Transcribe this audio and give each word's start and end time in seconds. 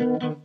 التجربة 0.00 0.36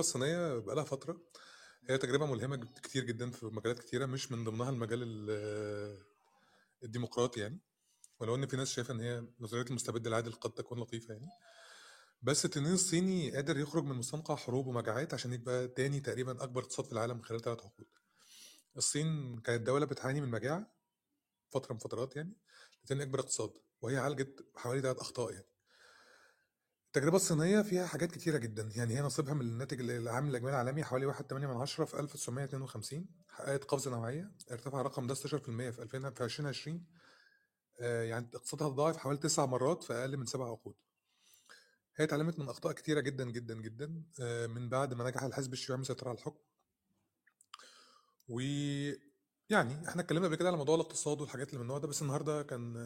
الصينية 0.00 0.58
بقالها 0.58 0.84
فترة. 0.84 1.20
هي 1.90 1.98
تجربة 1.98 2.26
ملهمة 2.26 2.56
كتير 2.82 3.04
جدا 3.04 3.30
في 3.30 3.46
مجالات 3.46 3.78
كتيرة 3.78 4.06
مش 4.06 4.32
من 4.32 4.44
ضمنها 4.44 4.70
المجال 4.70 5.02
ال- 5.02 5.98
الديمقراطي 6.84 7.40
يعني. 7.40 7.60
ولو 8.20 8.34
إن 8.34 8.46
في 8.46 8.56
ناس 8.56 8.72
شايفة 8.72 8.94
إن 8.94 9.00
هي 9.00 9.26
نظرية 9.40 9.62
المستبد 9.70 10.06
العادل 10.06 10.32
قد 10.32 10.50
تكون 10.52 10.80
لطيفة 10.80 11.14
يعني. 11.14 11.26
بس 12.22 12.44
التنين 12.44 12.72
الصيني 12.72 13.30
قادر 13.30 13.58
يخرج 13.58 13.84
من 13.84 13.96
مستنقع 13.96 14.36
حروب 14.36 14.66
ومجاعات 14.66 15.14
عشان 15.14 15.32
يبقى 15.32 15.68
تاني 15.68 16.00
تقريبا 16.00 16.42
أكبر 16.44 16.60
اقتصاد 16.62 16.86
في 16.86 16.92
العالم 16.92 17.22
خلال 17.22 17.40
ثلاث 17.40 17.58
عقود. 17.58 17.86
الصين 18.76 19.38
كانت 19.38 19.66
دولة 19.66 19.86
بتعاني 19.86 20.20
من 20.20 20.28
مجاعة 20.28 20.72
فترة 21.50 21.72
من 21.72 21.78
فترات 21.78 22.16
يعني 22.16 22.36
لتاني 22.84 23.02
أكبر 23.02 23.20
اقتصاد 23.20 23.52
وهي 23.80 23.96
عالجت 23.96 24.46
حوالي 24.56 24.82
ثلاث 24.82 24.96
أخطاء 24.98 25.32
يعني. 25.32 25.46
التجربة 26.86 27.16
الصينية 27.16 27.62
فيها 27.62 27.86
حاجات 27.86 28.12
كتيرة 28.12 28.38
جدا 28.38 28.70
يعني 28.76 28.96
هي 28.96 29.00
نصيبها 29.02 29.34
من 29.34 29.40
الناتج 29.40 29.80
العام 29.80 30.28
الإجمالي 30.28 30.60
العالمي 30.60 30.84
حوالي 30.84 31.14
1.8 31.14 31.32
من 31.32 31.56
عشرة 31.56 31.84
في 31.84 32.00
1952 32.00 33.06
حققت 33.28 33.64
قفزة 33.64 33.90
نوعية 33.90 34.32
ارتفع 34.50 34.80
الرقم 34.80 35.06
ده 35.06 35.14
16% 35.14 35.18
في 35.18 35.82
2000 35.82 36.10
في 36.10 36.24
2020 36.24 36.84
آه، 37.80 38.02
يعني 38.02 38.30
اقتصادها 38.34 38.66
اتضاعف 38.68 38.96
حوالي 38.96 39.18
تسع 39.18 39.46
مرات 39.46 39.82
في 39.82 39.92
أقل 39.92 40.16
من 40.16 40.26
سبع 40.26 40.50
عقود. 40.50 40.74
هي 41.96 42.04
اتعلمت 42.04 42.38
من 42.38 42.48
أخطاء 42.48 42.72
كتيرة 42.72 43.00
جدا 43.00 43.30
جدا 43.30 43.54
جدا 43.54 44.02
آه، 44.20 44.46
من 44.46 44.68
بعد 44.68 44.94
ما 44.94 45.08
نجح 45.10 45.22
الحزب 45.22 45.52
الشيوعي 45.52 45.76
المسيطر 45.76 46.08
على 46.08 46.18
الحكم. 46.18 46.40
و 48.28 48.40
يعني 49.50 49.88
إحنا 49.88 50.02
اتكلمنا 50.02 50.26
قبل 50.26 50.36
كده 50.36 50.48
على 50.48 50.56
موضوع 50.56 50.74
الاقتصاد 50.74 51.20
والحاجات 51.20 51.48
اللي 51.48 51.58
من 51.58 51.62
النوع 51.62 51.78
ده 51.78 51.88
بس 51.88 52.02
النهارده 52.02 52.42
كان 52.42 52.76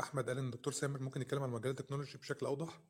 أحمد 0.00 0.28
قال 0.28 0.38
إن 0.38 0.44
الدكتور 0.46 0.72
سامر 0.72 1.00
ممكن 1.00 1.20
يتكلم 1.20 1.42
عن 1.42 1.50
مجال 1.50 1.70
التكنولوجي 1.70 2.18
بشكل 2.18 2.46
أوضح 2.46 2.80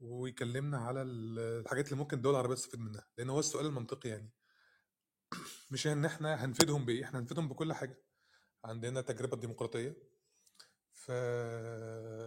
ويكلمنا 0.00 0.78
على 0.78 1.02
ال- 1.02 1.38
الحاجات 1.38 1.86
اللي 1.86 1.96
ممكن 1.98 2.16
الدول 2.16 2.32
العربية 2.34 2.54
تستفيد 2.54 2.80
منها 2.80 3.06
لأن 3.18 3.30
هو 3.30 3.38
السؤال 3.38 3.66
المنطقي 3.66 4.08
يعني. 4.08 4.30
مش 5.70 5.86
إن 5.86 6.04
إحنا 6.04 6.44
هنفيدهم 6.44 6.84
بإيه 6.84 7.04
إحنا 7.04 7.18
هنفيدهم 7.18 7.48
بكل 7.48 7.72
حاجة. 7.72 7.98
عندنا 8.64 9.00
تجربة 9.00 9.36
ديمقراطية 9.36 9.96
في 10.92 11.12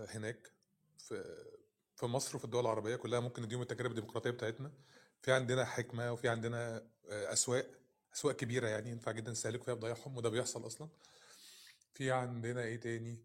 هناك 0.09 0.51
في 0.97 1.23
في 2.01 2.07
مصر 2.07 2.35
وفي 2.35 2.45
الدول 2.45 2.61
العربية 2.65 2.95
كلها 2.95 3.19
ممكن 3.19 3.43
نديهم 3.43 3.61
التجربه 3.61 3.89
الديمقراطية 3.89 4.29
بتاعتنا. 4.29 4.71
في 5.21 5.31
عندنا 5.31 5.65
حكمة 5.65 6.11
وفي 6.13 6.29
عندنا 6.29 6.77
آه، 7.09 7.33
أسواق 7.33 7.65
أسواق 8.13 8.35
كبيرة 8.35 8.67
يعني 8.67 8.89
ينفع 8.91 9.11
جدا 9.11 9.31
نستهلك 9.31 9.63
فيها 9.63 9.73
بضياعهم 9.73 10.17
وده 10.17 10.29
بيحصل 10.29 10.65
أصلا. 10.65 10.89
في 11.93 12.11
عندنا 12.11 12.61
إيه 12.63 12.79
تاني؟ 12.79 13.23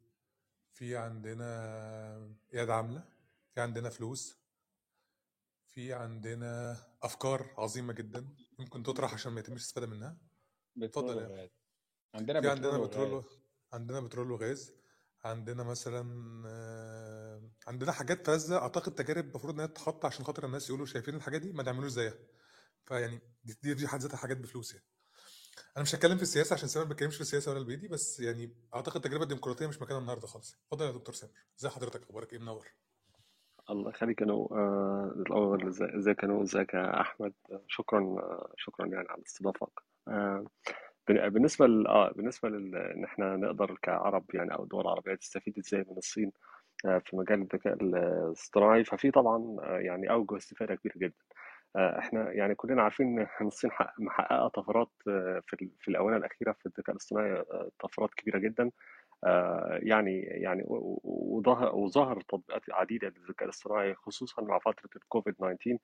في 0.73 0.97
عندنا 0.97 1.47
اياد 2.55 2.71
عاملة 2.71 3.05
في 3.55 3.61
عندنا 3.61 3.89
فلوس 3.91 4.37
في 5.67 5.93
عندنا 5.95 6.77
أفكار 7.03 7.55
عظيمة 7.59 7.93
جدا 7.93 8.29
ممكن 8.59 8.83
تطرح 8.83 9.15
عشان 9.15 9.33
ما 9.33 9.41
يتمش 9.41 9.61
الاستفاده 9.61 9.87
منها. 9.87 10.17
بترول 10.77 11.11
اتفضل 11.11 11.49
عندنا 12.15 12.41
في 12.41 12.49
عندنا 12.51 12.79
بترول 12.79 12.89
بترول 12.89 13.13
وغاز. 13.13 13.39
عندنا 13.73 14.01
بترول 14.01 14.31
وغاز. 14.31 14.73
عندنا 15.27 15.63
مثلا 15.63 16.03
آه، 16.47 17.43
عندنا 17.67 17.93
حاجات 17.93 18.27
فذة. 18.27 18.57
أعتقد 18.59 18.95
تجارب 18.95 19.25
المفروض 19.29 19.55
إنها 19.55 19.67
تتحط 19.67 20.05
عشان 20.07 20.25
خاطر 20.25 20.47
الناس 20.47 20.69
يقولوا 20.69 20.87
شايفين 20.87 21.15
الحاجات 21.15 21.41
دي 21.41 21.53
ما 21.53 21.63
تعملوش 21.63 21.91
زيها. 21.91 22.15
فيعني 22.87 23.21
دي 23.45 23.55
دي 23.63 23.77
في 23.77 23.89
حد 23.89 24.01
ذاتها 24.01 24.17
حاجات 24.17 24.37
بفلوس 24.37 24.75
يعني. 24.75 24.87
أنا 25.77 25.83
مش 25.83 25.95
هتكلم 25.95 26.17
في 26.17 26.23
السياسة 26.23 26.55
عشان 26.55 26.69
سامر 26.69 26.85
ما 26.85 26.89
بيتكلمش 26.89 27.15
في 27.15 27.21
السياسة 27.21 27.51
ولا 27.51 27.61
البيدي 27.61 27.89
بس 27.89 28.21
يعني 28.21 28.55
أعتقد 28.75 28.97
التجربه 28.97 29.23
الديمقراطيه 29.23 29.67
مش 29.67 29.83
مكانها 29.83 30.01
النهارده 30.01 30.27
خالص. 30.27 30.55
اتفضل 30.67 30.87
يا 30.87 30.91
دكتور 30.93 31.15
سامر. 31.15 31.33
ازي 31.61 31.69
حضرتك؟ 31.69 32.03
أخبارك 32.03 32.33
إيه؟ 32.33 32.39
منور. 32.39 32.67
الله 33.71 33.91
يخليك 33.91 34.23
أنا 34.23 34.33
آه، 34.33 35.15
إزاي- 35.71 35.97
إزيك 35.97 36.25
أنا 36.25 36.43
إزيك 36.43 36.75
يا 36.75 37.01
أحمد؟ 37.01 37.33
آه، 37.51 37.63
شكرا 37.69 38.01
آه، 38.01 38.53
شكرا 38.57 38.87
يعني 38.87 39.09
على 39.09 39.23
استضافتك. 39.27 39.83
آه، 40.09 40.45
بن- 41.09 41.29
بالنسبة 41.29 41.67
ل... 41.67 41.87
آه 41.87 42.13
بالنسبة 42.13 42.49
لل... 42.49 42.77
إن 42.77 43.05
إحنا 43.05 43.37
نقدر 43.37 43.79
كعرب 43.83 44.25
يعني 44.35 44.55
أو 44.55 44.63
الدول 44.63 44.81
العربية 44.81 45.15
تستفيد 45.15 45.59
إزاي 45.59 45.85
من 45.91 45.97
الصين 45.99 46.33
آه، 46.87 46.99
في 46.99 47.17
مجال 47.17 47.43
الذكاء 47.43 47.75
الاصطناعي 47.85 48.85
ففي 48.85 49.11
طبعا 49.11 49.57
آه، 49.63 49.79
يعني 49.79 50.11
أوجه 50.11 50.37
استفادة 50.37 50.75
كبيرة 50.75 50.95
جدا. 50.99 51.15
آه، 51.77 51.99
إحنا 51.99 52.33
يعني 52.33 52.55
كلنا 52.55 52.83
عارفين 52.83 53.21
إن 53.21 53.47
الصين 53.47 53.71
حق- 53.73 54.01
محققة 54.01 54.49
طفرات 54.49 54.91
في 55.05 55.57
ال- 55.63 55.71
في 55.81 55.89
الآونة 55.89 56.17
الأخيرة 56.17 56.53
في 56.53 56.67
الذكاء 56.67 56.91
الاصطناعي 56.91 57.45
طفرات 57.81 58.15
كبيرة 58.15 58.39
جدا. 58.39 58.71
يعني 59.83 60.21
يعني 60.21 60.63
و- 60.67 61.01
وظهر 61.05 61.77
وظهر 61.77 62.21
تطبيقات 62.21 62.63
عديدة 62.71 63.09
للذكاء 63.09 63.45
الاصطناعي 63.45 63.95
خصوصا 63.95 64.43
مع 64.43 64.59
فترة 64.59 64.91
الكوفيد 64.97 65.35
19 65.35 65.79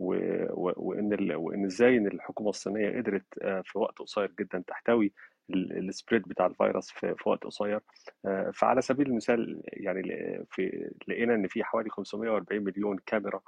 و... 0.00 0.14
و... 0.50 0.72
وإن. 0.76 1.34
وإن 1.36 1.64
إزاي 1.64 1.96
إن 1.98 2.06
الحكومة 2.06 2.50
الصينية 2.50 2.98
قدرت 3.00 3.24
آه، 3.42 3.62
في 3.64 3.78
وقت 3.78 3.98
قصير 3.98 4.32
جدا 4.40 4.64
تحتوي 4.66 5.12
ال- 5.50 5.88
السبريد 5.88 6.22
بتاع 6.28 6.46
الفيروس 6.46 6.90
في... 6.90 7.14
وقت 7.28 7.44
قصير 7.44 7.80
آه، 8.26 8.50
فعلى 8.54 8.82
سبيل 8.82 9.06
المثال 9.06 9.62
يعني 9.66 10.02
في 10.50 10.90
لقينا 11.08 11.34
إن 11.34 11.46
في 11.48 11.64
حوالي 11.64 11.90
540 11.90 12.64
مليون 12.64 12.98
كاميرا 13.06 13.40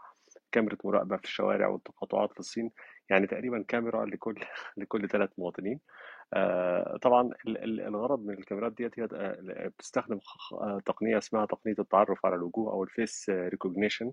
كاميرا 0.52 0.76
مراقبة 0.84 1.16
في 1.16 1.24
الشوارع 1.24 1.68
والتقاطعات 1.68 2.32
في 2.32 2.40
الصين 2.40 2.70
يعني 3.10 3.26
تقريبا 3.26 3.64
كاميرا 3.68 4.06
لكل 4.06 4.34
لكل 4.76 5.08
ثلاث 5.08 5.30
مواطنين 5.38 5.80
آه، 5.80 6.21
طبعا 7.02 7.30
ال- 7.46 7.58
ال- 7.64 7.80
الغرض 7.80 8.24
من 8.24 8.34
الكاميرات 8.38 8.72
ديت 8.72 8.98
هي 9.00 9.08
آه، 9.14 9.68
بتستخدم 9.68 10.18
آه، 10.52 10.80
تقنية 10.86 11.18
اسمها 11.18 11.46
تقنية 11.46 11.74
التعرف 11.78 12.26
على 12.26 12.34
الوجوه 12.36 12.72
أو 12.72 12.82
ال 12.84 12.94
face 12.94 13.30
recognition. 13.30 14.12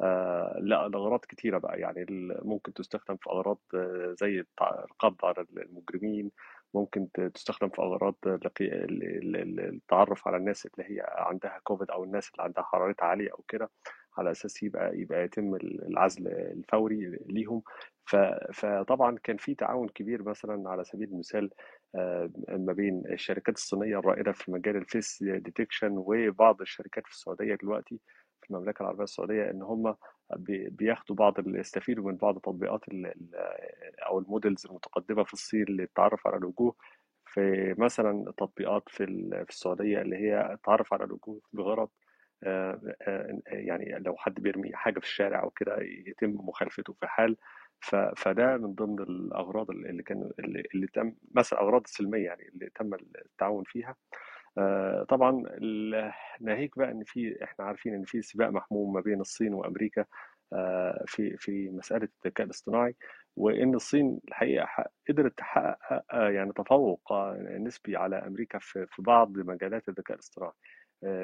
آه، 0.00 0.56
لا 0.60 0.88
لأغراض 0.88 1.20
كتيرة 1.20 1.58
بقى. 1.58 1.80
يعني 1.80 2.06
ممكن 2.42 2.72
تستخدم 2.74 3.16
في 3.16 3.30
أغراض 3.30 3.58
آه، 3.74 4.14
زي 4.20 4.44
القبض 4.90 5.24
على 5.24 5.46
المجرمين. 5.56 6.30
ممكن 6.74 7.08
تستخدم 7.34 7.68
في 7.68 7.82
ال- 9.36 9.60
التعرف 9.60 10.28
على 10.28 10.36
الناس 10.36 10.66
اللي 10.66 10.84
هي 10.90 11.06
عندها 11.08 11.60
كوفيد 11.64 11.90
أو 11.90 12.04
الناس 12.04 12.30
اللي 12.30 12.42
عندها 12.42 12.64
حرارتها 12.64 13.04
عالية 13.06 13.30
أو 13.32 13.44
كده 13.48 13.70
على 14.18 14.30
أساس 14.30 14.62
يبقى 14.62 14.98
يبقى 14.98 15.24
يتم 15.24 15.54
العزل 15.54 16.28
الفوري 16.28 17.18
ليهم. 17.26 17.62
فطبعا 18.52 19.18
كان 19.24 19.36
في 19.36 19.54
تعاون 19.54 19.88
كبير 19.88 20.22
مثلا 20.22 20.70
على 20.70 20.84
سبيل 20.84 21.08
المثال 21.08 21.50
آه، 21.94 22.30
ما 22.48 22.72
بين 22.72 23.02
الشركات 23.10 23.54
الصينية 23.56 23.98
الرائدة 23.98 24.32
في 24.32 24.50
مجال 24.52 24.76
ال 24.76 24.85
face 24.85 25.22
detection 25.22 25.92
وبعض 25.96 26.60
الشركات 26.60 27.06
في 27.06 27.12
السعودية 27.12 27.54
دلوقتي 27.54 28.00
في 28.42 28.50
المملكة 28.50 28.82
العربية 28.82 29.04
السعودية 29.04 29.50
إن 29.50 29.62
هم 29.62 29.94
بي- 30.36 30.68
بياخدوا 30.68 31.16
بعض 31.16 31.34
يستفيدوا 31.48 32.04
من 32.10 32.16
بعض 32.16 32.38
تطبيقات 32.38 32.80
أو 34.08 34.18
ال 34.18 34.25
models 34.25 34.66
المتقدمة 34.66 35.24
في 35.24 35.32
الصين 35.32 35.64
للتعرف 35.68 36.26
على 36.26 36.36
الوجوه. 36.36 36.74
في 37.26 37.74
مثلا 37.78 38.32
تطبيقات 38.36 38.82
في 38.88 39.04
ال- 39.04 39.44
في 39.44 39.50
السعودية 39.50 40.00
اللي 40.00 40.16
هي 40.16 40.52
التعرف 40.52 40.94
على 40.94 41.04
الوجوه 41.04 41.40
بغرض 41.52 41.88
آه، 42.44 42.80
آه، 43.02 43.38
يعني 43.48 43.98
لو 43.98 44.16
حد 44.16 44.34
بيرمي 44.34 44.70
حاجة 44.74 44.98
في 44.98 45.06
الشارع 45.06 45.42
أو 45.42 45.50
كده 45.50 45.76
يتم 45.80 46.30
مخالفته 46.30 46.92
في 46.92 47.06
حال 47.06 47.36
فده 48.16 48.56
من 48.56 48.74
ضمن 48.74 48.98
الأغراض 49.02 49.70
اللي 49.70 50.02
كان 50.02 50.30
اللي, 50.38 50.86
تم 50.94 51.12
مثلا 51.34 51.60
أغراض 51.60 51.82
السلمية 51.84 52.24
يعني 52.24 52.48
اللي 52.48 52.70
تم 52.74 52.94
التعاون 52.94 53.64
فيها. 53.66 53.96
آه، 54.58 55.04
طبعا 55.08 55.42
ناهيك 56.40 56.78
بقى 56.78 56.90
إن 56.90 57.04
في 57.04 57.44
إحنا 57.44 57.64
عارفين 57.64 57.94
إن 57.94 58.04
في 58.04 58.22
سباق 58.22 58.48
محموم 58.50 58.92
ما 58.92 59.00
بين 59.00 59.20
الصين 59.20 59.54
وأمريكا 59.54 60.04
آه، 60.52 61.04
في 61.06 61.36
في 61.36 61.70
مسألة 61.70 62.08
الذكاء 62.24 62.46
الاصطناعي 62.46 62.96
وإن 63.36 63.74
الصين 63.74 64.20
الحقيقة 64.28 64.66
قدرت 65.08 65.38
تحقق 65.38 66.02
آه، 66.14 66.30
يعني 66.30 66.52
تفوق 66.52 67.12
نسبي 67.60 67.96
على 67.96 68.16
أمريكا 68.16 68.58
في 68.58 68.86
بعض 68.98 69.38
مجالات 69.38 69.88
الذكاء 69.88 70.14
الاصطناعي. 70.14 70.52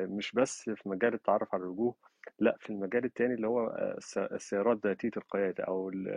مش 0.06 0.32
بس 0.32 0.70
في 0.70 0.88
مجال 0.88 1.14
التعرف 1.14 1.54
على 1.54 1.62
الوجوه 1.62 1.94
لا 2.38 2.56
في 2.60 2.70
المجال 2.70 3.04
التاني 3.04 3.34
اللي 3.34 3.46
هو 3.46 3.66
آه، 3.66 3.94
الس- 3.98 4.18
السيارات 4.18 4.86
ذاتية 4.86 5.10
القيادة 5.16 5.64
أو 5.64 5.88
ال 5.88 6.08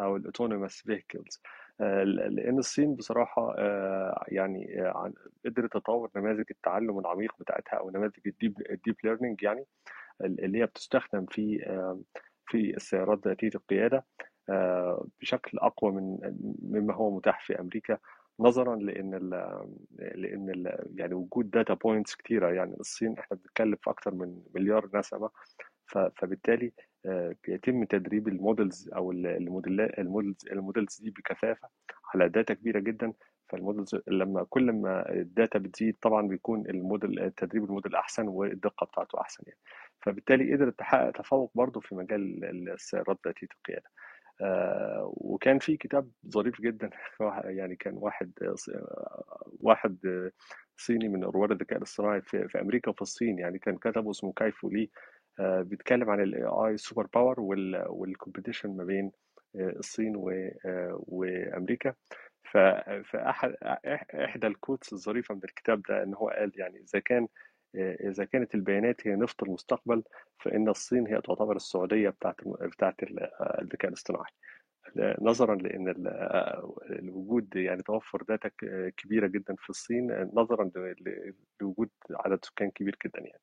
أو 0.00 0.16
ال 0.16 0.22
autonomous 0.22 0.82
vehicles 0.82 1.42
لأن 1.80 2.58
الصين 2.58 2.94
بصراحة 2.94 3.54
آه، 3.58 4.24
يعني 4.28 4.82
آه، 4.82 4.92
عن- 4.98 5.14
قدرت 5.46 5.72
تطور 5.72 6.10
نماذج 6.16 6.44
التعلم 6.50 6.98
العميق 6.98 7.32
بتاعتها 7.40 7.76
أو 7.78 7.90
نماذج 7.90 8.18
ال 8.26 8.33
deep 8.33 8.62
ال 8.70 8.75
deep 8.75 8.96
learning 9.04 9.42
يعني 9.42 9.64
اللي 10.22 10.58
هي 10.60 10.66
بتستخدم 10.66 11.26
في 11.26 11.64
آه، 11.66 12.00
في 12.46 12.76
السيارات 12.76 13.28
ذاتية 13.28 13.50
القيادة 13.54 14.04
آه، 14.50 15.06
بشكل 15.20 15.58
أقوى 15.58 15.92
من 15.92 16.18
مما 16.62 16.94
هو 16.94 17.16
متاح 17.16 17.46
في 17.46 17.60
أمريكا. 17.60 17.98
نظرا 18.40 18.76
لأن 18.76 19.14
ال 19.14 19.30
لأن 19.98 20.50
ال 20.50 20.86
يعني 21.00 21.14
وجود 21.14 21.50
data 21.50 21.74
points 21.74 22.14
كتيرة. 22.14 22.52
يعني 22.52 22.74
الصين 22.80 23.18
إحنا 23.18 23.36
بنتكلم 23.36 23.76
في 23.82 23.90
أكثر 23.90 24.14
من 24.14 24.42
مليار 24.54 24.90
نسمة. 24.94 25.30
ف- 25.86 25.98
فبالتالي 25.98 26.72
آه، 27.06 27.36
بيتم 27.48 27.84
تدريب 27.84 28.28
ال 28.28 28.37
models 28.37 28.90
أو 28.96 29.12
ال- 29.12 29.26
الموديلات 29.26 29.98
ال 29.98 30.03
models 30.03 30.36
ال 30.52 30.59
models 30.59 31.00
دي 31.02 31.10
بكثافة 31.10 31.68
على 32.14 32.28
data 32.28 32.54
كبيرة 32.54 32.80
جدا. 32.80 33.12
فال 33.48 33.60
models 33.60 33.96
لما 34.08 34.44
كل 34.50 34.72
ما 34.72 35.12
ال 35.12 35.21
data 35.21 35.58
بتزيد 35.58 35.96
طبعا 36.02 36.28
بيكون 36.28 36.66
الموديل 36.70 37.30
تدريب 37.36 37.64
الموديل 37.64 37.94
أحسن 37.96 38.28
والدقة 38.28 38.84
بتاعته 38.86 39.20
أحسن 39.20 39.42
يعني. 39.46 39.58
فبالتالي 40.02 40.54
قدرت 40.54 40.78
تحقق 40.78 41.10
تفوق 41.10 41.52
برضه 41.54 41.80
في 41.80 41.94
مجال 41.94 42.44
السيارات 42.70 43.18
ذاتيه 43.26 43.46
القيادة. 43.56 43.90
آه، 43.90 44.11
وكان 45.02 45.58
في 45.58 45.76
كتاب 45.76 46.10
ظريف 46.28 46.60
جدا. 46.60 46.90
يعني 47.44 47.76
كان 47.76 47.94
واحد 47.96 48.32
واحد 49.60 50.30
صيني 50.76 51.08
من 51.08 51.24
رواد 51.24 51.50
الذكاء 51.50 51.78
الاصطناعي 51.78 52.22
في, 52.22 52.60
أمريكا 52.60 52.90
وفي 52.90 53.02
الصين. 53.02 53.38
يعني 53.38 53.58
كان 53.58 53.76
كتبه 53.76 54.10
اسمه 54.10 54.32
كايفو 54.32 54.68
لي. 54.68 54.90
آه، 55.40 55.62
بيتكلم 55.62 56.10
عن 56.10 56.20
ال 56.20 56.44
AI 56.44 56.76
superpower 56.76 57.06
وال 57.14 57.40
competition 57.88 58.76
ما 58.76 58.84
بين 58.84 59.12
آه، 59.56 59.74
الصين 59.78 60.16
آه، 60.66 61.04
وأمريكا. 61.08 61.94
فاحد 63.04 63.54
إحدى 64.14 64.46
ال 64.46 64.53
quotes 64.53 64.92
الظريفة 64.92 65.34
من 65.34 65.40
الكتاب 65.44 65.82
ده 65.88 66.02
إن 66.02 66.14
هو 66.14 66.28
قال 66.28 66.52
يعني 66.54 66.78
إذا 66.80 66.98
كان 67.00 67.28
إذا 67.74 68.24
كانت 68.24 68.54
البيانات 68.54 69.06
هي 69.06 69.16
نفط 69.16 69.42
المستقبل 69.42 70.02
فإن 70.38 70.68
الصين 70.68 71.06
هي 71.06 71.20
تعتبر 71.20 71.56
السعودية 71.56 72.08
بتاعت 72.08 72.36
بتاعت 72.62 72.94
الذكاء 73.62 73.88
الاصطناعي. 73.88 74.30
نظرا 75.20 75.54
لإن 75.54 75.88
ال- 75.88 76.08
الوجود 76.90 77.56
يعني 77.56 77.82
توفر 77.82 78.22
data 78.28 78.48
ك- 78.48 78.94
كبيرة 78.96 79.26
جدا 79.26 79.54
في 79.58 79.70
الصين 79.70 80.30
نظرا 80.34 80.64
ل- 80.64 81.34
لوجود 81.60 81.88
عدد 82.10 82.44
سكان 82.44 82.70
كبير 82.70 82.96
جدا 83.06 83.20
يعني. 83.20 83.40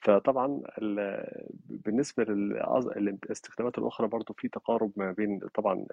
فطبعا 0.00 0.62
ال- 0.78 1.46
بالنسبة 1.60 2.24
للاستخدامات 2.24 3.78
الأخرى 3.78 4.08
برضو 4.08 4.32
في 4.38 4.48
تقارب 4.48 4.92
ما 4.96 5.12
بين 5.12 5.38
طبعا 5.54 5.86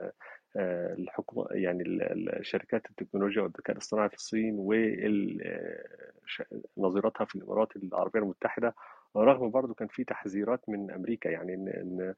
آه، 0.56 0.94
الحكومة 0.94 1.48
يعني 1.52 1.84
ال- 1.84 2.02
ال- 2.30 2.46
شركات 2.46 2.90
التكنولوجيا 2.90 3.42
والذكاء 3.42 3.72
الاصطناعي 3.76 4.10
في 4.10 4.16
الصين 4.16 4.56
ونظيرتها 6.78 7.26
في 7.26 7.36
الإمارات 7.36 7.76
العربية 7.76 8.20
المتحدة 8.20 8.76
رغم 9.18 9.50
برضو 9.50 9.74
كان 9.74 9.88
في 9.88 10.04
تحذيرات 10.04 10.70
من 10.70 10.92
أمريكا 10.92 11.30
يعني 11.30 11.54
إن 11.54 11.68
إن 11.68 12.14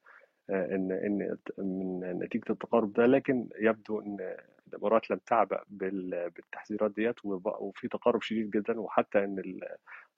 إن 0.50 0.92
إن 0.92 1.36
من 1.58 2.00
نتيجة 2.22 2.44
التقارب 2.50 2.92
ده 2.92 3.06
لكن 3.06 3.48
يبدو 3.60 4.00
إن 4.00 4.36
الإمارات 4.68 5.10
لم 5.10 5.18
تعبأ 5.26 5.60
بال- 5.68 6.30
بالتحذيرات 6.30 6.90
ديت 6.94 7.14
وفي 7.24 7.88
تقارب 7.88 8.22
شديد 8.22 8.50
جدا 8.50 8.80
وحتى 8.80 9.24
إن 9.24 9.60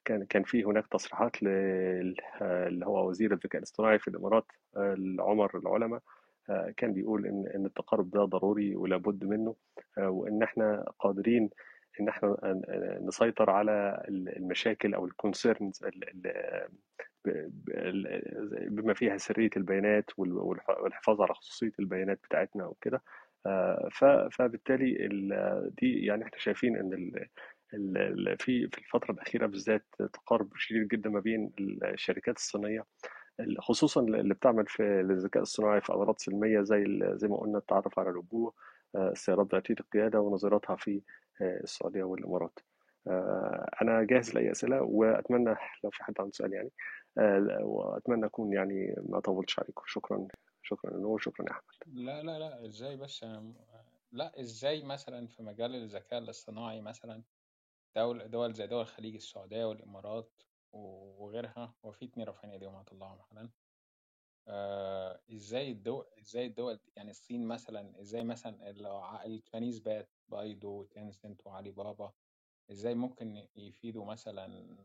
كان 0.04 0.24
كان 0.24 0.42
في 0.42 0.64
هناك 0.64 0.86
تصريحات 0.86 1.42
لل- 1.42 2.16
اللي 2.42 2.86
هو 2.86 3.08
وزير 3.08 3.32
الذكاء 3.32 3.58
الاصطناعي 3.58 3.98
في 3.98 4.08
الإمارات 4.08 4.44
آه، 4.76 4.96
عمر 5.18 5.58
العلماء 5.58 6.00
آه، 6.50 6.74
كان 6.76 6.92
بيقول 6.92 7.26
إن 7.26 7.46
إن 7.54 7.66
التقارب 7.66 8.10
ده 8.10 8.24
ضروري 8.24 8.76
ولا 8.76 8.96
بد 8.96 9.24
منه 9.24 9.54
آه، 9.98 10.10
وإن 10.10 10.42
إحنا 10.42 10.84
قادرين 10.98 11.50
إن 12.00 12.08
إحنا 12.08 12.36
نسيطر 13.02 13.50
على 13.50 14.04
المشاكل 14.08 14.94
أو 14.94 15.04
الكونسيرنز 15.06 15.80
بما 18.70 18.94
فيها 18.94 19.16
سرية 19.16 19.50
البيانات 19.56 20.10
وال- 20.16 20.40
والح- 20.40 20.80
والحفاظ 20.82 21.20
على 21.20 21.34
خصوصية 21.34 21.72
البيانات 21.80 22.20
بتاعتنا 22.24 22.66
وكده 22.66 23.02
آه، 23.46 23.88
فبالتالي 24.32 25.06
ال- 25.06 25.70
دي 25.82 26.04
يعني 26.06 26.24
إحنا 26.24 26.38
شايفين 26.38 26.76
إن 26.76 27.26
في 28.38 28.68
في 28.68 28.78
الفترة 28.78 29.12
الأخيرة 29.12 29.46
بالذات 29.46 29.84
تقارب 30.12 30.48
شديد 30.56 30.88
جدا 30.88 31.10
ما 31.10 31.20
بين 31.20 31.52
الشركات 31.84 32.36
الصينية 32.36 32.84
خصوصا 33.58 34.00
اللي 34.00 34.34
بتعمل 34.34 34.66
في 34.66 34.82
الذكاء 35.00 35.42
الصناعي 35.42 35.80
في 35.80 35.92
أغراض 35.92 36.14
سلمية 36.18 36.60
زي 36.60 36.84
زي 37.14 37.28
ما 37.28 37.36
قلنا 37.36 37.58
التعرف 37.58 37.98
على 37.98 38.10
الوجوه 38.10 38.52
آه، 38.96 39.10
السيارات 39.10 39.52
ذاتية 39.54 39.74
القيادة 39.80 40.20
ونظيرتها 40.20 40.76
في 40.76 41.00
السعودية 41.40 42.02
والإمارات. 42.02 42.58
آه، 43.06 43.70
أنا 43.82 44.04
جاهز 44.04 44.34
لأي 44.34 44.50
أسئلة 44.50 44.82
وأتمنى 44.82 45.56
لو 45.84 45.90
في 45.90 46.04
حد 46.04 46.14
عنده 46.18 46.32
سؤال 46.32 46.52
يعني 46.52 46.70
آه، 47.18 47.58
وأتمنى 47.64 48.26
أكون 48.26 48.52
يعني 48.52 48.94
ما 49.08 49.20
طولتش 49.20 49.58
عليكم. 49.58 49.82
شكرا 49.86 50.28
شكرا 50.62 50.96
نور 50.96 51.18
شكرا 51.18 51.46
يا 51.46 51.52
أحمد. 51.52 51.62
لا 51.86 52.22
لا 52.22 52.38
لا 52.38 52.66
إزاي 52.66 52.96
بس؟ 52.96 53.24
لا 54.12 54.40
إزاي 54.40 54.82
مثلا 54.84 55.26
في 55.26 55.42
مجال 55.42 55.74
الذكاء 55.74 56.18
الاصطناعي 56.18 56.80
مثلا 56.80 57.22
دول 57.96 58.30
دول 58.30 58.52
زي 58.52 58.66
دول 58.66 58.80
الخليج 58.80 59.14
السعودية 59.14 59.64
والإمارات 59.64 60.42
وغيرها 60.72 61.74
هو 61.84 61.92
في 61.92 62.04
اتنين 62.04 62.26
رافعين 62.26 62.52
إيديهم 62.52 62.74
هطلعهم 62.74 63.22
حالا 63.22 63.50
آه 64.48 65.20
إزاي 65.32 65.70
الدول 65.70 66.06
إزاي 66.20 66.46
الدول 66.46 66.80
يعني 66.96 67.10
الصين 67.10 67.46
مثلا 67.48 68.00
إزاي 68.00 68.24
مثلا 68.24 68.70
التشاينيز 69.26 69.78
بات 69.78 70.10
بايدو 70.28 70.84
تنسنت 70.84 71.46
وعلي 71.46 71.70
بابا 71.70 72.12
إزاي 72.70 72.94
ممكن 72.94 73.48
يفيدوا 73.56 74.04
مثلا 74.04 74.76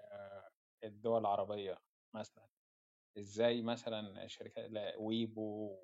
آه 0.00 0.50
الدول 0.84 1.20
العربية 1.20 1.78
مثلا؟ 2.14 2.48
إزاي 3.18 3.62
مثلا 3.62 4.26
شركات 4.26 4.70
ويبو 4.98 5.76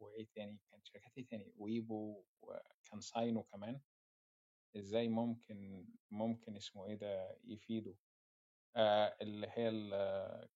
وإيه 0.00 0.26
تاني؟ 0.34 0.58
كانت 0.70 0.86
شركات 0.86 1.18
إيه 1.18 1.26
تاني؟ 1.26 1.52
ويبو 1.56 2.24
وكان 2.40 3.00
سينا 3.00 3.42
كمان. 3.42 3.80
إزاي 4.76 5.08
ممكن 5.08 5.86
ممكن 6.10 6.56
اسمه 6.56 6.86
إيه 6.86 6.94
ده 6.94 7.38
يفيدوا؟ 7.44 7.94
آه 8.76 9.16
اللي 9.20 9.46
هي 9.50 9.70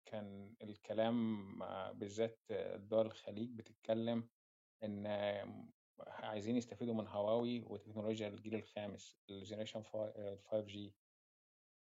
كان 0.06 0.54
الكلام 0.62 1.62
آه، 1.62 1.92
بالذات 1.92 2.38
دول 2.76 3.06
الخليج 3.06 3.50
بتتكلم 3.50 4.28
آه، 4.84 5.64
عايزين 6.06 6.56
يستفيدوا 6.56 6.94
من 6.94 7.06
هواوي 7.08 7.60
وتكنولوجيا 7.60 8.28
الجيل 8.28 8.54
الخامس 8.54 9.18
ال 9.30 9.82
generation 9.82 10.60
5G 10.60 10.94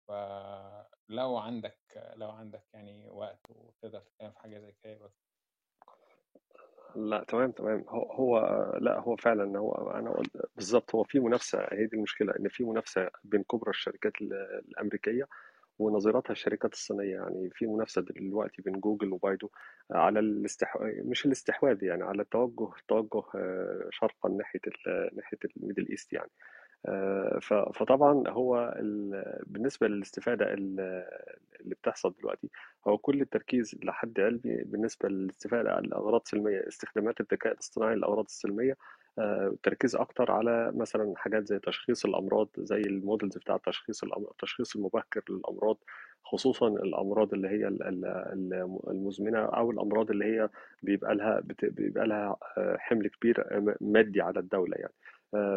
فلو 0.07 1.37
عندك 1.37 2.13
لو 2.15 2.29
عندك 2.31 2.63
يعني 2.73 3.09
وقت 3.09 3.39
وتقدر 3.49 3.99
تتكلم 3.99 4.31
في 4.31 4.39
حاجة 4.39 4.59
زي 4.59 4.71
كده 4.83 5.11
لا 6.95 7.23
تمام 7.23 7.51
تمام. 7.51 7.85
هو 7.89 8.39
لا 8.81 8.99
هو 8.99 9.15
فعلا 9.15 9.59
هو 9.59 9.71
أنا 9.73 10.11
قلت 10.11 10.95
هو 10.95 11.03
في 11.03 11.19
منافسة 11.19 11.59
هي 11.71 11.85
دي 11.85 11.95
المشكلة 11.97 12.33
إن 12.39 12.47
في 12.49 12.63
منافسة 12.63 13.09
بين 13.23 13.43
كبرى 13.43 13.69
الشركات 13.69 14.21
ال- 14.21 14.33
الأمريكية 14.69 15.27
ونظيرتها 15.79 16.31
الشركات 16.31 16.73
الصينية. 16.73 17.13
يعني 17.15 17.49
في 17.49 17.67
منافسة 17.67 18.01
دلوقتي 18.01 18.61
بين 18.61 18.79
جوجل 18.79 19.13
وبايدو 19.13 19.49
على 19.91 20.19
الاستحواذ 20.19 20.91
مش 21.07 21.25
الاستحواذ 21.25 21.83
يعني 21.83 22.03
على 22.03 22.21
التوجه 22.21 22.69
التوجه 22.79 23.23
آه، 23.35 23.87
شرقا 23.91 24.29
ناحية 24.29 24.59
ال- 24.67 25.15
ناحية 25.15 25.37
ال 25.57 25.61
Middle 25.61 25.87
East 25.89 26.13
يعني. 26.13 26.29
آه، 26.85 27.39
فطبعا 27.73 28.23
هو 28.29 28.75
ال- 28.79 29.43
بالنسبة 29.47 29.87
للاستفادة 29.87 30.53
ال- 30.53 31.05
اللي 31.61 31.75
بتحصل 31.75 32.13
دلوقتي 32.19 32.49
هو 32.87 32.97
كل 32.97 33.21
التركيز 33.21 33.75
لحد 33.83 34.19
علمي 34.19 34.63
بالنسبة 34.65 35.09
للاستفادة 35.09 35.71
على 35.71 35.85
الأغراض 35.85 36.21
السلمية 36.25 36.67
استخدامات 36.67 37.19
الذكاء 37.21 37.53
الاصطناعي 37.53 37.95
للأغراض 37.95 38.25
السلمية 38.25 38.77
آه، 39.19 39.47
التركيز 39.47 39.95
أكتر 39.95 40.31
على 40.31 40.71
مثلا 40.75 41.13
حاجات 41.17 41.47
زي 41.47 41.59
تشخيص 41.59 42.05
الأمراض 42.05 42.49
زي 42.57 42.81
المودلز 42.81 43.37
بتاع 43.37 43.57
تشخيص 43.57 44.03
التشخيص 44.03 44.75
المبكر 44.75 45.21
للأمراض 45.29 45.77
خصوصا 46.23 46.67
الأمراض 46.67 47.33
اللي 47.33 47.47
هي 47.47 47.67
ال- 47.67 47.83
ال- 47.83 48.05
ال- 48.05 48.79
المزمنة 48.87 49.39
أو 49.39 49.71
الأمراض 49.71 50.11
اللي 50.11 50.25
هي 50.25 50.49
بيبقى 50.83 51.15
لها 51.15 51.43
بيبقى 51.63 52.07
لها 52.07 52.37
آه، 52.57 52.77
حمل 52.79 53.07
كبير 53.07 53.57
آه، 53.57 53.75
مادي 53.81 54.21
على 54.21 54.39
الدولة 54.39 54.77
يعني. 54.77 54.93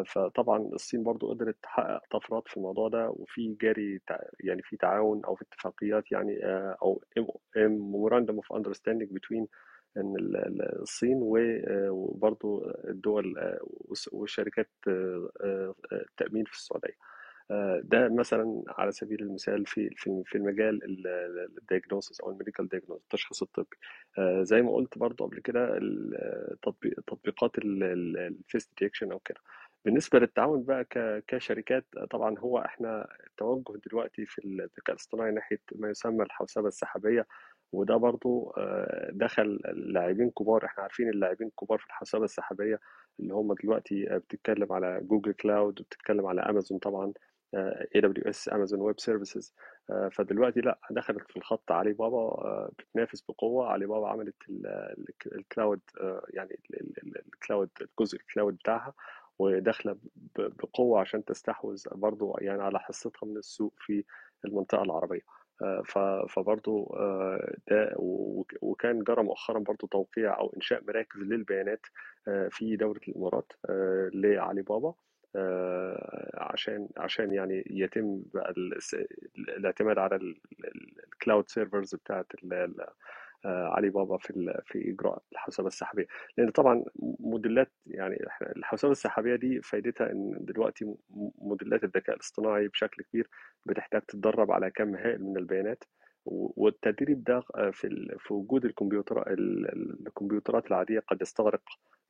فطبعا 0.05 0.57
الصين 0.73 1.03
برضو 1.03 1.29
قدرت 1.29 1.55
تحقق 1.63 2.01
طفرات 2.11 2.47
في 2.47 2.57
الموضوع 2.57 2.89
ده 2.89 3.09
وفي 3.09 3.57
جاري 3.61 4.01
يعني 4.39 4.61
في 4.61 4.77
تعاون 4.77 5.21
أو 5.25 5.35
في 5.35 5.45
اتفاقيات 5.51 6.11
يعني 6.11 6.39
أو 6.81 7.01
memorandum 7.57 8.35
of 8.35 8.57
understanding 8.57 9.07
between 9.13 9.45
إن 9.97 10.15
ال- 10.19 10.37
ال- 10.37 10.81
الصين 10.81 11.17
آه، 11.67 11.89
وبرضو 11.91 12.71
الدول 12.87 13.37
آه، 13.37 13.59
والس- 13.63 14.09
والشركات 14.13 14.69
آه، 14.87 15.75
في 16.45 16.53
السعودية. 16.53 16.97
آه، 17.51 17.81
ده 17.83 18.09
مثلا 18.09 18.63
على 18.67 18.91
سبيل 18.91 19.21
المثال 19.21 19.65
في 19.65 19.89
في 20.25 20.35
المجال 20.35 20.79
ال 21.57 21.63
diagnosis 21.63 22.21
أو 22.21 22.31
ال 22.31 22.36
medical 22.36 22.67
diagnosis 22.69 23.03
التشخيص 23.03 23.41
الطبي. 23.41 23.77
زي 24.41 24.61
ما 24.61 24.71
قلت 24.75 24.97
برضو 24.97 25.25
قبل 25.25 25.39
كده 25.39 25.79
تطبيقات 27.07 27.51
ال 27.57 27.79
face 27.79 28.69
detection 28.79 29.11
أو 29.11 29.19
كده. 29.19 29.39
بالنسبة 29.85 30.19
للتعاون 30.19 30.63
بقى 30.63 30.85
كشركات 31.27 31.85
طبعا 32.11 32.39
هو 32.39 32.59
إحنا 32.59 33.07
التوجه 33.27 33.79
دلوقتي 33.89 34.25
في 34.25 34.45
الذكاء 34.45 34.89
الاصطناعي 34.95 35.31
ناحية 35.31 35.59
ما 35.75 35.89
يسمى 35.89 36.23
الحوسبة 36.23 36.67
السحابية. 36.67 37.25
وده 37.71 37.97
برضو 37.97 38.53
آه، 38.57 39.09
دخل 39.13 39.59
لاعبين 39.73 40.31
كبار. 40.31 40.65
إحنا 40.65 40.83
عارفين 40.83 41.09
اللاعبين 41.09 41.47
الكبار 41.47 41.77
في 41.79 41.85
الحوسبه 41.85 42.23
السحابية 42.23 42.79
اللي 43.19 43.33
هم 43.33 43.53
دلوقتي 43.53 44.05
بتتكلم 44.19 44.73
على 44.73 44.99
Google 45.03 45.33
Cloud 45.33 45.81
وبتتكلم 45.81 46.25
على 46.25 46.41
امازون 46.41 46.77
طبعا 46.79 47.13
AWS 47.95 48.49
Amazon 48.49 48.81
Web 48.81 48.99
Services 48.99 49.53
فدلوقتي 50.11 50.61
لأ 50.61 50.79
دخلت 50.91 51.31
في 51.31 51.37
الخط 51.37 51.71
علي 51.71 51.93
بابا 51.93 52.17
آه، 52.17 52.71
بتنافس 52.79 53.21
بقوة. 53.21 53.67
علي 53.67 53.85
بابا 53.85 54.07
عملت 54.09 54.35
ال- 54.49 54.67
ال- 54.67 55.35
ال 55.35 55.42
cloud 55.42 55.79
آه، 56.01 56.25
يعني 56.29 56.51
ال- 56.69 56.81
ال- 56.81 56.93
ال- 57.07 57.21
ال 57.33 57.39
cloud 57.39 57.69
الجزء 57.81 58.17
ال 58.17 58.23
cloud 58.23 58.53
بتاعها 58.55 58.93
وداخلة 59.39 59.97
بقوة 60.37 60.99
عشان 60.99 61.25
تستحوذ 61.25 61.83
برضو 61.91 62.37
يعني 62.41 62.63
على 62.63 62.79
حصتها 62.79 63.27
من 63.27 63.37
السوق 63.37 63.73
في 63.77 64.03
المنطقة 64.45 64.81
العربية. 64.83 65.21
آه، 65.61 66.25
فبرضو 66.29 66.83
آه، 66.99 67.53
ده 67.71 67.93
وك- 67.95 68.57
وكان 68.61 69.03
جرى 69.03 69.23
مؤخرا 69.23 69.59
برضو 69.59 69.87
توقيع 69.87 70.39
أو 70.39 70.53
إنشاء 70.55 70.83
مراكز 70.87 71.19
للبيانات 71.19 71.85
آه، 72.27 72.47
في 72.51 72.75
دولة 72.75 72.99
الإمارات 73.07 73.51
لعلي 74.13 74.61
بابا 74.61 74.93
عشان 76.37 76.89
عشان 76.97 77.33
يعني 77.33 77.63
يتم 77.69 78.23
الاعتماد 79.57 79.97
على 79.97 80.19
ال 81.13 81.19
cloud 81.19 81.49
servers 81.49 81.95
بتاعت 81.95 82.25
علي 83.45 83.89
بابا 83.89 84.17
في 84.17 84.61
في 84.65 84.89
إجراء 84.91 85.21
الحوسبة 85.31 85.67
السحابية. 85.67 86.05
لأن 86.37 86.49
طبعا 86.49 86.83
موديلات 87.19 87.71
يعني 87.85 88.25
الحوسبة 88.41 88.91
السحابية 88.91 89.35
دي 89.35 89.61
فايدتها 89.61 90.11
إن 90.11 90.37
دلوقتي 90.39 90.95
موديلات 91.37 91.83
الذكاء 91.83 92.15
الاصطناعي 92.15 92.67
بشكل 92.67 93.03
كبير 93.03 93.29
بتحتاج 93.65 94.01
تتدرب 94.01 94.51
على 94.51 94.71
كم 94.71 94.95
هائل 94.95 95.23
من 95.23 95.37
البيانات. 95.37 95.83
والتدريب 96.29 97.23
ده 97.23 97.43
آه، 97.55 97.69
في 97.69 98.15
في 98.19 98.33
وجود 98.33 98.65
الكمبيوتر 98.65 99.21
ال- 99.31 99.65
ال- 99.73 100.07
الكمبيوترات 100.07 100.67
العادية 100.67 100.99
قد 100.99 101.21
يستغرق 101.21 101.61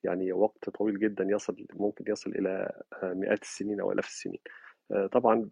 يعني 0.04 0.34
وقت 0.34 0.70
طويل 0.70 1.00
جدا 1.00 1.24
يصل 1.30 1.66
ممكن 1.74 2.06
يصل 2.08 2.32
إلى 2.32 2.82
آه، 3.04 3.14
مئات 3.14 3.42
السنين 3.42 3.80
أو 3.82 3.92
آلاف 3.92 4.06
السنين. 4.08 4.40
آه، 4.48 4.67
طبعا 5.12 5.50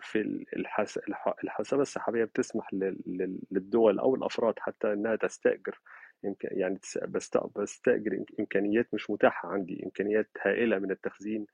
في 0.00 0.20
ال- 0.20 0.44
الحس... 0.56 0.98
الح- 0.98 1.34
الحوسبة 1.44 1.82
السحابية 1.82 2.24
بتسمح 2.24 2.74
لل... 2.74 2.98
لل- 3.06 3.38
للدول 3.50 3.98
أو 3.98 4.14
الأفراد 4.14 4.54
حتى 4.58 4.92
إنها 4.92 5.16
تستأجر 5.16 5.80
إمك... 6.24 6.44
يعني 6.44 6.78
تس- 6.78 6.98
بست... 6.98 7.38
بستأجر 7.58 8.10
إم- 8.10 8.34
إمكانيات 8.40 8.94
مش 8.94 9.10
متاحة 9.10 9.48
عندي 9.48 9.84
إمكانيات 9.84 10.28
هائلة 10.42 10.78
من 10.78 10.90
التخزين 10.90 11.46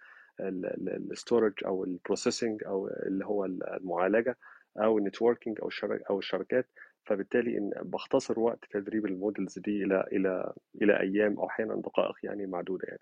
ال 1.10 1.16
storage 1.16 1.52
أو 1.66 1.84
ال 1.84 1.92
processing 1.92 2.64
أو 2.64 2.88
اللي 2.88 3.26
هو 3.26 3.44
المعالجة 3.44 4.36
أو 4.78 4.98
ال 4.98 5.04
networking 5.04 5.58
أو 5.62 5.68
الشبك... 5.68 6.02
أو 6.10 6.18
الشبكات 6.18 6.66
فبالتالي 7.04 7.58
إن 7.58 7.70
بختصر 7.82 8.40
وقت 8.40 8.58
تدريب 8.70 9.06
ال 9.06 9.14
models 9.14 9.58
دي 9.58 9.84
إلى 9.84 10.04
إلى 10.12 10.52
إلى 10.82 11.00
أيام 11.00 11.38
أو 11.38 11.46
أحيانا 11.46 11.74
دقائق 11.74 12.14
يعني 12.22 12.46
معدودة 12.46 12.84
يعني. 12.88 13.00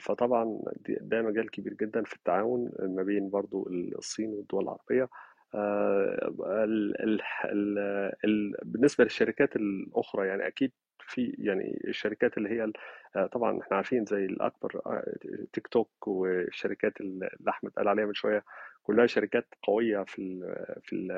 فطبعا 0.00 0.60
ده 0.88 1.22
مجال 1.22 1.50
كبير 1.50 1.74
جدا 1.74 2.02
في 2.04 2.14
التعاون 2.16 2.70
ما 2.80 3.02
بين 3.02 3.30
برضو 3.30 3.68
الصين 3.98 4.28
والدول 4.30 4.62
العربية. 4.64 5.08
آه، 5.54 6.32
ال 6.64 7.02
ال 7.02 7.20
ال 7.44 7.78
ال 8.24 8.54
بالنسبة 8.64 9.04
للشركات 9.04 9.56
الأخرى 9.56 10.26
يعني 10.28 10.46
أكيد 10.46 10.72
في 11.06 11.34
يعني 11.38 11.80
الشركات 11.88 12.38
اللي 12.38 12.48
هي 12.48 12.72
آه، 13.16 13.26
طبعا 13.26 13.60
إحنا 13.60 13.76
عارفين 13.76 14.04
زي 14.04 14.24
الأكبر 14.24 14.80
آه، 14.86 15.14
تيك 15.52 15.66
توك 15.68 16.08
والشركات 16.08 17.00
اللي 17.00 17.30
أحمد 17.48 17.70
قال 17.72 17.88
عليها 17.88 18.06
من 18.06 18.14
شوية 18.14 18.44
كلها 18.82 19.06
شركات 19.06 19.46
قوية 19.62 20.04
في 20.04 20.18
ال 20.22 20.40
في 20.82 20.92
ال 20.96 21.10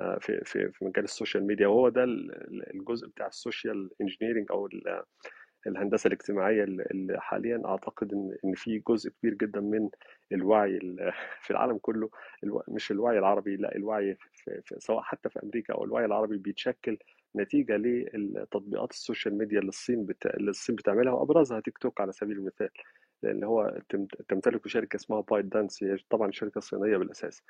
آه، 0.00 0.18
في 0.20 0.40
في 0.44 0.72
في 0.72 0.84
مجال 0.84 1.04
ال 1.04 1.10
social 1.10 1.46
media. 1.46 1.66
وهو 1.66 1.88
ده 1.88 2.04
ال- 2.04 2.74
الجزء 2.74 3.06
بتاع 3.08 3.26
ال 3.26 3.35
social 3.35 3.90
engineering 4.00 4.46
أو 4.50 4.68
الهندسة 5.66 6.08
الاجتماعية 6.08 6.64
اللي 6.64 7.20
حاليا. 7.20 7.62
أعتقد 7.66 8.12
إن 8.12 8.36
إن 8.44 8.54
في 8.54 8.82
جزء 8.88 9.10
كبير 9.10 9.34
جدا 9.34 9.60
من 9.60 9.88
الوعي 10.32 10.76
ال- 10.76 11.12
في 11.44 11.50
العالم 11.50 11.78
كله. 11.78 12.10
مش 12.68 12.90
الوعي 12.90 13.18
العربي 13.18 13.56
لا 13.56 13.76
الوعي 13.76 14.16
في 14.32 14.62
سواء 14.78 15.02
حتى 15.02 15.28
في 15.28 15.40
أمريكا 15.42 15.74
أو 15.74 15.84
الوعي 15.84 16.04
العربي 16.04 16.38
بيتشكل 16.38 16.98
نتيجة 17.36 17.76
للتطبيقات 17.76 18.90
ال 18.90 18.97
social 18.97 19.38
media 19.38 19.58
اللي 19.60 19.68
الصين 19.68 20.06
بت... 20.06 20.26
اللي 20.26 20.50
الصين 20.50 20.74
بتعملها 20.76 21.12
وأبرزها 21.12 21.60
تيك 21.60 21.78
توك 21.78 22.00
على 22.00 22.12
سبيل 22.12 22.36
المثال. 22.38 22.68
لأن 23.22 23.44
هو 23.44 23.78
تمت- 23.88 24.22
تمتلك 24.28 24.68
شركة 24.68 24.96
اسمها 24.96 25.20
بايت 25.20 25.44
دانس 25.44 25.82
هي 25.84 25.96
طبعا 26.10 26.30
شركة 26.30 26.60
صينية 26.60 26.96
بالأساس. 26.96 27.42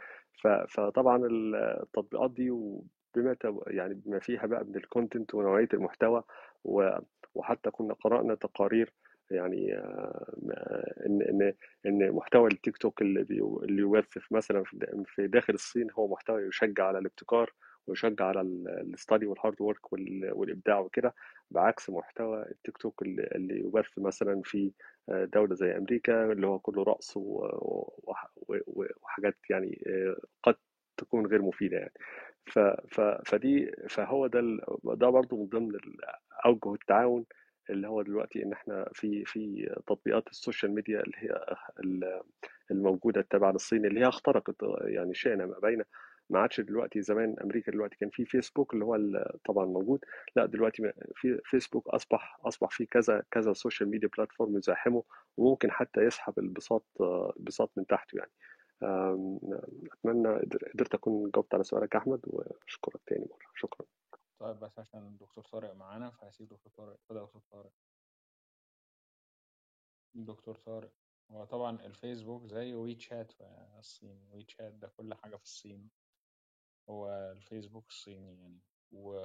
ف... 0.42 0.46
فطبعا 0.48 1.26
التطبيقات 1.26 2.30
دي 2.30 2.50
وبما 2.50 3.36
يعني 3.66 3.94
بما 3.94 4.18
فيها 4.18 4.46
بقى 4.46 4.64
من 4.64 4.76
ال 4.76 4.83
content 4.84 5.34
ونوعية 5.34 5.68
المحتوى 5.74 6.22
و... 6.64 6.90
وحتى 7.36 7.70
كنا 7.70 7.94
قرأنا 7.94 8.34
تقارير 8.34 8.92
يعني 9.30 9.74
آه، 9.74 10.34
إن 11.06 11.22
إن 11.22 11.52
إن 11.86 12.12
محتوى 12.12 12.50
التيك 12.52 12.76
توك 12.76 13.02
اللي 13.02 13.20
اللي 13.62 13.82
يوظف 13.82 14.32
مثلا 14.32 14.64
في 14.64 14.76
دا- 14.78 15.02
في 15.06 15.26
داخل 15.26 15.54
الصين 15.54 15.90
هو 15.98 16.08
محتوى 16.08 16.42
يشجع 16.42 16.86
على 16.86 16.98
الابتكار 16.98 17.52
ويشجع 17.86 18.24
على 18.26 18.40
ال 18.66 18.76
study 18.76 19.26
وال 19.26 19.38
hard 19.38 19.60
work 19.60 19.92
والإبداع 19.92 20.78
وكده 20.78 21.14
بعكس 21.50 21.90
محتوى 21.90 22.42
التيك 22.42 22.78
توك 22.78 23.02
اللي 23.02 23.58
يبث 23.60 23.98
مثلا 23.98 24.42
في 24.44 24.72
آه، 25.08 25.24
دولة 25.24 25.54
زي 25.54 25.76
أمريكا 25.76 26.32
اللي 26.32 26.46
هو 26.46 26.58
كله 26.58 26.82
رقص 26.82 27.12
وحاجات 29.02 29.36
يعني 29.50 29.82
آه، 29.86 30.16
قد 30.42 30.56
تكون 30.96 31.26
غير 31.26 31.42
مفيدة 31.42 31.76
يعني. 31.78 31.92
ف 32.46 32.58
ف 32.88 33.00
فدي 33.00 33.72
فهو 33.88 34.26
ده 34.26 34.40
ال- 34.40 34.60
ده 34.84 35.08
برضه 35.10 35.36
من 35.36 35.46
ضمن 35.46 35.72
أوجه 36.46 36.74
التعاون 36.74 37.24
اللي 37.70 37.88
هو 37.88 38.02
دلوقتي 38.02 38.42
إن 38.42 38.52
إحنا 38.52 38.88
في 38.92 39.24
في 39.24 39.70
تطبيقات 39.86 40.28
ال 40.28 40.35
social 40.35 40.72
media 40.74 41.00
اللي 41.00 41.16
هي 41.18 41.56
ال- 41.80 42.22
الموجودة 42.70 43.20
التابعه 43.20 43.52
للصين 43.52 43.86
اللي 43.86 44.00
هي 44.00 44.08
اخترقت 44.08 44.56
يعني 44.84 45.14
شئنا 45.14 45.46
أم 45.46 45.58
أبينا 45.58 45.82
ما 46.30 46.38
عادش 46.40 46.60
دلوقتي 46.60 47.02
زمان 47.02 47.36
أمريكا 47.44 47.72
دلوقتي 47.72 47.96
كان 47.96 48.10
في 48.10 48.24
فيسبوك 48.24 48.74
اللي 48.74 48.84
هو 48.84 48.96
طبعا 49.44 49.66
موجود 49.66 50.00
لا 50.36 50.46
دلوقتي 50.46 50.92
في 51.14 51.40
فيسبوك 51.44 51.88
أصبح 51.88 52.38
أصبح 52.44 52.68
في 52.70 52.86
كذا 52.86 53.22
كذا 53.30 53.52
social 53.52 53.90
media 53.90 54.08
platform 54.18 54.56
يزاحمه 54.56 55.02
وممكن 55.36 55.70
حتى 55.70 56.00
يسحب 56.00 56.38
البساط 56.38 56.84
البساط 57.36 57.70
من 57.76 57.86
تحته 57.86 58.16
يعني. 58.18 58.30
أتمنى 58.82 60.28
قدر- 60.38 60.70
قدرت 60.74 60.94
أكون 60.94 61.30
جاوبت 61.30 61.54
على 61.54 61.64
سؤالك 61.64 61.96
أحمد 61.96 62.20
وأشكرك 62.26 63.00
تاني 63.06 63.24
مرة. 63.30 63.50
شكرا. 63.54 63.86
طيب 64.38 64.60
بس 64.60 64.78
عشان 64.78 65.06
الدكتور 65.06 65.44
طارق 65.44 65.72
معانا 65.72 66.10
فهسيب 66.10 66.48
دكتور 66.48 66.72
طارق 66.72 66.92
اتفضل 66.92 67.20
دكتور 67.20 67.42
طارق. 67.50 67.72
دكتور 70.14 70.56
طارق 70.56 70.92
هو 71.30 71.44
طبعا 71.44 71.86
الفيسبوك 71.86 72.46
زي 72.46 72.74
وي 72.74 72.98
شات 73.00 73.32
في 73.32 73.44
الصين 73.78 74.28
وي 74.32 74.46
شات 74.48 74.72
ده 74.72 74.88
كل 74.88 75.14
حاجة 75.14 75.36
في 75.36 75.42
الصين. 75.44 75.90
هو 76.88 77.08
الفيسبوك 77.36 77.88
الصيني 77.88 78.38
يعني. 78.40 78.60
و 78.92 79.16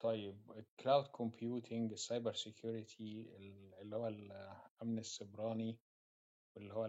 طيب 0.00 0.50
ال 0.56 0.64
cloud 0.64 1.06
computing 1.06 1.92
ال 1.92 1.99
cyber 1.99 2.32
security 2.32 3.36
اللي 3.80 3.96
هو 3.96 4.06
الأمن 4.08 4.98
السيبراني 4.98 5.78
واللي 6.54 6.74
هو 6.74 6.86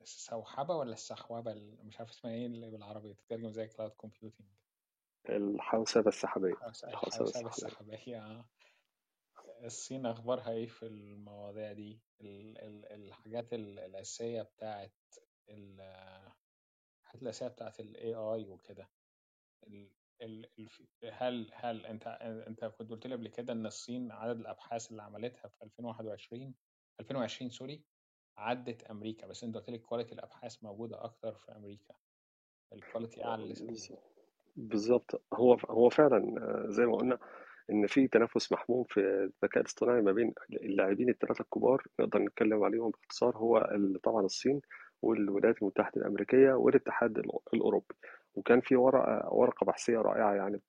السوحبة 0.00 0.76
ولا 0.76 0.92
السحوبة 0.92 1.52
ال- 1.52 1.86
مش 1.86 1.98
عارف 1.98 2.10
اسمها 2.10 2.32
إيه 2.32 2.46
اللي 2.46 2.70
بالعربي 2.70 3.14
تترجم 3.14 3.50
زي 3.50 3.66
cloud 3.68 3.90
computing؟ 3.90 4.48
الحوسبة 5.28 6.08
السحابية. 6.08 6.94
الحوسبة 7.24 7.48
السحابية. 7.48 8.20
آه. 8.24 8.48
الصين 9.64 10.06
أخبارها 10.06 10.50
إيه 10.50 10.66
في 10.66 10.86
المواضيع 10.86 11.72
دي؟ 11.72 12.00
ال 12.20 12.58
ال 12.58 12.92
الحاجات 12.92 13.52
ال- 13.52 13.78
الأساسية 13.78 14.42
بتاعت 14.42 14.92
ال- 15.48 15.80
الحاجات 17.02 17.22
الأساسية 17.22 17.48
بتاعت 17.48 17.80
ال 17.80 17.96
AI 17.96 18.48
وكده. 18.48 18.88
هل 21.12 21.50
هل 21.54 21.86
أنت 21.86 22.06
أنت 22.46 22.64
كنت 22.64 22.90
قلت 22.90 23.06
لي 23.06 23.14
قبل 23.14 23.28
كده 23.28 23.52
إن 23.52 23.66
الصين 23.66 24.12
عدد 24.12 24.38
الأبحاث 24.40 24.90
اللي 24.90 25.02
عملتها 25.02 25.48
في 25.48 25.62
2021 25.64 26.54
2020 27.00 27.50
sorry؟ 27.50 27.84
عدت 28.40 28.82
أمريكا 28.82 29.26
بس 29.26 29.44
أنت 29.44 29.56
قلت 29.56 29.70
لي 29.70 29.78
quality 29.78 30.14
الأبحاث 30.14 30.64
موجودة 30.64 31.04
أكتر 31.04 31.32
في 31.34 31.52
أمريكا. 31.56 31.94
ال 32.72 32.79
quality 32.79 33.24
أعلى 33.24 33.44
لسه 33.52 33.66
بز- 33.66 33.92
بالظبط. 34.56 35.22
هو 35.34 35.54
هو 35.70 35.88
فعلا 35.88 36.18
آه، 36.38 36.64
زي 36.68 36.86
ما 36.86 36.96
قلنا 36.96 37.18
إن 37.70 37.86
في 37.86 38.08
تنافس 38.08 38.52
محموم 38.52 38.84
في 38.84 39.00
الذكاء 39.00 39.60
الاصطناعي 39.60 40.00
ما 40.02 40.12
بين 40.12 40.34
اللاعبين 40.52 41.08
الثلاثه 41.08 41.42
الكبار 41.42 41.82
نقدر 42.00 42.18
نتكلم 42.18 42.64
عليهم 42.64 42.90
باختصار 42.90 43.36
هو 43.36 43.68
طبعا 44.02 44.24
الصين 44.24 44.60
والولايات 45.02 45.62
المتحدة 45.62 45.96
الأمريكية 46.00 46.52
والاتحاد 46.52 47.18
الأوروبي. 47.54 47.94
وكان 48.34 48.60
في 48.60 48.76
ورقة 48.76 49.34
ورقة 49.34 49.64
بحثية 49.64 49.98
رائعة 49.98 50.34
يعني 50.34 50.60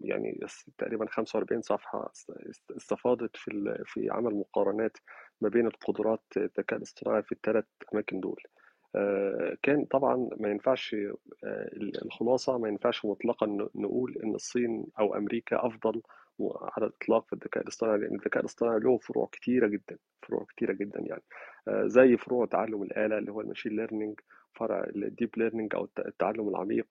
يعني 0.00 0.40
تقريبا 0.78 1.06
45 1.06 1.62
صفحة 1.62 2.10
است- 2.10 2.70
استفاضت 2.76 3.36
في 3.36 3.82
في 3.86 4.10
عمل 4.10 4.34
مقارنات 4.34 4.96
ما 5.42 5.48
بين 5.48 5.66
القدرات 5.66 6.22
الذكاء 6.36 6.78
الاصطناعي 6.78 7.22
في 7.22 7.32
الثلاث 7.32 7.64
أماكن 7.94 8.20
دول. 8.20 8.42
آه، 8.96 9.56
كان 9.62 9.84
طبعا 9.84 10.28
ما 10.40 10.48
ينفعش 10.50 10.94
آه، 11.44 11.70
الخلاصة 12.04 12.58
ما 12.58 12.68
ينفعش 12.68 13.04
مطلقا 13.04 13.46
نقول 13.74 14.18
إن 14.24 14.34
الصين 14.34 14.86
أو 14.98 15.14
أمريكا 15.16 15.66
أفضل 15.66 16.02
على 16.60 16.86
الإطلاق 16.86 17.26
في 17.26 17.32
الذكاء 17.32 17.62
الاصطناعي 17.62 17.98
لأن 17.98 18.14
الذكاء 18.14 18.40
الاصطناعي 18.40 18.78
له 18.80 18.98
فروع 18.98 19.28
كتيرة 19.32 19.66
جدا 19.68 19.98
فروع 20.22 20.44
كتيرة 20.56 20.72
جدا 20.72 21.00
يعني. 21.00 21.22
آه، 21.68 21.86
زي 21.86 22.16
فروع 22.16 22.46
تعلم 22.46 22.82
الآلة 22.82 23.18
اللي 23.18 23.32
هو 23.32 23.40
ال 23.40 23.44
machine 23.44 23.76
learning 23.76 24.20
فرع 24.54 24.84
ال 24.96 25.03
deep 25.03 25.30
learning 25.36 25.74
أو 25.74 25.84
الت- 25.84 26.06
التعلم 26.06 26.48
العميق 26.48 26.86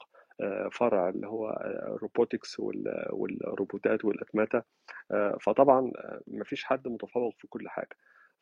فرع 0.71 1.09
اللي 1.09 1.27
هو 1.27 1.49
ال 1.95 2.02
robotics 2.02 2.59
والروبوتات 2.59 4.05
والأتمتة. 4.05 4.61
آه، 5.11 5.37
فطبعا 5.41 5.91
آه، 5.97 6.21
مفيش 6.27 6.63
حد 6.63 6.87
متفوق 6.87 7.35
في 7.37 7.47
كل 7.47 7.69
حاجة. 7.69 7.95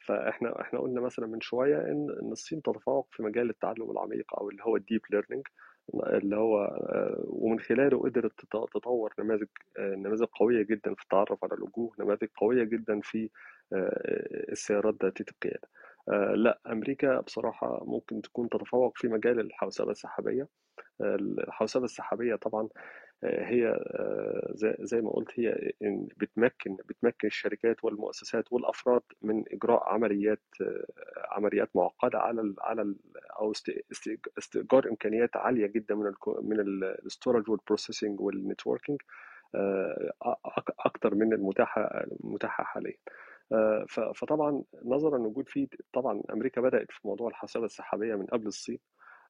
فإحنا 0.06 0.62
إحنا 0.62 0.80
قلنا 0.80 1.02
مثلا 1.02 1.28
من 1.28 1.42
شوية 1.42 1.78
إن 1.78 2.08
إن 2.22 2.32
الصين 2.32 2.62
تتفوق 2.62 3.08
في 3.12 3.24
مجال 3.24 3.50
التعلم 3.50 3.92
العميق 3.92 4.34
أو 4.40 4.50
اللي 4.50 4.64
هو 4.64 4.76
ال 4.76 4.81
deep 4.81 5.02
learning 5.10 5.48
اللي 5.94 6.36
هو 6.36 6.64
آه، 6.66 7.24
ومن 7.28 7.60
خلاله 7.60 8.00
قدرت 8.00 8.34
تط- 8.46 8.70
تطور 8.74 9.14
نماذج 9.20 9.48
آه، 9.80 9.96
نماذج 9.96 10.24
قوية 10.24 10.62
جدا 10.64 10.94
في 10.94 11.04
التعرف 11.04 11.44
على 11.44 11.54
الوجوه 11.54 11.92
نماذج 12.00 12.28
قوية 12.38 12.64
جدا 12.64 13.00
في 13.04 13.30
آه، 13.74 14.52
السيارات 14.52 14.96
ذاتيه 15.04 15.26
القيادة. 15.32 15.68
لأ 16.36 16.60
أمريكا 16.68 17.20
بصراحة 17.22 17.84
ممكن 17.86 18.22
تكون 18.22 18.50
تتفوق 18.50 18.98
في 18.98 19.08
مجال 19.08 19.40
الحوسبة 19.40 19.92
السحابية. 19.92 20.48
الحوسبة 21.02 21.84
السحابية 21.86 22.36
طبعا 22.36 22.70
هي 23.24 23.68
آه، 23.68 24.52
زي 24.80 25.02
ما 25.02 25.10
قلت 25.10 25.40
هي 25.40 25.72
بتمكن 26.18 26.76
بتمكن 26.76 27.28
الشركات 27.28 27.84
والمؤسسات 27.84 28.54
والأفراد 28.54 29.02
من 29.22 29.44
إجراء 29.54 29.84
عمليات 29.94 30.42
آه، 30.62 30.86
عمليات 31.32 31.70
معقدة 31.76 32.20
على 32.20 32.56
على 32.60 32.96
أو 33.40 33.52
است- 33.52 33.84
است- 33.92 34.30
استئجار 34.38 34.90
إمكانيات 34.90 35.38
عالية 35.38 35.68
جدا 35.68 35.96
من 35.96 36.14
من 36.42 36.60
ال 36.60 36.71
storage 36.71 37.50
وال 37.50 37.62
processing 37.62 38.22
وال 38.22 38.35
networking 38.35 39.02
أكتر 40.80 41.16
من 41.16 41.34
المتاحة 41.34 41.82
المتاحة 41.82 42.64
حاليا. 42.64 42.98
آه، 43.52 43.86
فطبعا 44.16 44.64
نظرا 44.86 45.18
لوجود 45.18 45.50
في 45.50 45.68
طبعا 45.94 46.22
أمريكا 46.34 46.62
بدأت 46.62 46.92
في 46.92 47.08
موضوع 47.08 47.28
الحوسبه 47.30 47.66
السحابية 47.66 48.16
من 48.16 48.26
قبل 48.26 48.48
الصين. 48.48 48.80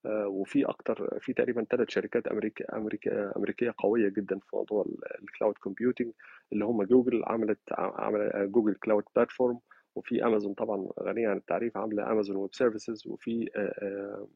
وفي 0.06 0.66
أكتر 0.66 1.20
في 1.22 1.34
تقريبا 1.34 1.66
ثلاث 1.72 1.90
شركات 1.90 2.28
أمريكا 2.28 2.78
أمريكا 2.78 3.38
أمريكية 3.38 3.74
قوية 3.78 4.10
جدا 4.10 4.40
في 4.40 4.56
موضوع 4.56 4.86
ال 5.22 5.28
cloud 5.28 5.58
computing 5.58 6.12
اللي 6.54 6.66
هم 6.66 6.84
جوجل 6.84 7.24
عملت 7.28 7.60
عمل 7.78 8.52
Google 8.52 8.74
Cloud 8.76 9.04
Platform 9.16 9.60
وفي 9.96 10.26
امازون 10.26 10.54
طبعا 10.54 10.88
غنية 11.00 11.30
عن 11.30 11.38
التعريف 11.38 11.78
عاملة 11.78 12.12
Amazon 12.12 12.36
Web 12.38 12.56
Services 12.56 13.08
وفي 13.08 13.50
آه، 13.56 13.60
آه، 13.60 14.28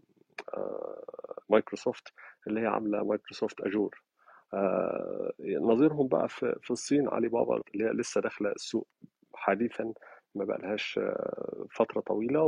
آه، 0.54 1.04
مايكروسوفت 1.50 2.14
اللي 2.48 2.60
هي 2.62 2.66
عاملة 2.68 3.04
Microsoft 3.04 3.62
Azure 3.62 4.04
آه، 4.54 5.34
نظيرهم 5.42 6.08
بقى 6.08 6.30
في 6.30 6.72
الصين 6.72 7.10
علي 7.10 7.28
بابا 7.28 7.62
اللي 7.76 7.86
هي 7.86 7.90
لسه 7.94 8.22
داخلة 8.22 8.52
السوق 8.52 8.88
حديثا. 9.36 9.94
ما 10.36 10.46
بقى 10.46 10.58
لهاش 10.62 11.00
فترة 11.72 12.02
طويلة 12.02 12.44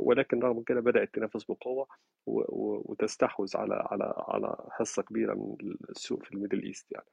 ولكن 0.00 0.40
رغم 0.40 0.62
كده 0.62 0.80
بدأت 0.80 1.14
تنافس 1.14 1.44
بقوة 1.44 1.86
وتستحوذ 2.26 3.56
على 3.56 3.74
على 3.74 4.14
على 4.28 4.56
حصة 4.70 5.02
كبيرة 5.02 5.34
من 5.34 5.56
السوق 5.90 6.24
في 6.24 6.32
ال 6.34 6.38
Middle 6.38 6.62
East 6.62 6.92
يعني. 6.92 7.06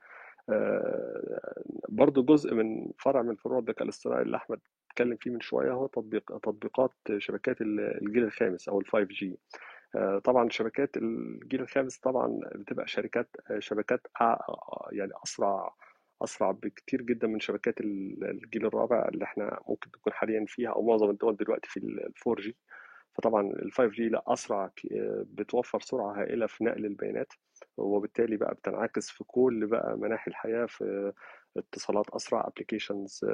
آه، 0.49 1.61
برضو 1.89 2.23
جزء 2.23 2.53
من 2.53 2.91
فرع 2.97 3.21
من 3.21 3.35
فروع 3.35 3.59
الذكاء 3.59 3.83
الاصطناعي 3.83 4.21
اللي 4.21 4.37
أحمد 4.37 4.59
اتكلم 4.91 5.17
فيه 5.21 5.31
من 5.31 5.41
شوية 5.41 5.71
هو 5.71 5.87
تطبيق 5.87 6.37
تطبيقات 6.37 6.93
شبكات 7.17 7.61
الجيل 7.61 8.23
الخامس 8.23 8.69
أو 8.69 8.79
ال 8.79 8.85
5G 8.87 9.25
آه، 9.95 10.19
طبعا 10.19 10.49
شبكات 10.49 10.97
الجيل 10.97 11.61
الخامس 11.61 11.97
طبعا 11.97 12.39
بتبقى 12.55 12.87
شركات 12.87 13.29
شبكات 13.59 14.07
يعني 14.91 15.11
أسرع 15.23 15.73
أسرع 16.23 16.51
بكتير 16.51 17.01
جدا 17.01 17.27
من 17.27 17.39
شبكات 17.39 17.81
ال- 17.81 18.23
الجيل 18.29 18.65
الرابع 18.65 19.07
اللي 19.13 19.25
إحنا 19.25 19.59
ممكن 19.69 19.91
تكون 19.91 20.13
حاليا 20.13 20.45
فيها 20.47 20.69
أو 20.69 20.81
معظم 20.85 21.09
الدول 21.09 21.35
دلوقتي 21.35 21.69
في 21.69 21.77
ال 21.77 22.13
4G 22.15 22.51
فطبعا 23.13 23.41
ال 23.47 23.71
5G 23.73 23.99
لا 23.99 24.23
أسرع 24.27 24.69
بتوفر 25.25 25.79
سرعة 25.79 26.21
هائلة 26.21 26.45
في 26.47 26.63
نقل 26.63 26.85
البيانات 26.85 27.33
وبالتالي 27.77 28.37
بقى 28.37 28.53
بتنعكس 28.53 29.09
في 29.09 29.23
كل 29.23 29.67
بقى 29.67 29.97
مناحي 29.97 30.31
الحياة 30.31 30.65
في 30.65 31.13
اتصالات 31.57 32.09
أسرع 32.09 32.47
ابلكيشنز 32.47 33.25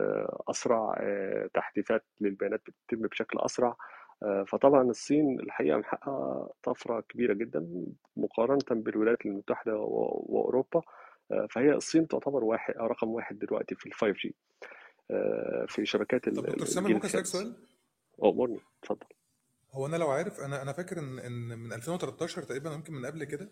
أسرع 0.50 0.96
آه، 1.00 1.50
تحديثات 1.54 2.06
للبيانات 2.22 2.62
بتتم 2.68 3.02
بشكل 3.08 3.40
أسرع. 3.40 3.76
آه، 4.24 4.44
فطبعا 4.48 4.82
الصين 4.84 5.40
الحقيقة 5.40 5.78
محققة 5.78 6.50
طفرة 6.64 7.02
كبيرة 7.02 7.34
جدا 7.34 7.68
مقارنة 8.18 8.60
بالولايات 8.72 9.26
المتحدة 9.26 9.76
وأوروبا. 9.78 10.80
آه، 10.80 10.84
فهي 11.50 11.72
الصين 11.74 12.08
تعتبر 12.08 12.44
واحد 12.44 12.74
رقم 12.78 13.08
واحد 13.10 13.40
دلوقتي 13.40 13.76
في 13.76 13.86
ال 13.86 13.94
5G 13.94 14.32
آه، 15.12 15.66
في 15.70 15.86
شبكات 15.86 16.30
طب 16.30 16.46
ال- 16.46 16.52
دكتور 16.52 16.66
سامر 16.66 16.86
الجيل 16.86 16.96
ممكن 16.96 17.08
أسألك 17.08 17.26
سؤال؟ 17.26 17.54
أمرني 18.24 18.60
اتفضل. 18.84 19.06
هو 19.72 19.86
أنا 19.86 19.96
لو 19.98 20.10
عارف 20.10 20.40
أنا 20.40 20.62
أنا 20.62 20.72
فاكر 20.74 21.00
إن 21.00 21.20
إن 21.20 21.60
من 21.60 21.74
2013 21.74 22.44
تقريبا 22.44 22.72
يمكن 22.74 22.94
من 22.94 23.06
قبل 23.06 23.24
كده 23.24 23.50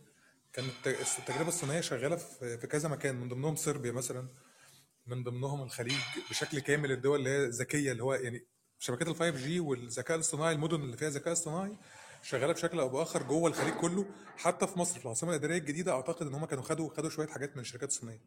كانت 0.53 0.67
الت- 0.87 1.19
التجربة 1.19 1.47
الصينية 1.47 1.81
شغالة 1.81 2.15
في 2.15 2.57
في 2.57 2.67
كذا 2.67 2.89
مكان 2.89 3.15
من 3.15 3.29
ضمنهم 3.29 3.55
صربيا 3.55 3.91
مثلا 3.91 4.27
من 5.07 5.23
ضمنهم 5.23 5.63
الخليج 5.63 5.99
بشكل 6.29 6.59
كامل 6.59 6.91
الدول 6.91 7.19
اللي 7.19 7.29
هي 7.29 7.45
ذكية 7.49 7.91
اللي 7.91 8.03
هو 8.03 8.13
يعني 8.13 8.45
شبكات 8.79 9.07
ال 9.07 9.15
5G 9.15 9.59
والذكاء 9.59 10.15
الاصطناعي 10.15 10.53
المدن 10.55 10.81
اللي 10.81 10.97
فيها 10.97 11.09
ذكاء 11.09 11.33
اصطناعي 11.33 11.77
شغالة 12.25 12.53
بشكل 12.53 12.79
أو 12.79 12.89
بآخر 12.89 13.23
جوه 13.23 13.49
الخليج 13.49 13.73
كله 13.73 14.05
حتى 14.37 14.67
في 14.67 14.79
مصر 14.79 14.99
في 14.99 15.05
العاصمة 15.05 15.29
الإدارية 15.29 15.57
الجديدة 15.57 15.91
أعتقد 15.91 16.27
إن 16.27 16.33
هم 16.33 16.45
كانوا 16.45 16.63
خدوا 16.63 16.89
خدوا 16.89 17.09
شوية 17.09 17.27
حاجات 17.27 17.55
من 17.55 17.61
الشركات 17.61 17.89
الصينية. 17.89 18.21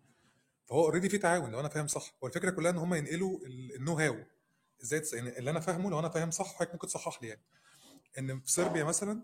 فهو 0.66 0.84
already 0.84 1.08
في 1.08 1.18
تعاون 1.18 1.50
لو 1.50 1.60
أنا 1.60 1.68
فاهم 1.68 1.86
صح. 1.86 2.14
هو 2.22 2.28
الفكرة 2.28 2.50
كلها 2.50 2.70
إن 2.70 2.76
هم 2.76 2.94
ينقلوا 2.94 3.38
ال- 3.46 3.74
know-how 3.74 4.16
إزاي 4.82 5.02
يعني 5.12 5.38
اللي 5.38 5.50
أنا 5.50 5.60
فاهمه 5.60 5.90
لو 5.90 5.98
أنا 5.98 6.08
فاهم 6.08 6.30
صح 6.30 6.54
حضرتك 6.54 6.72
ممكن 6.72 6.86
تصحح 6.86 7.22
لي 7.22 7.28
يعني. 7.28 7.40
إن 8.18 8.40
في 8.40 8.50
صربيا 8.52 8.84
مثلا 8.84 9.22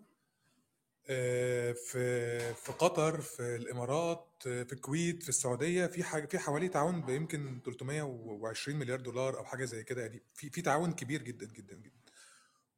آه، 1.08 1.72
في 1.72 2.54
في 2.54 2.72
قطر 2.72 3.20
في 3.20 3.56
الإمارات 3.56 4.28
في 4.40 4.72
الكويت 4.72 5.22
في 5.22 5.28
السعودية 5.28 5.86
في 5.86 6.04
حاجة 6.04 6.26
في 6.26 6.38
حوالي 6.38 6.68
تعاون 6.68 7.00
بيمكن 7.00 7.60
320 7.64 8.76
مليار 8.78 9.00
دولار 9.00 9.38
أو 9.38 9.44
حاجة 9.44 9.64
زي 9.64 9.84
كده 9.84 10.02
يعني. 10.02 10.22
في 10.34 10.50
في 10.50 10.62
تعاون 10.62 10.92
كبير 10.92 11.22
جدا 11.22 11.46
جدا 11.46 11.74
جدا. 11.74 12.03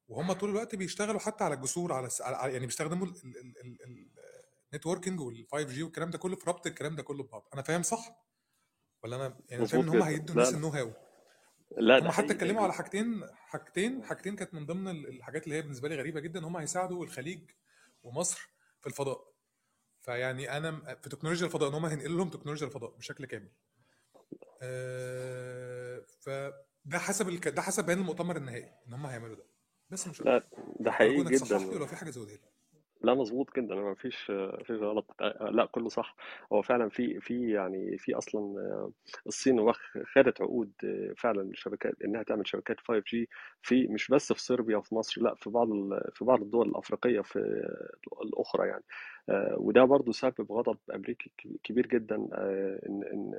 وهم 0.09 0.33
طول 0.33 0.51
الوقت 0.51 0.75
بيشتغلوا 0.75 1.21
حتى 1.21 1.45
على 1.45 1.55
الجسور 1.55 1.93
على, 1.93 2.09
يعني 2.53 2.67
بيستخدموا 2.67 3.07
ال 4.73 4.77
networking 4.77 5.21
وال 5.21 5.47
5G 5.53 5.83
والكلام 5.83 6.11
ده 6.11 6.19
كله 6.19 6.37
في 6.37 6.51
ربط 6.51 6.67
الكلام 6.67 6.97
ده 6.97 7.03
كله 7.03 7.23
ببعض. 7.23 7.49
أنا 7.55 7.63
فاهم 7.63 7.83
صح؟ 7.83 8.27
ولا 9.05 9.17
أنا 9.17 9.39
يعني 9.49 9.67
فاهم 9.67 9.81
إن 9.83 9.89
هم 9.89 10.03
هيدوا 10.03 10.35
الناس 10.35 10.49
النو 10.55 10.69
هاو 10.69 10.93
لا 11.77 11.99
هم 11.99 12.09
حتى 12.11 12.33
اتكلموا 12.33 12.63
على 12.63 12.73
حاجتين 12.73 13.25
حاجتين 13.35 14.05
حاجتين 14.05 14.37
كانت 14.37 14.55
من 14.55 14.67
ضمن 14.67 14.89
ال- 14.89 15.09
الحاجات 15.09 15.45
اللي 15.45 15.55
هي 15.57 15.63
بالنسبة 15.63 15.89
لي 15.89 15.97
غريبة 15.97 16.21
جدا 16.21 16.47
هم 16.47 16.57
هيساعدوا 16.57 17.05
الخليج 17.05 17.51
ومصر 18.03 18.51
في 18.81 18.87
الفضاء. 18.87 19.33
فيعني 20.03 20.57
أنا 20.57 20.95
في 21.03 21.09
تكنولوجيا 21.09 21.47
الفضاء 21.47 21.69
إن 21.69 21.75
هم 21.75 21.87
هينقلوا 21.87 22.19
لهم 22.19 22.29
تكنولوجيا 22.31 22.67
الفضاء 22.67 22.91
بشكل 22.91 23.27
كامل. 23.27 23.51
آه، 24.63 26.05
فده 26.21 26.99
حسب 26.99 27.29
الك... 27.29 27.49
ده 27.49 27.63
حسب 27.63 27.87
بيان 27.87 27.99
المؤتمر 27.99 28.37
النهائي 28.37 28.73
إن 28.89 28.93
هم 28.95 29.07
هيعملوا 29.07 29.37
ده. 29.37 29.45
بس 29.91 30.09
مش 30.09 30.23
لا 30.23 30.43
ده 30.81 30.91
حقيقي 30.91 31.23
لي 31.25 31.37
جدا. 31.37 31.57
ولو 31.67 31.87
في 31.87 31.97
حاجة 31.97 32.11
زودها 32.11 32.35
لي 32.35 32.41
لا 33.01 33.15
مظبوط 33.15 33.57
جدا. 33.57 33.75
ما 33.75 33.95
فيش 33.95 34.17
فيش 34.65 34.77
غلط. 34.81 35.15
آه، 35.21 35.51
لا 35.51 35.67
كله 35.67 35.89
صح. 35.89 36.17
هو 36.53 36.63
فعلا 36.63 36.89
في 36.89 37.21
في 37.21 37.51
يعني 37.53 37.99
في 37.99 38.15
أصلا 38.15 38.41
آه، 38.41 38.93
الصين 39.27 39.73
خدت 40.15 40.41
عقود 40.41 40.73
آه، 40.85 41.15
فعلا 41.19 41.43
الشبكات 41.43 41.95
إنها 42.05 42.23
تعمل 42.23 42.49
شبكات 42.49 42.77
5G 42.81 43.27
في 43.63 43.87
مش 43.89 44.09
بس 44.09 44.33
في 44.33 44.41
صربيا 44.43 44.77
وفي 44.77 44.95
مصر 44.95 45.23
لا 45.23 45.35
في 45.35 45.51
بعض 45.51 45.69
في 46.15 46.25
بعض 46.25 46.43
الدول 46.43 46.69
الأفريقية 46.69 47.21
في 47.21 47.39
الأخرى 48.25 48.69
يعني. 48.69 48.85
وده 49.57 49.85
برضو 49.85 50.13
سبب 50.13 50.53
غضب 50.53 50.79
امريكي 50.95 51.31
كبير 51.65 51.87
جدا 51.87 52.29
آه، 52.33 52.81
ان 52.89 53.03
إن 53.13 53.35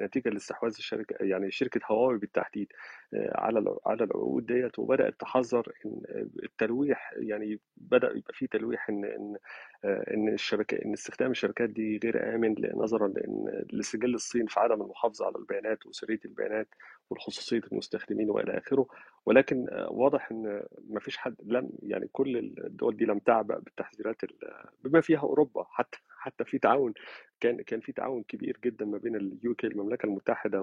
نتيجة 0.00 0.28
لاستحواذ 0.28 0.74
الشركة 0.78 1.24
يعني 1.24 1.50
شركة 1.50 1.80
هواوي 1.86 2.18
بالتحديد 2.18 2.72
آه، 3.14 3.32
على 3.40 3.76
على 3.86 4.04
العقود 4.04 4.46
ديت 4.46 4.78
وبدأت 4.78 5.20
تحذر 5.20 5.72
إن 5.86 6.00
التلويح 6.42 7.12
يعني 7.16 7.60
بدأ 7.76 8.10
يبقى 8.16 8.32
في 8.34 8.46
تلويح 8.46 8.88
ان 8.88 9.04
إن 9.04 9.36
آه، 9.84 10.14
إن 10.14 10.28
الشبكه 10.28 10.84
إن 10.84 10.92
استخدام 10.92 11.30
الشبكات 11.30 11.70
دي 11.70 12.00
غير 12.04 12.34
آمن 12.34 12.54
نظرا 12.74 13.08
لإن 13.08 13.64
لسجل 13.72 14.14
الصين 14.14 14.46
في 14.46 14.60
عدم 14.60 14.82
المحافظة 14.82 15.26
على 15.26 15.34
البيانات 15.36 15.86
وسرية 15.86 16.20
البيانات. 16.24 16.68
وخصوصيه 17.10 17.60
المستخدمين 17.72 18.30
وإلى 18.30 18.58
آخره. 18.58 18.86
ولكن 19.26 19.66
آه، 19.70 19.92
واضح 19.92 20.30
إن 20.32 20.62
ما 20.88 21.00
فيش 21.00 21.16
حد 21.16 21.34
لم 21.44 21.70
يعني 21.82 22.08
كل 22.12 22.36
الدول 22.36 22.96
دي 22.96 23.04
لم 23.04 23.18
تعبأ 23.18 23.58
بالتحذيرات 23.58 24.24
ال- 24.24 24.38
بما 24.84 25.00
فيها 25.00 25.20
أوروبا. 25.20 25.64
حتى 25.70 25.98
حتى 26.18 26.44
في 26.44 26.58
تعاون 26.58 26.94
كان 27.40 27.62
كان 27.62 27.80
في 27.80 27.92
تعاون 27.92 28.22
كبير 28.22 28.58
جدا 28.64 28.84
ما 28.84 28.98
بين 28.98 29.16
ال 29.16 29.54
UK 29.54 29.66
المملكة 29.66 30.06
المتحدة 30.06 30.58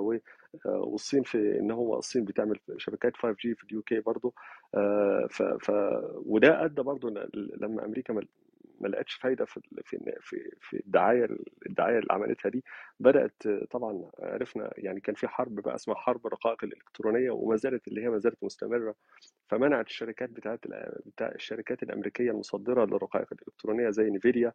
آه، 0.66 0.70
والصين 0.70 1.24
في 1.24 1.60
إن 1.60 1.72
هو 1.72 1.98
الصين 1.98 2.26
بتعمل 2.26 2.60
شبكات 2.78 3.14
5G 3.18 3.42
في 3.58 3.64
ال 3.70 3.82
UK 3.82 4.00
برضه 4.00 4.34
آه، 4.76 5.28
ف 5.62 5.70
وده 6.26 6.66
أدى 6.66 6.82
برضه 6.82 7.10
لما 7.62 7.86
أمريكا 7.86 8.14
ما 8.84 8.88
لقتش 8.88 9.14
فايدة 9.14 9.46
في 9.46 9.62
في 10.22 10.52
في 10.62 10.78
الدعاية 10.86 11.28
الدعاية 11.70 12.00
اللي 12.00 12.08
عملتها 12.14 12.50
دي. 12.50 12.64
بدأت 13.00 13.44
طبعا 13.72 14.12
عرفنا 14.20 14.74
يعني 14.78 15.00
كان 15.02 15.16
في 15.16 15.28
حرب 15.28 15.56
بقى 15.56 15.76
اسمها 15.76 15.96
حرب 15.96 16.28
الرقائق 16.28 16.64
الإلكترونية 16.64 17.32
وما 17.32 17.56
زالت 17.56 17.88
اللي 17.88 18.04
هي 18.04 18.10
ما 18.10 18.18
زالت 18.20 18.44
مستمرة 18.44 18.96
فمنعت 19.50 19.88
الشركات 19.88 20.30
بتاعت 20.30 20.60
بتاع 21.06 21.28
الشركات 21.36 21.84
الأمريكية 21.84 22.32
المصدرة 22.32 22.86
للرقائق 22.86 23.28
الإلكترونية 23.34 23.90
زي 23.90 24.10
نيفيديا 24.10 24.54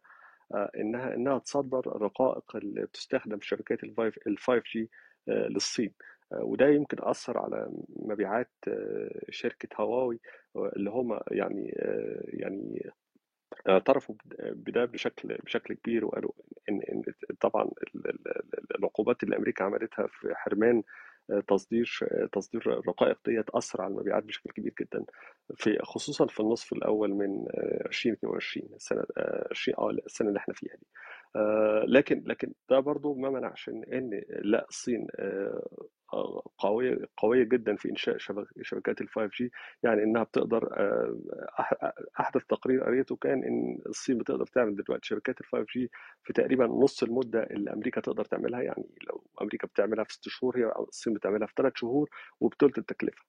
إنها 0.79 1.13
إنها 1.15 1.39
تصدر 1.39 1.79
الرقائق 1.95 2.55
اللي 2.55 2.81
بتستخدم 2.85 3.37
في 3.37 3.47
شركات 3.47 3.83
ال 3.83 4.37
5 4.37 4.61
جي 4.73 4.89
للصين. 5.27 5.93
وده 6.31 6.67
يمكن 6.67 6.97
أثر 7.01 7.37
على 7.37 7.71
مبيعات 7.89 8.51
شركة 9.29 9.69
هواوي 9.81 10.19
اللي 10.55 10.89
هم 10.89 11.19
يعني 11.31 11.73
يعني 12.23 12.91
اعترفوا 13.67 14.15
بده 14.39 14.85
بشكل 14.85 15.37
بشكل 15.45 15.73
كبير 15.73 16.05
وقالوا 16.05 16.31
ان 16.69 16.81
إن 16.81 17.03
طبعا 17.39 17.69
العقوبات 18.79 19.23
اللي 19.23 19.37
أمريكا 19.37 19.65
عملتها 19.65 20.07
في 20.07 20.35
حرمان 20.35 20.83
تصدير 21.47 21.99
تصدير 22.33 22.79
الرقائق 22.79 23.17
دي 23.25 23.43
تاثر 23.43 23.81
على 23.81 23.91
المبيعات 23.93 24.23
بشكل 24.23 24.49
كبير 24.51 24.73
جدا. 24.81 25.05
في 25.55 25.77
خصوصا 25.83 26.27
في 26.27 26.39
النصف 26.39 26.73
الأول 26.73 27.09
من 27.13 27.45
2022 27.85 28.69
السنة 28.75 29.03
20 29.51 29.75
آه 29.79 29.89
السنة 30.05 30.27
اللي 30.29 30.39
إحنا 30.39 30.53
فيها 30.53 30.75
دي. 30.75 30.87
لكن 31.87 32.23
لكن 32.27 32.53
ده 32.69 32.79
برضو 32.79 33.13
ما 33.15 33.29
منعش 33.29 33.69
إن 33.69 33.83
إن 33.83 34.21
لا 34.41 34.65
الصين 34.69 35.07
قوية 36.57 36.97
قوية 37.17 37.43
جدا 37.43 37.75
في 37.75 37.89
إنشاء 37.89 38.17
شبكات 38.61 39.01
ال 39.01 39.09
5 39.09 39.29
جي 39.37 39.51
يعني 39.83 40.03
إنها 40.03 40.23
بتقدر 40.23 40.69
أحدث 42.19 42.45
تقرير 42.49 42.83
قريته 42.83 43.15
كان 43.15 43.43
إن 43.43 43.79
الصين 43.85 44.17
بتقدر 44.17 44.45
تعمل 44.45 44.75
دلوقتي 44.75 45.07
شبكات 45.07 45.41
ال 45.41 45.45
5 45.45 45.65
جي 45.75 45.91
في 46.23 46.33
تقريبا 46.33 46.65
نص 46.67 47.03
المدة 47.03 47.43
اللي 47.43 47.73
أمريكا 47.73 48.01
تقدر 48.01 48.25
تعملها. 48.25 48.61
يعني 48.61 48.89
لو 49.09 49.23
أمريكا 49.41 49.67
بتعملها 49.67 50.03
في 50.03 50.13
ست 50.13 50.29
شهور 50.29 50.57
هي 50.57 50.71
الصين 50.87 51.13
بتعملها 51.13 51.47
في 51.47 51.53
ثلاث 51.57 51.73
شهور 51.75 52.09
وبثلث 52.39 52.77
التكلفة. 52.77 53.23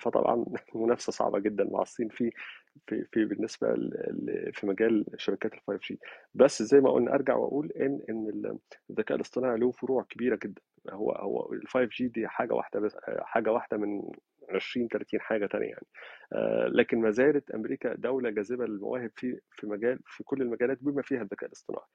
فطبعا 0.00 0.44
منافسة 0.74 1.12
صعبة 1.12 1.38
جدا 1.38 1.64
مع 1.64 1.82
الصين 1.82 2.08
في 2.08 2.30
في 2.86 3.04
في 3.12 3.24
بالنسبة 3.24 3.74
في 4.52 4.66
مجال 4.66 5.04
شبكات 5.16 5.54
ال 5.54 5.60
5 5.66 5.80
جي 5.88 6.00
بس 6.34 6.62
زي 6.62 6.80
ما 6.80 6.90
قلنا 6.90 7.14
أرجع 7.14 7.36
وأقول 7.36 7.72
ان 7.72 8.00
إن 8.10 8.58
الذكاء 8.90 9.16
الاصطناعي 9.16 9.58
له 9.58 9.70
فروع 9.70 10.02
كبيرة 10.02 10.38
جدا. 10.44 10.62
هو 10.90 11.12
هو 11.12 11.52
ال 11.52 11.68
5 11.68 11.88
جي 11.92 12.08
دي 12.08 12.28
حاجة 12.28 12.54
واحدة 12.54 12.80
بس 12.80 12.96
حاجة 13.20 13.52
واحدة 13.52 13.76
من 13.76 14.02
20 14.50 14.88
30 14.88 15.20
حاجة 15.20 15.46
ثانية 15.46 15.66
يعني. 15.66 15.86
لكن 16.68 17.00
ما 17.00 17.10
زالت 17.10 17.50
أمريكا 17.50 17.94
دولة 17.94 18.30
جاذبة 18.30 18.66
للمواهب 18.66 19.10
في 19.16 19.40
في 19.50 19.66
مجال 19.66 19.98
في 20.06 20.24
كل 20.24 20.42
المجالات 20.42 20.78
بما 20.82 21.02
فيها 21.02 21.22
الذكاء 21.22 21.46
الاصطناعي. 21.48 21.86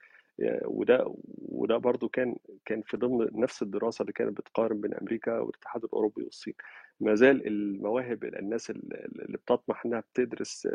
وده 0.65 1.15
وده 1.37 1.77
برضو 1.77 2.09
كان 2.09 2.35
كان 2.65 2.81
في 2.81 2.97
ضمن 2.97 3.27
نفس 3.41 3.61
الدراسة 3.61 4.01
اللي 4.01 4.13
كانت 4.13 4.37
بتقارن 4.37 4.81
بين 4.81 4.93
أمريكا 4.93 5.39
والاتحاد 5.39 5.83
الأوروبي 5.83 6.23
والصين. 6.23 6.53
ما 6.99 7.15
زال 7.15 7.47
المواهب 7.47 8.23
الناس 8.23 8.69
اللي 8.69 9.37
بتطمح 9.37 9.85
إنها 9.85 9.99
بتدرس 9.99 10.67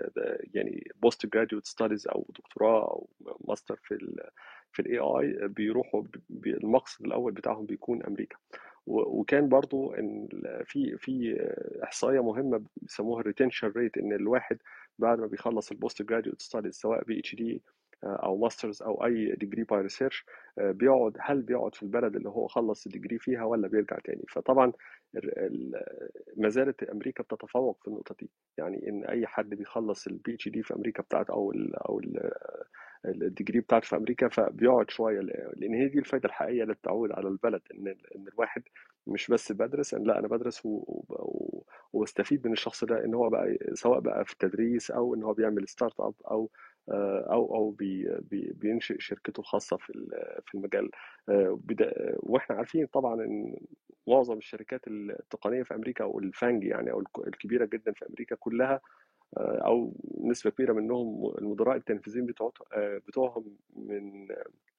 يعني 0.55 0.91
postgraduate 1.03 1.67
studies 1.67 2.09
أو 2.09 2.27
دكتوراه 2.39 2.83
أو 2.91 3.09
ماستر 3.49 3.81
في 3.83 3.95
ال 3.95 4.31
في 4.73 4.83
ال 4.83 4.99
AI 4.99 5.49
بيروحوا 5.49 6.03
المقصد 6.47 7.05
الأول 7.07 7.33
بتاعهم 7.33 7.67
بيكون 7.67 8.03
أمريكا. 8.03 8.37
وكان 8.87 9.49
برضو 9.49 9.93
إن 9.95 10.29
في 10.65 10.97
في 10.99 11.37
إحصائية 11.85 12.23
مهمة 12.23 12.65
بيسموها 12.77 13.21
ال 13.21 13.26
retention 13.26 13.69
rate 13.77 13.99
إن 13.99 14.13
الواحد 14.13 14.59
بعد 14.99 15.19
ما 15.21 15.27
بيخلص 15.27 15.71
ال 15.71 16.03
postgraduate 16.03 16.43
studies 16.43 16.75
سواء 16.75 17.05
PhD 17.05 17.63
أو 18.05 18.37
masters 18.37 18.83
أو 18.83 19.05
أي 19.05 19.35
degree 19.37 19.65
by 19.65 19.81
research 19.81 20.25
بيقعد 20.59 21.17
هل 21.21 21.43
بيقعد 21.43 21.75
في 21.75 21.83
البلد 21.83 22.17
اللي 22.17 22.29
هو 22.29 22.47
خلص 22.47 22.87
ال 22.87 22.91
degree 22.91 23.19
فيها 23.19 23.45
ولا 23.45 23.69
بيرجع 23.69 23.99
تاني؟ 24.05 24.23
فطبعا 24.29 24.73
ما 26.37 26.49
زالت 26.49 26.83
أمريكا 26.83 27.23
بتتفوق 27.23 27.79
في 27.83 27.89
النقطة 27.89 28.15
دي. 28.21 28.31
يعني 28.59 28.89
إن 28.89 29.05
أي 29.05 29.27
حد 29.27 29.49
بيخلص 29.49 30.07
ال 30.07 30.35
PhD 30.35 30.63
في 30.63 30.75
أمريكا 30.75 31.03
بتاعته 31.03 31.33
أو 31.33 31.53
ال 31.53 31.77
أو 31.77 32.01
ال 32.01 32.31
degree 33.07 33.61
بتاعته 33.61 33.87
في 33.89 33.97
أمريكا 33.97 34.29
فبيقعد 34.29 34.91
شوية 34.91 35.21
لأن 35.57 35.75
هي 35.75 35.89
دي 35.89 35.99
الفائده 35.99 36.27
الحقيقية 36.29 36.63
اللي 36.63 36.75
بتعود 36.75 37.13
على 37.13 37.29
البلد 37.29 37.63
إن 37.75 37.89
إن 37.89 38.25
الواحد 38.33 38.63
مش 39.07 39.29
بس 39.31 39.53
بدرس 39.53 39.95
لأ 39.95 40.19
أنا 40.19 40.29
بدرس 40.29 40.63
واستفيد 41.93 42.47
من 42.47 42.53
الشخص 42.53 42.85
ده 42.85 43.05
إن 43.05 43.15
هو 43.15 43.29
بقى 43.31 43.59
سواء 43.75 44.01
بقى 44.01 44.25
في 44.25 44.33
التدريس 44.33 44.91
أو 44.91 45.15
إن 45.15 45.23
هو 45.23 45.33
بيعمل 45.35 45.69
startup 45.69 46.15
أو 46.31 46.51
أو 46.89 47.55
أو 47.57 47.71
بي 47.71 48.19
بي 48.31 48.53
بينشئ 48.57 48.97
شركته 49.01 49.41
الخاصه 49.41 49.77
في 49.77 49.93
في 50.47 50.55
المجال. 50.55 50.91
وإحنا 52.23 52.57
عارفين 52.57 52.87
طبعا 52.87 53.15
إن 53.25 53.57
معظم 54.09 54.39
الشركات 54.39 54.81
التقنية 54.89 55.63
في 55.63 55.75
أمريكا 55.75 56.05
أو 56.05 56.19
ال 56.19 56.27
FAANG 56.27 56.65
يعني 56.65 56.91
أو 56.93 57.03
الكبيرة 57.27 57.65
جدا 57.65 57.93
في 57.93 58.07
أمريكا 58.11 58.37
كلها 58.37 58.81
أو 59.39 59.95
نسبة 60.25 60.51
كبيرة 60.51 60.73
منهم 60.73 61.35
المدراء 61.39 61.77
التنفيذيين 61.77 62.27
بتوعهم 62.77 63.57
من 63.77 64.29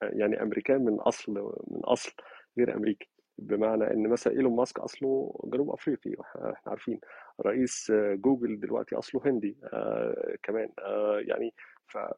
يعني 0.02 0.42
أمريكان 0.42 0.86
من 0.86 0.94
اصل 1.00 1.34
من 1.68 1.80
أصل 1.84 2.12
غير 2.58 2.76
أمريكي. 2.76 3.10
بمعنى 3.38 3.92
إن 3.92 4.08
مثلا 4.08 4.34
إيلون 4.34 4.56
ماسك 4.56 4.80
أصله 4.80 5.40
جنوب 5.46 5.70
أفريقي 5.70 6.12
إحنا 6.36 6.72
عارفين. 6.72 7.00
رئيس 7.46 7.92
جوجل 7.96 8.60
دلوقتي 8.60 8.96
أصله 8.96 9.22
هندي 9.26 9.58
آه 9.74 10.36
كمان. 10.44 10.70
آه 10.80 11.20
يعني 11.20 11.54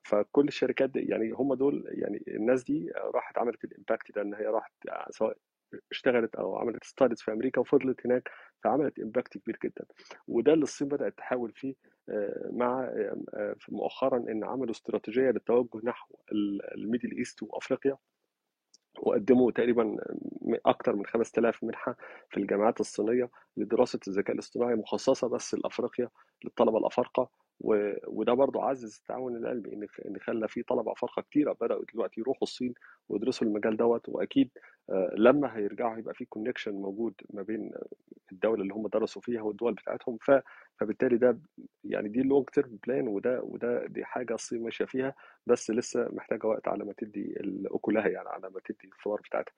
فكل 0.04 0.48
الشركات 0.48 0.90
دي 0.90 1.00
يعني 1.00 1.32
هم 1.32 1.54
دول 1.54 1.84
يعني 1.88 2.24
الناس 2.28 2.64
دي 2.64 2.92
راحت 2.96 3.38
عملت 3.38 3.64
ال 3.64 3.71
impact 3.71 4.16
ده 4.16 4.22
إن 4.22 4.34
هي 4.34 4.46
راحت 4.46 4.72
سواء 5.10 5.38
اشتغلت 5.92 6.36
أو 6.36 6.58
عملت 6.58 6.84
studies 6.84 7.22
في 7.22 7.32
أمريكا 7.34 7.62
وفضلت 7.62 8.06
هناك 8.06 8.30
فعملت 8.64 9.00
impact 9.00 9.38
كبير 9.38 9.58
جدا. 9.64 9.86
وده 10.28 10.54
اللي 10.54 10.64
الصين 10.64 10.88
بدأت 10.88 11.18
تحاول 11.18 11.52
فيه 11.52 11.76
مع 12.52 12.90
مؤخرا 13.70 14.18
إن 14.18 14.44
عملوا 14.44 14.72
استراتيجية 14.72 15.30
للتوجه 15.32 15.80
نحو 15.84 16.16
ال 16.76 16.82
Middle 16.82 17.18
East 17.18 17.44
وأفريقيا 17.44 17.98
وقدموا 19.00 19.52
تقريبا 19.52 19.98
أكثر 20.66 20.96
من 20.96 21.06
5000 21.06 21.64
منحة 21.64 21.96
في 22.30 22.38
الجامعات 22.38 22.80
الصينية 22.80 23.30
لدراسة 23.58 24.00
الذكاء 24.08 24.34
الاصطناعي 24.34 24.76
مخصصة 24.76 25.28
بس 25.28 25.56
لأفريقيا 25.56 26.10
للطلبة 26.44 26.78
الأفارقة. 26.78 27.30
وده 27.60 28.34
برضه 28.34 28.64
عزز 28.64 28.98
التعاون 28.98 29.36
العلمي 29.36 29.74
إن 29.74 29.88
إن 30.06 30.20
خلى 30.20 30.48
في 30.48 30.64
طلبة 30.64 30.92
افارقه 30.92 31.22
كتيرة 31.22 31.54
بدأوا 31.62 31.84
دلوقتي 31.94 32.22
يروحوا 32.22 32.44
الصين 32.44 32.74
ويدرسوا 33.10 33.48
المجال 33.48 33.78
دوت 33.78 34.10
وأكيد 34.10 34.50
لما 35.18 35.58
هيرجعوا 35.58 35.98
هيبقى 35.98 36.14
في 36.14 36.26
connection 36.26 36.72
موجود 36.74 37.14
ما 37.34 37.42
بين 37.42 37.72
الدولة 38.32 38.62
اللي 38.62 38.74
هم 38.74 38.88
درسوا 38.88 39.22
فيها 39.22 39.42
والدول 39.42 39.74
بتاعتهم 39.74 40.18
ف 40.22 40.32
فبالتالي 40.80 41.18
ده 41.18 41.40
يعني 41.84 42.10
دي 42.10 42.22
ال 42.22 42.27
long 42.27 42.50
term 42.50 42.80
plan 42.88 43.08
وده 43.08 43.42
وده 43.44 43.86
دي 43.88 44.06
حاجة 44.06 44.34
الصين 44.34 44.64
ماشية 44.64 44.86
فيها 44.86 45.16
بس 45.48 45.72
لسه 45.72 46.10
محتاجة 46.14 46.48
وقت 46.48 46.68
على 46.68 46.86
ما 46.86 46.94
تدي 46.98 47.36
اكلها 47.66 48.08
يعني 48.08 48.30
على 48.30 48.50
ما 48.50 48.60
تدي 48.66 48.90
الثمار 48.98 49.22
بتاعتها 49.22 49.54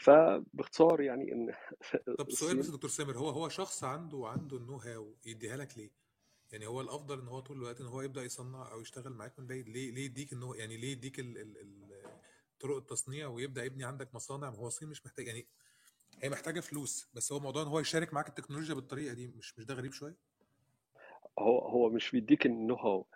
فباختصار 0.00 1.00
يعني 1.00 1.32
إن 1.32 1.52
طب 2.18 2.30
سؤال 2.30 2.58
بس 2.58 2.70
دكتور 2.70 2.90
سامر 2.90 3.18
هو 3.18 3.28
هو 3.28 3.48
شخص 3.48 3.84
عنده 3.84 4.26
عنده 4.26 4.56
ال 4.56 4.76
know-how 4.76 5.14
يديها 5.26 5.56
لك 5.56 5.78
ليه؟ 5.78 6.07
يعني 6.52 6.66
هو 6.66 6.80
الأفضل 6.80 7.20
إن 7.20 7.28
هو 7.28 7.40
طول 7.40 7.56
الوقت 7.56 7.80
إن 7.80 7.86
هو 7.86 8.02
يبدأ 8.02 8.22
يصنع 8.22 8.72
أو 8.72 8.80
يشتغل 8.80 9.12
معاك 9.12 9.38
من 9.38 9.46
بعيد 9.46 9.68
ليه 9.68 9.90
ليه 9.90 10.04
يديك 10.04 10.32
إن 10.32 10.42
هو 10.42 10.54
يعني 10.54 10.76
ليه 10.76 10.92
يديك 10.92 11.20
ال 11.20 11.38
ال 11.38 11.58
ال 11.58 11.88
طرق 12.60 12.76
التصنيع 12.76 13.26
ويبدأ 13.28 13.64
يبني 13.64 13.84
عندك 13.84 14.14
مصانع 14.14 14.50
ما 14.50 14.56
هو 14.56 14.66
الصين 14.66 14.88
مش 14.88 15.06
محتاج 15.06 15.26
يعني 15.26 15.46
هي 16.22 16.28
محتاجة 16.28 16.60
فلوس 16.60 17.06
بس 17.14 17.32
هو 17.32 17.40
موضوع 17.40 17.62
إن 17.62 17.68
هو 17.68 17.80
يشارك 17.80 18.14
معاك 18.14 18.28
التكنولوجيا 18.28 18.74
بالطريقة 18.74 19.14
دي 19.14 19.26
مش 19.28 19.58
مش 19.58 19.64
ده 19.64 19.74
غريب 19.74 19.92
شوية؟ 19.92 20.27
هو 21.38 21.58
هو 21.58 21.90
مش 21.90 22.10
بيديك 22.10 22.46
ال 22.46 22.74
know-how 22.74 23.06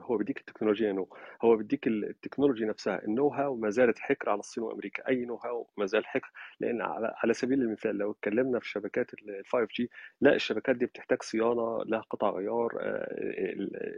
هو 0.00 0.16
بيديك 0.16 0.38
التكنولوجيا 0.38 0.92
no 0.92 1.08
هو 1.42 1.56
بيديك 1.56 1.86
ال 1.86 1.93
technology 1.93 2.64
نفسها. 2.64 3.04
ال 3.04 3.28
know-how 3.28 3.56
ما 3.56 3.70
زالت 3.70 3.98
حكر 3.98 4.30
على 4.30 4.38
الصين 4.38 4.64
وأمريكا. 4.64 5.08
أي 5.08 5.24
know-how 5.24 5.68
ما 5.76 5.86
زال 5.86 6.06
حكر. 6.06 6.30
لأن 6.60 6.82
على, 6.82 7.14
على 7.16 7.34
سبيل 7.34 7.62
المثال 7.62 7.98
لو 7.98 8.10
اتكلمنا 8.10 8.58
في 8.60 8.68
شبكات 8.68 9.14
ال 9.14 9.42
5G 9.46 9.90
لا 10.20 10.34
الشبكات 10.34 10.76
دي 10.76 10.86
بتحتاج 10.86 11.22
صيانة 11.22 11.82
لها 11.86 12.00
قطع 12.00 12.30
غيار 12.30 12.70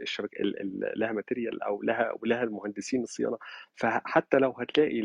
الشبكه 0.01 0.43
لها 0.95 1.11
material 1.11 1.63
أو 1.63 1.81
لها 1.83 2.13
ولها 2.21 2.43
المهندسين 2.43 3.03
الصيانة. 3.03 3.37
فحتى 3.75 4.37
لو 4.37 4.51
هتلاقي 4.51 5.01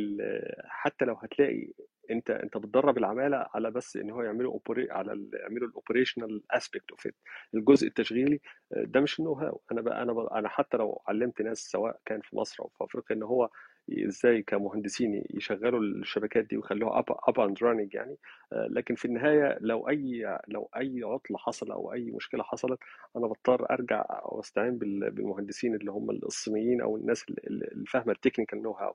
حتى 0.65 1.05
لو 1.05 1.15
هتلاقي 1.15 1.73
أنت 2.11 2.31
أنت 2.31 2.57
بتدرب 2.57 2.99
العمالة 2.99 3.47
على 3.55 3.71
بس 3.71 3.97
إن 3.97 4.11
هو 4.11 4.23
يعملوا 4.23 4.53
opera- 4.53 4.91
على 4.91 5.29
يعملوا 5.33 5.69
ال 5.69 5.75
operational 5.75 6.43
aspect 6.51 6.91
of 6.91 7.09
الجزء 7.55 7.87
التشغيلي 7.87 8.41
ده 8.71 9.01
مش 9.01 9.19
ال 9.21 9.33
know-how. 9.33 9.61
أنا 9.73 9.81
بقى 9.81 10.03
أنا 10.03 10.13
بقى 10.13 10.39
أنا 10.39 10.49
حتى 10.49 10.77
لو 10.77 11.03
علمت 11.09 11.43
ناس 11.43 11.59
سواء 11.59 12.01
كان 12.07 12.21
في 12.21 12.37
مصر 12.37 12.63
أو 12.63 12.69
في 12.69 12.85
أفريقيا 12.85 13.17
إن 13.17 13.23
هو 13.23 13.51
إزاي 13.93 14.43
كمهندسين 14.43 15.25
يشغلوا 15.31 15.81
الشبكات 15.81 16.45
دي 16.45 16.57
ويخلوها 16.57 17.05
up 17.29 17.41
and 17.41 17.63
running 17.63 17.95
يعني. 17.95 18.17
آه، 18.53 18.67
لكن 18.71 18.95
في 18.95 19.05
النهاية 19.05 19.59
لو 19.61 19.89
أي 19.89 20.39
لو 20.49 20.69
أي 20.77 21.03
عطل 21.05 21.37
حصل 21.37 21.73
أو 21.73 21.93
أي 21.93 22.11
مشكلة 22.11 22.43
حصلت 22.43 22.79
أنا 23.17 23.27
بضطر 23.27 23.71
أرجع 23.71 24.05
وأستعين 24.25 24.79
بال- 24.79 25.11
بالمهندسين 25.11 25.75
اللي 25.75 25.91
هم 25.91 26.11
الصينيين 26.11 26.81
أو 26.81 26.97
الناس 26.97 27.25
اللي 27.29 27.85
فاهمه 27.89 28.13
ال 28.13 28.63
technical 28.63 28.73
know-how 28.73 28.95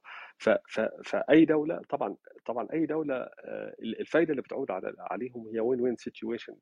ففي 1.03 1.45
دولة 1.45 1.81
طبعا 1.89 2.15
طبعا 2.45 2.67
أي 2.73 2.85
دولة 2.85 3.15
آه، 3.15 3.75
الفايدة 3.79 4.31
اللي 4.31 4.41
بتعود 4.41 4.67
عليهم 4.99 5.47
هي 5.53 5.59
win-win 5.59 5.95
situation 5.95 6.55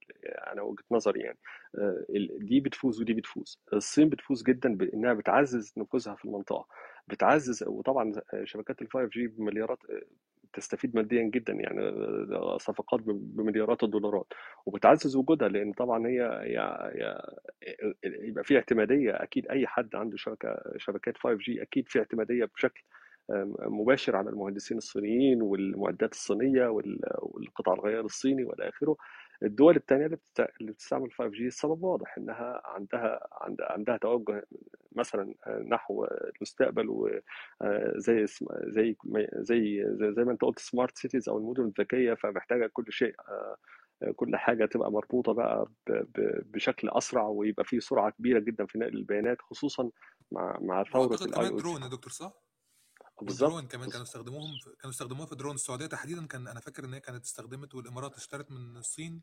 أنا 0.52 0.62
وجهة 0.62 0.84
نظري 0.91 1.20
يعني. 1.20 1.38
آه، 1.78 2.06
دي 2.39 2.60
بتفوز 2.60 3.02
ودي 3.02 3.13
بتفوز. 3.13 3.60
الصين 3.74 4.10
بتفوز 4.10 4.44
جدا 4.44 4.76
بإنها 4.76 5.13
بتعزز 5.13 5.74
نفوذها 5.78 6.15
في 6.15 6.26
المنطقة. 6.26 6.65
بتعزز 7.08 7.64
وطبعا 7.68 8.12
شبكات 8.44 8.82
ال 8.82 8.88
5G 8.91 9.28
بمليارات 9.28 9.80
تستفيد 10.54 10.96
ماديا 10.96 11.24
جدا 11.24 11.54
يعني 11.54 11.82
صفقات 12.60 13.00
بمليارات 13.06 13.84
الدولارات 13.84 14.26
وبتعزز 14.66 15.16
وجودها 15.16 15.48
لأن 15.48 15.72
طبعا 15.74 16.08
هي 16.08 16.42
يبقى 18.04 18.44
في 18.44 18.56
اعتمادية 18.56 19.12
أكيد 19.24 19.48
أي 19.48 19.68
حد 19.68 19.96
عنده 19.96 20.18
شبكة 20.18 20.58
شبكات 20.78 21.18
5 21.18 21.38
جي 21.38 21.62
أكيد 21.62 21.88
في 21.90 22.00
اعتمادية 22.00 22.46
بشكل 22.56 22.82
مباشر 23.60 24.16
على 24.16 24.30
المهندسين 24.30 24.78
الصينيين 24.78 25.42
والمعدات 25.42 26.12
الصينية 26.14 26.68
والقطع 27.22 27.74
الغيار 27.74 28.06
الصيني 28.06 28.44
والى 28.44 28.70
آخره. 28.70 28.96
الدول 29.43 29.75
الثانية 29.75 30.06
اللي 30.06 30.17
اللي 30.62 30.71
بتستعمل 30.71 31.12
5 31.12 31.32
جي 31.32 31.47
السبب 31.47 31.84
واضح 31.84 32.17
إنها 32.17 32.62
عندها 32.65 33.27
عندها 33.60 33.97
توجه 33.97 34.47
مثلا 34.91 35.34
نحو 35.67 36.06
المستقبل 36.06 36.89
وزي 36.89 38.25
زي 38.67 38.95
زي 39.36 39.86
زي 40.15 40.23
ما 40.23 40.32
أنت 40.32 40.41
قلت 40.41 40.60
smart 40.60 40.97
cities 40.97 41.30
أو 41.30 41.38
المدن 41.38 41.63
الذكية 41.65 42.13
فمحتاجة 42.13 42.69
كل 42.73 42.86
شيء 42.89 43.15
كل 44.15 44.36
حاجة 44.36 44.65
تبقى 44.65 44.91
مربوطة 44.91 45.34
بقى 45.34 45.65
بشكل 46.45 46.89
أسرع 46.89 47.27
ويبقى 47.27 47.65
في 47.65 47.80
سرعة 47.80 48.10
كبيرة 48.12 48.39
جدا 48.39 48.65
في 48.65 48.80
نقل 48.80 48.97
البيانات 48.97 49.41
خصوصا 49.41 49.89
مع 50.32 50.58
مع 50.62 50.84
ثورة 50.84 51.15
ال 51.26 51.30
AI 51.30 51.39
والـ 51.39 51.47
drone 51.47 51.82
يا 51.82 51.88
دكتور 51.88 52.12
صح؟ 52.12 52.34
بالظبط 53.21 53.71
كمان 53.71 53.89
كانوا 53.89 54.05
استخدموهم 54.05 54.57
في... 54.60 54.69
كانوا 54.69 54.89
استخدموها 54.91 55.25
في 55.25 55.36
درون 55.36 55.55
السعودية 55.55 55.86
تحديدا 55.86 56.27
كان 56.27 56.47
أنا 56.47 56.60
فاكر 56.60 56.86
إن 56.86 56.93
هي 56.93 56.99
كانت 56.99 57.25
استخدمت 57.25 57.75
والإمارات 57.75 58.15
اشترت 58.17 58.51
من 58.51 58.77
الصين 58.77 59.21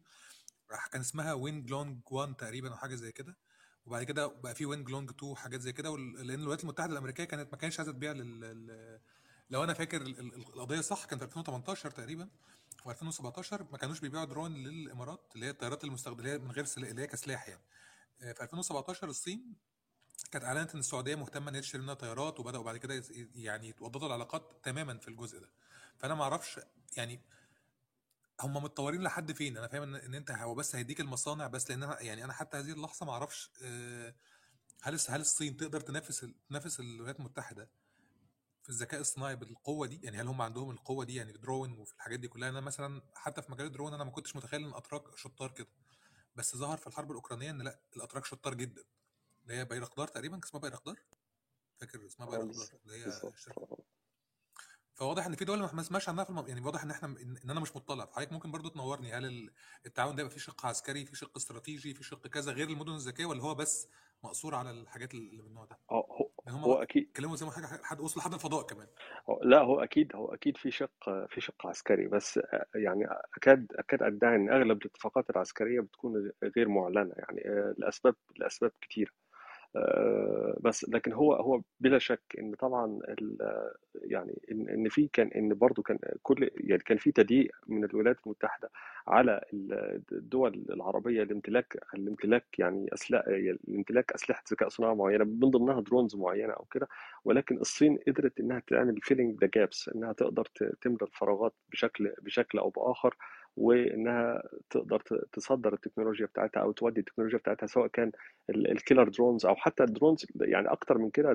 كان 0.92 1.00
اسمها 1.00 1.32
وينج 1.32 1.70
لونج 1.70 2.00
1 2.10 2.34
تقريبا 2.34 2.70
أو 2.70 2.76
حاجة 2.76 2.94
زي 2.94 3.12
كده. 3.12 3.36
وبعد 3.86 4.02
كده 4.04 4.26
بقى 4.26 4.54
في 4.54 4.66
وينج 4.66 4.90
لونج 4.90 5.10
2 5.10 5.36
حاجات 5.36 5.60
زي 5.60 5.72
كده 5.72 5.96
لأن 5.96 6.40
الولايات 6.40 6.62
المتحدة 6.62 6.92
الأمريكية 6.92 7.24
كانت 7.24 7.52
ما 7.52 7.58
كانش 7.58 7.78
عايزة 7.78 7.92
تبيع 7.92 8.12
لل... 8.12 9.00
لو 9.50 9.64
أنا 9.64 9.74
فاكر 9.74 10.02
القضية 10.02 10.80
صح 10.80 11.04
كان 11.04 11.18
في 11.18 11.24
2018 11.24 11.90
تقريبا 11.90 12.28
و2017 12.88 13.52
ما 13.72 13.78
كانوش 13.78 14.00
بيبيعوا 14.00 14.24
درون 14.24 14.54
للإمارات 14.54 15.32
اللي 15.34 15.46
هي 15.46 15.50
الطيارات 15.50 15.84
المستخدمه 15.84 16.38
من 16.38 16.50
غير 16.50 16.64
سلاح 16.64 16.88
اللي 16.90 17.02
هي 17.02 17.06
كسلاح 17.06 17.48
يعني. 17.48 17.62
في 18.34 18.42
2017 18.42 19.08
الصين 19.08 19.54
كانت 20.30 20.44
إعلنت 20.44 20.74
إن 20.74 20.80
السعودية 20.80 21.14
مهتمة 21.14 21.50
إن 21.50 21.54
هي 21.54 21.60
تشتري 21.60 21.82
منها 21.82 21.94
طيارات 21.94 22.40
وبدأوا 22.40 22.64
بعد 22.64 22.76
كده 22.76 23.02
يعني 23.34 23.68
يتوضدوا 23.68 24.06
العلاقات 24.08 24.60
تماما 24.62 24.98
في 24.98 25.08
الجزء 25.08 25.40
ده. 25.40 25.50
فأنا 25.98 26.14
ما 26.14 26.22
أعرفش 26.22 26.60
يعني 26.96 27.20
هم 28.40 28.56
متطورين 28.56 29.02
لحد 29.02 29.32
فين؟ 29.32 29.56
أنا 29.56 29.68
فاهم 29.68 29.94
إن, 29.94 30.14
أنت 30.14 30.30
هو 30.30 30.54
بس 30.54 30.76
هيديك 30.76 31.00
المصانع 31.00 31.46
بس 31.46 31.70
لأن 31.70 31.82
أنا 31.82 32.00
يعني 32.00 32.24
أنا 32.24 32.32
حتى 32.32 32.56
هذه 32.56 32.72
اللحظة 32.72 33.06
ما 33.06 33.12
أعرفش 33.12 33.50
هل 34.82 34.98
هل 35.08 35.20
الصين 35.20 35.56
تقدر 35.56 35.80
تنافس 35.80 36.26
تنافس 36.48 36.80
الولايات 36.80 37.20
المتحدة 37.20 37.70
في 38.62 38.68
الذكاء 38.70 39.00
الصناعي 39.00 39.36
بالقوة 39.36 39.86
دي؟ 39.86 40.00
يعني 40.02 40.20
هل 40.20 40.26
هم 40.28 40.42
عندهم 40.42 40.70
القوة 40.70 41.04
دي؟ 41.04 41.14
يعني 41.14 41.32
درون 41.32 41.72
وفي 41.72 41.94
الحاجات 41.94 42.20
دي 42.20 42.28
كلها. 42.28 42.48
أنا 42.48 42.60
مثلا 42.60 43.02
حتى 43.14 43.42
في 43.42 43.52
مجال 43.52 43.66
الدرون 43.66 43.94
أنا 43.94 44.04
ما 44.04 44.10
كنتش 44.10 44.36
متخيل 44.36 44.64
إن 44.64 44.68
الاتراك 44.68 45.16
شطار 45.16 45.50
كده. 45.50 45.68
بس 46.36 46.56
ظهر 46.56 46.76
في 46.76 46.86
الحرب 46.86 47.10
الأوكرانية 47.10 47.50
إن 47.50 47.62
لأ 47.62 47.80
الأتراك 47.96 48.24
شطار 48.24 48.54
جدا. 48.54 48.82
اللي 49.48 49.60
هي 49.60 49.64
بيرقدار 49.64 50.08
تقريبا 50.08 50.40
اسمها 50.44 50.62
بيرقدار 50.62 50.96
فاكر 51.80 52.06
اسمها 52.06 52.30
بيرقدار 52.30 52.66
اللي 52.86 53.04
هي 53.04 53.12
فواضح 54.94 55.26
إن 55.26 55.34
في 55.34 55.44
دول 55.44 55.58
ما 55.58 55.80
اسمهاش 55.80 56.08
عنها 56.08 56.24
في. 56.24 56.44
يعني 56.48 56.60
واضح 56.60 56.82
إن 56.82 56.90
إحنا 56.90 57.08
ان 57.44 57.50
أنا 57.50 57.60
مش 57.60 57.76
مطلع. 57.76 58.04
فحضرتك 58.06 58.32
ممكن 58.32 58.50
برضو 58.50 58.68
تنورني 58.68 59.12
هل 59.12 59.50
التعاون 59.86 60.16
ده 60.16 60.22
يبقى 60.22 60.34
فيه 60.34 60.40
شق 60.40 60.66
عسكري 60.66 61.04
في 61.04 61.16
شق 61.16 61.36
استراتيجي 61.36 61.94
في 61.94 62.04
شق 62.04 62.26
كذا 62.26 62.52
غير 62.52 62.68
المدن 62.68 62.94
الذكية 62.94 63.26
ولا 63.26 63.42
هو 63.42 63.54
بس 63.54 63.88
مقصور 64.24 64.54
على 64.54 64.70
الحاجات 64.70 65.14
اللي 65.14 65.42
من 65.42 65.48
النوع 65.48 65.64
ده؟ 65.64 65.78
هو 65.90 66.30
يعني 66.46 66.62
هو 66.62 66.82
أكيد. 66.82 67.12
كلامه 67.16 67.36
زي 67.36 67.46
ما 67.46 67.52
حاجة 67.52 67.66
حد 67.82 68.00
وصل 68.00 68.20
لحد 68.20 68.34
الفضاء 68.34 68.66
كمان. 68.66 68.86
لا 69.42 69.58
هو 69.60 69.80
أكيد 69.80 70.16
هو 70.16 70.34
أكيد 70.34 70.56
في 70.56 70.70
شق 70.70 71.26
في 71.28 71.40
شق 71.40 71.66
عسكري 71.66 72.06
بس 72.08 72.40
يعني 72.74 73.06
أكاد 73.36 73.66
أكاد 73.72 74.02
أدعي 74.02 74.36
إن 74.36 74.50
أغلب 74.52 74.82
الاتفاقات 74.82 75.30
العسكرية 75.30 75.80
بتكون 75.80 76.32
غير 76.56 76.68
معلنة 76.68 77.14
يعني 77.16 77.74
لأسباب 77.78 78.14
لأسباب 78.36 78.72
كثيره 78.80 79.10
بس 80.60 80.88
لكن 80.88 81.12
هو 81.12 81.32
هو 81.34 81.60
بلا 81.80 81.98
شك 81.98 82.22
إن 82.38 82.54
طبعا 82.54 82.98
يعني 83.94 84.42
إن 84.52 84.68
إن 84.68 84.88
في 84.88 85.08
كان 85.12 85.28
إن 85.28 85.54
برضه 85.54 85.82
كان 85.82 85.98
كل 86.22 86.50
يعني 86.56 86.82
كان 86.82 86.98
في 86.98 87.12
تضييق 87.12 87.50
من 87.66 87.84
الولايات 87.84 88.16
المتحدة 88.26 88.70
على 89.08 89.40
الدول 90.12 90.64
العربية 90.70 91.22
لامتلاك 91.22 91.78
الامتلاك 91.94 92.44
يعني 92.58 92.86
أسلحة 92.94 93.24
الامتلاك 93.28 94.12
أسلحة 94.12 94.42
ذكاء 94.52 94.68
صناعي 94.68 94.94
معينة 94.94 95.24
من 95.24 95.50
ضمنها 95.50 95.80
drones 95.80 96.16
معينة 96.16 96.52
أو 96.52 96.64
كده 96.64 96.88
ولكن 97.24 97.56
الصين 97.58 97.98
قدرت 98.06 98.40
إنها 98.40 98.62
تعمل 98.66 99.00
filling 99.02 99.40
the 99.40 99.50
gaps 99.54 99.88
إنها 99.94 100.12
تقدر 100.12 100.44
تملى 100.80 100.98
الفراغات 101.02 101.54
بشكل 101.72 102.12
بشكل 102.22 102.58
أو 102.58 102.70
بآخر 102.70 103.16
وإنها 103.58 104.42
تقدر 104.70 105.02
تصدر 105.32 105.72
التكنولوجيا 105.74 106.26
بتاعتها 106.26 106.60
أو 106.60 106.72
تودي 106.72 107.00
التكنولوجيا 107.00 107.38
بتاعتها 107.38 107.66
سواء 107.66 107.86
كان 107.86 108.12
ال 108.50 108.59
killer 108.59 109.08
drones 109.08 109.46
أو 109.46 109.56
حتى 109.56 109.84
ال 109.84 109.90
drones 109.90 110.26
يعني 110.40 110.68
أكتر 110.72 110.98
من 110.98 111.10
كده 111.10 111.32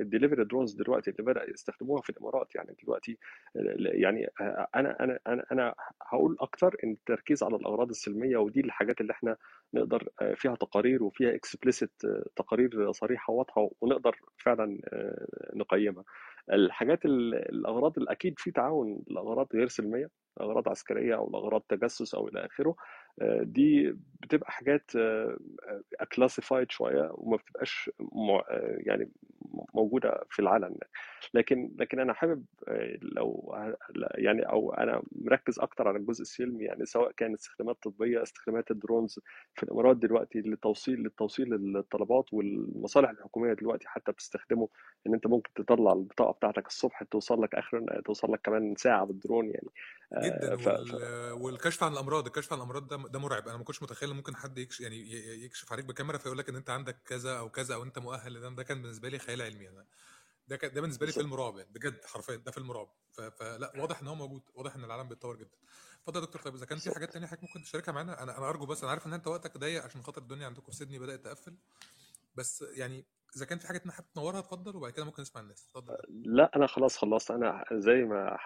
ال 0.00 0.05
delivery 0.05 0.44
drones 0.44 0.72
دلوقتي 0.74 1.10
اللي 1.10 1.22
بدأ 1.32 1.50
يستخدموها 1.50 2.02
في 2.02 2.10
الإمارات 2.10 2.54
يعني 2.54 2.76
دلوقتي 2.84 3.18
يعني 3.78 4.28
أنا 4.76 4.96
أنا 5.04 5.18
أنا 5.26 5.44
أنا 5.52 5.74
هقول 6.12 6.36
أكتر 6.40 6.76
إن 6.84 6.90
التركيز 6.92 7.42
على 7.42 7.56
الأغراض 7.56 7.88
السلمية 7.88 8.36
ودي 8.36 8.60
الحاجات 8.60 9.00
اللي 9.00 9.12
إحنا 9.12 9.36
نقدر 9.74 10.08
فيها 10.34 10.54
تقارير 10.54 11.02
وفيها 11.02 11.34
explicit 11.34 11.90
تقارير 12.36 12.92
صريحة 12.92 13.32
واضحه 13.32 13.70
ونقدر 13.80 14.16
فعلا 14.36 14.78
نقيمها. 15.54 16.04
الحاجات 16.52 17.04
الأغراض 17.04 17.98
الاكيد 17.98 18.34
في 18.38 18.50
تعاون 18.50 19.02
لاغراض 19.10 19.48
غير 19.54 19.68
سلمية 19.68 20.10
اغراض 20.40 20.68
عسكرية 20.68 21.14
أو 21.16 21.30
لاغراض 21.30 21.60
تجسس 21.68 22.14
أو 22.14 22.28
إلى 22.28 22.46
آخره 22.46 22.76
دي 23.42 23.94
بتبقى 24.22 24.52
حاجات 24.52 24.90
classified 26.14 26.70
شوية 26.70 27.10
وما 27.14 27.36
بتبقاش 27.36 27.90
يعني 28.78 29.10
موجودة 29.74 30.24
في 30.30 30.38
العلن 30.38 30.76
لكن 31.34 31.70
لكن 31.78 32.00
أنا 32.00 32.12
حابب 32.12 32.44
لو 33.02 33.54
يعني 34.14 34.42
أو 34.42 34.72
أنا 34.74 35.02
مركز 35.12 35.58
أكتر 35.58 35.88
على 35.88 35.98
الجزء 35.98 36.22
السلمي 36.22 36.64
يعني 36.64 36.84
سواء 36.84 37.12
كان 37.12 37.34
استخدامات 37.34 37.76
طبية 37.82 38.22
استخدامات 38.22 38.70
ال 38.70 38.77
drones 38.77 39.18
في 39.54 39.62
الإمارات 39.62 39.96
دلوقتي 39.96 40.40
للتوصيل 40.40 40.98
للتوصيل 40.98 41.48
للطلبات 41.48 42.24
والمصالح 42.32 43.10
الحكومية 43.10 43.52
دلوقتي 43.52 43.88
حتى 43.88 44.12
بتستخدمه 44.12 44.68
إن 45.06 45.14
أنت 45.14 45.26
ممكن 45.26 45.52
تطلع 45.54 45.92
البطاقة 45.92 46.32
بتاعتك 46.32 46.66
الصبح 46.66 47.02
توصل 47.02 47.42
لك 47.42 47.54
آخر 47.54 48.00
توصل 48.04 48.32
لك 48.32 48.40
كمان 48.40 48.74
ساعة 48.76 49.04
بالدرون 49.04 49.46
يعني. 49.46 49.68
جدا. 50.16 50.56
ف... 50.56 50.66
وال... 50.66 51.32
والكشف 51.32 51.84
عن 51.84 51.92
الأمراض 51.92 52.26
الكشف 52.26 52.52
عن 52.52 52.58
الأمراض 52.58 52.88
ده 52.88 52.96
ده 52.96 53.18
مرعب. 53.18 53.48
أنا 53.48 53.56
ما 53.56 53.64
كنتش 53.64 53.82
متخيل 53.82 54.14
ممكن 54.14 54.36
حد 54.36 54.58
يكشف 54.58 54.80
يعني 54.80 55.12
يكشف 55.44 55.72
عليك 55.72 55.84
بكاميرا 55.84 56.18
فيقول 56.18 56.38
لك 56.38 56.48
إن 56.48 56.56
أنت 56.56 56.70
عندك 56.70 56.96
كذا 57.06 57.38
أو 57.38 57.48
كذا 57.48 57.74
أو 57.74 57.82
أنت 57.82 57.98
مؤهل 57.98 58.34
لده. 58.34 58.48
ده 58.48 58.62
كان 58.62 58.82
بالنسبة 58.82 59.08
لي 59.08 59.18
خيال 59.18 59.37
علمي 59.44 59.68
أنا 59.68 59.86
ده 60.48 60.56
كان 60.56 60.72
ده 60.72 60.80
بالنسبة 60.80 61.06
لي 61.06 61.12
فيلم 61.12 61.34
رعب 61.34 61.58
يعني 61.58 61.70
بجد 61.72 62.04
حرفيا 62.04 62.36
ده 62.36 62.50
فيلم 62.50 62.72
رعب. 62.72 62.88
ف... 63.12 63.20
فلا 63.20 63.72
واضح 63.76 64.00
إن 64.00 64.06
هو 64.06 64.14
موجود 64.14 64.42
واضح 64.54 64.74
إن 64.74 64.84
العالم 64.84 65.08
بيتطور 65.08 65.36
جدا. 65.36 65.56
اتفضل 66.00 66.20
يا 66.20 66.26
دكتور. 66.26 66.42
طيب 66.42 66.54
إذا 66.54 66.66
كان 66.66 66.78
في 66.78 66.94
حاجات 66.94 67.12
تانية 67.12 67.26
حضرتك 67.26 67.42
ممكن 67.42 67.62
تشاركها 67.62 67.92
معانا؟ 67.92 68.22
أنا 68.22 68.38
أنا 68.38 68.48
أرجو 68.48 68.66
بس 68.66 68.82
أنا 68.82 68.90
عارف 68.90 69.06
إن 69.06 69.12
أنت 69.12 69.26
وقتك 69.26 69.58
ضيق 69.58 69.84
عشان 69.84 70.02
خاطر 70.02 70.22
الدنيا 70.22 70.46
عندكم 70.46 70.72
في 70.72 70.76
سيدني 70.76 70.98
بدأت 70.98 71.24
تقفل. 71.24 71.56
بس 72.34 72.64
يعني 72.76 73.04
إذا 73.36 73.44
كان 73.44 73.58
في 73.58 73.66
حاجات 73.66 73.82
انت 73.82 73.92
حابب 73.92 74.08
تنورها 74.14 74.38
اتفضل 74.38 74.76
وبعد 74.76 74.92
كده 74.92 75.04
ممكن 75.04 75.22
نسمع 75.22 75.40
الناس. 75.40 75.66
اتفضل. 75.66 75.96
لا 76.08 76.50
أنا 76.56 76.66
خلاص 76.66 76.96
خلصت. 76.96 77.30
أنا 77.30 77.64
زي 77.72 77.94
ما 77.94 78.38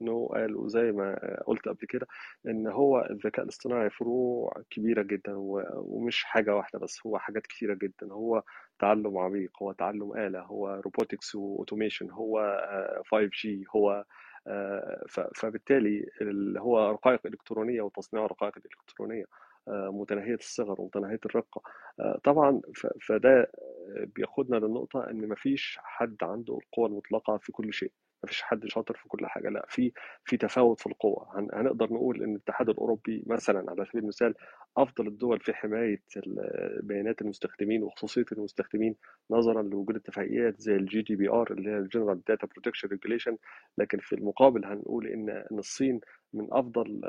نو 0.00 0.26
قال 0.26 0.56
وزي 0.56 0.92
ما 0.92 1.42
قلت 1.46 1.68
قبل 1.68 1.86
كده 1.88 2.06
إن 2.46 2.66
هو 2.66 3.08
الذكاء 3.10 3.44
الاصطناعي 3.44 3.90
فروع 3.90 4.62
كبيرة 4.70 5.02
جدا 5.02 5.32
ومش 5.36 6.24
حاجة 6.24 6.56
واحدة 6.56 6.78
بس 6.78 7.06
هو 7.06 7.18
حاجات 7.18 7.46
كثيره 7.46 7.74
جدا. 7.74 8.12
هو 8.12 8.42
تعلم 8.78 9.18
عميق 9.18 9.50
هو 9.62 9.72
تعلم 9.72 10.16
آلة 10.16 10.40
هو 10.40 10.80
robotics 10.84 11.34
و 11.34 11.41
automation 11.41 12.10
هو 12.10 12.40
5G 13.06 13.48
هو 13.76 14.04
فبالتالي 15.36 16.06
هو 16.58 16.90
رقائق 16.90 17.20
إلكترونية 17.26 17.82
وتصنيع 17.82 18.24
الرقائق 18.24 18.54
الالكترونيه 18.58 19.24
متناهية 19.68 20.34
الصغر 20.34 20.80
ومتناهية 20.80 21.20
الرقة 21.26 21.62
طبعا 22.24 22.60
فده 23.08 23.50
بياخدنا 24.16 24.56
للنقطة 24.56 25.10
إن 25.10 25.28
مفيش 25.28 25.78
حد 25.82 26.16
عنده 26.22 26.58
القوة 26.58 26.86
المطلقة 26.88 27.36
في 27.38 27.52
كل 27.52 27.72
شيء. 27.74 27.92
مفيش 28.24 28.42
حد 28.42 28.66
شاطر 28.66 28.94
في 28.96 29.08
كل 29.08 29.26
حاجة 29.26 29.48
لأ 29.48 29.66
في 29.68 29.92
في 30.24 30.36
تفاوت 30.36 30.80
في 30.80 30.86
القوة. 30.86 31.28
هن- 31.40 31.48
هنقدر 31.52 31.92
نقول 31.92 32.22
إن 32.22 32.30
الاتحاد 32.34 32.68
الأوروبي 32.68 33.24
مثلا 33.26 33.70
على 33.70 33.84
سبيل 33.84 34.02
المثال 34.02 34.34
أفضل 34.76 35.06
الدول 35.08 35.40
في 35.40 35.54
حماية 35.54 36.02
ال- 36.16 36.80
بيانات 36.82 37.22
المستخدمين 37.22 37.82
وخصوصية 37.82 38.24
المستخدمين 38.32 38.96
نظرا 39.30 39.62
لوجود 39.62 39.96
اتفاقيات 39.96 40.60
زي 40.60 40.76
ال 40.76 41.02
GDPR 41.02 41.52
اللي 41.52 41.70
هي 41.70 41.78
ال 41.78 41.83
General 41.83 42.20
Data 42.28 42.46
Protection 42.46 42.88
Regulation 42.88 43.36
لكن 43.78 43.98
في 43.98 44.14
المقابل 44.14 44.64
هنقول 44.64 45.06
إن 45.06 45.30
إن 45.30 45.58
الصين 45.58 46.00
من 46.34 46.48
أفضل 46.52 47.00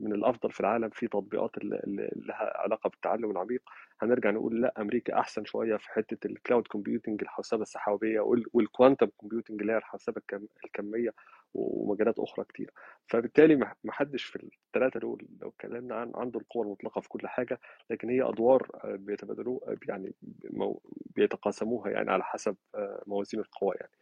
من 0.00 0.12
الأفضل 0.12 0.52
في 0.52 0.60
العالم 0.60 0.88
في 0.90 1.08
تطبيقات 1.08 1.58
اللي 1.58 2.10
لها 2.16 2.52
علاقة 2.60 2.90
بالتعلم 2.90 3.30
العميق. 3.30 3.62
هنرجع 4.02 4.30
نقول 4.30 4.60
لأ 4.62 4.74
أمريكا 4.78 5.18
أحسن 5.18 5.44
شوية 5.44 5.76
في 5.76 5.88
حتة 5.90 6.26
ال 6.26 6.33
cloud 6.33 6.66
computing 6.66 7.22
الحوسبه 7.22 7.62
السحابية 7.62 8.20
وال 8.54 8.66
quantum 8.66 9.06
computing 9.16 9.60
اللي 9.60 9.72
هي 9.72 9.76
الحوسبه 9.76 10.16
الكم- 10.20 10.46
الكمية 10.64 11.10
ومجالات 11.54 12.18
أخرى 12.18 12.44
كتير. 12.44 12.72
فبالتالي 13.06 13.56
ما 13.56 13.92
حدش 13.92 14.24
في 14.24 14.48
الثلاثه 14.66 15.00
دول 15.00 15.26
لو 15.42 15.48
اتكلمنا 15.48 15.94
عن 15.94 16.12
عنده 16.14 16.40
القوة 16.40 16.64
المطلقة 16.64 17.00
في 17.00 17.08
كل 17.08 17.28
حاجة 17.28 17.60
لكن 17.90 18.10
هي 18.10 18.22
أدوار 18.22 18.68
آه، 18.84 18.96
بيتبادلوا 18.96 19.60
يعني 19.88 20.14
مو- 20.50 20.82
بيتقاسموها 21.16 21.90
يعني 21.90 22.10
على 22.10 22.24
حسب 22.24 22.56
آه، 22.74 23.02
موازين 23.06 23.40
القوى 23.40 23.74
يعني. 23.80 23.92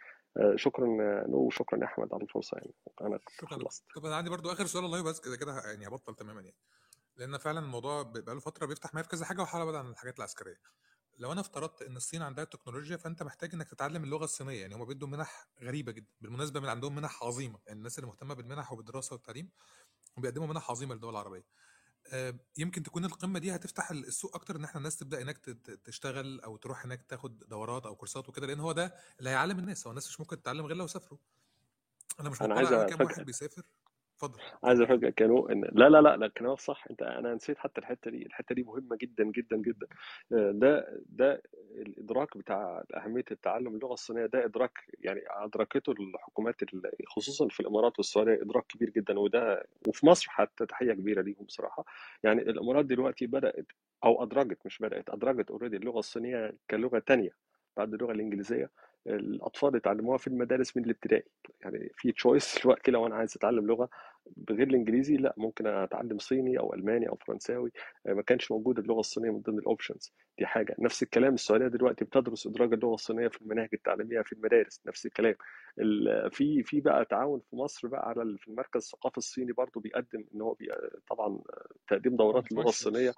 شكرا 0.57 0.87
آه، 1.01 1.27
no 1.29 1.38
وشكرا 1.38 1.79
يا 1.79 1.85
أحمد 1.85 2.09
على 2.14 2.22
الفرصة 2.22 2.57
يعني. 2.57 2.75
أنا 3.01 3.18
شكرا. 3.40 3.59
خلصت. 3.59 3.85
طب 3.96 4.07
أنا 4.07 4.16
عندي 4.16 4.31
برضو 4.31 4.53
آخر 4.53 4.66
سؤال 4.66 4.85
والله 4.85 5.03
بس 5.03 5.20
كده 5.20 5.37
كده 5.37 5.61
يعني 5.70 5.87
هبطل 5.88 6.14
تماما 6.14 6.40
يعني. 6.40 6.57
لأن 7.16 7.38
فعلا 7.38 7.61
الموضوع 7.61 8.03
ب- 8.03 8.12
بقاله 8.12 8.40
فترة 8.40 8.66
بيفتح 8.66 8.94
معايا 8.94 9.03
في 9.05 9.09
كذا 9.11 9.25
حاجة 9.25 9.42
وحاول 9.42 9.62
أبعد 9.62 9.75
عن 9.75 9.90
الحاجات 9.90 10.18
العسكرية. 10.18 10.57
لو 11.18 11.33
أنا 11.33 11.40
افترضت 11.40 11.83
إن 11.83 11.96
الصين 11.96 12.22
عندها 12.22 12.44
التكنولوجيا 12.44 12.96
فأنت 12.96 13.22
محتاج 13.22 13.55
إنك 13.55 13.68
تتعلم 13.68 14.05
اللغة 14.05 14.25
الصينية. 14.25 14.61
يعني 14.61 14.75
هم 14.75 14.85
بيدوا 14.85 15.09
منح 15.09 15.49
غريبة 15.62 15.92
جدا 15.92 16.07
بالمناسبة 16.20 16.61
من 16.61 16.68
عندهم 16.68 16.94
منح 16.94 17.22
عظيمة. 17.25 17.59
يعني 17.66 17.79
الناس 17.79 17.99
اللي 17.99 18.07
مهتمة 18.09 18.35
بالمنح 18.35 18.72
وبالدراسة 18.72 19.14
والتعليم 19.14 19.51
بيقدموا 20.18 20.46
منح 20.46 20.70
عظيمة 20.70 20.94
للدول 20.94 21.11
العربية. 21.11 21.38
آه، 21.40 21.44
يمكن 22.59 22.83
تكون 22.83 23.05
القمة 23.05 23.38
دي 23.38 23.55
هتفتح 23.55 23.90
السوق 23.90 24.35
أكتر 24.35 24.57
إن 24.57 24.64
إحنا 24.64 24.79
الناس 24.79 24.97
تبدأ 24.97 25.23
هناك 25.23 25.38
تشتغل 25.85 26.40
أو 26.40 26.57
تروح 26.57 26.85
هناك 26.85 27.03
تاخد 27.03 27.38
دورات 27.38 27.87
أو 27.87 27.97
كورسات 27.97 28.29
وكده 28.29 28.47
لأن 28.47 28.61
هو 28.61 28.73
ده 28.73 28.95
اللي 29.19 29.31
هيعلم 29.31 29.59
الناس 29.59 29.87
هو 29.87 29.90
الناس 29.90 30.09
مش 30.09 30.21
ممكن 30.21 30.42
تتعلم 30.42 30.66
غير 30.66 30.77
لو 30.77 30.87
سافروا. 30.87 31.19
أنا 32.21 32.31
مش 32.31 32.42
مقتنع 32.42 32.87
كام 32.87 32.99
واحد 33.07 33.23
بيسافر. 33.27 33.62
اتفضل. 34.16 34.38
عايز 34.64 34.81
افاجئك 34.81 35.20
يا 35.20 35.26
نو 35.26 35.46
ان 35.48 35.61
لا 35.72 35.88
لا 35.88 36.00
لا 36.00 36.16
لا 36.16 36.29
كلامك 36.29 36.61
صح. 36.61 36.85
أنت 36.90 37.02
أنا 37.02 37.35
نسيت 37.35 37.59
حتى 37.59 37.81
الحتة 37.81 38.11
دي. 38.11 38.26
الحتة 38.26 38.55
دي 38.55 38.62
مهمة 38.62 38.96
جدا 38.96 39.24
جدا 39.24 39.57
جدا. 39.57 39.87
آه، 40.33 40.50
ده 40.55 41.00
ده 41.07 41.42
الإدراك 41.76 42.37
بتاع 42.38 42.85
أهمية 42.96 43.24
التعلم 43.31 43.74
اللغة 43.74 43.92
الصينية 43.92 44.26
ده 44.26 44.44
إدراك 44.44 44.72
يعني 45.00 45.20
أدركته 45.31 45.92
الحكومات 45.92 46.62
ال- 46.62 46.90
خصوصا 47.07 47.48
في 47.48 47.61
الإمارات 47.61 47.98
والسعودية 47.98 48.42
إدراك 48.42 48.66
كبير 48.66 48.90
جدا. 48.90 49.18
وده 49.18 49.66
وفي 49.88 50.07
مصر 50.07 50.26
حتى 50.31 50.66
تحية 50.66 50.92
كبيرة 50.92 51.22
ليهم 51.22 51.44
بصراحه 51.44 51.85
يعني 52.24 52.42
الإمارات 52.42 52.85
دلوقتي 52.85 53.26
بدأت 53.26 53.66
أو 54.05 54.22
ادرجت 54.22 54.59
مش 54.66 54.79
بدأت 54.79 55.11
ادرجت 55.11 55.50
already 55.51 55.77
اللغة 55.76 55.98
الصينية 55.98 56.52
كلغة 56.70 56.98
تانية 56.98 57.31
بعد 57.76 57.92
اللغة 57.94 58.12
الإنجليزية. 58.12 58.70
الأطفال 59.07 59.77
يتعلموها 59.77 60.19
في 60.19 60.27
المدارس 60.27 60.77
من 60.77 60.85
الابتدائي. 60.85 61.25
يعني 61.61 61.90
في 61.95 62.12
choice 62.12 62.55
دلوقتي 62.62 62.90
لو 62.90 63.07
أنا 63.07 63.14
عايز 63.16 63.37
أتعلم 63.37 63.66
لغة 63.66 63.88
بغير 64.37 64.66
الإنجليزي 64.66 65.16
لأ 65.16 65.35
ممكن 65.37 65.66
أتعلم 65.66 66.19
صيني 66.19 66.59
أو 66.59 66.75
ألماني 66.75 67.09
أو 67.09 67.16
فرنساوي. 67.16 67.73
آه، 68.07 68.12
ما 68.12 68.23
كانش 68.23 68.51
موجود 68.51 68.79
اللغة 68.79 69.01
الصينية 69.01 69.31
من 69.31 69.40
ضمن 69.40 69.59
ال 69.59 69.65
options 69.65 70.12
دي 70.38 70.47
حاجة. 70.47 70.77
نفس 70.79 71.03
الكلام 71.03 71.35
السعودية 71.35 71.66
دلوقتي 71.66 72.05
بتدرس 72.05 72.47
إدراج 72.47 72.73
اللغة 72.73 72.95
الصينية 72.95 73.29
في 73.29 73.42
المناهج 73.42 73.69
التعليمية 73.73 74.23
في 74.23 74.33
المدارس. 74.33 74.81
نفس 74.87 75.07
الكلام. 75.07 75.35
ال- 75.79 76.31
في 76.31 76.62
في 76.62 76.81
بقى 76.81 77.05
تعاون 77.05 77.40
في 77.51 77.57
مصر 77.57 77.88
بقى 77.88 78.09
على 78.09 78.37
في 78.38 78.49
المركز 78.49 78.83
الثقافي 78.83 79.19
الصيني 79.19 79.53
برضو 79.53 79.81
بيقدم 79.81 80.25
إن 80.35 80.40
هو 80.40 80.55
بي 80.55 80.69
طبعا 81.09 81.27
آه، 81.29 81.66
تقديم 81.88 82.16
دورات 82.16 82.53
اللغة 82.53 82.69
الصينية. 82.69 83.12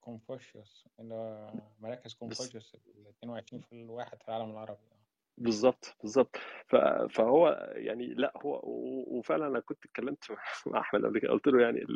كونفوشيوس 0.00 0.88
مراكز 1.80 2.14
كونفوشيوس 2.14 2.74
ال 2.74 3.06
22 3.08 3.62
في 3.62 3.72
الواحد 3.72 4.22
في 4.22 4.28
العالم 4.28 4.50
العربي. 4.50 4.80
بالظبط 5.38 5.96
بالظبط 6.02 6.36
فهو 7.10 7.72
يعني 7.74 8.14
لأ 8.14 8.32
هو 8.36 8.60
وفعلا 9.06 9.46
أنا 9.46 9.60
كنت 9.60 9.84
اتكلمت 9.84 10.24
مع 10.66 10.80
أحمد 10.80 11.04
قبل 11.04 11.18
كده 11.18 11.32
قلت 11.32 11.46
له 11.46 11.60
يعني 11.60 11.86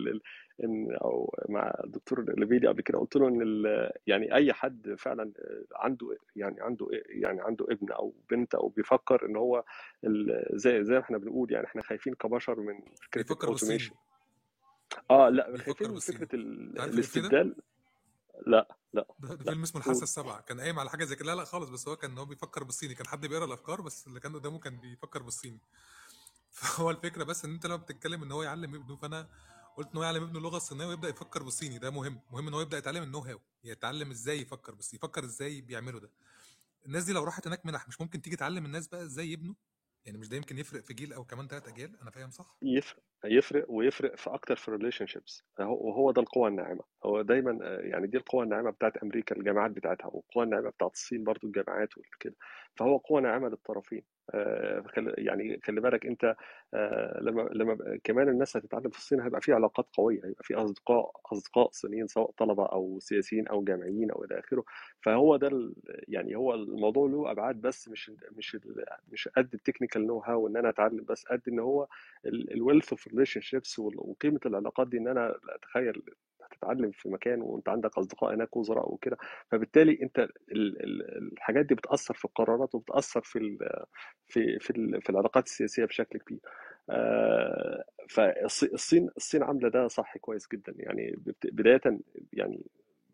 إن 0.64 0.96
أو 1.02 1.34
مع 1.48 1.74
الدكتور 1.84 2.20
لبيدي 2.20 2.66
قبل 2.66 2.82
كده 2.82 2.98
قلت 2.98 3.16
له 3.16 3.28
إن 3.28 3.90
يعني 4.06 4.34
أي 4.34 4.52
حد 4.52 4.94
فعلا 4.98 5.32
عنده 5.76 6.16
يعني 6.36 6.60
عنده 6.60 6.88
يعني 7.08 7.40
عنده 7.40 7.66
ابن 7.70 7.92
أو 7.92 8.14
بنت 8.30 8.54
أو 8.54 8.68
بيفكر 8.68 9.26
إن 9.26 9.36
هو 9.36 9.64
زي 10.52 10.84
زي 10.84 10.94
ما 10.94 11.00
إحنا 11.00 11.18
بنقول 11.18 11.52
يعني 11.52 11.66
إحنا 11.66 11.82
خايفين 11.82 12.14
كبشر 12.14 12.60
من 12.60 12.80
فكرة 13.02 13.22
بيفكر 13.22 13.44
الاوتوميشن 13.44 13.94
آه 15.10 15.28
لأ 15.28 15.50
بيفكر 15.50 15.64
خايفين 15.64 15.90
من 15.90 15.98
فكرة؟ 15.98 16.28
الاستبدال 16.34 17.54
لا 18.46 18.76
لا 18.92 19.06
ده, 19.18 19.36
فيلم 19.36 19.62
اسمه 19.62 19.80
الحاسة 19.80 20.02
السابعة. 20.02 20.40
كان 20.40 20.60
قايم 20.60 20.78
على 20.78 20.90
حاجة 20.90 21.04
زي 21.04 21.16
كده. 21.16 21.26
لا 21.26 21.34
لا 21.40 21.44
خالص 21.44 21.68
بس 21.70 21.88
هو 21.88 21.96
كان 21.96 22.18
هو 22.18 22.24
بيفكر 22.24 22.64
بالصيني. 22.64 22.94
كان 22.94 23.06
حد 23.06 23.26
بيقرأ 23.26 23.44
الأفكار 23.44 23.80
بس 23.80 24.06
اللي 24.06 24.20
كان 24.20 24.34
قدامه 24.36 24.58
كان 24.58 24.76
بيفكر 24.80 25.22
بالصيني. 25.22 25.60
فهو 26.50 26.90
الفكرة 26.90 27.24
بس 27.24 27.44
إن 27.44 27.52
أنت 27.54 27.66
لما 27.66 27.76
بتتكلم 27.76 28.22
إن 28.22 28.32
هو 28.32 28.42
يعلم 28.42 28.74
ابنه 28.74 28.96
فأنا 28.96 29.28
قلت 29.76 29.88
إن 29.92 29.96
هو 29.96 30.02
يعلم 30.04 30.22
ابنه 30.22 30.38
اللغة 30.38 30.56
الصينيه 30.56 30.86
ويبدأ 30.86 31.08
يفكر 31.08 31.42
بالصيني. 31.42 31.78
ده 31.78 31.90
مهم. 31.90 32.20
مهم 32.30 32.48
إن 32.48 32.54
هو 32.54 32.60
يبدأ 32.60 32.78
يتعلم 32.78 33.02
ال 33.02 33.18
know-how. 33.18 33.40
يتعلم 33.64 34.10
إزاي 34.10 34.40
يفكر 34.40 34.74
بس 34.74 34.94
يفكر 34.94 35.24
إزاي 35.24 35.60
بيعملوا 35.60 36.00
ده. 36.00 36.10
الناس 36.86 37.04
دي 37.04 37.12
لو 37.12 37.24
راحت 37.24 37.46
هناك 37.46 37.66
منح 37.66 37.88
مش 37.88 38.00
ممكن 38.00 38.22
تيجي 38.22 38.36
تعلم 38.36 38.64
الناس 38.64 38.88
بقى 38.88 39.02
إزاي 39.02 39.32
يبنوا؟ 39.32 39.54
يعني 40.08 40.18
مش 40.18 40.28
ده 40.28 40.36
يمكن 40.36 40.58
يفرق 40.58 40.80
في 40.80 40.94
جيل 40.94 41.12
أو 41.12 41.24
كمان 41.24 41.48
ثلاث 41.48 41.68
أجيال؟ 41.68 42.00
أنا 42.02 42.10
فاهم 42.10 42.30
صح؟ 42.30 42.56
يفرق 42.62 43.02
يفرق 43.24 43.64
ويفرق 43.68 44.16
في 44.16 44.30
أكتر 44.30 44.56
في 44.56 44.68
ال 44.68 45.06
relationships 45.06 45.42
وهو 45.60 46.10
ده 46.10 46.22
القوة 46.22 46.48
الناعمة. 46.48 46.80
هو 47.04 47.22
دايما 47.22 47.58
آه، 47.62 47.80
يعني 47.80 48.06
دي 48.06 48.16
القوة 48.16 48.44
الناعمة 48.44 48.70
بتاعت 48.70 48.96
أمريكا 48.96 49.36
الجامعات 49.36 49.70
بتاعتها 49.70 50.06
والقوة 50.06 50.44
الناعمة 50.44 50.70
بتاعت 50.70 50.92
الصين 50.92 51.24
برضو 51.24 51.46
الجامعات 51.46 51.88
وكده 51.98 52.34
فهو 52.76 52.96
قوة 52.96 53.20
ناعمة 53.20 53.48
للطرفين. 53.48 54.02
يعني 55.18 55.60
خلي 55.64 55.80
بالك 55.80 56.06
انت 56.06 56.36
آه، 56.74 57.20
لما 57.22 57.42
لما 57.52 57.98
كمان 58.04 58.28
الناس 58.28 58.56
هتتعلم 58.56 58.90
في 58.90 58.98
الصين 58.98 59.20
هيبقى 59.20 59.40
في 59.40 59.52
علاقات 59.52 59.86
قوية 59.92 60.20
هيبقى 60.24 60.44
في 60.44 60.54
أصدقاء 60.54 61.12
أصدقاء 61.32 61.68
صينيين 61.72 62.06
سواء 62.06 62.30
طلبة 62.30 62.66
أو 62.66 62.98
سياسيين 63.00 63.48
أو 63.48 63.64
جامعيين 63.64 64.10
أو 64.10 64.24
إلى 64.24 64.38
آخره. 64.38 64.64
فهو 65.00 65.36
ده 65.36 65.72
يعني 66.08 66.36
هو 66.36 66.54
الموضوع 66.54 67.08
له 67.08 67.30
أبعاد 67.30 67.56
بس 67.60 67.88
مش 67.88 68.12
مش 68.36 68.56
مش 69.12 69.28
قد 69.28 69.54
ال 69.54 70.06
technical 70.06 70.18
know-how 70.18 70.46
إن 70.48 70.56
أنا 70.56 70.68
أتعلم 70.68 71.04
بس 71.08 71.24
قد 71.24 71.42
إن 71.48 71.58
هو 71.58 71.88
ال 72.26 72.90
wealth 72.90 73.08
of 73.08 73.40
relationships 73.40 73.78
وقيمة 73.78 74.40
العلاقات 74.46 74.88
دي 74.88 74.98
إن 74.98 75.08
أنا 75.08 75.34
أتخيل 75.48 76.02
هتتعلم 76.52 76.90
في 76.90 77.08
مكان 77.08 77.40
وانت 77.42 77.68
عندك 77.68 77.98
أصدقاء 77.98 78.34
هناك 78.34 78.56
وزراء 78.56 78.92
وكده. 78.92 79.16
فبالتالي 79.50 79.98
انت 80.02 80.18
ال- 80.18 80.82
ال- 80.84 81.32
الحاجات 81.32 81.66
دي 81.66 81.74
بتأثر 81.74 82.14
في 82.14 82.24
القرارات 82.24 82.74
وبتأثر 82.74 83.20
في 83.20 83.38
ال 83.38 83.58
في 84.28 84.58
في 84.58 84.70
ال- 84.70 85.02
في 85.02 85.10
العلاقات 85.10 85.46
السياسية 85.46 85.84
بشكل 85.84 86.18
كبير. 86.18 86.38
آه، 86.90 87.84
فالصين 88.08 89.10
الصين 89.16 89.42
عاملة 89.42 89.68
ده 89.68 89.88
صح 89.88 90.18
كويس 90.18 90.48
جدا. 90.52 90.74
يعني 90.76 91.16
بداية 91.44 91.80
يعني 92.32 92.60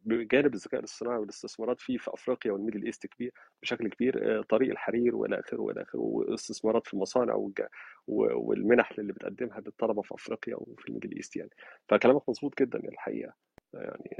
بجانب 0.04 0.54
الذكاء 0.54 0.80
الاصطناعي 0.80 1.18
والاستثمارات 1.18 1.80
فيه 1.80 1.98
في 1.98 2.10
أفريقيا 2.14 2.52
وال 2.52 2.60
Middle 2.60 2.84
East 2.84 3.06
كبير 3.06 3.32
بشكل 3.62 3.88
كبير 3.88 4.38
آه، 4.38 4.42
طريق 4.42 4.70
الحرير 4.70 5.16
والى 5.16 5.40
آخره 5.40 5.60
والى 5.60 5.82
آخره 5.82 6.00
واستثمارات 6.00 6.86
في 6.86 6.94
المصانع 6.94 7.34
والمنح 8.06 8.92
اللي 8.98 9.12
بتقدمها 9.12 9.60
للطلبة 9.60 10.02
في 10.02 10.14
أفريقيا 10.14 10.56
وفي 10.58 10.88
ال 10.88 10.92
Middle 10.92 11.16
East 11.16 11.36
يعني. 11.36 11.50
فكلامك 11.88 12.28
مظبوط 12.28 12.60
جدا 12.62 12.78
الحقيقة. 12.78 13.34
يعني 13.80 14.16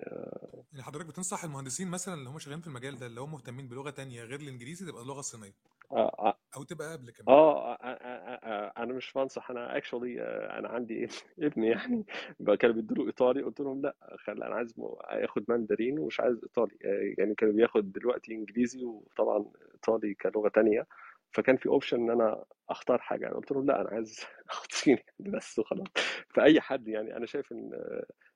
يعني 0.74 0.82
حضرتك 0.82 1.06
بتنصح 1.06 1.44
المهندسين 1.44 1.90
مثلا 1.90 2.14
اللي 2.14 2.28
هم 2.30 2.38
شغالين 2.38 2.60
في 2.60 2.66
المجال 2.66 2.98
ده 2.98 3.06
اللي 3.06 3.20
هم 3.20 3.32
مهتمين 3.32 3.68
بلغة 3.68 3.90
تانية 3.90 4.24
غير 4.24 4.40
الإنجليزي 4.40 4.86
تبقى 4.86 5.02
اللغة 5.02 5.18
الصينية؟ 5.18 5.52
آه 5.92 6.14
آه. 6.18 6.38
أو 6.56 6.62
تبقى 6.62 6.92
قبل 6.92 7.10
كمان؟ 7.10 7.36
آه 7.36 7.72
آه، 7.72 7.76
آه، 7.76 8.72
أنا 8.82 8.92
مش 8.92 9.12
بنصح 9.12 9.50
أنا 9.50 9.76
actually 9.76 10.22
أنا 10.58 10.68
عندي 10.68 11.08
ابني 11.38 11.66
يعني 11.66 12.04
كانوا 12.60 12.76
بيدوا 12.76 13.06
إيطالي 13.06 13.42
قلت 13.42 13.60
لهم 13.60 13.82
لأ 13.82 13.96
خل 14.18 14.42
أنا 14.42 14.54
عايز 14.54 14.74
اخد 15.00 15.44
ماندرين 15.48 15.98
ومش 15.98 16.20
عايز 16.20 16.40
إيطالي 16.42 16.76
يعني 17.18 17.34
كانوا 17.34 17.54
بياخد 17.54 17.92
دلوقتي 17.92 18.32
إنجليزي 18.32 18.84
وطبعا 18.84 19.44
إيطالي 19.74 20.14
كلغة 20.14 20.48
تانية 20.48 20.86
فكان 21.32 21.56
في 21.56 21.68
option 21.68 21.96
إن 21.96 22.10
أنا 22.10 22.44
أختار 22.68 22.98
حاجة 22.98 23.26
قلت 23.26 23.52
لهم 23.52 23.66
لأ 23.66 23.80
أنا 23.80 23.90
عايز 23.90 24.20
أخد 24.50 24.72
صيني 24.72 25.04
بس 25.18 25.58
وخلاص 25.58 25.88
فأي 26.34 26.60
حد 26.60 26.88
يعني 26.88 27.16
أنا 27.16 27.26
شايف 27.26 27.52
إن 27.52 27.70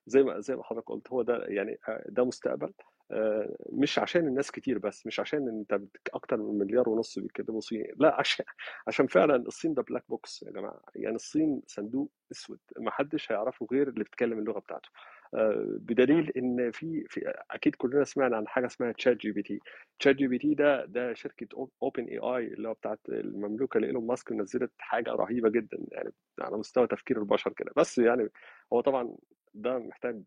زي 0.09 0.23
ما 0.23 0.41
زي 0.41 0.57
ما 0.57 0.63
حضرتك 0.65 0.89
قلت 0.89 1.09
هو 1.13 1.23
ده 1.23 1.45
يعني 1.49 1.79
آه، 1.89 2.05
ده 2.09 2.25
مستقبل. 2.25 2.73
آه، 3.13 3.57
مش 3.73 3.99
عشان 3.99 4.27
الناس 4.29 4.51
كتير 4.51 4.79
بس 4.79 5.07
مش 5.07 5.21
عشان 5.21 5.49
انت 5.49 5.81
أكتر 6.15 6.37
من 6.37 6.59
مليار 6.59 6.89
ونص 6.89 7.19
بيتكلموا 7.19 7.61
صيني. 7.61 7.93
لا 7.97 8.15
عشان 8.21 8.45
عشان 8.89 9.07
فعلا 9.07 9.37
الصين 9.37 9.75
ده 9.75 9.83
black 9.83 10.05
box 10.09 10.43
يا 10.43 10.51
جماعة. 10.53 10.81
يعني 10.95 11.15
الصين 11.17 11.63
صندوق 11.67 12.11
أسود 12.33 12.59
ما 12.79 12.91
حدش 12.91 13.33
هيعرفه 13.33 13.67
غير 13.73 13.89
اللي 13.89 14.05
بيتكلم 14.05 14.39
اللغة 14.39 14.59
بتاعته. 14.61 14.89
آه، 15.35 15.65
بدليل 15.81 16.31
إن 16.37 16.71
في 16.71 17.05
في 17.09 17.33
أكيد 17.51 17.75
كلنا 17.75 18.05
سمعنا 18.05 18.37
عن 18.37 18.49
حاجة 18.49 18.67
اسمها 18.67 18.93
تشات 18.93 19.17
جي 19.17 19.31
بي 19.33 19.43
تي 19.43 19.61
تشات 19.99 20.17
جي 20.17 20.27
بي 20.29 20.39
تي 20.39 20.55
ده 20.55 20.85
ده 20.85 21.15
شركة 21.15 21.69
OpenAI 21.83 22.47
اللي 22.47 22.69
هو 22.69 22.73
بتاعت 22.75 23.01
المملوكة 23.09 23.81
لايلون 23.81 24.07
ماسك 24.07 24.33
نزلت 24.33 24.73
حاجة 24.79 25.11
رهيبة 25.11 25.49
جدا 25.51 25.79
يعني 25.93 26.13
على 26.41 26.57
مستوى 26.57 26.87
تفكير 26.87 27.19
البشر 27.19 27.53
كده. 27.53 27.71
بس 27.77 27.99
يعني 27.99 28.29
هو 28.73 28.81
طبعا 28.81 29.17
ده 29.55 29.79
محتاج 29.79 30.23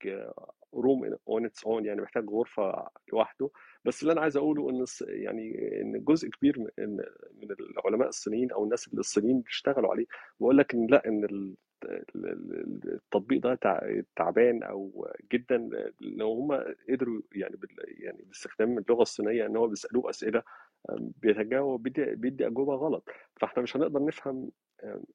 room 0.74 1.16
on 1.28 1.46
its 1.46 1.64
own 1.66 1.86
يعني 1.86 2.02
محتاج 2.02 2.30
غرفة 2.30 2.88
لوحده. 3.14 3.50
بس 3.86 4.02
اللي 4.02 4.14
أنا 4.14 4.22
عايز 4.22 4.38
أقوله 4.38 4.70
إن 4.70 4.86
يعني 5.00 5.82
إن 5.82 6.04
جزء 6.04 6.30
كبير 6.30 6.60
من 6.60 7.00
العلماء 7.60 8.08
الصينيين 8.08 8.52
أو 8.52 8.64
الناس 8.64 8.88
اللي 8.88 9.00
الصينيين 9.00 9.42
بيشتغلوا 9.42 9.92
عليه 9.92 10.06
بقول 10.40 10.58
لك 10.58 10.74
إن 10.74 10.88
لأ 10.88 11.08
إن 11.08 11.24
ال- 11.24 11.56
ال- 11.86 12.26
ال- 12.26 12.94
التطبيق 12.94 13.42
ده 13.42 13.56
تع- 13.56 14.02
تعبان 14.16 14.64
أو 14.64 15.08
جدا 15.34 15.70
لو 16.02 16.32
هم 16.34 16.52
قدروا 16.90 17.22
يعني 17.32 17.58
يعني 18.00 18.24
باستخدام 18.28 18.78
اللغة 18.78 19.02
الصينية 19.02 19.46
إن 19.46 19.56
هو 19.58 19.68
بيسألوه 19.68 20.10
أسئلة 20.10 20.44
بيتجاوب 20.90 21.84
بيدي, 21.84 22.16
بيدي 22.16 22.48
أجوبة 22.48 22.76
غلط. 22.76 23.10
فإحنا 23.42 23.64
مش 23.64 23.78
هنقدر 23.78 24.06
نفهم 24.06 24.52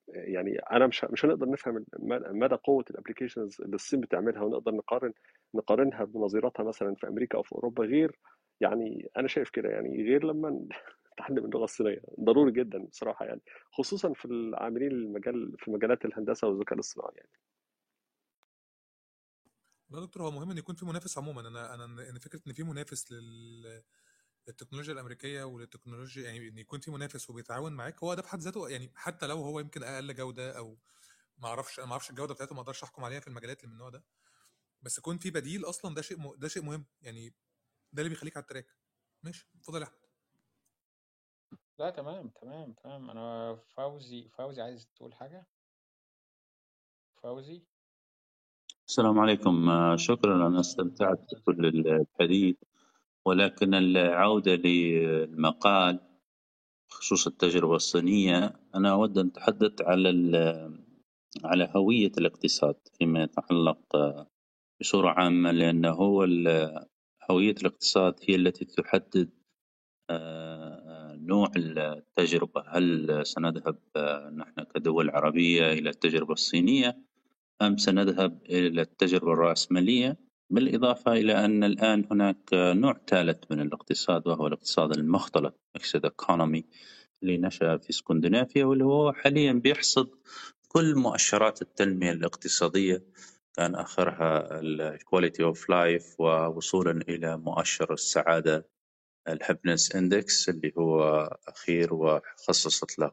يعني 0.08 0.58
أنا 0.58 0.86
مش 0.86 1.04
مش 1.04 1.24
هنقدر 1.24 1.48
نفهم 1.50 1.84
مدى 2.30 2.54
قوة 2.54 2.84
الابلكيشنز 2.90 3.60
اللي 3.60 3.74
الصين 3.74 4.00
بتعملها 4.00 4.42
ونقدر 4.42 4.72
نقارن 4.72 5.12
نقارنها 5.54 6.04
بنظيرتها 6.04 6.64
مثلا 6.64 6.94
في 6.94 7.08
أمريكا 7.08 7.38
أو 7.38 7.42
في 7.42 7.52
أوروبا 7.52 7.84
غير 7.84 8.18
يعني 8.60 9.10
أنا 9.16 9.28
شايف 9.28 9.50
كده 9.50 9.68
يعني 9.68 10.02
غير 10.04 10.24
لما 10.24 10.50
نتعلم 11.12 11.44
اللغة 11.44 11.64
الصينية. 11.64 12.00
ضروري 12.20 12.52
جدا 12.52 12.78
بصراحة 12.84 13.26
يعني 13.26 13.40
خصوصا 13.72 14.12
في 14.12 14.24
العاملين 14.24 14.92
المجال 14.92 15.56
في 15.58 15.70
مجالات 15.70 16.04
الهندسة 16.04 16.48
والذكاء 16.48 16.74
الاصطناعي 16.74 17.12
يعني. 17.16 17.30
لا 19.90 20.00
دكتور 20.00 20.22
هو 20.22 20.30
مهم 20.30 20.50
إن 20.50 20.58
يكون 20.58 20.74
في 20.74 20.84
منافس 20.86 21.18
عموما. 21.18 21.40
أنا 21.48 21.74
أنا 21.74 21.84
إن 22.10 22.18
فكرة 22.18 22.40
إن 22.46 22.52
في 22.52 22.62
منافس 22.62 23.12
لل 23.12 23.82
للتكنولوجيا 24.48 24.92
الأمريكية 24.92 25.44
وللتكنولوجيا 25.44 26.24
يعني 26.24 26.48
إن 26.48 26.58
يكون 26.58 26.80
في 26.80 26.90
منافس 26.90 27.30
وبيتعاون 27.30 27.72
معاك 27.72 28.02
هو 28.04 28.14
ده 28.14 28.22
في 28.22 28.28
حد 28.28 28.40
ذاته 28.40 28.68
يعني 28.68 28.92
حتى 28.94 29.26
لو 29.26 29.36
هو 29.36 29.60
يمكن 29.60 29.82
أقل 29.82 30.14
جودة 30.14 30.58
أو 30.58 30.78
ما 31.38 31.48
أعرفش 31.48 31.78
أنا 31.78 31.86
ما 31.86 31.92
أعرفش 31.92 32.10
الجودة 32.10 32.34
بتاعته 32.34 32.54
ما 32.54 32.60
أقدرش 32.60 32.82
أحكم 32.82 33.04
عليها 33.04 33.20
في 33.20 33.28
المجالات 33.28 33.58
اللي 33.60 33.68
من 33.68 33.72
النوع 33.72 33.88
ده 33.88 34.04
بس 34.82 34.98
يكون 34.98 35.18
في 35.18 35.30
بديل 35.30 35.64
أصلا 35.64 35.94
ده 35.94 36.02
شيء 36.02 36.18
م... 36.20 36.34
ده 36.34 36.48
شيء 36.48 36.62
مهم 36.62 36.84
يعني 37.02 37.34
ده 37.92 38.02
اللي 38.02 38.08
بيخليك 38.08 38.36
على 38.36 38.42
التراك. 38.42 38.66
ماشي 39.22 39.48
اتفضل 39.56 39.80
يا 39.82 39.86
أحمد. 39.86 39.98
لا 41.78 41.90
تمام 41.90 42.28
تمام 42.28 42.72
تمام. 42.72 43.10
أنا 43.10 43.56
فوزي 43.56 44.28
فوزي 44.28 44.62
عايز 44.62 44.88
تقول 44.96 45.14
حاجة؟ 45.14 45.46
فوزي؟ 47.22 47.62
السلام 48.88 49.18
عليكم. 49.18 49.68
آه، 49.68 49.96
شكرا 49.96 50.46
أنا 50.46 50.60
استمتعت 50.60 51.34
بكل 51.34 51.66
الحديث. 51.66 52.56
ولكن 53.26 53.74
العودة 53.74 54.54
للمقال 54.54 56.00
بخصوص 56.90 57.26
التجربة 57.26 57.76
الصينية 57.76 58.60
أنا 58.74 58.92
أود 58.92 59.18
أن 59.18 59.26
أتحدث 59.26 59.82
على 59.82 60.10
على 61.44 61.72
هوية 61.76 62.12
الاقتصاد 62.18 62.76
فيما 62.98 63.22
يتعلق 63.22 63.78
بصورة 64.80 65.10
عامة 65.10 65.50
لأنه 65.50 65.90
هو 65.90 66.24
هوية 67.30 67.54
الاقتصاد 67.60 68.14
هي 68.28 68.34
التي 68.34 68.64
تحدد 68.64 69.30
آه، 70.10 71.14
نوع 71.14 71.50
التجربة. 71.56 72.64
هل 72.68 73.20
سنذهب 73.26 73.78
آه، 73.96 74.30
نحن 74.30 74.64
كدول 74.74 75.10
عربية 75.10 75.72
إلى 75.72 75.90
التجربة 75.90 76.32
الصينية 76.32 76.98
أم 77.62 77.76
سنذهب 77.76 78.42
إلى 78.50 78.80
التجربة 78.82 79.32
الرأسمالية؟ 79.32 80.25
بالإضافة 80.50 81.12
إلى 81.12 81.44
أن 81.44 81.64
الآن 81.64 82.04
هناك 82.10 82.38
نوع 82.52 83.00
ثالث 83.06 83.38
من 83.50 83.60
الاقتصاد 83.60 84.28
وهو 84.28 84.46
الاقتصاد 84.46 84.96
المختلط 84.96 85.60
Mixed 85.78 86.00
Economy 86.00 86.62
اللي 87.22 87.38
نشأ 87.38 87.76
في 87.76 87.90
إسكندنافيا 87.90 88.64
واللي 88.64 88.84
هو 88.84 89.12
حاليا 89.12 89.52
بيحصد 89.52 90.08
كل 90.68 90.94
مؤشرات 90.94 91.62
التنمية 91.62 92.10
الاقتصادية. 92.12 93.04
كان 93.56 93.74
آخرها 93.74 94.60
ال 94.60 94.98
Quality 95.00 95.54
of 95.54 95.58
Life 95.58 96.20
ووصولا 96.20 96.90
إلى 97.08 97.36
مؤشر 97.36 97.92
السعادة 97.92 98.68
ال 99.28 99.35
Happiness 99.35 99.96
Index 99.96 100.48
اللي 100.48 100.72
هو 100.78 101.02
أخير 101.48 101.94
وخصصت 101.94 102.98
له 102.98 103.12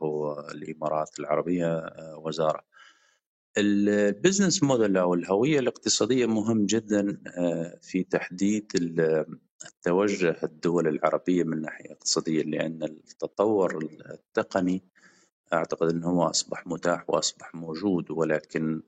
الإمارات 0.52 1.20
العربية 1.20 1.84
وزارة 2.18 2.64
البزنس 3.58 4.64
موديل 4.64 4.98
أو 4.98 5.14
الهوية 5.14 5.60
الاقتصادية 5.60 6.26
مهم 6.26 6.66
جدا 6.66 7.22
آه، 7.38 7.80
في 7.82 8.04
تحديد 8.04 8.72
التوجه 9.66 10.38
الدول 10.44 10.88
العربية 10.88 11.44
من 11.44 11.62
ناحية 11.62 11.92
اقتصادية 11.92 12.44
لأن 12.44 12.84
التطور 12.84 13.90
التقني 14.12 14.84
أعتقد 15.54 15.90
إنه 15.90 16.08
هو 16.08 16.24
أصبح 16.24 16.68
متاح 16.68 17.10
وأصبح 17.10 17.56
موجود 17.56 18.12
ولكن 18.12 18.82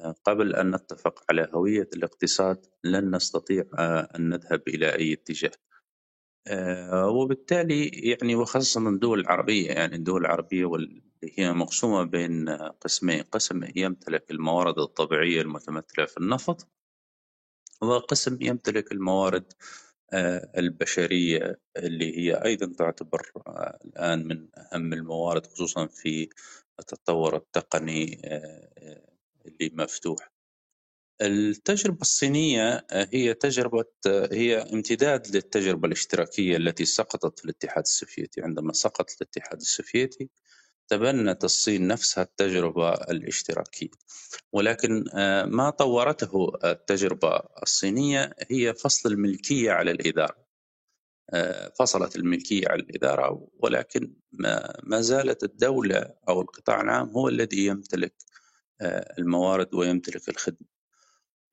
آه، 0.00 0.14
قبل 0.24 0.54
أن 0.54 0.74
نتفق 0.74 1.24
على 1.30 1.48
هوية 1.54 1.88
الاقتصاد 1.94 2.66
لن 2.84 3.16
نستطيع 3.16 3.64
آه، 3.78 4.08
أن 4.16 4.28
نذهب 4.28 4.62
إلى 4.68 4.94
أي 4.94 5.12
اتجاه. 5.12 5.52
آه، 6.46 7.08
وبالتالي 7.08 7.88
يعني 7.88 8.34
وخاصة 8.34 8.88
الدول 8.88 9.20
العربية 9.20 9.68
يعني 9.70 9.96
الدول 9.96 10.20
العربية 10.20 10.64
واللي 10.64 11.02
هي 11.38 11.52
مقسومة 11.52 12.02
بين 12.04 12.48
قسمين 12.80 13.22
قسم 13.22 13.60
يمتلك 13.76 14.30
الموارد 14.30 14.78
الطبيعية 14.78 15.40
المتمثلة 15.42 16.06
في 16.06 16.18
النفط 16.18 16.68
وقسم 17.82 18.38
يمتلك 18.40 18.92
الموارد 18.92 19.52
آه، 20.12 20.52
البشرية 20.58 21.60
اللي 21.76 22.18
هي 22.18 22.34
أيضا 22.44 22.72
تعتبر 22.78 23.32
آه، 23.46 23.78
الآن 23.84 24.28
من 24.28 24.48
أهم 24.72 24.92
الموارد 24.92 25.46
خصوصا 25.46 25.86
في 25.86 26.28
التطور 26.80 27.36
التقني 27.36 28.20
اللي 29.46 29.70
مفتوح. 29.74 30.32
التجربة 31.20 32.00
الصينية 32.00 32.86
هي 32.92 33.34
تجربة 33.34 33.84
هي 34.32 34.56
امتداد 34.58 35.36
للتجربة 35.36 35.86
الاشتراكية 35.86 36.56
التي 36.56 36.84
سقطت 36.84 37.38
في 37.38 37.44
الاتحاد 37.44 37.82
السوفيتي. 37.82 38.42
عندما 38.42 38.72
سقط 38.72 39.10
الاتحاد 39.20 39.60
السوفيتي 39.60 40.28
تبنت 40.88 41.44
الصين 41.44 41.86
نفسها 41.86 42.24
التجربة 42.24 42.92
الاشتراكية. 42.92 43.90
ولكن 44.52 45.04
آه، 45.14 45.44
ما 45.44 45.70
طورته 45.70 46.52
التجربة 46.64 47.40
الصينية 47.62 48.34
هي 48.50 48.74
فصل 48.74 49.12
الملكية 49.12 49.72
على 49.72 49.90
الإدارة. 49.90 50.50
آه، 51.30 51.72
فصلت 51.78 52.16
الملكية 52.16 52.68
على 52.68 52.82
الإدارة 52.82 53.48
ولكن 53.58 54.14
ما 54.82 55.00
زالت 55.00 55.44
الدولة 55.44 56.14
أو 56.28 56.40
القطاع 56.40 56.80
العام 56.80 57.10
هو 57.10 57.28
الذي 57.28 57.66
يمتلك 57.66 58.14
آه، 58.80 59.14
الموارد 59.18 59.74
ويمتلك 59.74 60.28
الخدمة. 60.28 60.79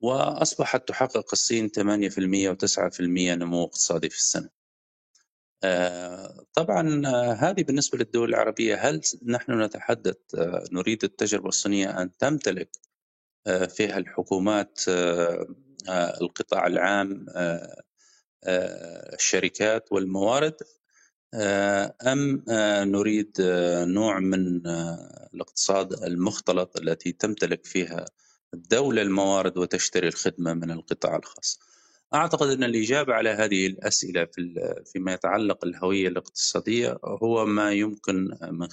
وأصبحت 0.01 0.87
تحقق 0.87 1.25
الصين 1.33 1.69
8% 1.69 2.49
و9% 2.51 3.01
نمو 3.01 3.63
اقتصادي 3.63 4.09
في 4.09 4.17
السنة. 4.17 4.49
آه، 5.63 6.45
طبعا 6.53 7.01
آه، 7.07 7.33
هذه 7.33 7.63
بالنسبة 7.63 7.97
للدول 7.97 8.29
العربية 8.29 8.75
هل 8.75 9.01
نحن 9.25 9.61
نتحدث 9.61 10.17
آه، 10.35 10.63
نريد 10.71 11.03
التجربة 11.03 11.47
الصينية 11.47 12.01
أن 12.01 12.17
تمتلك 12.17 12.69
فيها 13.69 13.97
الحكومات 13.97 14.81
القطاع 16.21 16.67
العام 16.67 17.25
الشركات 19.13 19.91
والموارد 19.91 20.55
أم 22.07 22.43
نريد 22.91 23.31
نوع 23.87 24.19
من 24.19 24.61
الاقتصاد 25.33 26.03
المختلط 26.03 26.77
التي 26.77 27.11
تمتلك 27.11 27.65
فيها 27.65 28.05
الدولة 28.53 29.01
الموارد 29.01 29.57
وتشتري 29.57 30.07
الخدمة 30.07 30.53
من 30.53 30.71
القطاع 30.71 31.15
الخاص. 31.15 31.59
أعتقد 32.13 32.47
أن 32.49 32.63
الإجابة 32.63 33.13
على 33.13 33.29
هذه 33.29 33.67
الأسئلة 33.67 34.25
في 34.25 34.73
فيما 34.93 35.13
يتعلق 35.13 35.65
الهوية 35.65 36.07
الاقتصادية 36.07 36.99
هو 37.05 37.45
ما 37.45 37.71
يمكن 37.71 38.37
من 38.41 38.67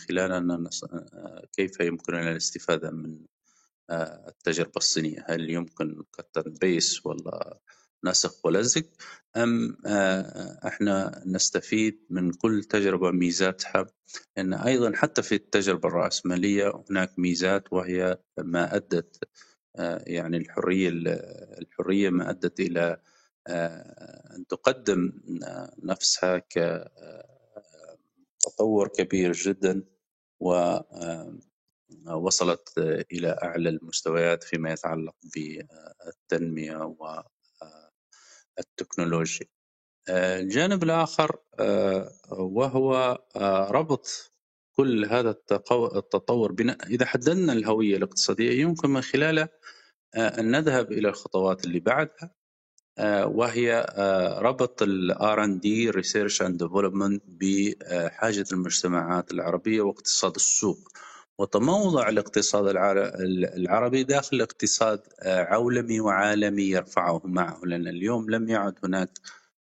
آه، 0.92 1.46
كيف 1.52 1.80
يمكننا 1.80 2.30
الاستفادة 2.30 2.90
من 2.90 3.18
آه، 3.90 4.28
التجربة 4.28 4.72
الصينية. 4.76 5.24
هل 5.28 5.50
يمكن 5.50 6.02
كت 6.12 6.48
بيس 6.60 7.06
ولا 7.06 7.58
نسخ 8.04 8.46
ولزق 8.46 8.86
أم 9.36 9.76
آه، 9.86 10.58
إحنا 10.66 11.22
نستفيد 11.26 12.06
من 12.10 12.32
كل 12.32 12.64
تجربة 12.64 13.10
ميزاتها 13.10 13.86
لأن 14.36 14.54
أيضا 14.54 14.92
حتى 14.96 15.22
في 15.22 15.34
التجربة 15.34 15.88
الرأسمالية 15.88 16.84
هناك 16.90 17.18
ميزات 17.18 17.72
وهي 17.72 18.18
ما 18.38 18.76
أدت 18.76 19.28
يعني 20.06 20.36
الحرية 20.36 20.88
الحرية 21.58 22.10
ما 22.10 22.30
أدت 22.30 22.60
إلى 22.60 23.00
آه، 23.46 24.36
أن 24.36 24.46
تقدم 24.46 25.12
نفسها 25.82 26.42
كتطور 28.40 28.88
كبير 28.88 29.32
جدا 29.32 29.84
و 30.40 30.54
آه، 30.54 31.38
إلى 33.12 33.38
أعلى 33.42 33.68
المستويات 33.68 34.44
فيما 34.44 34.72
يتعلق 34.72 35.16
بالتنمية 35.34 36.96
والتكنولوجيا 38.58 39.46
الجانب 40.08 40.82
الآخر 40.82 41.38
وهو 42.30 43.18
ربط 43.70 44.33
كل 44.76 45.04
هذا 45.04 45.30
التطور 45.96 46.52
بناء 46.52 46.86
إذا 46.86 47.06
حددنا 47.06 47.52
الهوية 47.52 47.96
الاقتصادية 47.96 48.60
يمكن 48.62 48.90
من 48.90 49.00
خلاله 49.00 49.48
أن 50.16 50.50
نذهب 50.50 50.92
إلى 50.92 51.08
الخطوات 51.08 51.64
اللي 51.64 51.80
بعدها 51.80 52.30
وهي 53.24 53.86
ربط 54.42 54.82
ال 54.82 55.14
R&D 55.14 55.94
Research 55.96 56.38
and 56.46 56.58
Development 56.66 57.20
بحاجة 57.26 58.44
المجتمعات 58.52 59.32
العربية 59.32 59.80
واقتصاد 59.80 60.34
السوق. 60.34 60.88
وتموضع 61.38 62.08
الاقتصاد 62.08 62.64
العربي 63.56 64.02
داخل 64.04 64.40
اقتصاد 64.40 65.00
عولمي 65.22 66.00
وعالمي 66.00 66.62
يرفعه 66.62 67.22
معه 67.24 67.60
لأن 67.64 67.88
اليوم 67.88 68.30
لم 68.30 68.48
يعد 68.48 68.74
هناك 68.84 69.10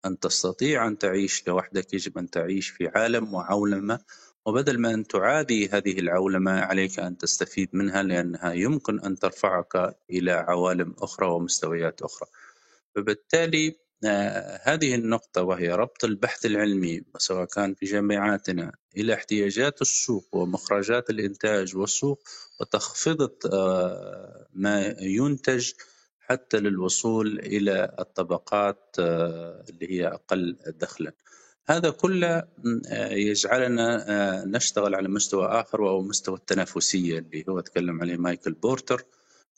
أن 0.05 0.19
تستطيع 0.19 0.87
أن 0.87 0.97
تعيش 0.97 1.47
لوحدك 1.47 1.93
يجب 1.93 2.17
أن 2.17 2.29
تعيش 2.29 2.69
في 2.69 2.87
عالم 2.87 3.33
وعولمة 3.33 3.99
وبدل 4.47 4.79
ما 4.79 4.93
أن 4.93 5.07
تعادي 5.07 5.69
هذه 5.69 5.99
العولمة 5.99 6.51
عليك 6.51 6.99
أن 6.99 7.17
تستفيد 7.17 7.69
منها 7.73 8.03
لأنها 8.03 8.53
يمكن 8.53 8.99
أن 8.99 9.19
ترفعك 9.19 9.95
إلى 10.09 10.31
عوالم 10.31 10.95
أخرى 10.99 11.27
ومستويات 11.27 12.01
أخرى. 12.01 12.29
فبالتالي 12.95 13.75
هذه 14.63 14.95
النقطة 14.95 15.43
وهي 15.43 15.69
ربط 15.71 16.03
البحث 16.03 16.45
العلمي 16.45 17.01
سواء 17.17 17.45
كان 17.45 17.73
في 17.73 17.85
جامعاتنا 17.85 18.71
إلى 18.97 19.13
احتياجات 19.13 19.81
السوق 19.81 20.27
ومخرجات 20.31 21.09
الإنتاج 21.09 21.75
والسوق 21.75 22.23
وتخفيض 22.61 23.31
ما 24.53 24.95
ينتج 24.99 25.71
حتى 26.19 26.57
للوصول 26.57 27.39
إلى 27.39 27.95
الطبقات 27.99 28.95
اللي 28.99 29.91
هي 29.91 30.07
أقل 30.07 30.57
دخلا. 30.67 31.13
هذا 31.69 31.89
كله 31.89 32.43
يجعلنا 33.11 34.45
نشتغل 34.45 34.95
على 34.95 35.07
مستوى 35.07 35.47
آخر 35.47 35.81
وهو 35.81 36.01
مستوى 36.01 36.37
التنافسية 36.37 37.19
اللي 37.19 37.45
هو 37.49 37.59
تكلم 37.59 38.01
عليه 38.01 38.17
مايكل 38.17 38.53
بورتر. 38.53 39.05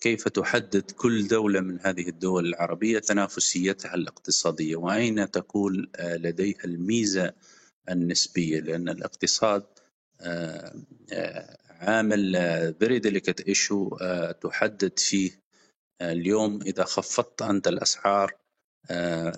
كيف 0.01 0.27
تحدد 0.27 0.91
كل 0.91 1.27
دولة 1.27 1.59
من 1.59 1.79
هذه 1.81 2.09
الدول 2.09 2.45
العربية 2.45 2.99
تنافسيتها 2.99 3.95
الاقتصادية؟ 3.95 4.75
وأين 4.75 5.31
تكون 5.31 5.87
لديها 5.99 6.63
الميزة 6.65 7.33
النسبية؟ 7.89 8.59
لأن 8.59 8.89
الاقتصاد 8.89 9.63
عامل 11.69 12.35
very 12.83 12.99
delicate 13.09 13.43
issue 13.43 13.97
تحدد 14.41 14.99
فيه 14.99 15.31
اليوم 16.01 16.61
إذا 16.61 16.83
خفضت 16.83 17.41
أنت 17.41 17.67
الأسعار 17.67 18.35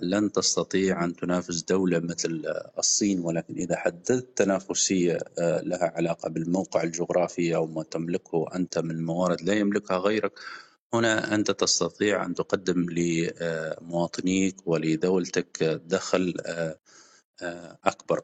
لن 0.02 0.32
تستطيع 0.32 1.04
أن 1.04 1.16
تنافس 1.16 1.62
دولة 1.62 1.98
مثل 1.98 2.42
الصين 2.78 3.20
ولكن 3.20 3.54
إذا 3.54 3.76
حددت 3.76 4.38
تنافسية 4.38 5.18
لها 5.38 5.92
علاقة 5.96 6.28
بالموقع 6.30 6.82
الجغرافي 6.82 7.54
أو 7.54 7.66
ما 7.66 7.82
تملكه 7.82 8.46
أنت 8.54 8.78
من 8.78 9.04
موارد 9.04 9.42
لا 9.42 9.54
يملكها 9.54 9.96
غيرك 9.98 10.32
هنا 10.94 11.34
أنت 11.34 11.50
تستطيع 11.50 12.24
أن 12.24 12.34
تقدم 12.34 12.86
لمواطنيك 12.90 14.66
ولدولتك 14.66 15.62
دخل 15.86 16.34
أكبر. 17.84 18.20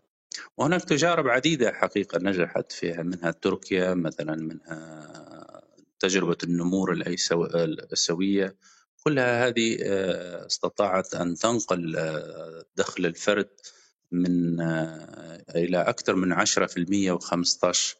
وهناك 0.57 0.85
تجارب 0.85 1.29
عديدة 1.29 1.73
حقيقة 1.73 2.19
نجحت 2.19 2.73
فيها 2.73 3.03
منها 3.03 3.31
تركيا 3.31 3.95
مثلا 3.95 4.35
منها 4.37 5.63
تجربة 6.01 6.37
النمور 6.45 6.93
الآسيوية. 6.93 8.57
كلها 9.09 9.47
هذه 9.47 9.77
استطاعت 10.47 11.15
أن 11.15 11.35
تنقل 11.35 11.97
دخل 12.77 13.07
الفرد 13.07 13.49
من 14.13 14.61
إلى 15.57 15.81
أكثر 15.81 16.15
من 16.15 16.33
10% 16.33 17.19
و15% 17.19 17.97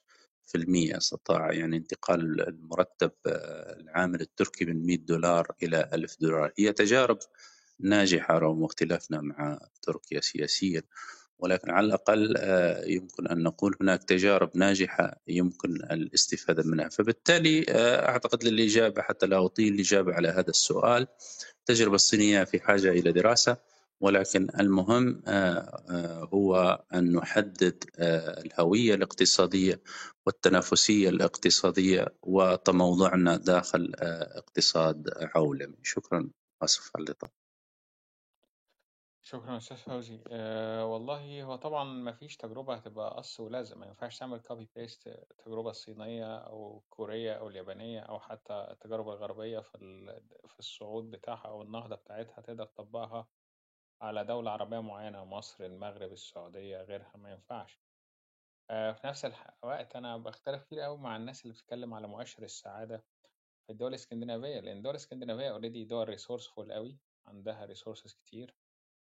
استطاع 0.97 1.53
يعني 1.53 1.77
انتقال 1.77 2.49
المرتب 2.49 3.11
العامل 3.27 4.21
التركي 4.21 4.65
من 4.65 4.87
100 4.87 4.97
دولار 4.97 5.53
إلى 5.63 5.91
1000 5.93 6.17
دولار. 6.21 6.53
هي 6.59 6.73
تجارب 6.73 7.19
ناجحة 7.81 8.39
رغم 8.39 8.65
اختلافنا 8.65 9.21
مع 9.21 9.59
تركيا 9.83 10.21
سياسيا. 10.21 10.83
ولكن 11.39 11.71
على 11.71 11.87
الأقل 11.87 12.37
يمكن 12.87 13.27
أن 13.27 13.43
نقول 13.43 13.77
هناك 13.81 14.05
تجارب 14.05 14.51
ناجحة 14.55 15.21
يمكن 15.29 15.75
الاستفادة 15.75 16.63
منها. 16.63 16.89
فبالتالي 16.89 17.65
أعتقد 18.09 18.45
للإجابة 18.45 19.03
حتى 19.03 19.27
لا 19.27 19.45
أطيل 19.45 19.75
الإجابة 19.75 20.15
على 20.15 20.29
هذا 20.29 20.51
السؤال. 20.51 21.07
التجربة 21.61 21.95
الصينية 21.95 22.45
في 22.45 22.61
حاجة 22.61 22.91
إلى 22.91 23.13
دراسة 23.13 23.57
ولكن 24.01 24.49
المهم 24.61 25.23
هو 26.35 26.83
أن 26.95 27.13
نحدد 27.13 27.85
الهوية 27.99 28.95
الاقتصادية 28.95 29.81
والتنافسية 30.27 31.09
الاقتصادية 31.09 32.07
وتموضعنا 32.23 33.37
داخل 33.37 33.93
اقتصاد 33.99 35.11
عولمي. 35.35 35.77
شكرا 35.83 36.31
أسف 36.63 36.91
على 36.97 37.05
الإطالة 37.05 37.38
شكرا 39.29 39.57
أستاذ 39.57 39.77
فوزي. 39.77 40.21
أه 40.33 40.85
والله 40.87 41.43
هو 41.43 41.57
طبعا 41.57 41.85
ما 41.85 42.13
فيش 42.13 42.37
تجربة 42.37 42.75
هتبقى 42.75 43.11
قص 43.17 43.41
ولزق. 43.41 43.81
ما 43.81 43.87
ينفعش 43.87 44.19
تعمل 44.19 44.41
copy 44.41 44.71
paste 44.77 45.07
التجربة 45.07 45.71
الصينية 45.71 46.37
أو 46.39 46.79
الكورية 46.79 47.33
أو 47.33 47.49
اليابانية 47.49 48.01
أو 48.01 48.21
حتى 48.21 48.53
التجارب 48.71 49.09
الغربية 49.09 49.59
في 49.61 49.79
في 50.47 50.59
الصعود 50.59 51.11
بتاعها 51.11 51.49
أو 51.49 51.63
النهضة 51.63 51.97
بتاعتها 51.97 52.41
تقدر 52.43 52.67
تطبقها 52.67 53.29
على 54.03 54.25
دولة 54.25 54.51
عربية 54.51 54.81
معينة 54.81 55.25
مصر 55.25 55.65
المغرب 55.65 56.13
السعودية 56.13 56.83
غيرها. 56.83 57.13
ما 57.17 57.31
ينفعش. 57.33 57.81
أه 58.71 58.93
في 58.93 59.07
نفس 59.07 59.25
الوقت 59.65 59.97
أنا 59.97 60.17
بختلف 60.17 60.63
كتير 60.63 60.87
أوي 60.87 60.99
مع 60.99 61.17
الناس 61.17 61.43
اللي 61.43 61.53
بتتكلم 61.55 61.95
على 61.95 62.09
مؤشر 62.09 62.43
السعادة 62.43 63.05
في 63.67 63.73
الدول 63.73 63.89
الإسكندنافية 63.89 64.61
لأن 64.61 64.77
الدول 64.77 64.91
الإسكندنافية 64.91 65.51
already 65.51 65.85
دول 65.85 66.09
resourceful 66.09 66.73
أوي 66.73 66.99
عندها 67.27 67.65
resources 67.65 68.15
كتير. 68.15 68.55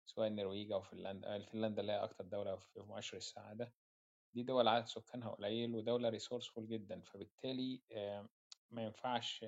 سواء 0.06 0.28
النرويج 0.28 0.72
أو 0.72 0.82
فنلندا 0.82 1.40
فنلندا 1.46 1.82
اللي 1.82 1.92
هي 1.92 2.04
أكتر 2.04 2.24
دولة 2.24 2.56
في 2.56 2.80
مؤشر 2.80 3.18
السعادة. 3.18 3.74
دي 4.34 4.44
دول 4.44 4.68
عدد 4.68 4.86
سكانها 4.88 5.30
قليل 5.30 5.76
ودولة 5.76 6.10
resourceful 6.10 6.68
جدا 6.68 7.02
فبالتالي 7.02 7.82
ما 8.72 8.84
ينفعش 8.84 9.44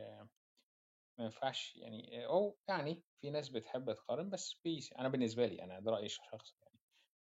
ما 1.18 1.24
ينفعش 1.26 1.76
يعني 1.76 2.26
أو 2.26 2.58
يعني 2.68 3.04
في 3.22 3.30
ناس 3.30 3.50
بتحب 3.50 3.94
تقارن 3.94 4.30
بس 4.30 4.54
بيس 4.64 4.94
أنا 4.94 5.10
بالنسبة 5.10 5.46
لي 5.46 5.64
أنا 5.64 5.80
ده 5.80 5.92
رأيي 5.92 6.06
الشخصي 6.06 6.56
يعني. 6.62 6.80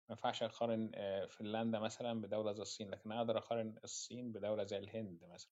ما 0.09 0.13
ينفعش 0.15 0.43
أقارن 0.43 0.91
فنلندا 1.29 1.79
مثلا 1.79 2.21
بدولة 2.21 2.51
زي 2.51 2.61
الصين 2.61 2.89
لكن 2.89 3.11
أقدر 3.11 3.37
أقارن 3.37 3.75
الصين 3.83 4.31
بدولة 4.31 4.63
زي 4.63 4.77
الهند 4.77 5.25
مثلا. 5.25 5.51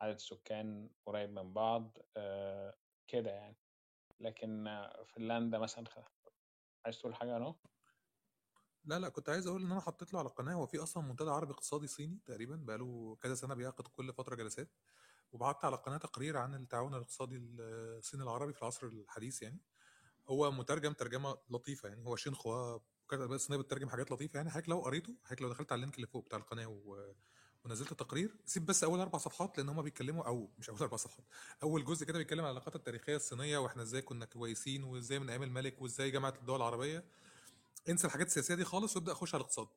عدد 0.00 0.14
السكان 0.14 0.90
قريب 1.06 1.30
من 1.30 1.52
بعض 1.52 1.98
كده 3.08 3.30
يعني. 3.30 3.56
لكن 4.20 4.88
فنلندا 5.06 5.58
مثلا 5.58 5.84
عايز 6.84 6.98
تقول 6.98 7.14
حاجة 7.14 7.36
أنا؟ 7.36 7.54
لا 8.84 8.98
لا 8.98 9.08
كنت 9.08 9.28
عايز 9.28 9.46
أقول 9.46 9.62
إن 9.64 9.72
أنا 9.72 9.80
حطيت 9.80 10.12
له 10.12 10.18
على 10.18 10.28
القناه 10.28 10.54
هو 10.54 10.66
في 10.66 10.78
أصلا 10.78 11.02
منتدى 11.02 11.30
عربي 11.30 11.52
اقتصادي 11.52 11.86
صيني 11.86 12.18
تقريبا 12.26 12.56
بقاله 12.56 13.16
كذا 13.22 13.34
سنة 13.34 13.54
بيعقد 13.54 13.86
كل 13.88 14.12
فترة 14.12 14.34
جلسات. 14.34 14.70
وبعت 15.32 15.64
على 15.64 15.74
القناه 15.76 15.96
تقرير 15.96 16.36
عن 16.36 16.54
التعاون 16.54 16.94
الاقتصادي 16.94 17.36
الصيني 17.36 18.22
العربي 18.22 18.52
في 18.52 18.62
العصر 18.62 18.86
الحديث 18.86 19.42
يعني. 19.42 19.60
هو 20.28 20.50
مترجم 20.50 20.92
ترجمة 20.92 21.38
لطيفة 21.50 21.88
يعني. 21.88 22.06
هو 22.06 22.16
شين 22.16 22.34
خوا 22.34 22.78
الأدبيات 23.12 23.40
الصينيه 23.40 23.60
بتترجم 23.60 23.88
حاجات 23.88 24.10
لطيفة 24.12 24.36
يعني. 24.36 24.50
حضرتك 24.50 24.68
لو 24.68 24.80
قريته 24.80 25.16
حضرتك 25.24 25.42
لو 25.42 25.48
دخلت 25.48 25.72
على 25.72 25.78
اللينك 25.78 25.96
اللي 25.96 26.06
فوق 26.06 26.24
بتاع 26.24 26.38
القناة 26.38 26.66
و... 26.66 27.12
ونزلت 27.64 27.92
التقرير 27.92 28.36
سيب 28.46 28.66
بس 28.66 28.84
أول 28.84 29.00
أربع 29.00 29.18
صفحات 29.18 29.58
لأن 29.58 29.68
هم 29.68 29.82
بيتكلموا 29.82 30.24
أو 30.26 30.50
مش 30.58 30.70
أول 30.70 30.78
أربع 30.78 30.96
صفحات 30.96 31.24
أول 31.62 31.84
جزء 31.84 32.06
كده 32.06 32.18
بيتكلم 32.18 32.40
عن 32.40 32.44
العلاقات 32.50 32.76
التاريخية 32.76 33.16
الصينية 33.16 33.58
وإحنا 33.58 33.82
إزاي 33.82 34.02
كنا 34.02 34.24
كويسين 34.24 34.84
وإزاي 34.84 35.18
من 35.18 35.30
أيام 35.30 35.42
الملك 35.42 35.82
وإزاي 35.82 36.10
جامعه 36.10 36.34
الدول 36.40 36.56
العربية. 36.56 37.04
انسى 37.88 38.06
الحاجات 38.06 38.26
السياسية 38.26 38.54
دي 38.54 38.64
خالص 38.64 38.96
وابدأ 38.96 39.14
خش 39.14 39.34
على 39.34 39.40
الاقتصاد. 39.40 39.68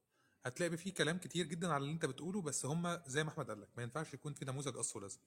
هتلاقي 0.46 0.78
فيه 0.78 0.94
كلام 0.94 1.18
كتير 1.18 1.46
جدا 1.46 1.74
على 1.74 1.82
اللي 1.82 1.94
أنت 1.94 2.06
بتقوله 2.06 2.42
بس 2.42 2.66
هم 2.66 3.02
زي 3.08 3.24
ما 3.24 3.30
أحمد 3.30 3.50
قال 3.50 3.62
لك 3.62 3.70
ما 3.78 3.84
ينفعش 3.84 4.14
يكون 4.14 4.34
في 4.34 4.46
نموذج 4.46 4.78
قص 4.78 4.96
ولزق 4.96 5.20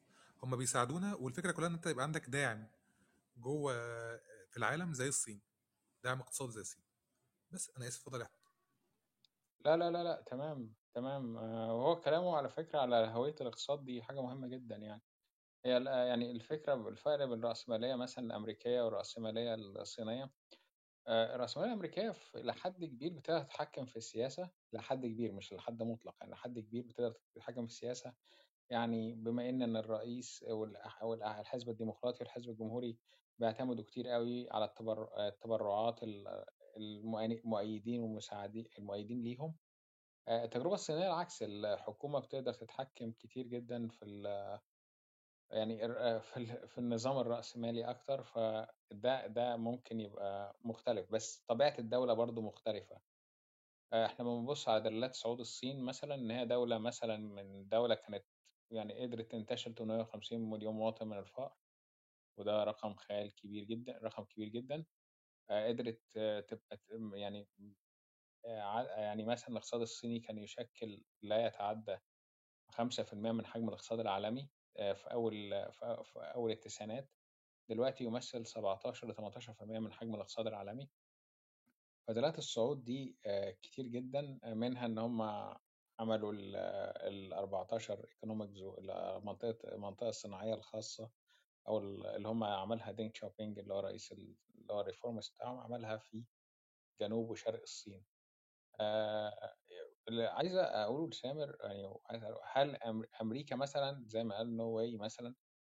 هم 0.42 0.56
بيساعدونا 0.56 1.14
والفكرة 1.14 1.52
كلها 1.52 1.68
إن 1.68 1.74
أنت 1.74 1.86
يبقى 1.86 2.04
عندك 2.04 2.26
داعم 2.28 2.66
جوه 3.36 3.72
في 4.50 4.56
العالم 4.56 4.94
زي 4.94 5.09
الصين. 5.09 5.40
داعم 6.04 6.20
اقتصادي 6.20 6.52
زي 6.52 6.61
الصين. 6.61 6.80
بس 7.52 7.70
أنا 7.76 7.88
آسف 7.88 8.00
اتفضل 8.00 8.20
يا 8.20 8.24
أحمد. 8.24 8.38
لا 9.64 9.76
لا 9.76 9.90
لا 9.90 10.04
لا 10.04 10.22
تمام. 10.26 10.72
تمام. 10.99 11.36
وهو 11.36 12.01
كلامه 12.01 12.36
على 12.36 12.49
فكرة 12.49 12.78
على 12.78 12.96
هوية 12.96 13.34
الاقتصاد 13.40 13.84
دي 13.84 14.03
حاجة 14.03 14.20
مهمة 14.22 14.49
جدا 14.49 14.76
يعني. 14.76 15.03
هي 15.64 15.84
يعني 15.84 16.30
الفكرة 16.30 16.88
الفرق 16.88 17.24
بين 17.24 17.38
الرأسمالية 17.38 17.94
مثلا 17.94 18.24
الأمريكية 18.26 18.82
والرأسمالية 18.82 19.55
الصينية. 19.55 20.30
الرأسمالية 21.09 21.68
الأمريكية 21.70 22.14
لحد 22.34 22.84
كبير 22.84 23.12
بتقدر 23.12 23.40
تتحكم 23.44 23.86
في 23.86 23.96
السياسة 23.96 24.51
لحد 24.72 25.07
كبير 25.07 25.32
مش 25.32 25.53
لحد 25.53 25.82
مطلق 25.82 26.16
يعني 26.20 26.32
لحد 26.32 26.59
كبير 26.59 26.82
بتقدر 26.82 27.12
تتحكم 27.34 27.66
في 27.66 27.72
السياسة. 27.72 28.14
يعني 28.70 29.14
بما 29.14 29.49
إن 29.49 29.76
الرئيس 29.76 30.44
والأح- 30.44 31.03
والأح- 31.03 31.38
الحزب 31.38 31.70
الديمقراطي 31.70 32.24
والحزب 32.24 32.51
الجمهوري 32.51 32.99
بيعتمدوا 33.38 33.84
كتير 33.84 34.09
قوي 34.09 34.51
على 34.51 34.64
التبر- 34.64 35.26
التبرعات 35.28 36.01
المؤيدين 36.76 38.01
والمساعدين 38.01 38.66
المؤيدين 38.78 39.22
ليهم. 39.22 39.57
آه، 40.28 40.44
التجربة 40.44 40.74
الصينية 40.74 41.06
العكس 41.06 41.42
الحكومة 41.42 42.18
بتقدر 42.20 42.52
تتحكم 42.54 43.12
كتير 43.12 43.46
جدا 43.46 43.88
في 43.88 44.04
ال 44.04 44.26
يعني 45.50 45.84
آه، 45.84 46.18
في 46.18 46.36
ال- 46.36 46.68
في 46.68 46.78
النظام 46.78 47.18
الرأسمالي 47.18 47.90
أكتر 47.90 48.22
فده 48.22 49.26
ده 49.26 49.56
ممكن 49.56 50.00
يبقى 50.00 50.58
مختلف. 50.64 51.10
بس 51.12 51.44
طبيعة 51.48 51.74
الدولة 51.78 52.14
برضو 52.14 52.42
مختلفة. 52.42 53.00
آه، 53.92 54.06
إحنا 54.06 54.24
لما 54.24 54.40
بنبص 54.40 54.68
على 54.68 54.80
دلالات 54.82 55.14
صعود 55.14 55.40
الصين 55.40 55.84
مثلا 55.84 56.14
إن 56.14 56.30
هي 56.30 56.46
دولة 56.46 56.78
مثلا 56.78 57.16
من 57.16 57.68
دولة 57.68 57.94
كانت 57.94 58.26
يعني 58.70 59.02
قدرت 59.06 59.32
تنتشل 59.32 59.74
850 59.74 60.50
مليون 60.50 60.74
مواطن 60.74 61.08
من 61.08 61.18
الفقر 61.18 61.56
وده 62.38 62.64
رقم 62.64 62.94
خيال 62.96 63.34
كبير 63.34 63.64
جدا 63.64 63.98
رقم 64.04 64.24
كبير 64.24 64.48
جدا 64.48 64.86
قدرت 65.50 66.02
تبقى 66.48 66.80
يعني 67.20 67.48
يعني 68.49 69.24
مثلا 69.24 69.49
الاقتصاد 69.49 69.80
الصيني 69.80 70.20
كان 70.20 70.38
يشكل 70.38 71.03
لا 71.22 71.46
يتعدى 71.46 71.96
5% 72.72 73.14
من 73.14 73.46
حجم 73.46 73.68
الاقتصاد 73.68 74.01
العالمي 74.01 74.49
آه، 74.76 74.92
في 74.92 75.07
أول 75.12 75.51
في 75.72 76.07
أول 76.34 76.51
التسعينات. 76.51 77.11
دلوقتي 77.68 78.05
يمثل 78.05 78.46
17 78.46 79.09
ل 79.09 79.14
18% 79.14 79.62
من 79.78 79.92
حجم 79.92 80.14
الاقتصاد 80.14 80.46
العالمي. 80.46 80.88
فدلالات 82.09 82.38
الصعود 82.38 82.84
دي 82.84 83.16
آه، 83.26 83.51
كتير 83.51 83.86
جدا 83.86 84.38
آه، 84.44 84.55
منها 84.55 84.86
إن 84.86 84.99
هم 84.99 85.22
عملوا 86.01 86.32
ال 86.36 87.32
14 87.32 88.05
economic 88.11 88.50
zone 88.50 88.78
المنطقة 88.78 89.68
المنطقة 89.74 90.09
الصناعية 90.09 90.55
الخاصة 90.55 91.11
أو 91.68 91.78
ال- 91.78 92.07
اللي 92.07 92.28
هم 92.28 92.44
عملها 92.44 92.92
دينغ 92.92 93.11
شاوبينج 93.14 93.59
اللي 93.59 93.74
هو 93.74 93.80
رئيس 93.80 94.12
ال- 94.12 94.36
اللي 94.55 94.72
هو 94.72 94.80
ال 94.80 94.86
reformist 94.86 95.34
بتاعهم 95.34 95.59
عملها 95.59 95.96
في 95.96 96.24
جنوب 97.01 97.30
وشرق 97.30 97.61
الصين. 97.62 98.05
آه، 98.80 99.54
اللي 100.08 100.26
عايز 100.26 100.54
أقوله 100.56 101.08
لسامر 101.08 101.56
يعني 101.60 101.94
عايز 102.06 102.24
هل 102.52 102.76
أم- 102.76 103.20
أمريكا 103.20 103.56
مثلا 103.56 104.04
زي 104.06 104.24
ما 104.24 104.36
قال 104.36 104.56
no 104.56 104.68
way 104.70 104.96
مثلا 104.96 105.34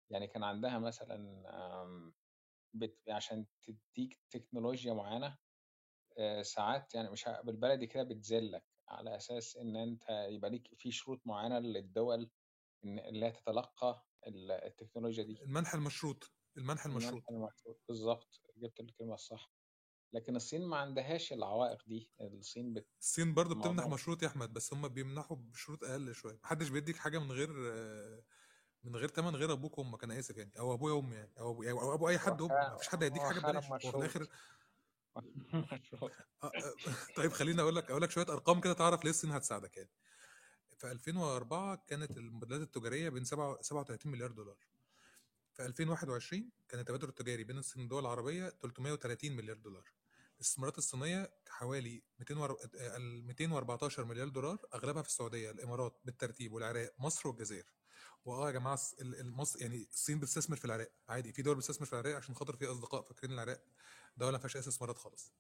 يعني 0.10 0.28
كان 0.28 0.44
عندها 0.44 0.80
مثلا 0.80 1.44
بت... 2.74 3.10
عشان 3.10 3.46
تديك 3.64 4.20
تكنولوجيا 4.30 4.94
معينة 4.94 5.38
آه، 6.18 6.42
ساعات 6.42 6.96
يعني 6.96 7.10
مش 7.12 7.28
ه- 7.28 7.42
بالبلدي 7.42 7.88
كده 7.88 8.04
بتذلك 8.04 8.64
على 8.90 9.16
أساس 9.16 9.58
إن 9.58 9.76
أنت 9.76 10.10
يبقى 10.10 10.50
ليك 10.50 10.68
في 10.76 10.92
شروط 10.92 11.22
معينة 11.26 11.60
للدول 11.60 12.32
إن 12.86 13.00
اللي 13.00 13.26
هي 13.26 13.32
تتلقى 13.32 14.06
ال- 14.28 14.52
التكنولوجيا 14.52 15.24
دي. 15.24 15.44
المنح 15.44 15.74
المشروط 15.74 16.34
المنح 16.58 16.86
المشروط. 16.86 17.24
المنح 17.30 17.30
المشروط 17.30 17.82
بالظبط 17.88 18.42
جبت 18.58 18.80
الكلمة 18.80 19.14
الصح. 19.14 19.52
لكن 20.14 20.36
الصين 20.36 20.66
ما 20.66 20.78
عندهاش 20.78 21.34
العوائق 21.34 21.84
دي. 21.88 22.10
الصين 22.22 22.74
بت... 22.74 22.88
الصين 23.00 23.34
برضو 23.34 23.56
بتمنح 23.56 23.88
مشروط 23.88 24.24
يا 24.24 24.28
أحمد 24.28 24.54
بس 24.54 24.74
هم 24.74 24.88
بيمنحوا 24.88 25.38
بشروط 25.38 25.84
أقل 25.84 26.16
شوية. 26.16 26.40
محدش 26.44 26.70
بيديك 26.70 26.98
حاجة 26.98 27.20
من 27.20 27.32
غير 27.32 27.50
من 28.84 28.96
غير 28.96 29.10
تمن 29.10 29.36
غير 29.36 29.52
أبوك 29.52 29.78
وأمك 29.78 30.04
أنا 30.04 30.20
آسف 30.20 30.38
يعني 30.38 30.52
أو 30.60 30.74
أبويا 30.74 30.94
وأمي 30.94 31.16
يعني 31.16 31.32
أو 31.40 31.52
ابو 31.52 31.64
أو 31.82 31.94
أبو 31.94 32.10
أي 32.10 32.20
حد 32.20 32.42
وامه 32.42 32.74
مفيش 32.76 32.88
حد 32.88 33.04
هيديك 33.04 33.22
حاجة 33.22 33.40
ببلاش 33.40 33.66
هو 33.86 33.92
في 33.92 33.98
الآخر 33.98 34.28
آه، 35.18 36.12
آه، 36.44 36.52
طيب 37.18 37.32
خليني 37.32 37.62
أقول 37.62 37.76
لك 37.76 37.92
أقول 37.92 38.02
لك 38.02 38.12
شوية 38.12 38.26
أرقام 38.30 38.62
كده 38.62 38.74
تعرف 38.74 39.04
ليه 39.04 39.10
الصين 39.10 39.32
هتساعدك 39.32 39.78
يعني. 39.78 39.90
في 40.78 40.92
2004 40.92 41.84
كانت 41.88 42.18
المبادلات 42.18 42.62
التجارية 42.62 43.10
بين 43.10 43.24
7 43.24 43.62
37 43.62 44.12
مليار 44.12 44.32
دولار. 44.32 44.58
في 45.54 45.66
2021 45.66 46.50
كان 46.70 46.80
التبادل 46.80 47.10
التجاري 47.10 47.44
بين 47.44 47.58
الصين 47.58 47.82
والدول 47.82 48.02
العربية 48.02 48.50
330 48.50 49.32
مليار 49.32 49.58
دولار. 49.58 49.84
الاستثمارات 50.40 50.78
الصينية 50.78 51.32
حوالي 51.50 52.04
200 52.20 52.38
ور- 52.38 52.58
آه، 52.76 52.98
ال 52.98 53.26
214 53.28 54.06
مليار 54.06 54.28
دولار 54.30 54.58
أغلبها 54.74 55.02
في 55.02 55.08
السعودية 55.10 55.52
الإمارات 55.52 56.00
بالترتيب 56.06 56.54
والعراق 56.54 56.94
مصر 57.00 57.30
والجزائر. 57.30 57.64
وآه 58.26 58.48
يا 58.48 58.52
جماعة 58.52 58.80
المصر 59.02 59.62
يعني 59.62 59.88
الصين 59.94 60.20
بتستثمر 60.20 60.56
في 60.58 60.66
العراق 60.66 60.92
عادي 61.10 61.34
في 61.34 61.42
دول 61.42 61.56
بتستثمر 61.56 61.86
في 61.88 61.94
العراق 61.94 62.16
عشان 62.16 62.36
خاطر 62.36 62.56
في 62.56 62.66
أصدقاء 62.66 63.02
فاكرين 63.02 63.32
العراق 63.34 63.64
دولة 64.18 64.32
ما 64.32 64.38
فيهاش 64.38 64.58
استثمارات 64.58 64.98
خالص. 64.98 65.32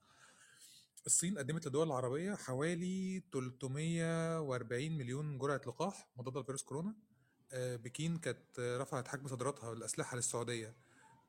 الصين 1.06 1.38
قدمت 1.38 1.66
للدول 1.66 1.88
العربية 1.88 2.36
حوالي 2.36 3.24
340 3.34 4.98
مليون 4.98 5.38
جرعة 5.38 5.62
لقاح 5.68 6.10
مضاد 6.18 6.38
لفيروس 6.38 6.64
كورونا. 6.64 6.96
آه، 7.52 7.76
بكين 7.76 8.18
كانت 8.18 8.60
آه، 8.60 8.78
رفعت 8.78 9.08
حجم 9.08 9.28
صادراتها 9.28 9.76
للأسلحة 9.76 10.16
للسعودية 10.16 10.76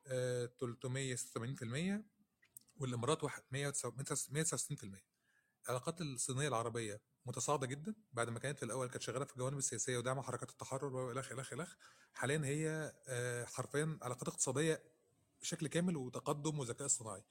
آه، 0.06 0.46
386% 0.46 2.04
والإمارات 2.80 3.24
واحد- 3.24 3.42
169% 3.50 5.04
العلاقات 5.64 6.00
الصينية 6.00 6.48
العربية 6.48 7.00
متصاعدة 7.26 7.66
جدا 7.66 7.94
بعد 8.12 8.28
ما 8.30 8.38
كانت 8.38 8.58
في 8.58 8.64
الأول 8.64 8.88
كانت 8.88 9.02
شغالة 9.02 9.24
في 9.24 9.32
الجوانب 9.32 9.58
السياسية 9.58 9.98
ودعم 9.98 10.20
حركات 10.20 10.50
التحرر 10.50 10.96
وإلخ 10.96 11.32
إلخ 11.32 11.52
إلخ 11.52 11.74
حاليا 12.14 12.40
هي 12.44 12.92
آه، 13.08 13.44
حرفيا 13.44 13.98
علاقات 14.02 14.28
اقتصادية 14.28 14.82
بشكل 15.40 15.66
كامل 15.66 15.96
وتقدم 15.96 16.58
وذكاء 16.58 16.86
اصطناعي. 16.86 17.22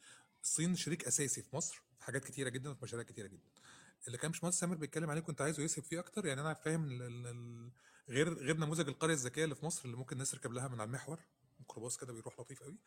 الصين 0.43 0.75
شريك 0.75 1.05
أساسي 1.07 1.41
في 1.41 1.55
مصر 1.55 1.81
في 1.97 2.03
حاجات 2.03 2.23
كتيرة 2.23 2.49
جدا 2.49 2.69
وفي 2.69 2.83
مشاريع 2.83 3.05
كتيرة 3.05 3.27
جدا. 3.27 3.49
اللي 4.07 4.17
كان 4.17 4.31
باشمهندس 4.31 4.59
سامر 4.59 4.75
بيتكلم 4.75 5.09
عليه 5.09 5.21
كنت 5.21 5.41
عايزه 5.41 5.63
يسهب 5.63 5.83
فيه 5.83 5.99
أكتر. 5.99 6.25
يعني 6.25 6.41
أنا 6.41 6.53
فاهم 6.53 6.89
غير 8.09 8.33
غير 8.33 8.57
نموذج 8.57 8.87
القرية 8.87 9.13
الذكية 9.13 9.43
اللي 9.43 9.55
في 9.55 9.65
مصر 9.65 9.81
اللي 9.85 9.97
ممكن 9.97 10.13
الناس 10.13 10.31
تركب 10.31 10.51
لها 10.51 10.67
من 10.67 10.81
على 10.81 10.87
المحور 10.87 11.19
ميكروباص 11.59 11.97
كده 11.97 12.13
بيروح 12.13 12.39
لطيف 12.39 12.63
قوي. 12.63 12.77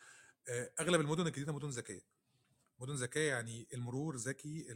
آه، 0.49 0.73
أغلب 0.81 1.01
المدن 1.01 1.27
الجديدة 1.27 1.53
مدن 1.53 1.69
ذكية. 1.69 2.03
مدن 2.83 2.95
ذكية 2.95 3.29
يعني 3.29 3.69
المرور 3.75 4.17
ذكي 4.17 4.67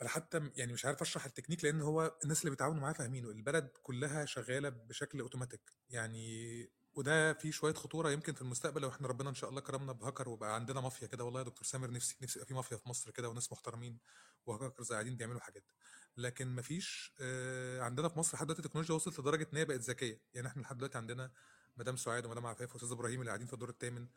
أنا 0.00 0.08
حتى 0.08 0.50
يعني 0.56 0.72
مش 0.72 0.84
عارف 0.84 1.02
أشرح 1.02 1.24
التكنيك 1.24 1.64
لأن 1.64 1.80
هو 1.80 2.16
الناس 2.24 2.40
اللي 2.40 2.50
بيتعاونوا 2.50 2.80
معاه 2.80 2.92
فاهمينه 2.92 3.30
البلد 3.30 3.68
كلها 3.82 4.24
شغالة 4.24 4.68
بشكل 4.68 5.20
اوتوماتيك 5.20 5.72
يعني 5.90 6.70
وده 6.94 7.32
فيه 7.32 7.50
شوية 7.50 7.74
خطورة 7.74 8.10
يمكن 8.10 8.32
في 8.34 8.42
المستقبل 8.42 8.82
لو 8.82 8.88
إحنا 8.88 9.08
ربنا 9.08 9.30
إن 9.30 9.34
شاء 9.34 9.50
الله 9.50 9.60
كرمنا 9.60 9.92
بهاكر 9.92 10.28
وبقى 10.28 10.54
عندنا 10.54 10.80
مافيا 10.80 11.06
كده 11.06 11.24
والله 11.24 11.40
يا 11.40 11.44
دكتور 11.44 11.64
سامر 11.64 11.90
نفسي 11.90 12.16
نفسي 12.22 12.38
يبقى 12.38 12.46
في 12.48 12.54
مافيا 12.54 12.76
في 12.76 12.88
مصر 12.88 13.10
كده 13.10 13.28
وناس 13.28 13.52
محترمين 13.52 13.98
وهاكرز 14.46 14.92
قاعدين 14.92 15.16
بيعملوا 15.16 15.40
حاجات. 15.40 15.64
لكن 16.16 16.54
مفيش 16.56 17.14
آه، 17.20 17.80
عندنا 17.80 18.08
في 18.08 18.18
مصر 18.18 18.34
لحد 18.36 18.46
دلوقتي 18.46 18.62
التكنولوجيا 18.62 18.94
وصلت 18.94 19.20
لدرجة 19.20 19.48
إن 19.52 19.58
هي 19.58 19.64
بقت 19.64 19.80
ذكية. 19.80 20.20
يعني 20.34 20.48
إحنا 20.48 20.62
لحد 20.62 20.76
دلوقتي 20.76 20.98
عندنا 20.98 21.32
مدام 21.76 21.96
سعاد 21.96 22.26
ومدام 22.26 22.46
عفاف 22.46 22.72
واستاذ 22.72 22.92
إبراهيم 22.92 23.20
اللي 23.20 23.30
قاعدين 23.30 23.46
في 23.46 23.52
الدور 23.52 23.68
الثامن 23.68 24.08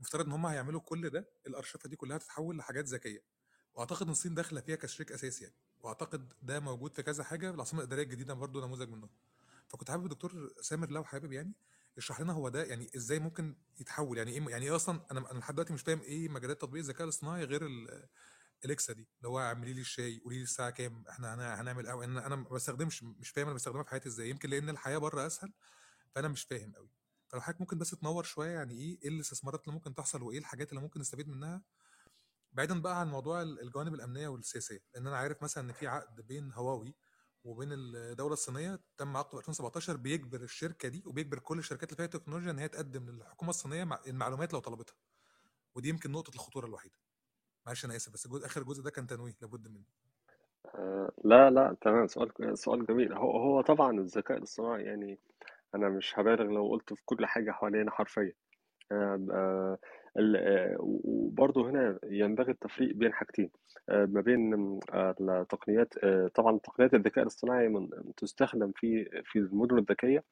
مفترض 0.00 0.26
إن 0.26 0.32
هم 0.32 0.46
هيعملوا 0.46 0.80
كل 0.80 1.10
ده 1.10 1.28
الارشفه 1.46 1.88
دي 1.88 1.96
كلها 1.96 2.18
تتحول 2.18 2.56
لحاجات 2.58 2.84
ذكية. 2.84 3.22
وأعتقد 3.74 4.02
إن 4.06 4.12
الصين 4.12 4.34
داخلة 4.34 4.60
فيها 4.60 4.76
كشريك 4.76 5.12
أساسي 5.12 5.44
يعني. 5.44 5.56
وأعتقد 5.80 6.32
ده 6.42 6.60
موجود 6.60 6.94
في 6.94 7.02
كذا 7.02 7.24
حاجة 7.24 7.50
العاصمة 7.50 7.80
الإدارية 7.80 8.02
الجديدة 8.02 8.34
برضو 8.34 8.60
نموذج 8.60 8.88
منه 8.88 9.08
فكنت 9.68 9.90
حابب 9.90 10.04
الدكتور 10.04 10.52
سامر 10.60 10.90
لو 10.90 11.04
حابب 11.04 11.32
يعني 11.32 11.52
يشرح 11.96 12.20
لنا 12.20 12.32
هو 12.32 12.48
ده 12.48 12.64
يعني 12.64 12.90
إزاي 12.96 13.18
ممكن 13.18 13.56
يتحول 13.80 14.18
يعني 14.18 14.30
إيه 14.30 14.48
يعني 14.48 14.64
إيه 14.66 14.76
أصلا 14.76 15.00
أنا 15.10 15.30
أنا 15.30 15.38
لحد 15.38 15.54
دلوقتي 15.54 15.72
مش 15.72 15.82
فاهم 15.82 16.00
إيه 16.00 16.28
مجالات 16.28 16.60
تطبيق 16.60 16.82
الذكاء 16.82 17.04
الاصطناعي 17.04 17.44
غير 17.44 17.66
ال- 17.66 18.08
إليكسا 18.64 18.92
دي 18.92 19.08
اللي 19.18 19.28
هو 19.28 19.40
اعملي 19.40 19.72
لي 19.72 19.80
الشاي 19.80 20.20
قولي 20.24 20.36
لي 20.36 20.42
الساعة 20.42 20.70
كام 20.70 21.04
إحنا 21.10 21.34
هن- 21.34 21.60
هنعمل 21.60 21.86
أنا 21.86 22.26
أنا 22.26 22.36
ما 22.36 22.48
بستخدمش 22.48 23.02
مش 23.02 23.30
فاهم 23.30 23.46
أنا 23.46 23.54
بستخدمها 23.54 23.82
في 23.82 23.90
حياتي 23.90 24.08
إزاي. 24.08 24.30
يمكن 24.30 24.50
لأن 24.50 24.68
الحياة 24.68 24.98
بره 24.98 25.26
أسهل 25.26 25.52
فأنا 26.14 26.28
مش 26.28 26.42
فاهم 26.42 26.72
قوي 26.76 26.88
فلو 27.28 27.40
حضرتك 27.40 27.60
ممكن 27.60 27.78
بس 27.78 27.90
تنور 27.90 28.22
شوية 28.24 28.50
يعني 28.50 28.74
إيه 28.74 28.98
إيه 29.02 29.08
الاستثمارات 29.08 29.64
اللي 29.64 29.74
ممكن 29.74 29.94
تحصل 29.94 30.22
وإيه 30.22 30.38
الحاجات 30.38 30.70
اللي 30.70 30.80
ممكن 30.80 31.00
نستفيد 31.00 31.28
منها؟ 31.28 31.62
بعيدا 32.52 32.80
بقى 32.80 33.00
عن 33.00 33.08
موضوع 33.10 33.42
ال- 33.42 33.60
الجوانب 33.60 33.94
الأمنية 33.94 34.28
والسياسية 34.28 34.80
لأن 34.94 35.06
أنا 35.06 35.16
عارف 35.16 35.42
مثلا 35.42 35.64
إن 35.64 35.72
في 35.72 35.86
عقد 35.86 36.20
بين 36.20 36.52
هواوي 36.52 36.94
وبين 37.44 37.68
الدولة 37.72 38.32
الصينية 38.32 38.80
تم 38.96 39.16
عقده 39.16 39.30
في 39.30 39.36
2017 39.38 39.96
بيجبر 39.96 40.40
الشركة 40.42 40.88
دي 40.88 41.02
وبيجبر 41.06 41.38
كل 41.38 41.58
الشركات 41.58 41.88
اللي 41.92 41.96
فيها 41.96 42.06
تكنولوجيا 42.20 42.50
إن 42.50 42.58
هي 42.58 42.68
تقدم 42.68 43.10
للحكومة 43.10 43.50
الصينية 43.50 43.84
مع- 43.84 44.00
المعلومات 44.06 44.52
لو 44.52 44.58
طلبتها. 44.60 44.94
ودي 45.74 45.88
يمكن 45.88 46.12
نقطة 46.12 46.34
الخطورة 46.34 46.66
الوحيدة. 46.66 46.94
معلش 47.66 47.84
أنا 47.84 47.96
آسف 47.96 48.12
بس 48.12 48.26
الجزء 48.26 48.46
آخر 48.46 48.62
جزء 48.62 48.82
ده 48.82 48.90
كان 48.90 49.06
تنويه 49.06 49.36
لابد 49.40 49.68
منه. 49.68 49.84
آه، 50.74 51.12
لا 51.24 51.50
لا 51.50 51.76
تمام. 51.80 52.06
سؤال 52.06 52.58
سؤال 52.58 52.86
جميل. 52.86 53.12
هو 53.12 53.36
هو 53.38 53.60
طبعا 53.60 54.00
الذكاء 54.00 54.38
الاصطناعي 54.38 54.84
يعني 54.84 55.18
أنا 55.74 55.88
مش 55.88 56.18
هبالغ 56.18 56.42
لو 56.44 56.68
قلت 56.68 56.94
في 56.94 57.02
كل 57.04 57.26
حاجة 57.26 57.50
حوالينا 57.50 57.90
حرفيا. 57.90 58.32
آه، 58.92 59.26
آه، 59.32 59.78
آه، 60.36 60.76
وبرضه 60.80 61.70
هنا 61.70 61.98
ينبغي 62.04 62.52
التفريق 62.52 62.94
بين 62.94 63.12
حاجتين. 63.12 63.50
ما 63.88 64.20
بين 64.20 64.54
التقنيات 64.94 65.94
طبعا 66.34 66.58
تقنيات 66.58 66.94
الذكاء 66.94 67.22
الاصطناعي 67.22 67.68
من 67.68 67.88
تستخدم 68.16 68.72
في 68.76 69.04
في 69.24 69.38
المدن 69.38 69.78
الذكية 69.78 70.24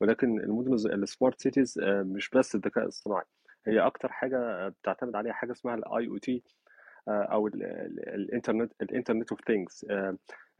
ولكن 0.00 0.40
المدن 0.40 0.72
ال 1.02 1.08
smart 1.08 1.40
cities 1.40 1.78
مش 1.86 2.30
بس 2.30 2.54
الذكاء 2.54 2.84
الاصطناعي. 2.84 3.24
هي 3.66 3.80
أكتر 3.80 4.12
حاجة 4.12 4.68
بتعتمد 4.68 5.16
عليها 5.16 5.32
حاجة 5.32 5.52
اسمها 5.52 5.74
ال 5.74 6.06
IoT 6.08 6.42
أو 7.08 7.46
ال- 7.46 7.62
ال- 7.62 8.08
الإنترنت 8.14 8.72
ال 8.82 8.87
Internet 8.87 9.30
of 9.30 9.40
Things 9.46 9.86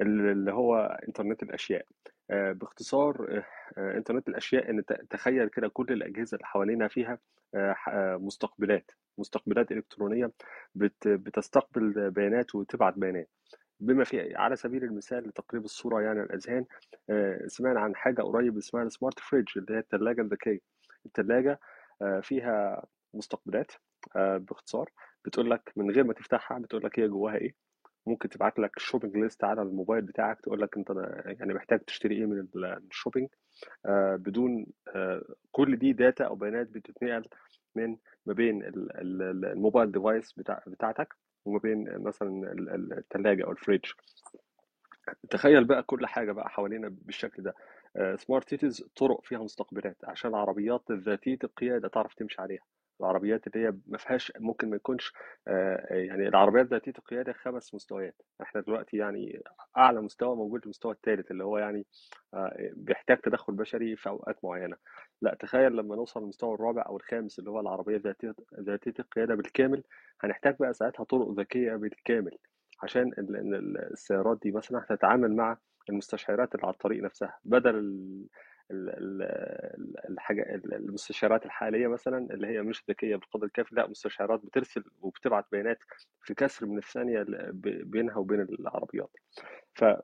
اللي 0.01 0.53
هو 0.53 0.99
انترنت 1.09 1.43
الأشياء. 1.43 1.87
باختصار 2.31 3.27
آه، 3.39 3.45
آه، 3.79 3.97
إنترنت 3.97 4.29
الأشياء 4.29 4.71
إن 4.71 4.85
تخيل 5.11 5.49
كده 5.49 5.69
كل 5.69 5.87
الأجهزة 5.91 6.35
اللي 6.35 6.47
حوالينا 6.47 6.89
فيها 6.89 7.19
آه، 7.55 7.75
آه، 7.89 8.17
مستقبلات 8.17 8.91
مستقبلات 9.19 9.73
إلكترونية 9.73 10.33
بت- 10.75 11.09
بتستقبل 11.09 12.11
بيانات 12.11 12.55
وتبعت 12.55 12.95
بيانات. 12.99 13.29
بما 13.81 14.05
في 14.05 14.35
على 14.37 14.57
سبيل 14.57 14.85
المثال 14.85 15.29
لتقريب 15.29 15.65
الصورة 15.65 16.03
يعني 16.03 16.23
الأذهان 16.23 16.65
آه، 17.11 17.47
سمعنا 17.47 17.81
عن 17.81 17.97
حاجة 17.97 18.23
قريب 18.23 18.57
اسمها 18.57 18.83
السمارت 18.83 19.19
فريج 19.21 19.45
اللي 19.57 19.75
هي 19.75 19.79
الثلاجه 19.79 20.21
الذكية. 20.21 20.61
الثلاجه 21.07 21.61
فيها 22.23 22.85
مستقبلات 23.15 23.73
آه، 24.17 24.37
باختصار 24.37 24.91
بتقول 25.25 25.51
لك 25.51 25.73
من 25.77 25.91
غير 25.91 26.05
ما 26.05 26.13
تفتحها 26.13 26.59
بتقول 26.59 26.85
لك 26.85 26.99
هي 26.99 27.09
جواها 27.09 27.37
إيه؟ 27.37 27.55
ممكن 28.07 28.29
تبعت 28.29 28.59
لك 28.59 28.79
shopping 28.79 29.17
list 29.17 29.45
على 29.45 29.63
الموبايل 29.63 30.03
بتاعك 30.03 30.41
تقول 30.41 30.61
لك 30.61 30.77
أنت 30.77 30.91
يعني 31.41 31.55
محتاج 31.55 31.81
تشتري 31.81 32.15
إيه 32.17 32.27
من 32.27 32.39
ال- 32.39 32.65
ال 32.91 32.95
shopping 32.95 33.29
آه، 33.87 34.17
بدون 34.17 34.67
آه، 34.97 35.23
كل 35.53 35.77
دي 35.77 35.93
data 35.93 36.25
أو 36.25 36.35
بيانات 36.35 36.69
بتتنقل 36.69 37.25
من 37.75 37.97
ما 38.27 38.33
بين 38.35 38.63
ال- 38.65 38.97
ال- 39.01 39.23
ال- 39.23 39.45
ال 39.45 39.52
mobile 39.52 39.93
device 39.93 40.33
بتاع 40.33 40.63
بتاعتك 40.67 41.15
وما 41.45 41.59
بين 41.59 41.99
مثلا 41.99 42.53
الثلاجه 42.99 43.45
أو 43.45 43.51
الفريج 43.53 43.81
تخيل 45.31 45.65
بقى 45.65 45.83
كل 45.83 46.07
حاجة 46.07 46.33
بقى 46.33 46.49
حوالينا 46.49 46.89
بالشكل 46.93 47.43
ده. 47.43 47.55
smart 48.17 48.49
cities 48.49 48.85
طرق 48.97 49.21
فيها 49.25 49.39
مستقبلات 49.39 49.97
عشان 50.05 50.31
العربيات 50.31 50.93
ذاتية 50.93 51.39
القيادة 51.45 51.89
تعرف 51.89 52.15
تمشي 52.15 52.43
عليها. 52.43 52.63
العربيات 53.01 53.47
اللي 53.47 53.67
هي 53.69 53.73
ما 53.87 53.99
فيهاش 53.99 54.33
ممكن 54.41 54.71
ما 54.71 54.77
يكونش 54.77 55.13
آه، 55.49 55.87
يعني 55.95 56.29
العربيات 56.29 56.67
ذاتية 56.67 56.93
القيادة 56.99 57.33
خمس 57.33 57.75
مستويات. 57.75 58.23
إحنا 58.43 58.61
دلوقتي 58.61 58.97
يعني 58.97 59.43
أعلى 59.77 60.01
مستوى 60.01 60.37
موجود 60.37 60.61
المستوى 60.65 60.93
الثالث 60.93 61.31
اللي 61.31 61.45
هو 61.45 61.59
يعني 61.59 61.87
آه، 62.35 62.71
بيحتاج 62.77 63.19
تدخل 63.19 63.53
بشري 63.53 63.97
في 63.97 64.09
أوقات 64.09 64.45
معينة. 64.45 64.77
لا 65.23 65.37
تخيل 65.41 65.77
لما 65.77 65.97
نوصل 65.97 66.21
للمستوى 66.21 66.55
الرابع 66.55 66.83
أو 66.87 66.97
الخامس 66.97 67.39
اللي 67.39 67.51
هو 67.51 67.61
العربية 67.61 67.97
ذاتية 67.97 68.35
ذاتية 68.61 68.95
القيادة 68.99 69.35
بالكامل 69.35 69.83
هنحتاج 70.21 70.57
بقى 70.61 70.75
ساعتها 70.75 71.05
طرق 71.05 71.31
ذكية 71.41 71.77
بالكامل 71.77 72.39
عشان 72.83 73.03
ال- 73.19 73.37
ال- 73.37 73.55
ال- 73.55 73.93
السيارات 73.93 74.39
دي 74.43 74.51
مثلا 74.53 74.79
هتتعامل 74.91 75.37
مع 75.37 75.59
المستشعرات 75.91 76.55
اللي 76.55 76.67
على 76.67 76.73
الطريق 76.73 77.03
نفسها 77.05 77.39
بدل 77.45 78.05
ال- 78.71 78.89
ال- 78.91 79.23
ال- 79.79 80.11
الحاجة 80.11 80.43
ال- 80.55 80.75
المستشعرات 80.75 81.47
الحالية 81.47 81.87
مثلا 81.89 82.35
اللي 82.35 82.47
هي 82.47 82.63
مش 82.63 82.85
ذكية 82.91 83.17
بالقدر 83.17 83.47
الكافي 83.47 83.75
لا 83.75 83.87
مستشعرات 83.89 84.41
بترسل 84.45 84.85
وبتبعت 85.01 85.47
بيانات 85.53 85.79
في 86.23 86.35
كسر 86.35 86.67
من 86.67 86.79
ب- 87.53 87.91
بينها 87.91 88.17
وبين 88.17 88.41
العربيات. 88.41 89.11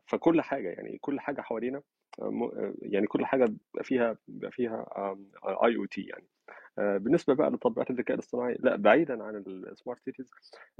فكل 0.06 0.40
حاجة 0.42 0.68
يعني 0.68 0.98
كل 0.98 1.20
حاجة 1.20 1.40
حوالينا 1.40 1.82
م- 2.18 2.72
يعني 2.82 3.06
كل 3.06 3.26
بيبقى 3.46 3.84
فيها 3.84 4.16
فيها 4.50 4.86
IoT 5.64 6.02
يعني. 6.02 6.26
آه، 6.78 6.96
بالنسبة 6.96 7.34
بقى 7.34 7.50
لتطبيقات 7.50 7.90
الذكاء 7.90 8.14
الاصطناعي 8.14 8.56
لا 8.60 8.76
بعيدا 8.76 9.24
عن 9.24 9.36
ال 9.46 9.55
smart 9.55 10.00
cities 10.04 10.30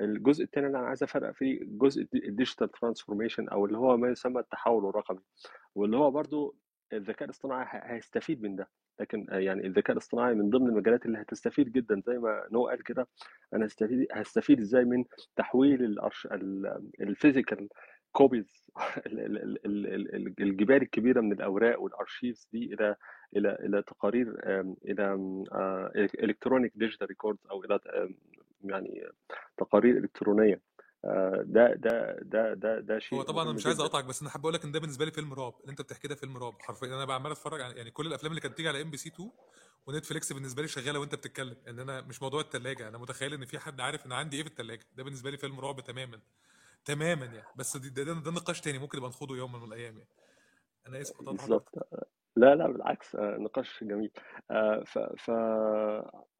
الجزء 0.00 0.44
الثاني 0.44 0.66
اللي 0.66 0.78
أنا 0.78 0.86
عايز 0.86 1.02
أفرق 1.02 1.30
فيه 1.30 1.60
جزء 1.64 2.06
ال 2.14 2.21
digital 2.21 2.68
transformation 2.70 3.48
أو 3.48 3.66
اللي 3.66 3.78
هو 3.78 3.96
ما 3.96 4.08
يسمى 4.08 4.40
التحول 4.40 4.88
الرقمي 4.88 5.20
واللي 5.74 5.96
هو 5.96 6.10
برضو 6.10 6.56
الذكاء 6.92 7.24
الاصطناعي 7.24 7.66
هيستفيد 7.94 8.42
من 8.42 8.56
ده. 8.56 8.68
لكن 9.00 9.26
آه، 9.30 9.38
يعني 9.38 9.66
الذكاء 9.66 9.92
الاصطناعي 9.92 10.34
من 10.34 10.50
ضمن 10.50 10.68
المجالات 10.68 11.06
اللي 11.06 11.18
هتستفيد 11.18 11.72
جدا 11.72 12.02
زي 12.06 12.18
ما 12.18 12.46
نو 12.52 12.66
قال 12.68 12.82
كده 12.82 13.08
أنا 13.54 13.66
هستفيد 13.66 14.06
هستفيد 14.12 14.60
إزاي 14.60 14.84
من 14.84 15.04
تحويل 15.36 15.84
الأرش... 15.84 16.28
ال 17.00 17.08
physical 17.08 17.68
copies 18.12 18.64
الجبال 20.40 20.82
الكبيرة 20.82 21.20
من 21.20 21.32
الأوراق 21.32 21.82
وال 21.82 21.95
archives 21.95 22.48
دي 22.52 22.74
إلى 22.74 22.96
إلى 23.36 23.52
إلى 23.52 23.82
تقارير 23.82 24.36
إلى 24.84 25.18
electronic 26.22 26.72
digital 26.76 27.06
records 27.06 27.46
أو 27.50 27.64
إلى 27.64 27.80
يعني 28.64 29.04
تقارير 29.56 29.96
إلكترونية. 29.98 30.60
آه، 31.04 31.42
ده 31.46 31.74
ده 31.74 32.16
ده 32.22 32.54
ده 32.54 32.80
ده 32.80 32.94
هو 32.94 32.98
شيء 32.98 33.22
طبعا 33.22 33.44
أنا 33.44 33.52
مش 33.52 33.66
عايز 33.66 33.80
اقطعك 33.80 34.04
بس 34.04 34.20
أنا 34.20 34.30
حابب 34.30 34.44
أقول 34.44 34.54
لك 34.54 34.64
إن 34.64 34.72
ده 34.72 34.80
بالنسبة 34.80 35.04
لي 35.04 35.10
فيلم 35.10 35.34
رعب. 35.34 35.54
اللي 35.60 35.70
أنت 35.70 35.82
بتحكي 35.82 36.08
ده 36.08 36.14
فيلم 36.14 36.36
رعب 36.36 36.62
حرفيا. 36.62 36.86
أنا 36.88 37.04
بقى 37.04 37.16
عمال 37.16 37.32
أتفرج 37.32 37.60
على 37.60 37.76
يعني 37.76 37.90
كل 37.90 38.06
الأفلام 38.06 38.30
اللي 38.32 38.40
كانت 38.40 38.54
بتيجي 38.54 38.68
على 38.68 38.82
إم 38.82 38.90
بي 38.90 38.96
سي 38.96 39.08
2 39.08 39.30
ونتفليكس 39.86 40.32
بالنسبة 40.32 40.62
لي 40.62 40.68
شغالة 40.68 40.98
وأنت 40.98 41.14
بتتكلم 41.14 41.56
إن 41.68 41.78
أنا 41.78 42.00
مش 42.00 42.22
موضوع 42.22 42.40
الثلاجه 42.40 42.88
أنا 42.88 42.98
متخيل 42.98 43.34
إن 43.34 43.44
في 43.44 43.58
حد 43.58 43.80
عارف 43.80 44.06
إن 44.06 44.12
عندي 44.12 44.36
إيه 44.36 44.42
في 44.42 44.48
الثلاجه 44.48 44.86
ده 44.96 45.04
بالنسبة 45.04 45.30
لي 45.30 45.36
فيلم 45.36 45.60
رعب 45.60 45.80
تماما. 45.80 46.20
تماما 46.84 47.26
يعني. 47.26 47.46
بس 47.56 47.76
دي- 47.76 47.90
ده, 47.90 48.02
ده, 48.02 48.12
ده 48.12 48.30
نقاش 48.30 48.60
تاني 48.60 48.78
ممكن 48.78 48.98
نبقى 48.98 49.10
نخوضه 49.10 49.36
يوم 49.36 49.52
من 49.62 49.64
الأيام 49.68 49.98
يعني. 49.98 50.10
أنا 50.86 51.00
آسف 51.00 51.22
بالظبط. 51.22 51.68
لا 52.40 52.54
لا 52.54 52.66
بالعكس 52.66 53.16
آه، 53.16 53.36
نقاش 53.38 53.84
جميل. 53.84 54.10
آه، 54.50 54.82
ف 54.86 54.98
ف 54.98 55.30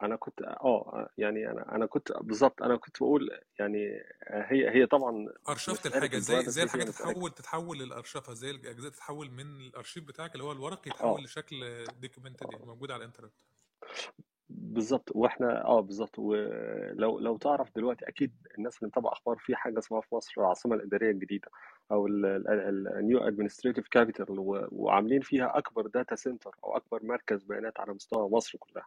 أنا 0.03 0.17
كنت 0.17 0.43
آه 0.43 1.09
يعني 1.19 1.51
أنا 1.51 1.75
أنا 1.75 1.87
كنت 1.87 2.13
بالظبط 2.21 2.63
أنا 2.63 2.77
كنت 2.77 2.97
بقول 3.01 3.31
يعني 3.59 4.03
آه، 4.25 4.47
هي 4.49 4.71
هي 4.71 4.87
طبعا 4.87 5.29
أرشفت 5.49 5.87
الحاجة 5.87 6.17
إزاي 6.17 6.37
ال 6.37 6.40
privacy 6.40 6.63
الحاجة 6.63 6.83
تتحول 6.85 7.31
تتحول 7.31 7.79
للأرشفة 7.79 8.33
إزاي 8.33 8.51
الأجزاء 8.51 8.91
تتحول 8.91 9.31
من 9.31 9.61
الأرشيف 9.61 10.05
بتاعك 10.05 10.33
اللي 10.33 10.45
هو 10.45 10.53
الورق 10.53 10.89
يتحول 10.89 11.25
لشكل 11.25 11.85
documented 12.01 12.53
يعني 12.53 12.67
موجود 12.67 12.91
على 12.91 13.01
الإنترنت. 13.01 13.41
بالظبط 14.51 15.11
وإحنا 15.15 15.65
آه 15.65 15.81
بالظبط 15.81 16.19
ولو 16.19 17.19
لو 17.19 17.37
تعرف 17.37 17.69
دلوقتي 17.77 18.09
أكيد 18.09 18.33
الناس 18.59 18.79
اللي 18.79 18.89
متابعة 18.89 19.13
أخبار 19.13 19.37
في 19.39 19.57
حاجة 19.57 19.79
اسمها 19.79 20.01
في 20.01 20.15
مصر 20.15 20.33
العاصمة 20.39 20.75
الإدارية 20.77 21.11
الجديدة 21.11 21.49
أو 21.93 22.07
ال 22.07 22.35
new 22.35 23.19
administrative 23.19 23.89
capital 23.89 24.27
وعاملين 24.73 25.21
فيها 25.21 25.59
أكبر 25.59 25.87
data 25.87 26.15
center 26.17 26.51
أو 26.65 26.77
أكبر 26.77 27.05
مركز 27.05 27.43
بيانات 27.45 27.81
على 27.81 27.93
مستوى 27.95 28.29
مصر 28.31 28.59
كلها. 28.59 28.87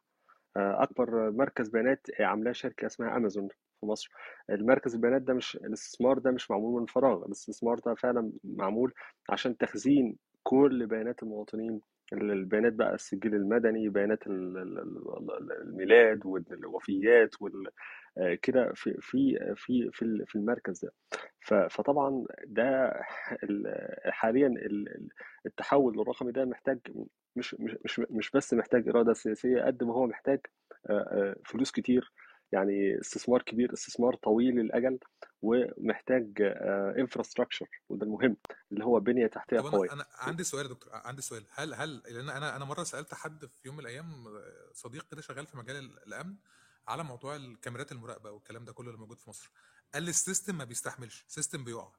آه، 0.58 0.84
أكبر 0.84 1.32
مركز 1.32 1.70
بيانات 1.70 2.08
عاملاه 2.20 2.52
شركة 2.52 2.86
اسمها 2.86 3.18
امازون 3.18 3.48
في 3.80 3.86
مصر. 3.86 4.12
المركز 4.50 4.96
البيانات 4.96 5.22
ده 5.22 5.34
مش 5.34 5.56
الاستثمار 5.56 6.20
ده 6.20 6.32
مش 6.32 6.52
معمول 6.52 6.82
من 6.82 6.86
فراغ. 6.86 7.26
الاستثمار 7.26 7.80
ده 7.80 7.96
فعلا 7.96 8.32
معمول 8.44 8.94
عشان 9.30 9.58
تخزين 9.58 10.18
كل 10.44 10.88
بيانات 10.88 11.24
المواطنين 11.24 11.82
البيانات 12.14 12.74
بقى 12.74 12.94
السجل 12.94 13.36
المدني 13.36 13.90
بيانات 13.90 14.28
ال- 14.28 14.58
ال- 14.58 14.80
ال- 14.80 15.52
الميلاد 15.62 16.26
والوفيات 16.26 17.42
وال 17.42 17.68
آه، 18.18 18.34
كده 18.42 18.72
في 18.76 18.98
في 19.02 19.40
في 19.56 19.90
في 19.94 20.24
في 20.28 20.36
المركز 20.36 20.86
ده. 20.86 20.92
فطبعا 21.70 22.26
ده 22.46 22.94
ال- 23.44 23.90
حاليا 24.14 24.48
ال- 24.48 24.90
ال- 24.90 25.10
التحول 25.46 26.00
الرقمي 26.02 26.32
ده 26.32 26.46
محتاج 26.46 26.80
مش 27.36 27.56
مش 27.86 28.00
مش 28.10 28.32
بس 28.32 28.54
محتاج 28.54 28.90
إرادة 28.90 29.14
سياسية 29.14 29.62
قد 29.64 29.84
ما 29.84 29.94
هو 29.94 30.08
محتاج 30.08 30.40
آه، 30.90 30.94
آه، 30.94 31.36
فلوس 31.46 31.72
كتير 31.72 32.12
يعني 32.54 33.00
استثمار 33.02 33.42
كبير 33.42 33.74
استثمار 33.74 34.16
طويل 34.16 34.60
الأجل 34.60 35.00
ومحتاج 35.42 36.32
infrastructure 37.00 37.68
وده 37.90 38.06
المهم 38.06 38.38
اللي 38.72 38.86
هو 38.86 39.00
بنية 39.00 39.28
تحتية 39.28 39.60
طب 39.60 39.66
قوية. 39.76 39.92
أنا 39.94 40.06
عندي 40.16 40.44
سؤال 40.44 40.66
يا 40.66 40.70
دكتور 40.70 40.94
عندي 40.94 41.22
سؤال 41.22 41.46
هل 41.52 41.74
هل 41.74 41.98
لأن 41.98 42.30
أنا 42.30 42.56
أنا 42.56 42.66
مرة 42.66 42.84
سألت 42.84 43.14
حد 43.14 43.46
في 43.46 43.62
يوم 43.66 43.76
من 43.76 43.82
الأيام 43.82 44.28
آه، 44.28 44.70
صديق 44.74 45.08
كده 45.12 45.22
شغال 45.22 45.48
في 45.48 45.58
مجال 45.58 45.76
ال- 45.76 46.04
الأمن 46.08 46.36
على 46.88 47.04
موضوع 47.04 47.36
الكاميرات 47.36 47.92
المراقبة 47.92 48.32
والكلام 48.32 48.66
ده 48.66 48.74
كله 48.74 48.88
اللي 48.88 49.00
موجود 49.00 49.20
في 49.20 49.30
مصر 49.30 49.52
قال 49.94 50.04
لي 50.04 50.10
ال 50.10 50.17
system 50.17 50.58
ما 50.58 50.64
بيستحملش 50.64 51.26
system 51.28 51.64
بيقع. 51.64 51.92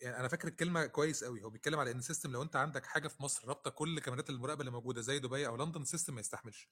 يعني 0.00 0.20
أنا 0.20 0.28
فاكر 0.28 0.48
الكلمة 0.48 0.86
كويس 0.86 1.24
قوي 1.24 1.42
هو 1.42 1.50
بيتكلم 1.50 1.78
على 1.80 1.90
إن 1.90 1.98
ال 1.98 2.03
system 2.03 2.32
لو 2.32 2.42
أنت 2.42 2.56
عندك 2.56 2.86
حاجة 2.86 3.08
في 3.08 3.22
مصر 3.22 3.48
رابطة 3.48 3.70
كل 3.70 4.00
كاميرات 4.00 4.30
المراقبة 4.30 4.60
اللي 4.60 4.70
موجودة 4.70 5.00
زي 5.00 5.18
دبي 5.18 5.46
أو 5.46 5.56
لندن 5.56 5.82
ال 5.82 5.87
system 5.87 6.14
ما 6.14 6.20
يستحملش. 6.20 6.68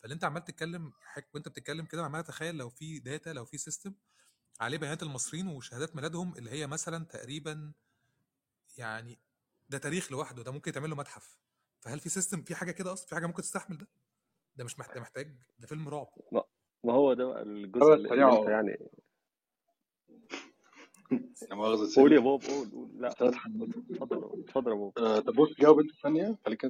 فاللي 0.00 0.14
أنت 0.14 0.24
عمال 0.24 0.44
تتكلم 0.44 0.92
حك... 1.00 1.34
وأنت 1.34 1.48
بتتكلم 1.48 1.84
كده 1.84 2.04
عمال 2.04 2.20
أتخيل 2.20 2.54
لو 2.56 2.68
في 2.68 2.98
data 2.98 3.30
لو 3.30 3.44
في 3.44 3.58
system 3.58 3.94
عليه 4.60 4.78
بيانات 4.78 5.02
المصريين 5.02 5.48
وشهادات 5.48 5.96
ميلادهم 5.96 6.36
اللي 6.36 6.50
هي 6.50 6.66
مثلا 6.66 7.04
تقريبا 7.04 7.72
يعني 8.78 9.18
ده 9.68 9.78
تاريخ 9.78 10.12
لوحده 10.12 10.42
ده 10.42 10.52
ممكن 10.52 10.70
يتعمل 10.70 10.90
له 10.90 10.96
متحف. 10.96 11.38
فهل 11.80 12.00
في 12.00 12.08
system 12.08 12.42
في 12.42 12.54
حاجة 12.54 12.70
كده 12.70 12.92
أصلا؟ 12.92 13.08
في 13.08 13.14
حاجة 13.14 13.26
ممكن 13.26 13.42
تستحمل 13.42 13.78
ده؟ 13.78 13.88
ده 14.56 14.64
مش 14.64 14.78
محتاج 14.78 14.98
محتاج 14.98 15.36
ده 15.58 15.66
فيلم 15.66 15.88
رعب. 15.88 16.08
ما 16.32 16.44
ما 16.84 16.92
هو 16.92 17.14
ده 17.14 17.42
الجزء 17.42 17.94
اللي 17.94 18.04
الطبيعة 18.08 18.50
يعني. 18.50 18.90
لا 21.50 21.56
مؤاخذة 21.56 22.00
قول 22.00 22.12
يا 22.12 22.18
بوب 22.20 22.42
قول 22.42 22.70
قول. 22.70 22.88
لا 22.98 23.08
اتفضل 23.08 23.38
اتفضل 24.40 24.70
يا 24.70 24.76
بوب 24.76 24.98
آه، 24.98 25.20
طب 25.20 25.34
بص 25.34 25.54
جاوب 25.60 25.80
أنت 25.80 25.90
ثانية 26.02 26.36
خليك 26.46 26.64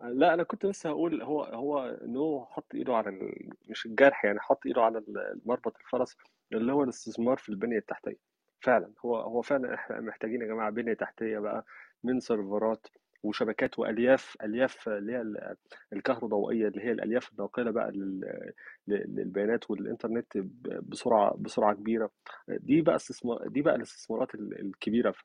لا 0.00 0.34
أنا 0.34 0.42
كنت 0.42 0.66
بس 0.66 0.86
هقول 0.86 1.22
هو 1.22 1.42
هو 1.42 1.98
نو 2.02 2.44
حط 2.44 2.74
إيده 2.74 2.94
على 2.96 3.08
ال... 3.10 3.50
مش 3.68 3.86
الجرح 3.86 4.24
يعني 4.24 4.40
حط 4.40 4.66
إيده 4.66 4.82
على 4.82 4.98
ال- 4.98 5.40
مربط 5.44 5.76
الفرس 5.80 6.16
اللي 6.52 6.72
هو 6.72 6.82
الاستثمار 6.82 7.36
في 7.36 7.48
البنية 7.48 7.78
التحتية. 7.78 8.18
فعلا 8.60 8.92
هو 9.04 9.16
هو 9.16 9.42
فعلا 9.42 9.74
إحنا 9.74 10.00
محتاجين 10.00 10.40
يا 10.42 10.46
جماعة 10.46 10.70
بنية 10.70 10.94
تحتية 10.94 11.38
بقى 11.38 11.64
من 12.04 12.20
سيرفرات. 12.20 12.86
وشبكات 13.22 13.78
وألياف 13.78 14.36
ألياف 14.42 14.88
اللي 14.88 15.12
هي 15.12 15.20
ال- 15.20 15.56
الكهروضوئيه 15.92 16.68
اللي 16.68 16.82
هي 16.84 16.92
الألياف 16.92 17.32
الناقلة 17.32 17.70
بقى 17.70 17.90
لل- 17.90 18.52
لل- 18.88 19.14
للبيانات 19.16 19.70
والإنترنت 19.70 20.38
بسرعة 20.82 21.34
بسرعة 21.38 21.74
كبيرة. 21.74 22.10
دي 22.48 22.82
بقى 22.82 22.96
استثمار 22.96 23.48
دي 23.48 23.62
بقى 23.62 23.74
الاستثمارات 23.76 24.34
ال- 24.34 24.60
الكبيرة 24.60 25.10
في 25.10 25.22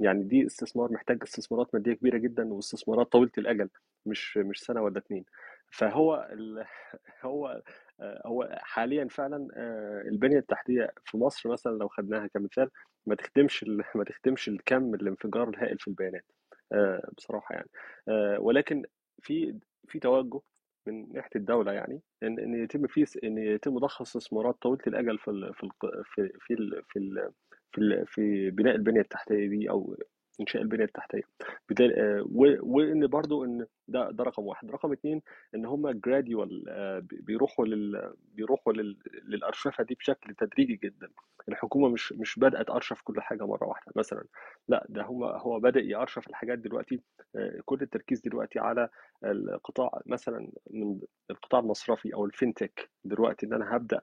يعني 0.00 0.22
دي 0.24 0.46
استثمار 0.46 0.92
محتاج 0.92 1.18
استثمارات 1.22 1.74
مادية 1.74 1.92
كبيرة 1.94 2.18
جدا 2.18 2.54
واستثمارات 2.54 3.12
طويلة 3.12 3.30
الأجل 3.38 3.68
مش 4.06 4.36
مش 4.36 4.60
سنة 4.60 4.82
ولا 4.82 4.98
اتنين. 4.98 5.24
فهو 5.72 6.28
ال... 6.32 6.64
هو 7.24 7.62
هو 8.26 8.48
حاليا 8.62 9.08
فعلا 9.08 9.48
البنية 10.08 10.38
التحتية 10.38 10.92
في 11.04 11.18
مصر 11.18 11.50
مثلا 11.50 11.72
لو 11.72 11.88
خدناها 11.88 12.26
كمثال 12.26 12.70
ما 13.06 13.14
تخدمش 13.14 13.62
ال... 13.62 13.82
ما 13.96 14.04
تخدمش 14.04 14.48
الكم 14.48 14.94
الانفجار 14.94 15.48
الهائل 15.48 15.78
في 15.78 15.88
البيانات. 15.88 16.24
بصراحة 17.16 17.54
يعني 17.54 17.68
آه، 18.08 18.40
ولكن 18.40 18.84
في 19.22 19.54
في 19.88 19.98
توجه 19.98 20.40
من 20.86 21.12
ناحية 21.12 21.30
الدولة 21.36 21.72
يعني 21.72 22.00
إن 22.22 22.38
إن 22.38 22.54
يتم 22.64 22.86
في 22.86 23.06
إن 23.24 23.38
يتم 23.38 23.78
ضخ 23.78 24.00
استثمارات 24.00 24.56
طويلة 24.62 24.82
الأجل 24.86 25.18
في 25.18 25.28
ال... 25.30 25.54
في 25.54 25.64
ال... 25.64 25.70
في 26.04 26.32
في 26.40 26.54
ال... 26.54 26.82
في 26.88 26.98
ال... 26.98 27.30
في, 27.72 27.78
ال... 27.80 28.06
في 28.06 28.50
بناء 28.50 28.74
البنية 28.74 29.00
التحتية 29.00 29.48
دي 29.48 29.70
أو 29.70 29.96
إنشاء 30.40 30.62
البنية 30.62 30.84
التحتية. 30.84 31.22
آه،. 31.80 32.24
وإن 32.62 33.06
برضو 33.06 33.44
إن 33.44 33.66
ده 33.90 34.10
ده 34.10 34.24
رقم 34.24 34.42
واحد. 34.46 34.70
رقم 34.70 34.92
اتنين 34.92 35.22
إن 35.54 35.66
هم 35.66 35.90
جراديوال 35.90 36.64
بيروحوا 37.12 37.66
لل 37.66 38.14
بيروحوا 38.34 38.72
لل... 38.72 38.98
للأرشفة 39.24 39.84
دي 39.84 39.94
بشكل 39.94 40.34
تدريجي 40.34 40.76
جدا. 40.84 41.08
الحكومة 41.48 41.88
مش 41.88 42.12
مش 42.12 42.38
بدأت 42.38 42.66
تارشف 42.66 43.00
كل 43.04 43.20
حاجة 43.20 43.46
مرة 43.46 43.66
واحدة 43.66 43.92
مثلا. 43.96 44.24
لا 44.68 44.86
ده 44.88 45.02
هو 45.02 45.24
هو 45.26 45.60
بدأ 45.60 45.80
يأرشف 45.80 46.28
الحاجات 46.28 46.58
دلوقتي 46.58 47.00
آه، 47.36 47.60
كل 47.64 47.78
التركيز 47.82 48.20
دلوقتي 48.20 48.58
على 48.58 48.88
القطاع 49.24 50.00
مثلا 50.06 50.52
من 50.70 51.00
القطاع 51.30 51.60
المصرفي 51.60 52.14
أو 52.14 52.28
ال 52.28 52.35
fintech 52.35 52.86
دلوقتي 53.04 53.46
إن 53.46 53.52
أنا 53.52 53.76
هبدأ 53.76 54.00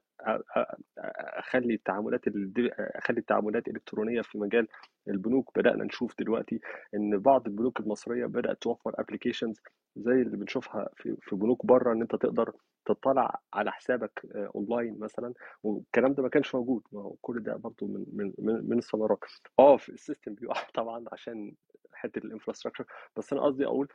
أخلي 1.39 1.73
التعاملات 1.73 2.27
ال- 2.27 2.71
أخلي 2.79 3.19
التعاملات 3.19 3.67
الالكترونيه 3.67 4.21
في 4.21 4.37
مجال 4.37 4.67
البنوك. 5.07 5.51
بدأنا 5.59 5.83
نشوف 5.83 6.15
دلوقتي 6.19 6.59
إن 6.95 7.17
بعض 7.17 7.47
البنوك 7.47 7.79
المصرية 7.79 8.25
بدأت 8.25 8.61
توفر 8.61 8.91
applications 8.99 9.61
زي 9.95 10.11
اللي 10.21 10.37
بنشوفها 10.37 10.89
في 10.97 11.17
في 11.21 11.35
بنوك 11.35 11.65
بره 11.65 11.93
إن 11.93 12.01
أنت 12.01 12.15
تقدر 12.15 12.53
تطلع 12.85 13.39
على 13.53 13.71
حسابك 13.71 14.25
آه، 14.35 14.51
أونلاين 14.55 14.99
مثلا 14.99 15.33
والكلام 15.63 16.13
ده 16.13 16.23
ما 16.23 16.29
كانش 16.29 16.55
موجود. 16.55 16.83
ما 16.91 17.01
هو 17.01 17.15
كل 17.21 17.43
ده 17.43 17.55
برضه 17.55 17.87
من 17.87 18.05
من 18.13 18.33
من 18.39 18.69
من 18.69 18.77
الثمرات. 18.77 19.19
آه 19.59 19.75
ال 19.89 19.96
system 19.96 20.33
بيقع 20.33 20.61
طبعا 20.75 21.05
عشان 21.11 21.53
حتة 21.93 22.19
ال 22.19 22.24
infrastructure 22.24 22.85
بس 23.17 23.33
أنا 23.33 23.41
قصدي 23.43 23.65
أقول 23.65 23.87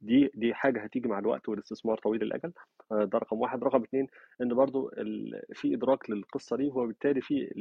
دي 0.00 0.30
دي 0.34 0.54
حاجة 0.54 0.80
هتيجي 0.80 1.08
مع 1.08 1.18
الوقت 1.18 1.48
والاستثمار 1.48 1.98
طويل 1.98 2.22
الأجل. 2.22 2.52
آه، 2.92 3.04
ده 3.04 3.18
رقم 3.18 3.40
واحد. 3.40 3.64
رقم 3.64 3.82
اتنين 3.82 4.06
إن 4.42 4.54
برضو 4.54 4.90
في 5.52 5.74
إدراك 5.74 6.10
للقصة 6.10 6.56
دي. 6.56 6.68
وبالتالي 6.74 7.20
في 7.20 7.52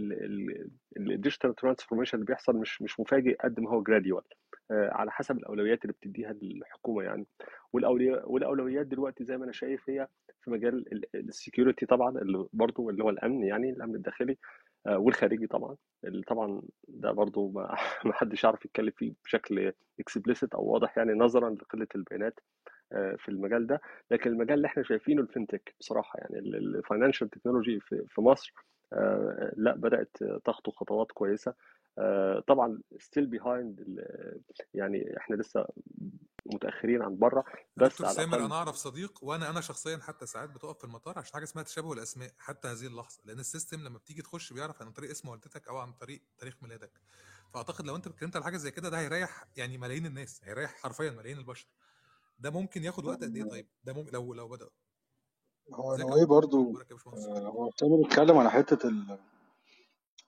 ال 0.97 1.05
digital 1.05 1.55
transformation 1.55 2.15
اللي 2.17 2.25
بيحصل 2.25 2.55
مش 2.55 2.81
مش 2.81 2.99
مفاجئ 2.99 3.35
قد 3.43 3.59
ما 3.59 3.69
هو 3.69 3.83
gradual 3.83 4.23
على 4.71 5.11
حسب 5.11 5.37
الأولويات 5.37 5.81
اللي 5.81 5.93
بتديها 5.93 6.31
الحكومة 6.31 7.03
يعني. 7.03 7.25
والأولويات 7.73 8.87
دلوقتي 8.87 9.23
زي 9.23 9.37
ما 9.37 9.43
أنا 9.43 9.51
شايف 9.51 9.89
هي 9.89 10.07
في 10.41 10.51
مجال 10.51 10.85
ال 11.15 11.23
security 11.23 11.85
طبعا 11.85 12.17
اللي 12.17 12.47
برضو 12.53 12.89
اللي 12.89 13.03
هو 13.03 13.09
الأمن 13.09 13.43
يعني 13.43 13.69
الأمن 13.69 13.95
الداخلي. 13.95 14.31
آه، 14.31 14.35
والخارجي 14.87 15.47
طبعا. 15.47 15.75
اللي 16.03 16.23
طبعا 16.23 16.61
ده 16.87 17.11
برضو 17.11 17.49
ما 18.05 18.13
حدش 18.13 18.43
يعرف 18.43 18.65
يتكلم 18.65 18.91
فيه 18.97 19.13
بشكل 19.23 19.73
explicit 19.99 20.53
أو 20.53 20.65
واضح 20.65 20.97
يعني 20.97 21.13
نظرا 21.13 21.49
لقلة 21.49 21.87
البيانات 21.95 22.39
آه، 22.93 23.15
في 23.19 23.29
المجال 23.29 23.67
ده. 23.67 23.81
لكن 24.11 24.29
المجال 24.29 24.53
اللي 24.57 24.67
إحنا 24.67 24.83
شايفينه 24.83 25.23
ال 25.27 25.33
fintech 25.33 25.73
بصراحة 25.79 26.19
يعني 26.19 26.39
ال 26.39 26.48
financial 26.48 27.29
technology 27.29 27.79
في 28.07 28.21
مصر 28.21 28.53
آه، 28.93 29.53
لا 29.57 29.75
بدأت 29.75 30.17
تخطو 30.45 30.71
خطوات 30.71 31.11
كويسة. 31.11 31.51
آه، 31.51 31.55
طبعا 32.47 32.79
still 32.95 33.25
behind 33.35 33.47
ال- 33.79 34.41
يعني 34.73 35.17
إحنا 35.17 35.35
لسه 35.35 35.65
متأخرين 36.45 37.01
عن 37.01 37.17
بره 37.17 37.43
بس 37.77 37.91
دكتور 37.91 38.07
على 38.07 38.15
سامر 38.15 38.45
أنا 38.45 38.55
أعرف 38.55 38.75
صديق 38.75 39.19
وأنا 39.23 39.49
أنا 39.49 39.61
شخصيا 39.61 39.97
حتى 39.97 40.25
ساعات 40.25 40.49
بتقف 40.49 40.77
في 40.77 40.83
المطار 40.83 41.19
عشان 41.19 41.33
حاجة 41.33 41.43
اسمها 41.43 41.63
تشابه 41.63 41.93
الأسماء 41.93 42.31
حتى 42.37 42.67
هذه 42.67 42.87
اللحظة 42.87 43.19
لأن 43.25 43.39
ال 43.39 43.45
system 43.45 43.79
لما 43.83 43.97
بتيجي 43.97 44.21
تخش 44.21 44.53
بيعرف 44.53 44.81
عن 44.81 44.91
طريق 44.91 45.09
اسم 45.09 45.29
والدتك 45.29 45.67
أو 45.67 45.77
عن 45.77 45.93
طريق 45.93 46.21
تاريخ 46.37 46.57
ميلادك. 46.61 46.91
فأعتقد 47.53 47.85
لو 47.85 47.95
أنت 47.95 48.07
اتكلمت 48.07 48.35
على 48.35 48.45
حاجة 48.45 48.57
زي 48.57 48.71
كده 48.71 48.89
ده 48.89 48.99
هيريح 48.99 49.45
يعني 49.57 49.77
ملايين 49.77 50.05
الناس 50.05 50.41
هيريح 50.43 50.71
حرفيا 50.73 51.11
ملايين 51.11 51.37
البشر. 51.37 51.67
ده 52.39 52.49
ممكن 52.49 52.83
ياخد 52.83 53.05
وقت 53.05 53.23
قد 53.23 53.35
إيه 53.35 53.43
طيب؟ 53.43 53.67
ده 53.83 53.93
ممكن 53.93 54.11
لو 54.13 54.33
لو 54.33 54.47
بدأ. 54.47 54.69
هو 55.73 55.95
يا 55.95 55.97
إيه 56.15 56.25
آه، 57.27 57.47
هو 57.47 57.71
سامر 57.75 57.97
بيتكلم 58.03 58.37
على 58.37 58.51
حتة 58.51 58.87
ال... 58.87 59.17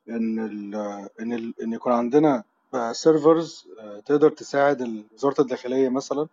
إن 0.10 0.40
ال... 0.40 0.76
إن 1.20 1.34
ال... 1.34 1.54
إن 1.64 1.74
يكون 1.74 1.94
عندنا 1.94 2.44
سيرفرز 2.92 3.68
تقدر 4.06 4.30
تساعد 4.30 5.06
وزارة 5.14 5.42
الداخلية 5.42 5.90
مثلا 5.90 6.28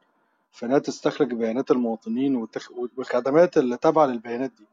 في 0.52 0.66
إنها 0.66 0.78
تستخرج 0.78 1.34
بيانات 1.34 1.70
المواطنين. 1.70 2.46
والخدمات 2.96 3.58
اللي 3.58 3.76
تابعة 3.76 4.06
للبيانات 4.06 4.50
دي 4.58 4.64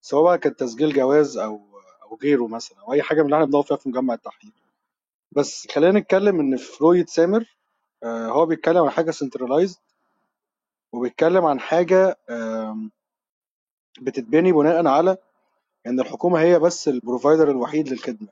سواء 0.00 0.24
بقى 0.24 0.38
كان 0.38 0.56
تسجيل 0.56 0.92
جواز 0.92 1.36
أو 1.38 1.60
أو 2.02 2.18
غيره 2.22 2.46
مثلا 2.46 2.78
أو 2.80 2.92
أي 2.92 3.02
حاجة 3.02 3.18
من 3.20 3.24
اللي 3.24 3.34
إحنا 3.36 3.44
بندور 3.44 3.62
فيها 3.62 3.76
في 3.76 3.88
مجمع 3.88 4.14
التحرير 4.14 4.52
بس 5.32 5.68
خلينا 5.74 5.98
نتكلم 6.00 6.40
إن 6.40 6.56
في 6.56 6.84
رؤيه 6.84 7.04
سامر 7.06 7.56
آه، 8.02 8.26
هو 8.28 8.46
بيتكلم 8.46 8.82
عن 8.84 8.90
حاجة 8.90 9.10
centralized 9.10 9.78
وبيتكلم 10.92 11.44
عن 11.44 11.60
حاجة 11.60 12.16
بتتبني 14.00 14.52
بناء 14.52 14.86
على 14.86 15.16
إن 15.86 16.00
الحكومة 16.00 16.40
هي 16.40 16.58
بس 16.58 16.88
ال 16.88 16.95
provider 16.95 17.50
الوحيد 17.50 17.88
للخدمة. 17.88 18.28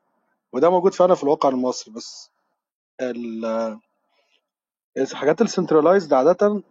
وده 0.52 0.70
موجود 0.70 0.94
فعلا 0.94 1.14
في 1.14 1.22
الواقع 1.22 1.48
المصري 1.48 1.94
بس 1.94 2.30
ال- 3.00 3.78
الحاجات 4.98 5.42
ال 5.42 5.48
centralized 5.48 6.12
عادة 6.12 6.62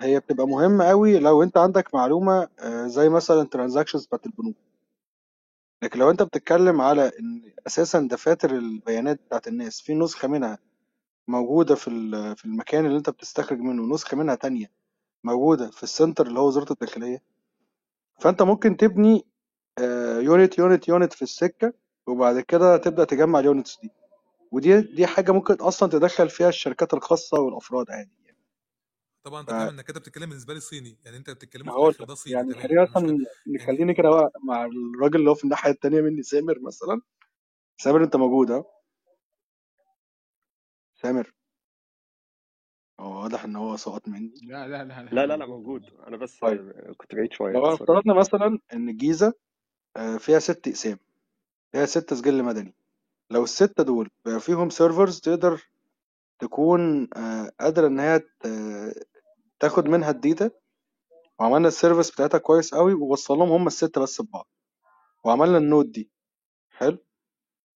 هي 0.00 0.20
بتبقى 0.20 0.46
مهمة 0.46 0.84
قوي 0.84 1.18
لو 1.18 1.42
أنت 1.42 1.56
عندك 1.58 1.94
معلومة 1.94 2.48
آه، 2.60 2.86
زي 2.86 3.08
مثلا 3.08 3.44
transactions 3.48 4.06
بتاعت 4.06 4.26
البنوك. 4.26 4.56
لكن 5.82 5.98
لو 5.98 6.10
أنت 6.10 6.22
بتتكلم 6.22 6.80
على 6.80 7.12
إن 7.20 7.52
أساسا 7.66 8.08
دفاتر 8.10 8.50
البيانات 8.50 9.20
بتاعت 9.26 9.48
الناس 9.48 9.80
في 9.80 9.94
نسخة 9.94 10.28
منها 10.28 10.58
موجودة 11.28 11.74
في 11.74 11.90
في 12.36 12.44
المكان 12.44 12.86
اللي 12.86 12.98
أنت 12.98 13.10
بتستخرج 13.10 13.58
منه 13.60 13.94
نسخة 13.94 14.16
منها 14.16 14.34
تانية 14.34 14.70
موجودة 15.24 15.70
في 15.70 15.82
ال 15.82 15.88
center 15.88 16.26
اللي 16.26 16.40
هو 16.40 16.46
وزارة 16.46 16.72
الداخلية 16.72 17.22
فأنت 18.20 18.42
ممكن 18.42 18.76
تبني 18.76 19.26
unit 20.20 20.58
unit 20.58 20.88
unit 20.88 21.12
في 21.12 21.22
السكة 21.22 21.72
وبعد 22.06 22.40
كده 22.40 22.76
تبدأ 22.76 23.04
تجمع 23.04 23.38
ال 23.38 23.45
units 23.45 23.80
دي. 23.82 23.90
ودي 24.52 24.80
دي 24.80 25.06
حاجة 25.06 25.32
ممكن 25.32 25.54
أصلا 25.54 25.90
تدخل 25.90 26.30
فيها 26.30 26.48
الشركات 26.48 26.94
الخاصة 26.94 27.40
والأفراد 27.40 27.90
عادي 27.90 28.10
يعني. 28.26 28.38
طبعا 29.24 29.40
أنت 29.40 29.50
ف- 29.50 29.52
فاهم 29.52 29.68
انك 29.68 29.84
كده 29.84 30.00
بتتكلم 30.00 30.28
بالنسبة 30.28 30.54
لي 30.54 30.60
صيني. 30.60 30.98
يعني 31.04 31.16
أنت 31.16 31.28
ما 31.28 31.34
بتتكلموا 31.34 31.92
في 31.92 32.04
ده 32.04 32.14
صيني 32.14 32.36
يعني 32.36 32.54
خلينا 32.54 32.88
نخليني 33.46 33.94
كده 33.94 34.10
بقى 34.10 34.32
مع 34.44 34.64
الراجل 34.64 35.16
اللي 35.20 35.30
هو 35.30 35.34
في 35.34 35.44
الناحية 35.44 35.70
التانية 35.70 36.00
مني 36.00 36.22
سامر 36.22 36.58
مثلا. 36.60 37.00
سامر 37.76 38.04
أنت 38.04 38.16
موجود 38.16 38.50
ها 38.50 38.64
سامر. 40.94 41.34
هو 43.00 43.22
واضح 43.22 43.44
إن 43.44 43.56
هو 43.56 43.76
سقط 43.76 44.08
مني. 44.08 44.34
لا 44.42 44.68
لا 44.68 44.84
لا 44.84 45.02
لا 45.02 45.10
لا 45.10 45.26
لا 45.26 45.36
لا 45.36 45.46
موجود. 45.46 45.84
أنا 46.06 46.16
بس 46.16 46.38
طيب. 46.38 46.72
كنت 46.96 47.14
بعيد 47.14 47.32
شوية 47.32 47.52
لو 47.52 47.74
افترضنا 47.74 48.14
مثلا 48.14 48.58
إن 48.72 48.88
الجيزه 48.88 49.34
آه، 49.96 50.16
فيها 50.16 50.38
ست 50.38 50.68
اقسام. 50.68 50.98
فيها 51.72 51.86
ست 51.86 52.14
سجل 52.14 52.42
مدني. 52.42 52.74
لو 53.30 53.44
الستة 53.44 53.82
دول 53.84 54.10
بقى 54.24 54.40
فيهم 54.40 54.70
سيرفرز 54.70 55.20
تقدر 55.20 55.62
تكون 56.38 57.08
آه، 57.16 57.52
قادرة 57.60 57.86
إن 57.86 58.00
هي 58.00 58.22
تاخد 59.60 59.88
منها 59.88 60.10
ال 60.10 60.18
data 60.18 60.50
وعملنا 61.38 61.68
ال 61.68 61.73
service 61.73 62.10
بتاعتها 62.10 62.38
كويس 62.38 62.74
قوي 62.74 62.94
ووصلهم 62.94 63.50
هم 63.52 63.66
الستة 63.66 64.00
بس 64.00 64.22
ببعض. 64.22 64.48
وعملنا 65.24 65.58
ال 65.58 65.65
node 65.65 65.92
دي. 65.92 66.10
حلو. 66.70 66.98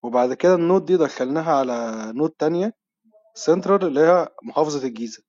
وبعد 0.03 0.33
كده 0.33 0.55
ال 0.55 0.61
node 0.61 0.85
دي 0.85 0.97
دخلناها 0.97 1.53
على 1.53 2.05
node 2.15 2.29
تانية 2.29 2.73
سنترال 3.35 3.85
اللي 3.87 3.99
هي 3.99 4.29
محافظة 4.43 4.87
الجيزة 4.87 5.23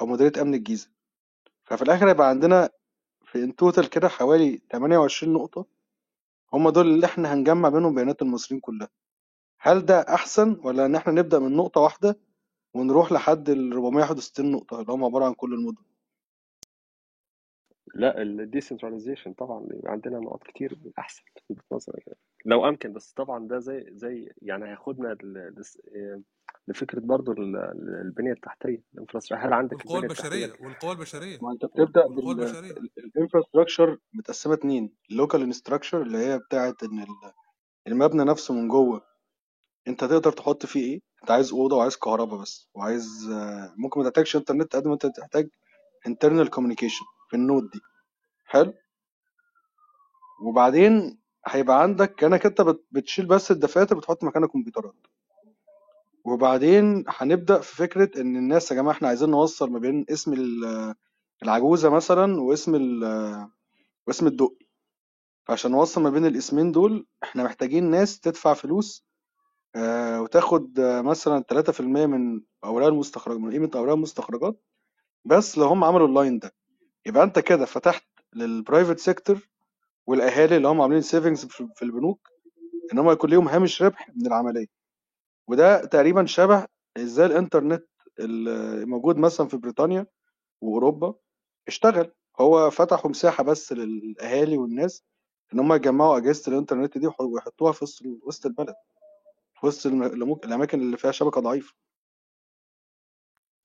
أو 0.00 0.06
مديرية 0.06 0.42
أمن 0.42 0.54
الجيزة. 0.54 0.88
ففي 1.64 1.82
الآخر 1.82 2.08
يبقى 2.08 2.28
عندنا 2.28 2.70
في 3.24 3.38
in 3.44 3.56
total 3.56 3.88
كده 3.90 4.08
حوالي 4.08 4.62
28 4.72 5.32
نقطة. 5.32 5.66
هم 6.54 6.70
دول 6.70 6.86
اللي 6.86 7.06
إحنا 7.06 7.34
هنجمع 7.34 7.70
منهم 7.70 7.94
بيانات 7.94 8.22
المصريين 8.22 8.60
كلها 8.60 8.88
هل 9.60 9.86
ده 9.86 10.00
أحسن 10.00 10.60
ولا 10.64 10.86
إن 10.86 10.94
إحنا 10.94 11.12
نبدأ 11.12 11.38
من 11.38 11.56
نقطة 11.56 11.80
واحدة 11.80 12.18
ونروح 12.74 13.12
لحد 13.12 13.48
ال 13.50 13.72
461 13.72 14.52
نقطة 14.52 14.80
اللي 14.80 14.92
هم 14.92 15.04
عبارة 15.04 15.24
عن 15.24 15.34
كل 15.34 15.54
المدن 15.54 15.82
لا 17.94 18.22
ال 18.22 18.28
decentralization 18.28 19.32
طبعا 19.32 19.68
عندنا 19.84 20.18
نقط 20.18 20.42
كتير 20.42 20.78
أحسن 20.98 21.22
في 21.48 21.54
يعني. 22.06 22.18
لو 22.44 22.68
أمكن 22.68 22.92
بس 22.92 23.12
طبعا 23.12 23.48
ده 23.48 23.58
زي 23.58 23.86
زي 23.90 24.32
يعني 24.42 24.64
هياخدنا 24.68 25.16
لفكرة 26.68 27.00
برضو 27.00 27.32
ال- 27.32 27.56
ال- 27.56 28.00
البنية 28.06 28.32
التحتية 28.32 28.82
ال 28.94 28.97
infrastructure. 28.97 29.48
هل 29.48 29.52
عندك 29.52 29.72
التحتية 29.72 29.98
البشرية 29.98 30.52
والقوى 30.60 30.92
البشرية. 30.92 31.38
ما 31.42 31.52
أنت 31.52 31.64
بتبدأ 31.64 32.06
الانفراستراكشر 32.98 33.98
متقسمة 34.12 34.54
اتنين 34.54 34.94
ال 35.10 35.15
local 35.15 35.42
infrastructure 35.42 36.02
اللي 36.02 36.18
هي 36.18 36.38
بتاعت 36.38 36.82
إن 36.82 36.98
ال- 36.98 37.32
المبنى 37.86 38.24
نفسه 38.24 38.54
من 38.54 38.68
جوه 38.68 39.02
أنت 39.88 40.04
تقدر 40.04 40.32
تحط 40.32 40.66
فيه 40.66 40.80
إيه؟ 40.92 41.00
أنت 41.22 41.30
عايز 41.30 41.52
أوضة 41.52 41.76
وعايز 41.76 41.96
كهرباء 41.96 42.40
بس 42.40 42.68
وعايز 42.74 43.30
آه، 43.32 43.74
ممكن 43.76 44.00
ما 44.00 44.08
تحتاجش 44.10 44.36
انترنت 44.36 44.76
قد 44.76 44.86
ما 44.86 44.92
أنت 44.94 45.06
تحتاج 45.06 45.48
internal 46.08 46.48
communication 46.48 47.04
في 47.30 47.36
النود 47.36 47.70
دي. 47.70 47.80
حلو؟ 48.44 48.72
وبعدين 50.42 51.18
هيبقى 51.46 51.82
عندك 51.82 52.14
كأنك 52.14 52.46
أنت 52.46 52.60
بت- 52.60 52.84
بتشيل 52.90 53.26
بس 53.26 53.50
الدفاتر 53.50 53.96
بتحط 53.98 54.24
مكانها 54.24 54.48
كمبيوترات. 54.48 54.94
وبعدين 56.24 57.04
هنبدأ 57.08 57.60
في 57.60 57.76
فكرة 57.76 58.20
إن 58.20 58.36
الناس 58.36 58.70
يا 58.70 58.76
جماعة 58.76 58.92
إحنا 58.94 59.08
عايزين 59.08 59.30
نوصل 59.30 59.70
ما 59.70 59.78
بين 59.78 60.06
اسم 60.10 60.32
ال- 60.32 60.94
العجوزة 61.42 61.90
مثلا 61.90 62.40
واسم 62.40 62.74
واسم 64.06 64.26
الدقي 64.26 64.66
فعشان 65.46 65.70
نوصل 65.70 66.02
ما 66.02 66.10
بين 66.10 66.26
الاسمين 66.26 66.72
دول 66.72 67.06
إحنا 67.22 67.44
محتاجين 67.44 67.90
ناس 67.90 68.20
تدفع 68.20 68.54
فلوس 68.54 69.06
آه، 69.76 70.22
وتاخد 70.22 70.80
مثلا 70.80 71.44
3% 71.48 72.06
من 72.06 72.40
أوراق 72.64 72.88
المستخرج 72.88 73.38
من 73.38 73.50
قيمة 73.52 73.70
أوراق 73.74 73.94
المستخرجات. 73.94 74.62
بس 75.24 75.58
لو 75.58 75.66
هم 75.66 75.84
عملوا 75.84 76.06
ال 76.08 76.14
line 76.14 76.38
ده 76.38 76.54
يبقى 77.06 77.24
أنت 77.24 77.38
كده 77.38 77.64
فتحت 77.64 78.04
لل 78.34 78.48
private 78.48 78.98
sector 78.98 79.48
والأهالي 80.06 80.56
اللي 80.56 80.68
هم 80.68 80.80
عاملين 80.80 81.00
savings 81.02 81.46
في 81.46 81.82
البنوك 81.82 82.28
إن 82.92 82.98
هم 82.98 83.10
يكون 83.10 83.30
ليهم 83.30 83.48
هامش 83.48 83.82
ربح 83.82 84.10
من 84.16 84.26
العملية. 84.26 84.66
وده 85.48 85.84
تقريبا 85.84 86.26
شبه 86.26 86.66
إزاي 86.96 87.26
الإنترنت 87.26 87.84
اللي 88.20 88.86
موجود 88.86 89.16
مثلا 89.16 89.48
في 89.48 89.56
بريطانيا 89.56 90.06
وأوروبا 90.60 91.14
اشتغل. 91.68 92.12
هو 92.40 92.70
فتحوا 92.70 93.10
مساحة 93.10 93.44
بس 93.44 93.72
للأهالي 93.72 94.58
والناس 94.58 95.04
إن 95.54 95.58
هم 95.60 95.72
يجمعوا 95.72 96.16
أجهزة 96.16 96.52
الإنترنت 96.52 96.98
دي 96.98 97.10
ويحطوها 97.20 97.72
في 97.72 97.84
وسط 98.22 98.46
البلد 98.46 98.74
في 99.60 99.66
وسط 99.66 99.86
الأماكن 100.44 100.80
اللي 100.80 100.96
فيها 100.96 101.10
شبكة 101.10 101.40
ضعيفة. 101.40 101.74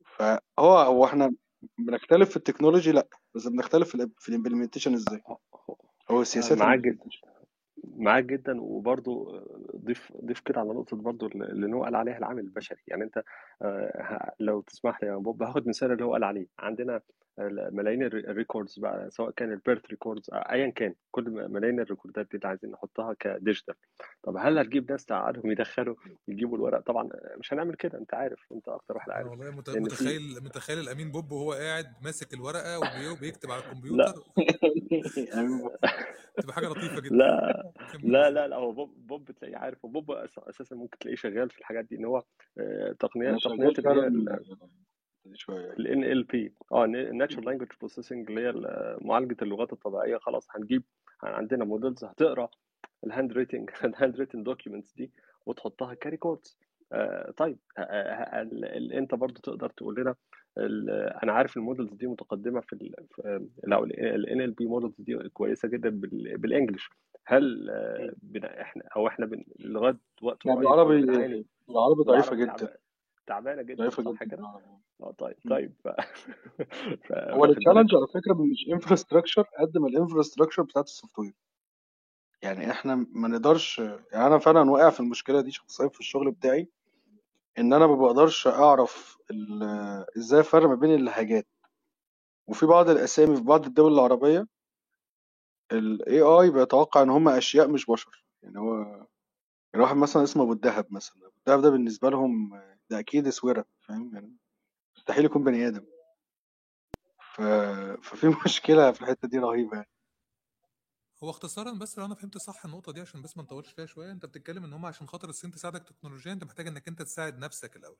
فهو 0.06 0.78
هو 0.78 1.06
إحنا 1.06 1.36
بنختلف 1.78 2.30
في 2.30 2.38
ال 2.38 2.42
technology؟ 2.42 2.92
لأ 2.92 3.08
بس 3.36 3.48
بنختلف 3.48 3.90
في 3.90 3.96
ال 3.96 4.12
في 4.18 4.30
ال 4.30 4.34
implementation 4.34 4.94
إزاي؟ 4.94 5.24
هو 6.12 6.22
السياسات 6.22 6.58
معاك 6.58 6.80
جدا. 6.80 7.06
معاك 7.84 8.24
جدا 8.26 8.62
وبرضو 8.62 9.40
ضيف 9.78 10.14
ضيف 10.26 10.40
كده 10.40 10.60
على 10.60 10.70
نقطة 10.70 10.98
برضو 10.98 11.28
اللي 11.28 11.68
نو 11.68 11.84
قال 11.84 11.96
عليها 11.96 12.18
العامل 12.18 12.40
البشري. 12.44 12.80
يعني 12.88 13.04
أنت 13.04 13.24
آه، 13.62 14.34
لو 14.40 14.62
تسمح 14.62 15.04
لي 15.04 15.10
يا 15.10 15.16
بوب 15.16 15.44
هاخد 15.44 15.68
مثال 15.68 15.92
اللي 15.92 16.06
هو 16.06 16.14
قال 16.14 16.24
عليه. 16.24 16.48
عندنا 16.60 17.02
ملايين 17.72 18.04
الري- 18.04 18.20
ال 18.32 18.38
records 18.38 18.80
بقى 18.80 19.12
سواء 19.12 19.32
كان 19.32 19.52
ال 19.52 19.58
birth 19.58 19.86
records 19.86 20.30
ايا 20.34 20.70
كان 20.70 20.94
كل 21.12 21.30
ملايين 21.30 21.80
ال 21.80 21.86
record 21.86 22.22
ات 22.22 22.28
دي 22.32 22.38
اللي 22.38 22.48
عايزين 22.48 22.72
نحطها 22.72 23.16
ك 23.20 23.27
digital 23.27 23.76
طب 24.24 24.38
هل 24.38 24.58
هتجيب 24.60 24.92
ناس 24.92 25.06
تقعدهم 25.06 25.52
يدخلوا 25.52 25.96
يجيبوا 26.28 26.58
الورق؟ 26.58 26.80
طبعا 26.80 27.10
مش 27.38 27.54
هنعمل 27.54 27.76
كده 27.76 27.98
أنت 27.98 28.14
عارف 28.14 28.46
أنت 28.52 28.68
أكتر 28.70 28.96
واحد 28.96 29.12
عارف 29.12 29.28
والله 29.32 29.52
مت- 29.52 29.70
لأن 29.70 29.78
في 29.78 29.82
متخيل 29.84 30.44
متخيل 30.44 30.80
الأمين 30.80 31.12
بوب 31.12 31.32
وهو 31.32 31.54
قاعد 31.54 31.86
ماسك 32.04 32.34
الورقة 32.34 32.80
وبي- 32.80 33.08
وبيكتب 33.08 33.52
على 33.52 33.62
الكمبيوتر. 33.64 34.24
يعني 35.18 35.70
تبقى 36.44 36.54
حاجة 36.54 36.68
لطيفة 36.68 37.02
جدا. 37.02 37.16
لا 37.16 37.72
لا 38.04 38.30
لا 38.30 38.48
لا 38.48 38.56
هو 38.56 38.72
بوب 38.72 39.08
بوب 39.08 39.26
بتلاقيه 39.26 39.58
عارف 39.58 39.86
وبوب 39.86 40.12
أساسا 40.12 40.76
ممكن 40.76 40.98
تلاقيه 41.00 41.16
شغال 41.16 41.50
في 41.50 41.60
الحاجات 41.60 41.86
دي 41.86 41.96
إن 41.96 42.06
هو 42.06 42.24
آه، 42.58 42.96
تقنيات 43.00 43.40
شوية 45.34 45.72
ال 45.74 45.88
NLP 46.26 46.52
آه 46.72 46.86
Natural 47.26 47.44
Language 47.44 47.76
Processing 47.86 48.12
اللي 48.12 48.42
هي 48.42 48.50
ال- 48.50 48.98
معالجة 49.08 49.38
اللغات 49.42 49.74
الطبيعية. 49.74 50.18
خلاص 50.18 50.48
هنجيب 50.52 50.84
عندنا 51.24 51.66
models 51.66 52.04
هتقرأ 52.04 52.50
ال 53.06 53.32
handwriting 53.34 53.70
ال 53.84 54.16
handwritten 54.16 54.44
documents 54.44 54.94
دي 54.94 55.12
وتحطها 55.46 55.94
ك 55.94 56.02
records 56.02 56.58
آه 56.92 57.32
طيب 57.38 57.58
آه 57.78 57.82
آه 57.82 58.42
ال- 58.42 58.66
ال- 58.66 58.94
انت 58.94 59.16
برضو 59.16 59.42
تقدر 59.42 59.70
تقول 59.70 59.96
لنا 60.02 60.16
ال- 60.58 60.90
أنا 61.24 61.32
عارف 61.34 61.58
ال 61.58 61.63
models 61.63 61.94
دي 61.94 62.08
متقدمة 62.08 62.60
في 62.62 62.74
ال 62.74 62.94
في 63.12 63.48
لو 63.64 63.84
ال 63.84 64.26
NLP 64.56 64.62
models 64.68 65.02
دي 65.02 65.30
كويسة 65.30 65.68
جدا 65.68 65.90
بال- 65.90 66.38
بال 66.38 66.48
English. 66.48 66.90
هل 67.26 67.70
آه 67.70 68.14
إحنا 68.62 68.84
أو 68.96 69.08
إحنا 69.08 69.26
بن 69.26 69.44
لغاية 69.60 69.98
وقت 70.22 70.46
يعني 70.46 70.60
بنعاني 71.02 71.46
بالعربي 71.68 72.04
ضعيفة 72.04 72.36
جدا. 72.36 72.54
تعب- 72.56 72.78
تعبانة 73.28 73.62
جدا 73.62 73.84
ضعيفة 73.84 74.04
جدا. 74.26 74.38
آه 75.02 75.12
طيب. 75.12 75.36
طيب 75.50 75.74
ف... 75.84 75.88
ف... 77.08 77.12
هو 77.12 77.46
ال 77.46 77.51
challenge 77.51 77.96
على 77.96 78.08
فكرة 78.14 78.34
مش 78.34 78.68
infrastructure 78.74 79.42
قد 79.60 79.78
ما 79.78 79.88
ال 79.88 79.93
infrastructure 79.93 80.64
بتاعت 80.64 80.86
ال 80.86 81.20
software 81.20 81.34
يعني 82.42 82.72
إحنا 82.72 82.96
ما 83.12 83.28
نقدرش 83.28 83.80
يعني 83.80 84.28
أنا 84.28 84.38
فعلا 84.38 84.72
واقع 84.72 84.90
في 84.90 85.00
المشكلة 85.00 85.42
دي 85.42 85.52
شخصيا 85.52 85.88
في 85.88 86.00
الشغل 86.00 86.32
بتاعي 86.32 86.70
إن 87.58 87.74
أنا 87.74 87.88
ما 87.88 87.96
بقدرش 87.96 88.48
أعرف 88.48 89.18
ال- 89.32 90.06
إزاي 90.18 90.40
أفرق 90.40 90.70
ما 90.70 90.76
بين 90.76 90.96
اللهجات. 90.96 91.48
وفي 92.48 92.66
بعض 92.66 92.90
الأسامي 92.90 93.36
في 93.36 93.44
بعض 93.44 93.66
الدول 93.66 93.94
العربية 93.94 94.48
ال 95.72 96.22
AI 96.22 96.50
بيتوقع 96.52 97.02
إن 97.02 97.10
هم 97.10 97.30
أشياء 97.30 97.68
مش 97.68 97.86
بشر. 97.86 98.26
يعني 98.44 98.60
هو 98.60 98.76
يعني 99.74 99.84
واحد 99.84 99.96
مثلا 99.96 100.24
اسمه 100.24 100.44
أبو 100.44 100.54
الدهب 100.54 100.86
مثلا. 100.94 101.18
أبو 101.18 101.34
الدهب 101.38 101.62
ده 101.62 101.70
بالنسبة 101.70 102.10
لهم 102.10 102.62
ده 102.90 103.00
أكيد 103.00 103.28
إسورة 103.28 103.66
فاهم 103.88 104.12
يعني؟ 104.14 104.36
مستحيل 104.98 105.26
يكون 105.26 105.44
بني 105.44 105.68
آدم. 105.68 105.86
ف... 107.36 107.42
ففي 108.02 108.28
مشكلة 108.46 108.92
في 108.92 109.02
الحتة 109.02 109.28
دي 109.28 109.38
رهيبة 109.38 109.76
يعني. 109.76 109.90
هو 111.24 111.30
اختصارا 111.30 111.72
بس 111.72 111.98
لو 111.98 112.06
أنا 112.06 112.16
فهمت 112.16 112.38
صح 112.38 112.66
النقطة 112.66 112.92
دي 112.92 113.02
عشان 113.02 113.22
بس 113.22 113.38
ما 113.38 113.44
نطولش 113.44 113.72
فيها 113.72 113.86
شوية 113.86 114.12
أنت 114.12 114.26
بتتكلم 114.26 114.64
إن 114.64 114.74
هم 114.74 114.86
عشان 114.86 115.08
خاطر 115.08 115.30
الصين 115.30 115.52
تساعدك 115.52 115.84
تكنولوجيا 115.84 116.34
أنت 116.34 116.44
محتاج 116.44 116.68
إنك 116.68 116.88
أنت 116.88 117.02
تساعد 117.02 117.40
نفسك 117.40 117.76
الأول. 117.76 117.98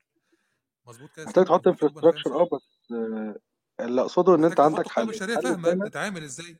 مظبوط 0.86 1.10
كده 1.16 1.24
محتاج 1.26 1.44
تحط 1.44 1.68
infrastructure 1.68 2.40
آه 2.40 2.48
بس 2.52 2.92
آه، 2.92 3.36
اللي 3.80 4.00
أقصده 4.00 4.34
إن 4.34 4.44
أنت 4.44 4.60
عندك 4.60 4.88
حل. 4.88 5.06
بشرية 5.06 5.34
الحل 5.34 5.42
فاهمة 5.42 5.68
التاني 5.68 5.90
تتعامل 5.90 6.22
إزاي؟ 6.24 6.56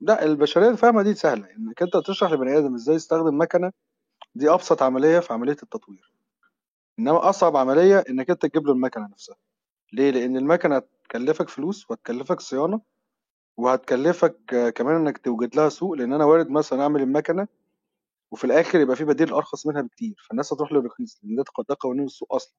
لا 0.00 0.24
البشرية 0.24 0.68
الفاهمة 0.68 1.02
دي 1.02 1.14
سهلة 1.14 1.50
إنك 1.50 1.82
أنت 1.82 1.96
تشرح 1.96 2.32
لبني 2.32 2.58
آدم 2.58 2.74
إزاي 2.74 2.94
يستخدم 2.96 3.38
مكنة 3.40 3.72
دي 4.34 4.50
أبسط 4.50 4.82
عملية 4.82 5.20
في 5.20 5.32
عملية 5.32 5.56
التطوير. 5.62 6.12
إنما 6.98 7.28
أصعب 7.28 7.56
عملية 7.56 8.04
إنك 8.10 8.30
أنت 8.30 8.46
تجيب 8.46 8.66
له 8.66 8.72
المكنة 8.72 9.06
نفسها. 9.08 9.36
ليه؟ 9.92 10.10
لأن 10.10 10.36
المكنة 10.36 10.76
هتكلفك 10.76 11.48
فلوس 11.48 11.90
وهتكلفك 11.90 12.40
صيانة 12.40 12.80
وهتكلفك 13.56 14.36
كمان 14.76 14.96
إنك 14.96 15.18
توجد 15.18 15.56
لها 15.56 15.68
سوق. 15.68 15.92
لأن 15.92 16.12
أنا 16.12 16.24
وارد 16.24 16.50
مثلا 16.50 16.82
أعمل 16.82 17.02
المكنة 17.02 17.48
وفي 18.30 18.44
الآخر 18.44 18.80
يبقى 18.80 18.96
في 18.96 19.04
بديل 19.04 19.32
أرخص 19.32 19.66
منها 19.66 19.82
بكتير. 19.82 20.24
فالناس 20.28 20.52
هتروح 20.52 20.72
للرخيص 20.72 21.20
لأن 21.22 21.36
ده 21.68 21.76
قوانين 21.80 22.04
السوق 22.04 22.34
أصلا. 22.34 22.54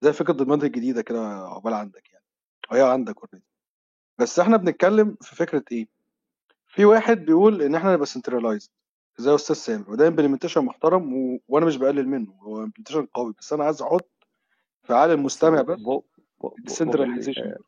زي 0.00 0.12
فكرة 0.12 0.32
الضمانات 0.32 0.64
الجديدة 0.64 1.02
كده 1.02 1.26
عقبال 1.26 1.74
عندك 1.74 2.12
يعني. 2.12 2.24
وهي 2.70 2.82
عندك 2.82 3.16
already 3.16 3.44
بس 4.18 4.38
إحنا 4.38 4.56
بنتكلم 4.56 5.16
في 5.20 5.36
فكرة 5.36 5.64
إيه؟ 5.72 5.88
في 6.66 6.84
واحد 6.84 7.18
بيقول 7.24 7.62
إن 7.62 7.74
إحنا 7.74 7.92
نبقى 7.92 8.06
centralized 8.06 8.70
زي 9.18 9.34
أستاذ 9.34 9.56
سامر 9.56 9.90
وده 9.90 10.08
implementation 10.08 10.64
محترم 10.64 11.14
و... 11.16 11.40
وأنا 11.48 11.66
مش 11.66 11.76
بقلل 11.76 12.08
منه 12.08 12.32
هو 12.42 12.56
implementation 12.56 13.06
قوي 13.06 13.34
بس 13.38 13.52
أنا 13.52 13.64
عايز 13.64 13.82
أحط 13.82 14.10
في 14.82 14.94
عقل 14.94 15.10
المستمع 15.10 15.62
بس 15.62 15.78
ال 16.58 16.63
decentralization 16.63 17.42
آه، 17.42 17.58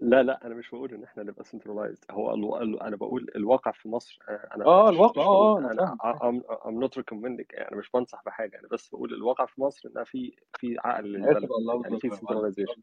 لا 0.00 0.22
لا 0.22 0.46
أنا 0.46 0.54
مش 0.54 0.70
بقول 0.70 0.94
إن 0.94 1.04
إحنا 1.04 1.22
نبقى 1.22 1.44
centralized 1.44 2.04
هو 2.10 2.34
ألو... 2.34 2.56
ألو... 2.56 2.78
أنا 2.78 2.96
بقول 2.96 3.30
الواقع 3.36 3.70
في 3.70 3.88
مصر 3.88 4.18
آه، 4.28 4.48
أنا 4.54 4.66
آه 4.66 4.88
الواقع 4.88 5.22
مش 5.22 5.26
آه 5.26 5.58
أنا 5.58 5.72
أنا 5.72 5.96
I'm, 6.04 6.42
I'm 6.42 6.86
not 6.86 7.02
recommending 7.02 7.46
يعني 7.50 7.68
أنا 7.68 7.76
مش 7.76 7.90
بنصح 7.94 8.22
بحاجة 8.26 8.58
أنا 8.58 8.68
بس 8.68 8.88
بقول 8.88 9.14
الواقع 9.14 9.46
في 9.46 9.60
مصر 9.60 9.88
انها 9.88 10.04
في 10.04 10.36
في 10.58 10.76
عقل 10.84 11.16
أنا 11.16 11.26
للبلد 11.26 11.48
يعني 11.84 12.00
في 12.00 12.10
centralization 12.10 12.82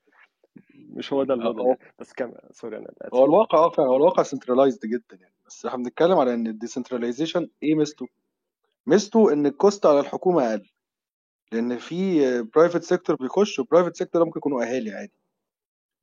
مش 0.76 1.14
هو 1.14 1.24
ده 1.24 1.36
يعني 1.36 1.78
بس 2.00 2.14
كم 2.14 2.34
sorry 2.52 2.78
أنا 2.78 2.88
هو 3.14 3.26
الواقع 3.26 3.58
آه 3.58 3.70
فعلا 3.70 3.90
هو 3.90 3.96
الواقع 3.96 4.24
centralized 4.24 4.86
جدا 4.86 5.18
يعني. 5.22 5.36
بس 5.46 5.66
إحنا 5.66 5.78
بنتكلم 5.84 6.18
على 6.18 6.34
إن 6.34 6.48
ال 6.48 6.54
decentralization 6.54 7.50
إيه 7.64 7.76
ميزته؟ 7.76 8.08
ميزته 8.88 9.34
إن 9.34 9.46
ال 9.46 9.54
cost 9.54 9.86
على 9.86 10.00
الحكومة 10.00 10.50
أقل. 10.50 10.70
لأن 11.52 11.78
في 11.78 12.42
private 12.42 12.84
sector 12.84 13.16
بيخش 13.16 13.60
و 13.60 13.64
private 13.64 13.96
sector 13.96 14.26
ممكن 14.26 14.38
يكونوا 14.38 14.64
أهالي 14.64 14.92
عادي. 14.92 15.20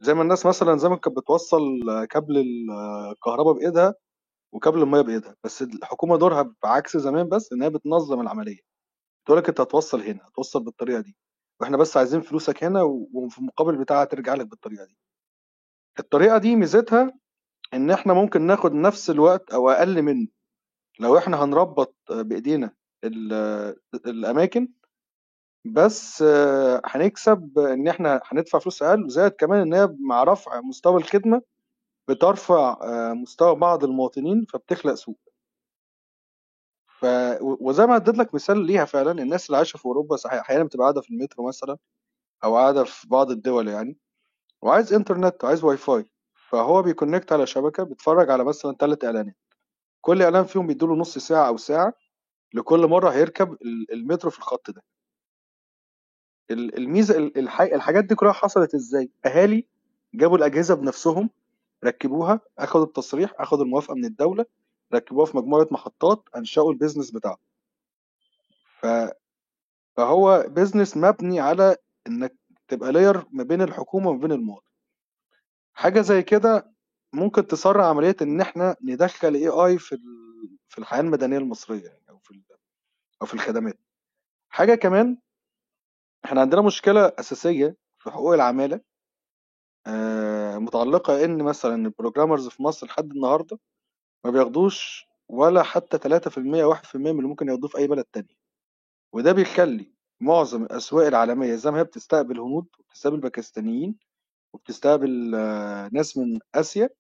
زي 0.01 0.15
ما 0.15 0.23
الناس 0.23 0.47
مثلا 0.47 0.77
زمان 0.77 0.99
كانت 0.99 1.17
بتوصل 1.17 1.61
كابل 2.11 2.45
الكهرباء 3.13 3.53
بإيدها 3.55 3.95
وكابل 4.53 4.83
المية 4.83 5.01
بإيدها. 5.01 5.37
بس 5.45 5.63
الحكومة 5.63 6.17
دورها 6.17 6.55
بعكس 6.63 6.97
زمان 6.97 7.29
بس 7.29 7.53
إن 7.53 7.63
هي 7.63 7.71
بتنظم 7.71 8.21
العملية. 8.21 8.61
تقول 9.27 9.39
لك 9.39 9.49
أنت 9.49 9.61
هتوصل 9.61 10.01
هنا 10.01 10.21
هتوصل 10.29 10.65
بالطريقة 10.65 11.01
دي. 11.01 11.17
وإحنا 11.61 11.77
بس 11.77 11.97
عايزين 11.97 12.21
فلوسك 12.21 12.65
هنا 12.65 12.83
وفي 12.83 13.39
المقابل 13.39 13.77
بتاعها 13.77 14.05
ترجع 14.05 14.35
لك 14.35 14.47
بالطريقة 14.47 14.85
دي. 14.85 14.97
الطريقة 15.99 16.39
دي 16.39 16.57
ميزتها 16.57 17.13
إن 17.75 17.91
إحنا 17.91 18.13
ممكن 18.15 18.43
ناخد 18.43 18.73
نفس 18.73 19.11
الوقت 19.11 19.51
أو 19.53 19.71
أقل 19.71 20.03
منه. 20.03 20.29
لو 21.01 21.19
إحنا 21.19 21.45
هنربط 21.45 21.95
بإيدينا 22.11 22.75
ال- 23.05 23.77
الأماكن 23.95 24.69
بس 25.65 26.23
هنكسب 26.87 27.59
إن 27.59 27.89
إحنا 27.89 28.21
هندفع 28.25 28.59
فلوس 28.59 28.83
أقل 28.83 29.05
وزائد 29.05 29.33
كمان 29.33 29.61
إن 29.61 29.75
هي 29.75 29.97
مع 30.01 30.25
رفع 30.25 30.61
مستوى 30.61 30.97
الخدمة 30.97 31.43
بترفع 32.09 32.77
مستوى 33.15 33.55
بعض 33.55 33.85
المواطنين 33.85 34.45
فبتخلق 34.45 34.95
سوق. 34.95 35.19
ف 37.01 37.05
وزي 37.41 37.87
ما 37.87 37.97
اديت 37.97 38.19
لك 38.19 38.35
مثال 38.35 38.67
ليها 38.67 38.85
فعلا 38.85 39.23
الناس 39.23 39.47
اللي 39.47 39.57
عايشة 39.57 39.77
في 39.77 39.87
أوروبا 39.87 40.17
صحيح 40.17 40.41
أحيانا 40.41 40.65
بتبقى 40.65 40.85
قاعدة 40.85 41.01
في 41.01 41.11
المترو 41.11 41.49
مثلا 41.49 41.77
أو 42.45 42.57
قاعدة 42.57 42.85
في 42.85 43.09
بعض 43.09 43.31
الدول 43.31 43.69
يعني 43.69 43.99
وعايز 44.63 44.93
إنترنت 44.95 45.45
وعايز 45.45 45.65
واي 45.65 45.77
فاي 45.77 46.07
فهو 46.51 46.83
بي 46.83 46.94
connect 46.94 47.33
على 47.33 47.47
شبكة 47.47 47.83
بيتفرج 47.83 48.31
على 48.31 48.45
مثلا 48.45 48.77
ثلاث 48.81 49.05
إعلانات. 49.05 49.37
كل 50.01 50.23
إعلان 50.23 50.45
فيهم 50.45 50.67
بيديله 50.67 50.95
نص 50.97 51.19
ساعة 51.19 51.49
أو 51.49 51.57
ساعة 51.57 51.95
لكل 52.55 52.87
مرة 52.87 53.11
هيركب 53.11 53.53
ال- 53.53 53.93
المترو 53.93 54.31
في 54.31 54.39
الخط 54.39 54.71
ده. 54.71 54.83
ال- 56.51 56.77
الميزة 56.79 57.19
ال- 57.19 57.39
الح- 57.39 57.61
الحاجات 57.61 58.05
دي 58.05 58.15
كلها 58.15 58.33
حصلت 58.33 58.75
إزاي؟ 58.75 59.11
أهالي 59.27 59.67
جابوا 60.15 60.37
الأجهزة 60.39 60.75
بنفسهم 60.75 61.31
ركبوها 61.85 62.41
أخدوا 62.59 62.85
التصريح 62.85 63.33
أخدوا 63.39 63.65
الموافقة 63.65 63.95
من 63.95 64.05
الدولة 64.05 64.47
ركبوها 64.95 65.27
في 65.27 65.37
مجموعة 65.37 65.69
محطات 65.71 66.29
أنشأوا 66.37 66.73
ال 66.73 66.77
business 66.77 67.11
بتاعهم. 67.11 67.39
ف... 68.81 68.87
فهو 69.97 70.45
business 70.49 70.97
مبني 70.97 71.41
على 71.41 71.77
إنك 72.07 72.35
تبقى 72.69 72.93
layer 72.93 73.25
ما 73.33 73.43
بين 73.43 73.63
الحكومة 73.63 74.11
وما 74.11 74.19
بين 74.21 74.33
المواطن 74.33 74.71
حاجة 75.75 76.01
زي 76.01 76.23
كده 76.23 76.73
ممكن 77.13 77.47
تسرع 77.47 77.87
عملية 77.87 78.17
إن 78.23 78.41
إحنا 78.41 78.77
ندخل 78.83 79.35
AI 79.35 79.79
في 79.79 79.99
في 80.69 80.79
الحياة 80.79 81.01
المدنية 81.01 81.39
المصرية 81.39 81.87
يعني 81.87 82.11
أو 82.11 82.19
في 82.19 82.43
أو 83.23 83.27
في 83.27 83.35
الخدمات. 83.35 83.79
حاجة 84.49 84.75
كمان 84.75 85.19
إحنا 86.25 86.41
عندنا 86.41 86.61
مشكلة 86.63 87.13
أساسية 87.19 87.77
في 87.99 88.11
حقوق 88.11 88.35
العمالة 88.35 88.81
آه، 89.87 90.59
متعلقة 90.59 91.25
إن 91.25 91.43
مثلا 91.43 91.75
ال 91.75 91.81
programmers 91.81 92.49
في 92.49 92.63
مصر 92.63 92.87
لحد 92.87 93.11
النهارده 93.11 93.59
ما 94.25 94.31
بياخدوش 94.31 95.07
ولا 95.29 95.63
حتى 95.63 95.99
3% 95.99 96.65
1% 96.65 97.13
من 97.13 97.19
اللي 97.19 97.29
ممكن 97.29 97.49
ياخدوه 97.49 97.71
في 97.71 97.79
أي 97.79 97.87
بلد 97.89 98.05
تاني 98.05 98.37
وده 99.15 99.33
بيخلي 99.33 99.95
معظم 100.21 100.63
الأسواق 100.63 101.07
العالمية 101.07 101.55
زي 101.55 101.71
ما 101.71 101.79
هي 101.79 101.85
بتستقبل 101.85 102.41
هنود 102.41 102.67
وبتستقبل 102.79 103.21
باكستانيين 103.21 103.99
وبتستقبل 104.55 105.35
آه، 105.35 105.91
ناس 105.93 106.17
من 106.19 106.39
آسيا 106.55 106.91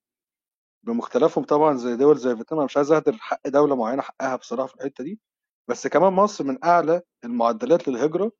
بمختلفهم 0.83 1.45
طبعا 1.45 1.77
زي 1.77 1.97
دول 1.97 2.16
زي 2.18 2.37
فيتنام. 2.37 2.59
أنا 2.61 2.64
مش 2.64 2.77
عايز 2.77 2.93
أهدر 2.93 3.12
حق 3.16 3.49
دولة 3.49 3.77
معينة 3.77 4.03
حقها 4.03 4.37
بصراحة 4.37 4.66
في 4.68 4.75
الحتة 4.75 5.05
دي 5.05 5.21
بس 5.68 5.87
كمان 5.87 6.12
مصر 6.12 6.45
من 6.45 6.64
أعلى 6.64 7.03
المعدلات 7.25 7.89
للهجرة 7.89 8.33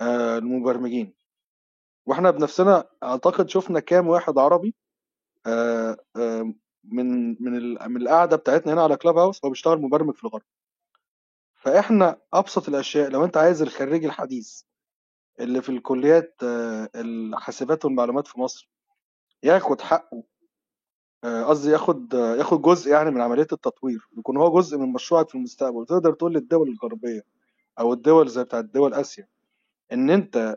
آه، 0.00 0.38
المبرمجين. 0.38 1.14
وإحنا 2.06 2.30
بنفسنا 2.30 2.84
أعتقد 3.02 3.48
شفنا 3.48 3.80
كام 3.80 4.08
واحد 4.08 4.38
عربي 4.38 4.74
آه، 5.46 5.96
من 6.84 7.28
من 7.42 7.52
من 7.92 7.96
القعدة 8.02 8.36
بتاعتنا 8.36 8.72
هنا 8.72 8.82
على 8.82 8.96
كلاب 8.96 9.16
هاوس 9.18 9.44
هو 9.44 9.50
بيشتغل 9.50 9.82
مبرمج 9.82 10.14
في 10.14 10.24
الغرب. 10.24 10.42
فإحنا 11.54 12.20
أبسط 12.34 12.68
الأشياء 12.68 13.10
لو 13.10 13.24
أنت 13.24 13.36
عايز 13.36 13.62
الخريج 13.62 14.04
الحديث 14.04 14.62
اللي 15.40 15.62
في 15.62 15.68
الكليات 15.68 16.40
آه، 16.44 16.90
الحاسبات 16.94 17.84
والمعلومات 17.84 18.26
في 18.26 18.40
مصر 18.40 18.70
ياخد 19.42 19.80
حقه 19.80 20.24
آه، 21.24 21.44
قصدي 21.44 21.70
ياخد 21.72 22.14
آه، 22.14 22.36
ياخد 22.36 22.62
جزء 22.62 22.90
يعني 22.90 23.10
من 23.10 23.20
عملية 23.20 23.42
التطوير 23.52 24.08
يكون 24.18 24.36
هو 24.36 24.58
جزء 24.60 24.78
من 24.78 24.92
مشروعك 24.92 25.28
في 25.28 25.34
المستقبل. 25.34 25.76
وتقدر 25.76 26.12
تقول 26.12 26.34
للدول 26.34 26.68
الغربية 26.68 27.22
أو 27.78 27.92
الدول 27.92 28.28
زي 28.28 28.44
بتاعت 28.44 28.64
دول 28.64 28.94
آسيا 28.94 29.28
إن 29.92 30.10
أنت 30.10 30.56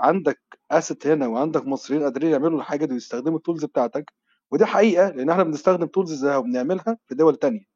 عندك 0.00 0.40
asset 0.70 1.06
هنا 1.06 1.26
وعندك 1.26 1.66
مصريين 1.66 2.02
قادرين 2.02 2.30
يعملوا 2.30 2.58
الحاجة 2.58 2.84
دي 2.84 2.94
ويستخدموا 2.94 3.38
ال 3.38 3.42
tools 3.42 3.64
بتاعتك 3.64 4.12
ودي 4.50 4.66
حقيقة 4.66 5.08
لأن 5.10 5.30
إحنا 5.30 5.42
بنستخدم 5.42 5.86
tools 5.86 6.12
زيها 6.12 6.36
وبنعملها 6.36 6.98
في 7.06 7.14
دول 7.14 7.36
تانية. 7.36 7.66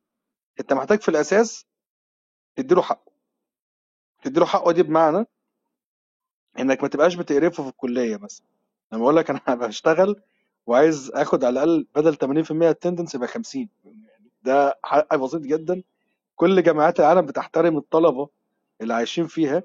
أنت 0.60 0.72
محتاج 0.72 1.00
في 1.00 1.08
الأساس 1.08 1.66
تديله 2.56 2.82
حقه. 2.82 3.12
تديله 4.22 4.46
حقه 4.46 4.72
دي 4.72 4.82
بمعنى 4.82 5.26
إنك 6.58 6.82
ما 6.82 6.88
تبقاش 6.88 7.14
بتقرفه 7.14 7.62
في 7.62 7.68
الكلية 7.68 8.16
مثلا 8.16 8.46
لما 8.92 9.02
بقول 9.02 9.16
لك 9.16 9.30
أنا 9.30 9.54
بشتغل 9.66 10.22
وعايز 10.66 11.10
آخد 11.14 11.44
على 11.44 11.62
الأقل 11.64 11.86
بدل 11.94 12.44
80% 12.46 12.62
attendance 12.70 13.14
يبقى 13.14 13.28
50 13.28 13.68
ده 14.42 14.78
حق 14.84 15.16
بسيط 15.16 15.40
جدا. 15.42 15.82
كل 16.36 16.62
جامعات 16.62 17.00
العالم 17.00 17.26
بتحترم 17.26 17.76
الطلبة 17.78 18.28
اللي 18.80 18.94
عايشين 18.94 19.26
فيها 19.26 19.62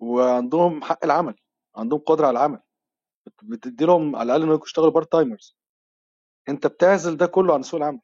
وعندهم 0.00 0.82
حق 0.82 1.04
العمل 1.04 1.34
عندهم 1.76 2.00
قدرة 2.00 2.26
على 2.26 2.38
العمل. 2.38 2.58
بتدي 3.42 3.84
لهم 3.84 4.16
على 4.16 4.26
الأقل 4.26 4.42
إنهم 4.42 4.60
يشتغلوا 4.64 4.90
part-timers 4.90 5.56
انت 6.48 6.66
بتعزل 6.66 7.16
ده 7.16 7.26
كله 7.26 7.54
عن 7.54 7.62
سوق 7.62 7.80
العمل. 7.80 8.00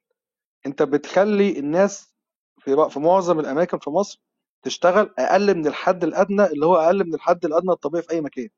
انت 0.66 0.82
بتخلي 0.82 1.58
الناس 1.58 2.14
في 2.60 2.90
في 2.90 3.00
معظم 3.00 3.40
الأماكن 3.40 3.78
في 3.78 3.90
مصر 3.90 4.22
تشتغل 4.62 5.14
أقل 5.18 5.54
من 5.56 5.66
الحد 5.66 6.04
الأدنى 6.04 6.44
اللي 6.46 6.66
هو 6.66 6.76
أقل 6.76 7.04
من 7.06 7.14
الحد 7.14 7.44
الأدنى 7.44 7.72
الطبيعي 7.72 8.02
في 8.04 8.10
أي 8.12 8.20
مكان. 8.20 8.50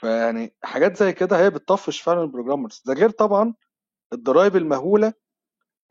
فيعني 0.00 0.54
حاجات 0.64 0.96
زي 0.96 1.12
كده 1.12 1.38
هي 1.44 1.50
بتطفش 1.50 2.00
فعلا 2.00 2.22
ال 2.22 2.27
programmers 2.27 2.82
ده 2.86 2.94
غير 2.94 3.10
طبعا 3.10 3.54
الضرايب 4.12 4.56
المهولة 4.56 5.12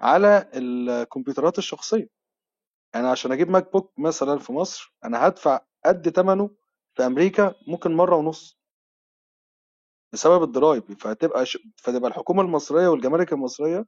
على 0.01 0.51
الكمبيوترات 0.55 1.57
الشخصية. 1.57 2.09
أنا 2.95 3.11
عشان 3.11 3.34
أجيب 3.34 3.49
MacBook 3.49 3.93
مثلا 3.99 4.39
في 4.39 4.53
مصر 4.53 4.95
أنا 5.05 5.28
هدفع 5.28 5.61
قد 5.86 6.09
ثمنه 6.09 6.49
في 6.95 7.05
أمريكا 7.05 7.55
ممكن 7.68 7.93
مرة 7.95 8.15
ونص. 8.15 8.57
بسبب 10.14 10.43
الضرايب 10.43 10.84
فتبقى 11.01 11.45
ش... 11.45 11.58
فتبقى 11.78 12.10
الحكومة 12.10 12.41
المصرية 12.41 12.88
والجمارك 12.88 13.34
المصرية 13.34 13.86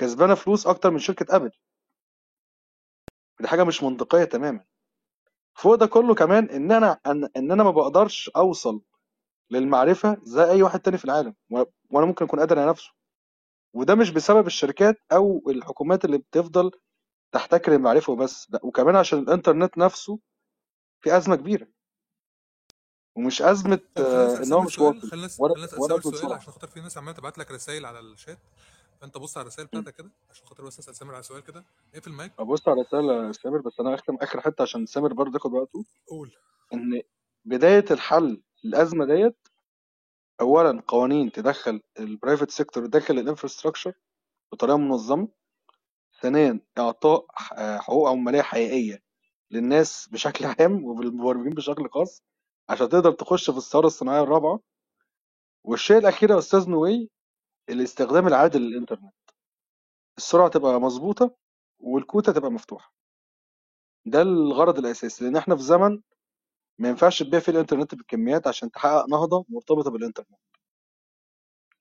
كسبانة 0.00 0.34
فلوس 0.34 0.66
أكتر 0.66 0.90
من 0.90 0.98
شركة 0.98 1.36
أبل. 1.36 1.50
دي 3.40 3.48
حاجة 3.48 3.64
مش 3.64 3.82
منطقية 3.82 4.24
تماما. 4.24 4.64
فوق 5.54 5.74
ده 5.74 5.86
كله 5.86 6.14
كمان 6.14 6.50
إن 6.50 6.72
أنا 6.72 6.98
ان, 7.06 7.28
إن 7.36 7.52
أنا 7.52 7.62
ما 7.64 7.70
بقدرش 7.70 8.30
أوصل 8.36 8.82
للمعرفة 9.50 10.16
زي 10.22 10.44
أي 10.44 10.62
واحد 10.62 10.80
تاني 10.80 10.98
في 10.98 11.04
العالم 11.04 11.34
و... 11.50 11.62
وأنا 11.90 12.06
ممكن 12.06 12.24
أكون 12.24 12.40
قادر 12.40 12.58
على 12.58 12.70
نفسه. 12.70 12.90
وده 13.74 13.94
مش 13.94 14.10
بسبب 14.10 14.46
الشركات 14.46 14.96
أو 15.12 15.42
الحكومات 15.50 16.04
اللي 16.04 16.18
بتفضل 16.18 16.70
تحتكر 17.32 17.74
المعرفة 17.74 18.12
وبس 18.12 18.50
لا 18.50 18.60
وكمان 18.64 18.96
عشان 18.96 19.18
الإنترنت 19.18 19.78
نفسه 19.78 20.18
في 21.00 21.16
أزمة 21.16 21.36
كبيرة. 21.36 21.68
ومش 23.16 23.38
طب 23.38 23.54
خلينا 23.54 23.80
آه، 23.96 24.42
إن 24.42 24.52
هو 24.52 24.60
مش 24.60 24.74
سؤال 24.74 24.96
واصل 24.96 25.42
ولا 25.42 25.52
ولا 25.52 25.66
سامر 25.66 25.98
ازمه 25.98 26.12
سؤال 26.12 26.32
عشان 26.32 26.52
خاطر 26.52 26.66
في 26.68 26.80
ناس 26.80 26.98
عماله 26.98 27.16
تبعت 27.16 27.38
لك 27.38 27.50
رسائل 27.50 27.86
على 27.86 28.00
الشات. 28.00 28.38
فأنت 29.00 29.18
بص 29.18 29.36
على 29.36 29.42
الرسائل 29.42 29.68
بتاعتك 29.68 29.94
كده 29.94 30.10
عشان 30.30 30.46
خاطر 30.46 30.64
بس 30.64 30.78
أسأل 30.78 30.96
سامر 30.96 31.14
على 31.14 31.22
سؤال 31.22 31.42
كده. 31.44 31.64
اقفل 31.94 32.10
المايك. 32.10 32.32
ابص 32.38 32.68
على 32.68 32.80
رسالة 32.80 33.32
سامر 33.32 33.58
بس 33.60 33.80
أنا 33.80 33.94
اختم 33.94 34.16
آخر 34.20 34.40
حتة 34.40 34.62
عشان 34.62 34.86
سامر 34.86 35.12
برضه 35.12 35.34
ياخد 35.34 35.52
وقته. 35.52 35.84
قول. 36.08 36.30
إن 36.74 37.02
بداية 37.44 37.84
الحل 37.90 38.42
الازمه 38.64 39.04
ديت 39.04 39.36
اولا 40.40 40.82
قوانين 40.88 41.32
تدخل 41.32 41.80
ال 41.98 42.05
private 42.05 42.50
sector 42.50 42.86
داخل 42.86 43.18
ال 43.18 43.23
infrastructure 43.23 43.92
بطريقة 44.52 44.76
منظمة. 44.78 45.28
ثانيا 46.22 46.60
إعطاء 46.78 47.26
آه، 47.56 47.78
حقوق 47.78 48.08
عماليه 48.10 48.42
حقيقية 48.42 49.02
للناس 49.50 50.08
بشكل 50.12 50.44
عام 50.44 50.84
وبالمبرمجين 50.84 51.54
بشكل 51.54 51.88
خاص. 51.90 52.22
عشان 52.70 52.88
تقدر 52.88 53.12
تخش 53.12 53.50
في 53.50 53.56
الثورة 53.56 53.86
الصناعية 53.86 54.22
الرابعة. 54.22 54.60
والشيء 55.64 55.98
الأخير 55.98 56.30
يا 56.30 56.38
أستاذ 56.38 56.70
نوي 56.70 57.10
الاستخدام 57.68 58.26
العادل 58.26 58.60
للإنترنت. 58.62 59.14
السرعة 60.18 60.48
تبقى 60.48 60.80
مظبوطة 60.80 61.36
والكوته 61.80 62.32
تبقى 62.32 62.50
مفتوحة. 62.50 62.92
ده 64.06 64.22
الغرض 64.22 64.78
الأساسي 64.78 65.24
لأن 65.24 65.36
إحنا 65.36 65.56
في 65.56 65.62
زمن 65.62 66.02
ما 66.78 66.88
ينفعش 66.88 67.22
تبيع 67.22 67.40
فيه 67.40 67.52
الإنترنت 67.52 67.94
بالكميات 67.94 68.46
عشان 68.46 68.70
تحقق 68.70 69.06
نهضة 69.10 69.44
مرتبطة 69.48 69.90
بالإنترنت. 69.90 70.38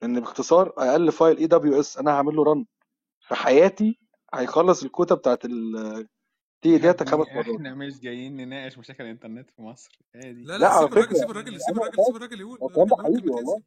لأن 0.02 0.20
باختصار 0.20 0.74
أقل 0.78 1.12
file 1.12 1.38
AWS 1.38 1.98
أنا 1.98 2.12
هعمل 2.12 2.36
له 2.36 2.44
run 2.44 2.66
في 3.22 3.36
حياتي 3.36 4.00
هيخلص 4.34 4.84
الكوتا 4.84 5.16
بتاعت 5.16 5.46
ال 6.66 6.74
TE 6.74 6.78
Data 6.78 7.06
خمس 7.06 7.28
مرات. 7.28 7.46
إحنا 7.56 7.76
مش 7.76 8.00
جايين 8.00 8.38
نناقش 8.38 8.78
مشاكل 8.78 9.04
الإنترنت 9.04 9.52
في 9.52 9.62
مصر. 9.62 10.00
هي 10.16 10.34
دي؟ 10.34 10.44
لا 10.44 10.54
لا 10.54 10.58
لا 10.58 10.80
سيب 10.80 10.92
الراجل 10.94 11.16
سيب 11.18 11.32
الراجل 11.32 11.62
سيب 11.62 11.78
الراجل 11.78 12.06
سيب 12.06 12.16
الراجل 12.16 12.40
يقول. 12.40 12.60
الكلام 12.64 12.88
ده 12.88 12.96
حقيقي 12.96 13.30
والله. 13.30 13.62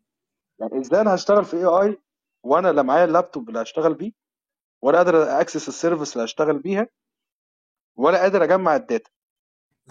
يعني 0.58 0.80
إزاي 0.80 1.00
أنا 1.00 1.14
هشتغل 1.14 1.44
في 1.44 1.56
AI 1.56 1.98
وأنا 2.42 2.72
لا 2.72 2.82
معايا 2.82 3.04
اللابتوب 3.04 3.48
اللي 3.48 3.62
هشتغل 3.62 3.94
بيه 3.94 4.12
ولا 4.82 4.98
قادر 4.98 5.40
access 5.40 5.68
ال 5.68 5.74
service 5.74 6.12
اللي 6.12 6.24
هشتغل 6.24 6.58
بيها 6.58 6.88
ولا 7.96 8.18
قادر 8.18 8.44
أجمع 8.44 8.76
ال 8.76 8.82
data؟ 8.82 9.10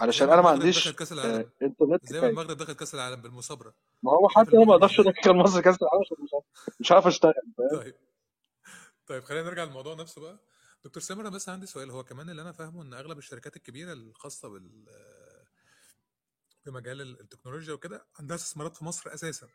علشان 0.00 0.30
أنا 0.30 0.42
ما 0.42 0.48
عنديش 0.50 0.88
آه، 0.88 0.94
العالم؟ 1.12 1.50
إنترنت 1.62 2.06
زي 2.06 2.20
ما 2.20 2.26
المغرب 2.28 2.56
دخلت 2.56 2.78
كأس 2.78 2.94
العالم 2.94 3.22
بالمثابرة؟ 3.22 3.74
ما 4.02 4.12
هو 4.12 4.28
حتى 4.28 4.56
أنا 4.56 4.64
ما 4.64 4.74
أقدرش 4.74 5.00
ادخل 5.00 5.32
مصر 5.36 5.60
كأس 5.60 5.76
العالم 5.82 6.02
عشان 6.02 6.40
مش 6.80 6.92
عارف 6.92 7.06
أشتغل 7.06 7.34
طيب. 7.72 7.94
طيب 9.06 9.22
خلينا 9.22 9.46
نرجع 9.46 9.64
للموضوع 9.64 9.94
نفسه 9.94 10.20
بقى. 10.20 10.38
دكتور 10.84 11.02
سامر 11.02 11.28
بس 11.28 11.48
عندي 11.48 11.66
سؤال. 11.66 11.90
هو 11.90 12.04
كمان 12.04 12.30
اللي 12.30 12.42
أنا 12.42 12.52
فاهمه 12.52 12.82
إن 12.82 12.94
أغلب 12.94 13.18
الشركات 13.18 13.56
الكبيرة 13.56 13.92
الخاصة 13.92 14.48
بال 14.48 14.84
في 16.64 16.70
مجال 16.70 17.20
التكنولوجيا 17.20 17.74
وكده 17.74 18.06
عندها 18.18 18.36
استثمارات 18.36 18.76
في 18.76 18.84
مصر 18.84 19.14
أساسا. 19.14 19.48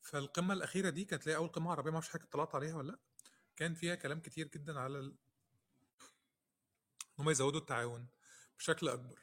فالقمة 0.00 0.54
الأخيرة 0.54 0.90
دي 0.90 1.04
كانت 1.04 1.26
ليها 1.26 1.36
أول 1.36 1.48
قمة 1.48 1.70
عربية 1.70 1.90
ما 1.90 1.96
أعرفش 1.96 2.08
حضرتك 2.08 2.28
اطلعت 2.28 2.54
عليها 2.54 2.76
ولا 2.76 2.92
لأ؟ 2.92 2.98
كان 3.56 3.74
فيها 3.74 3.94
كلام 3.94 4.20
كتير 4.20 4.48
جدا 4.48 4.80
على 4.80 4.98
ال... 4.98 5.16
هم 7.18 7.30
يزودوا 7.30 7.60
التعاون 7.60 8.08
بشكل 8.58 8.88
أكبر. 8.88 9.18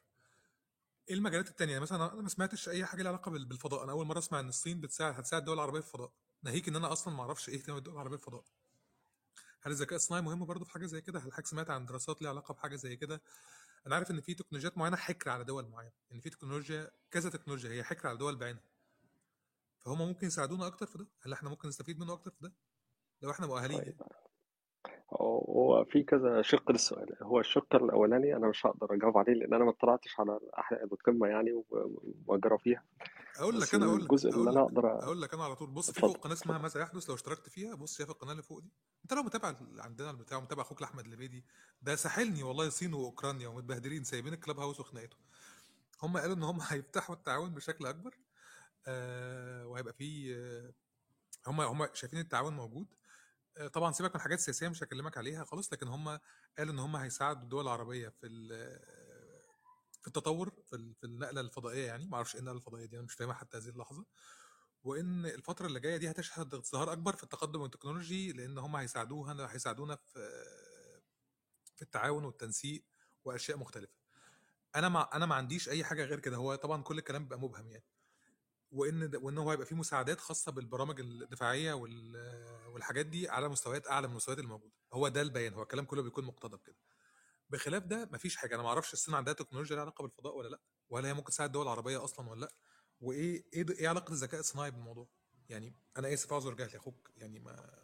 إيه 1.10 1.16
المجالات 1.16 1.50
التانية؟ 1.50 1.72
يعني 1.72 1.84
مثلا 1.84 2.14
أنا 2.14 2.22
ما 2.22 2.30
سمعتش 2.30 2.70
أي 2.70 2.86
حاجة 2.86 3.02
لها 3.02 3.12
علاقة 3.12 3.32
بال- 3.32 3.46
بالفضاء. 3.46 3.84
أنا 3.84 3.92
أول 3.92 4.06
مرة 4.06 4.20
أسمع 4.20 4.40
إن 4.40 4.50
الصين 4.50 4.82
بتساعد 4.82 5.16
هتساعد 5.16 5.42
الدول 5.42 5.56
العربية 5.56 5.80
في 5.80 5.88
الفضاء. 5.88 6.12
ناهيك 6.44 6.68
إن 6.68 6.76
أنا 6.76 6.92
أصلا 6.92 7.14
ما 7.14 7.22
أعرفش 7.24 7.50
إيه 7.50 7.56
اهتمام 7.56 7.78
الدول 7.78 7.94
العربية 7.94 8.18
في 8.18 8.24
الفضاء. 8.28 8.44
هل 9.62 9.72
الذكاء 9.72 9.96
الصناعي 9.96 10.24
مهم 10.24 10.46
برضه 10.46 10.66
في 10.66 10.72
حاجة 10.72 10.86
زي 10.86 11.02
كده؟ 11.02 11.20
هل 11.20 11.24
حضرتك 11.32 11.48
سمعت 11.48 11.70
عن 11.70 11.86
دراسات 11.86 12.22
ليها 12.22 12.30
علاقة 12.32 12.54
بحاجة 12.54 12.76
زي 12.76 12.96
كده؟ 12.96 13.22
أنا 13.88 13.96
عارف 13.96 14.12
إن 14.12 14.22
في 14.22 14.34
تكنولوجيات 14.34 14.78
معينة 14.78 14.98
حكر 14.98 15.30
على 15.30 15.44
دول 15.44 15.70
معينة 15.70 15.92
إن 16.12 16.20
في 16.20 16.30
تكنولوجيا 16.30 16.92
كذا 17.12 17.30
تكنولوجيا 17.30 17.72
هي 17.72 17.84
حكر 17.84 18.08
على 18.08 18.18
دول 18.18 18.36
بعينها. 18.36 18.64
فهم 19.80 19.98
ممكن 19.98 20.28
يساعدونا 20.28 20.68
أكتر 20.68 20.86
في 20.86 20.98
ده؟ 20.98 21.08
هل 21.22 21.34
إحنا 21.34 21.50
ممكن 21.50 21.68
نستفيد 21.68 22.00
منه 22.00 22.14
أكتر 22.14 22.32
في 22.32 22.38
ده؟ 22.42 22.54
لو 23.22 23.32
إحنا 23.32 23.48
مؤهلين. 23.48 23.82
طيب. 23.82 24.02
هو 25.14 25.86
في 25.86 26.04
كذا 26.04 26.42
شق 26.42 26.72
للسؤال. 26.72 27.16
هو 27.22 27.40
الشق 27.40 27.76
الأولاني 27.76 28.36
أنا 28.36 28.48
مش 28.48 28.66
هقدر 28.66 28.94
أجاوب 28.94 29.18
عليه 29.18 29.34
لأن 29.34 29.54
أنا 29.54 29.64
ما 29.64 29.70
اطلعتش 29.72 30.20
على 30.20 30.40
القمة 30.84 31.28
يعني 31.28 31.54
و- 31.54 32.02
وأجرى 32.28 32.58
فيها. 32.58 32.84
أقول 33.38 33.60
لك 33.62 33.76
أنا 33.76 33.86
أقول 33.86 33.98
لك 33.98 34.02
الجزء 34.12 34.30
اللي 34.30 34.60
أقدر 34.60 34.82
أ- 34.82 35.04
أقول 35.04 35.22
لك 35.22 35.34
أنا 35.34 35.44
على 35.44 35.56
طول. 35.56 35.70
بص 35.70 35.92
في 35.92 36.00
فوق 36.00 36.18
قناة 36.18 36.34
اسمها 36.34 36.58
ماذا 36.58 36.82
يحدث 36.82 37.10
لو 37.10 37.16
اشتركت 37.16 37.50
فيها؟ 37.50 37.76
بص 37.76 37.98
شايف 37.98 38.10
القناة 38.10 38.32
اللي 38.32 38.44
فوق 38.44 38.60
دي. 38.60 38.72
أنت 39.04 39.14
لو 39.14 39.24
متابع 39.24 39.56
عندنا 39.80 40.12
البتاع 40.12 40.40
متابع 40.40 40.62
أخوك 40.62 40.82
احمد 40.84 41.08
لبيدي 41.08 41.46
ده 41.82 41.96
ساحلني 41.96 42.44
والله 42.44 42.68
الصين 42.68 42.94
وأوكرانيا 42.94 43.48
ومتبهدلين 43.48 44.04
سايبين 44.04 44.34
الكلاب 44.34 44.60
هاوس 44.60 44.80
وخناقته 44.80 45.18
هم 46.04 46.18
قالوا 46.18 46.36
إن 46.36 46.44
هم 46.44 46.60
هيفتحوا 46.70 47.16
التعاون 47.16 47.50
بشكل 47.54 47.86
أكبر 47.86 48.18
آه 48.88 49.68
وهيبقى 49.68 49.94
في 49.94 50.36
آه 50.36 50.74
هم 51.50 51.62
هم 51.62 51.88
شايفين 51.94 52.20
التعاون 52.20 52.54
موجود. 52.56 52.88
طبعا 53.74 53.92
سيبك 53.92 54.10
من 54.10 54.16
الحاجات 54.16 54.40
السياسيه 54.40 54.68
مش 54.70 54.84
هكلمك 54.84 55.18
عليها 55.18 55.44
خالص 55.44 55.74
لكن 55.74 55.88
هم 55.88 56.20
قالوا 56.58 56.74
إن 56.74 56.80
هم 56.80 56.96
هيساعدوا 56.96 57.42
الدول 57.44 57.64
العربية 57.64 58.10
في 58.10 58.28
في 60.02 60.08
التطور 60.08 60.50
في 60.50 60.94
في 61.00 61.04
النقلة 61.04 61.42
الفضائية 61.42 61.86
يعني. 61.88 62.06
ما 62.08 62.16
أعرفش 62.16 62.34
إيه 62.36 62.40
النقلة 62.42 62.58
الفضائية 62.58 62.86
دي 62.86 62.96
أنا 62.96 63.06
مش 63.06 63.14
فاهمها 63.14 63.34
حتى 63.36 63.58
هذه 63.58 63.70
اللحظة. 63.70 64.06
وإن 64.84 65.26
الفترة 65.26 65.68
اللي 65.68 65.80
جاية 65.80 65.98
دي 65.98 66.12
هتشهد 66.12 66.54
ازدهار 66.54 66.92
أكبر 66.92 67.16
في 67.16 67.24
التقدم 67.24 67.64
التكنولوجي 67.66 68.32
لأن 68.34 68.58
هم 68.58 68.76
هيساعدوها 68.76 69.54
هيساعدونا 69.54 69.96
في 69.96 70.20
في 71.76 71.82
التعاون 71.82 72.26
والتنسيق 72.26 72.86
وأشياء 73.26 73.58
مختلفة. 73.58 73.94
أنا 74.76 74.90
ما 74.90 75.16
أنا 75.16 75.26
ما 75.26 75.36
عنديش 75.36 75.70
أي 75.70 75.84
حاجة 75.84 76.06
غير 76.06 76.20
كده. 76.20 76.38
هو 76.38 76.56
طبعا 76.56 76.84
كل 76.84 76.98
الكلام 76.98 77.24
بيبقى 77.24 77.40
مبهم 77.40 77.68
يعني. 77.68 77.84
وإن 78.72 79.16
وإن 79.16 79.38
هو 79.38 79.52
هيبقى 79.52 79.66
فيه 79.66 79.76
مساعدات 79.76 80.20
خاصة 80.20 80.52
بالبرامج 80.52 81.00
الدفاعية 81.00 81.74
وال- 81.74 82.68
والحاجات 82.74 83.06
دي 83.06 83.30
على 83.30 83.50
مستويات 83.50 83.88
أعلى 83.88 84.08
من 84.08 84.12
المستويات 84.12 84.40
الموجودة. 84.40 84.74
هو 84.94 85.08
ده 85.08 85.22
البيان 85.22 85.54
هو 85.54 85.62
الكلام 85.62 85.86
كله 85.86 86.02
بيكون 86.04 86.26
مقتضب 86.26 86.60
كده. 86.66 86.76
بخلاف 87.50 87.84
ده 87.84 88.10
مفيش 88.14 88.36
حاجة. 88.38 88.56
أنا 88.56 88.64
ما 88.64 88.70
أعرفش 88.70 88.94
الصين 88.94 89.16
عندها 89.16 89.34
تكنولوجيا 89.34 89.76
لها 89.76 89.82
علاقة 89.84 90.02
بالفضاء 90.02 90.38
ولا 90.38 90.48
لأ 90.48 90.60
ولا 90.90 91.08
هي 91.10 91.14
ممكن 91.14 91.32
تساعد 91.32 91.50
الدول 91.50 91.64
العربيه 91.64 92.04
أصلا 92.04 92.30
ولا 92.30 92.40
لأ 92.40 92.52
وإيه 93.02 93.44
إيه 93.54 93.66
إيه 93.80 93.88
علاقة 93.90 94.12
الذكاء 94.12 94.40
الصناعي 94.40 94.72
بالموضوع؟ 94.72 95.08
يعني 95.50 95.76
أنا 95.98 96.14
آسف 96.14 96.34
اعذر 96.34 96.54
جهلي 96.54 96.72
يا 96.74 96.78
أخوك. 96.78 97.12
يعني 97.18 97.40
ما 97.40 97.82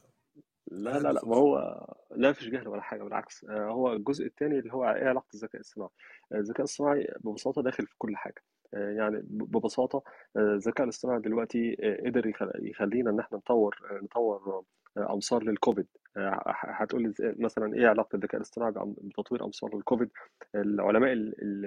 لا 0.71 0.99
لا 0.99 1.13
لا 1.13 1.25
ما 1.25 1.35
هو 1.35 1.85
لا 2.11 2.33
فيش 2.33 2.47
جهل 2.47 2.67
ولا 2.67 2.81
حاجة 2.81 3.03
بالعكس. 3.03 3.43
آه، 3.43 3.69
هو 3.69 3.93
الجزء 3.93 4.25
الثاني 4.25 4.59
اللي 4.59 4.73
هو 4.73 4.83
إيه 4.85 5.07
علاقة 5.09 5.27
الذكاء 5.33 5.61
الصناعي؟ 5.61 5.89
آه، 6.31 6.35
الذكاء 6.35 6.63
الصناعي 6.63 7.07
ببساطة 7.19 7.61
داخل 7.63 7.87
في 7.87 7.95
كل 7.97 8.15
حاجة. 8.17 8.43
آه، 8.45 8.56
يعني 8.73 9.17
ب- 9.17 9.51
ببساطة 9.57 10.03
آه، 10.37 10.39
الذكاء 10.53 10.83
الاصطناعي 10.83 11.19
دلوقتي 11.21 11.77
آه، 11.83 12.07
قدر 12.09 12.27
يخل- 12.27 12.51
يخلينا 12.55 13.09
إن 13.11 13.19
إحنا 13.19 13.37
نطور 13.37 13.75
آه، 13.91 14.03
نطور 14.03 14.63
آه، 14.97 15.13
أمصار 15.13 15.43
للكوفيد 15.43 15.87
آه، 16.17 16.41
هتقول 16.47 17.13
مثلا 17.19 17.73
إيه 17.75 17.87
علاقة 17.87 18.15
الذكاء 18.15 18.35
الاصطناعي 18.37 18.73
بتطوير 19.01 19.45
أمصار 19.45 19.75
للكوفيد 19.75 20.09
العلماء 20.55 21.13
ال 21.13 21.33
ال 21.41 21.65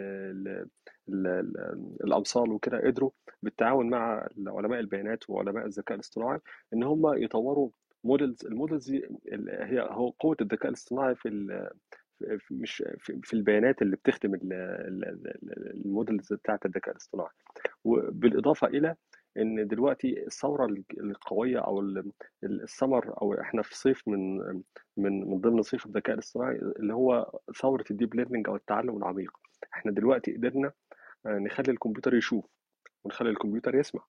ال 1.08 1.26
ال 1.26 1.26
ال 1.26 1.96
الأمصار 2.04 2.50
وكده 2.52 2.78
قدروا 2.80 3.10
بالتعاون 3.42 3.90
مع 3.90 4.28
علماء 4.46 4.80
البيانات 4.80 5.30
وعلماء 5.30 5.66
الذكاء 5.66 5.94
الاصطناعي 5.94 6.38
إن 6.74 6.82
هم 6.82 7.22
يطوروا 7.22 7.70
models 8.04 8.46
ال 8.46 8.52
models 8.52 8.90
دي 8.90 9.04
ال- 9.32 9.64
هي 9.64 9.80
هو 9.90 10.08
قوة 10.10 10.36
الذكاء 10.40 10.68
الاصطناعي 10.68 11.14
في 11.14 11.28
مش 12.50 12.82
في 13.22 13.34
البيانات 13.34 13.82
اللي 13.82 13.96
بتخدم 13.96 14.34
ال- 14.34 14.52
ال- 14.52 15.04
ال- 15.04 15.86
ال 15.86 15.93
models 15.93 16.32
بتاعت 16.32 16.66
الذكاء 16.66 16.90
الاصطناعي. 16.92 17.30
وبالإضافة 17.84 18.66
إلى 18.66 18.96
إن 19.36 19.66
دلوقتي 19.66 20.26
الثورة 20.26 20.74
القوية 21.00 21.58
أو 21.58 21.80
ال- 21.80 22.12
السمر 22.44 23.22
أو 23.22 23.34
إحنا 23.40 23.62
في 23.62 23.76
صيف 23.78 24.08
من 24.08 24.38
من 24.96 25.30
من 25.30 25.40
ضمن 25.40 25.62
صيف 25.62 25.86
الذكاء 25.86 26.14
الاصطناعي 26.14 26.56
اللي 26.56 26.94
هو 26.94 27.38
ثورة 27.60 27.84
ال 27.90 27.95
deep 27.95 28.14
learning 28.14 28.48
أو 28.48 28.56
التعلم 28.56 28.96
العميق. 28.96 29.30
إحنا 29.74 29.92
دلوقتي 29.92 30.32
قدرنا 30.36 30.72
آه، 31.26 31.38
نخلي 31.38 31.72
الكمبيوتر 31.72 32.14
يشوف 32.14 32.46
ونخلي 33.04 33.30
الكمبيوتر 33.30 33.74
يسمع. 33.74 34.02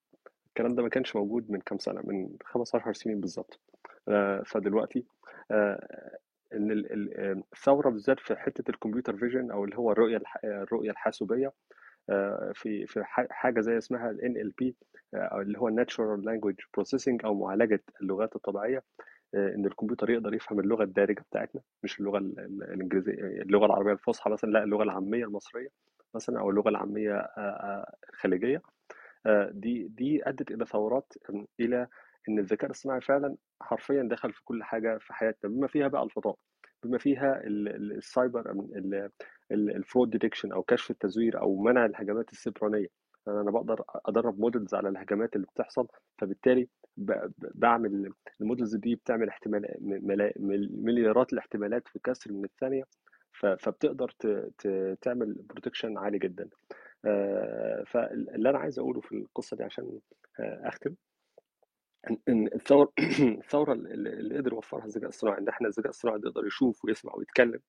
الكلام 0.47 0.75
ده 0.75 0.83
ما 0.83 0.89
كانش 0.89 1.15
موجود 1.15 1.51
من 1.51 1.59
كام 1.59 1.77
سنة 1.77 2.01
من 2.03 2.29
15 2.45 2.93
سنين 2.93 3.19
بالظبط. 3.21 3.59
آه، 4.07 4.43
فدلوقتي 4.45 5.05
آه، 5.51 6.17
إن 6.53 6.72
ال- 6.72 6.91
ال- 6.94 7.44
الثورة 7.53 7.90
بالذات 7.90 8.19
في 8.19 8.36
حتة 8.36 8.69
الكمبيوتر 8.72 9.18
فيجن 9.18 9.52
أو 9.52 9.65
اللي 9.65 9.78
هو 9.78 9.91
الرؤية 9.91 10.22
الرؤية 10.44 10.91
الحاسوبية 10.91 11.52
آه، 12.10 12.52
في 12.56 12.86
في 12.88 13.03
حاجة 13.30 13.61
زي 13.61 13.78
اسمها 13.78 14.10
ال 14.11 14.22
NLP 14.22 14.73
آه، 15.14 15.41
اللي 15.41 15.60
هو 15.60 15.69
Natural 15.69 16.22
Language 16.26 16.65
Processing 16.80 17.26
أو 17.26 17.34
معالجة 17.36 17.84
اللغات 18.02 18.36
الطبيعية 18.36 18.84
آه، 19.36 19.56
إن 19.56 19.65
الكمبيوتر 19.65 20.10
يقدر 20.10 20.34
يفهم 20.34 20.60
اللغة 20.60 20.84
الدارجة 20.84 21.22
بتاعتنا 21.32 21.61
مش 21.84 21.99
اللغة 21.99 22.18
ال- 22.18 22.40
ال- 22.40 22.64
الإنجليزية 22.64 23.14
اللغة 23.14 23.65
العربية 23.65 23.91
الفصحى 23.94 24.30
مثلا 24.30 24.49
لا 24.52 24.64
اللغة 24.64 24.84
العامية 24.84 25.26
المصرية 25.26 25.69
مثلا 26.15 26.40
أو 26.40 26.49
اللغة 26.49 26.69
العامية 26.69 27.28
الخليجيه 28.14 28.61
دي 29.52 29.88
دي 29.88 30.30
أدت 30.30 30.52
إلى 30.52 30.65
ثورات 30.65 31.14
إلى 31.60 31.88
إن 32.30 32.39
الذكاء 32.39 32.65
الاصطناعي 32.65 33.02
فعلا 33.02 33.35
حرفيا 33.61 34.03
دخل 34.11 34.34
في 34.34 34.41
كل 34.43 34.64
حاجة 34.64 34.98
في 34.98 35.14
حياتنا 35.14 35.49
بما 35.52 35.68
فيها 35.68 35.88
بقى 35.88 36.03
الفضاء 36.03 36.35
بما 36.84 36.98
فيها 36.98 37.43
ال- 37.43 37.68
ال- 37.68 37.98
ال 37.98 38.09
cyber 38.09 38.65
ال 39.52 39.61
fraud 39.61 40.10
detection 40.10 40.52
أو 40.52 40.64
كشف 40.64 40.91
التزوير 40.91 41.41
أو 41.41 41.61
منع 41.61 41.85
الهجمات 41.85 42.31
السيبرانية. 42.31 42.88
أنا 43.27 43.52
بقدر 43.52 43.84
أدرب 44.06 44.39
models 44.39 44.73
على 44.76 44.89
الهجمات 44.89 45.35
اللي 45.35 45.48
بتحصل 45.48 45.88
فبالتالي 46.18 46.68
بعمل 47.56 48.14
ال 48.41 48.46
models 48.46 48.76
دي 48.76 48.95
بتعمل 48.95 49.30
احتمال 49.30 49.68
مليارات 50.84 51.34
الاحتمالات 51.34 51.88
في 51.88 51.99
كسر 52.03 52.31
من 52.34 52.45
الثانية 52.45 52.84
فبتقدر 53.60 54.11
تعمل 55.02 55.34
protection 55.34 55.98
عالي 55.98 56.19
جدا. 56.19 56.49
فاللي 57.85 58.49
أنا 58.49 58.57
عايز 58.60 58.80
أقوله 58.80 59.02
في 59.02 59.11
القصة 59.15 59.57
دي 59.57 59.64
عشان 59.64 59.99
أختم 60.39 60.93
الثورة 62.30 62.91
الثورة 63.44 63.73
اللي 63.73 64.38
قدر 64.38 64.53
يوفرها 64.53 64.86
الذكاء 64.86 65.10
الصناعي 65.10 65.38
ان 65.38 65.48
إحنا 65.48 65.68
الذكاء 65.68 65.90
الصناعي 65.90 66.19
يقدر 66.26 66.45
يشوف 66.45 66.86
ويسمع 66.86 67.14
ويتكلم 67.15 67.60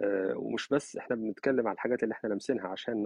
آه، 0.00 0.34
ومش 0.36 0.68
بس 0.68 0.96
إحنا 0.96 1.16
بنتكلم 1.16 1.68
عن 1.68 1.74
الحاجات 1.74 2.02
اللي 2.02 2.12
إحنا 2.12 2.28
لامسينها 2.28 2.68
عشان 2.68 3.02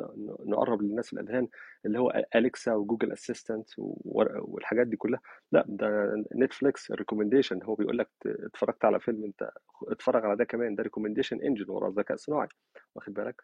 نقرب 0.47 0.83
للناس 0.83 1.13
الأذهان 1.13 1.49
اللي 1.87 1.99
هو 1.99 2.25
Alexa 2.37 2.75
و 2.75 2.80
Google 2.80 3.13
Assistant 3.13 3.69
والحاجات 3.79 4.87
دي 4.87 4.97
كلها. 4.97 5.21
لأ 5.53 5.65
ده 5.69 6.15
Netflix 6.37 6.91
recommendation 6.91 7.63
هو 7.63 7.75
بيقول 7.75 7.99
لك 7.99 8.09
اتفرجت 8.27 8.85
على 8.85 9.01
فيلم 9.01 9.25
أنت 9.25 9.51
اتفرج 9.89 10.25
على 10.25 10.37
ده 10.37 10.45
كمان 10.45 10.75
ده 10.75 10.83
recommendation 10.83 11.43
engine 11.43 11.71
ورا 11.71 11.89
الذكاء 11.89 12.15
الصناعي 12.15 12.49
واخد 12.95 13.15
بالك؟ 13.15 13.43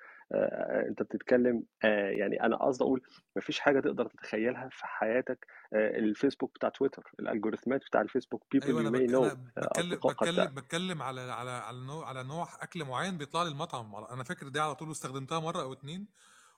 أنت 0.89 1.03
بتتكلم 1.03 1.63
آه، 1.85 2.11
يعني 2.11 2.43
أنا 2.43 2.57
قصدي 2.57 2.85
أقول 2.85 3.03
مفيش 3.37 3.61
حاجة 3.61 3.81
تقدر 3.81 4.07
تتخيلها 4.07 4.69
في 4.73 4.87
حياتك 4.87 5.47
آه، 5.73 5.99
الفيسبوك 5.99 6.55
بتاع 6.55 6.69
تويتر 6.69 7.13
الالجوريثمات 7.21 7.81
بتاع 7.85 8.01
الفيسبوك 8.01 8.45
أنا 8.55 8.91
ما 8.91 9.03
بك... 9.03 9.11
know 9.11 9.15
أنا 9.15 9.39
آه، 9.59 9.67
بتكلم 9.67 9.99
بتكلم 9.99 10.55
بتكلم 10.55 11.03
على 11.03 11.21
على 11.21 11.51
على 11.51 11.79
نوع 11.87 12.09
على 12.09 12.23
نوع 12.23 12.49
أكل 12.61 12.85
معين 12.85 13.19
بيطلع 13.19 13.43
لي 13.43 13.49
المطعم 13.49 13.95
أنا 13.95 14.25
فاكر 14.25 14.49
دي 14.49 14.61
على 14.61 14.75
طول 14.75 14.89
واستخدمتها 14.89 15.41
مرة 15.41 15.63
أو 15.63 15.73
اتنين 15.73 16.09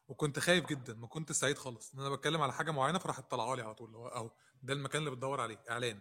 وكنت 0.08 0.38
خايف 0.38 0.66
جدا 0.66 0.94
ما 0.94 1.06
كنت 1.06 1.32
سعيد 1.32 1.58
خالص 1.58 1.94
إن 1.94 2.00
أنا 2.00 2.14
بتكلم 2.14 2.40
على 2.40 2.52
حاجة 2.52 2.70
معينة 2.70 2.98
فراحت 2.98 3.30
طالعة 3.30 3.54
لي 3.54 3.62
على 3.62 3.74
طول 3.74 3.86
اللي 3.86 3.98
هو 3.98 4.08
أهو 4.08 4.30
ده 4.62 4.74
المكان 4.74 4.98
اللي 4.98 5.10
بتدور 5.10 5.40
عليه 5.40 5.58
إعلان 5.70 5.98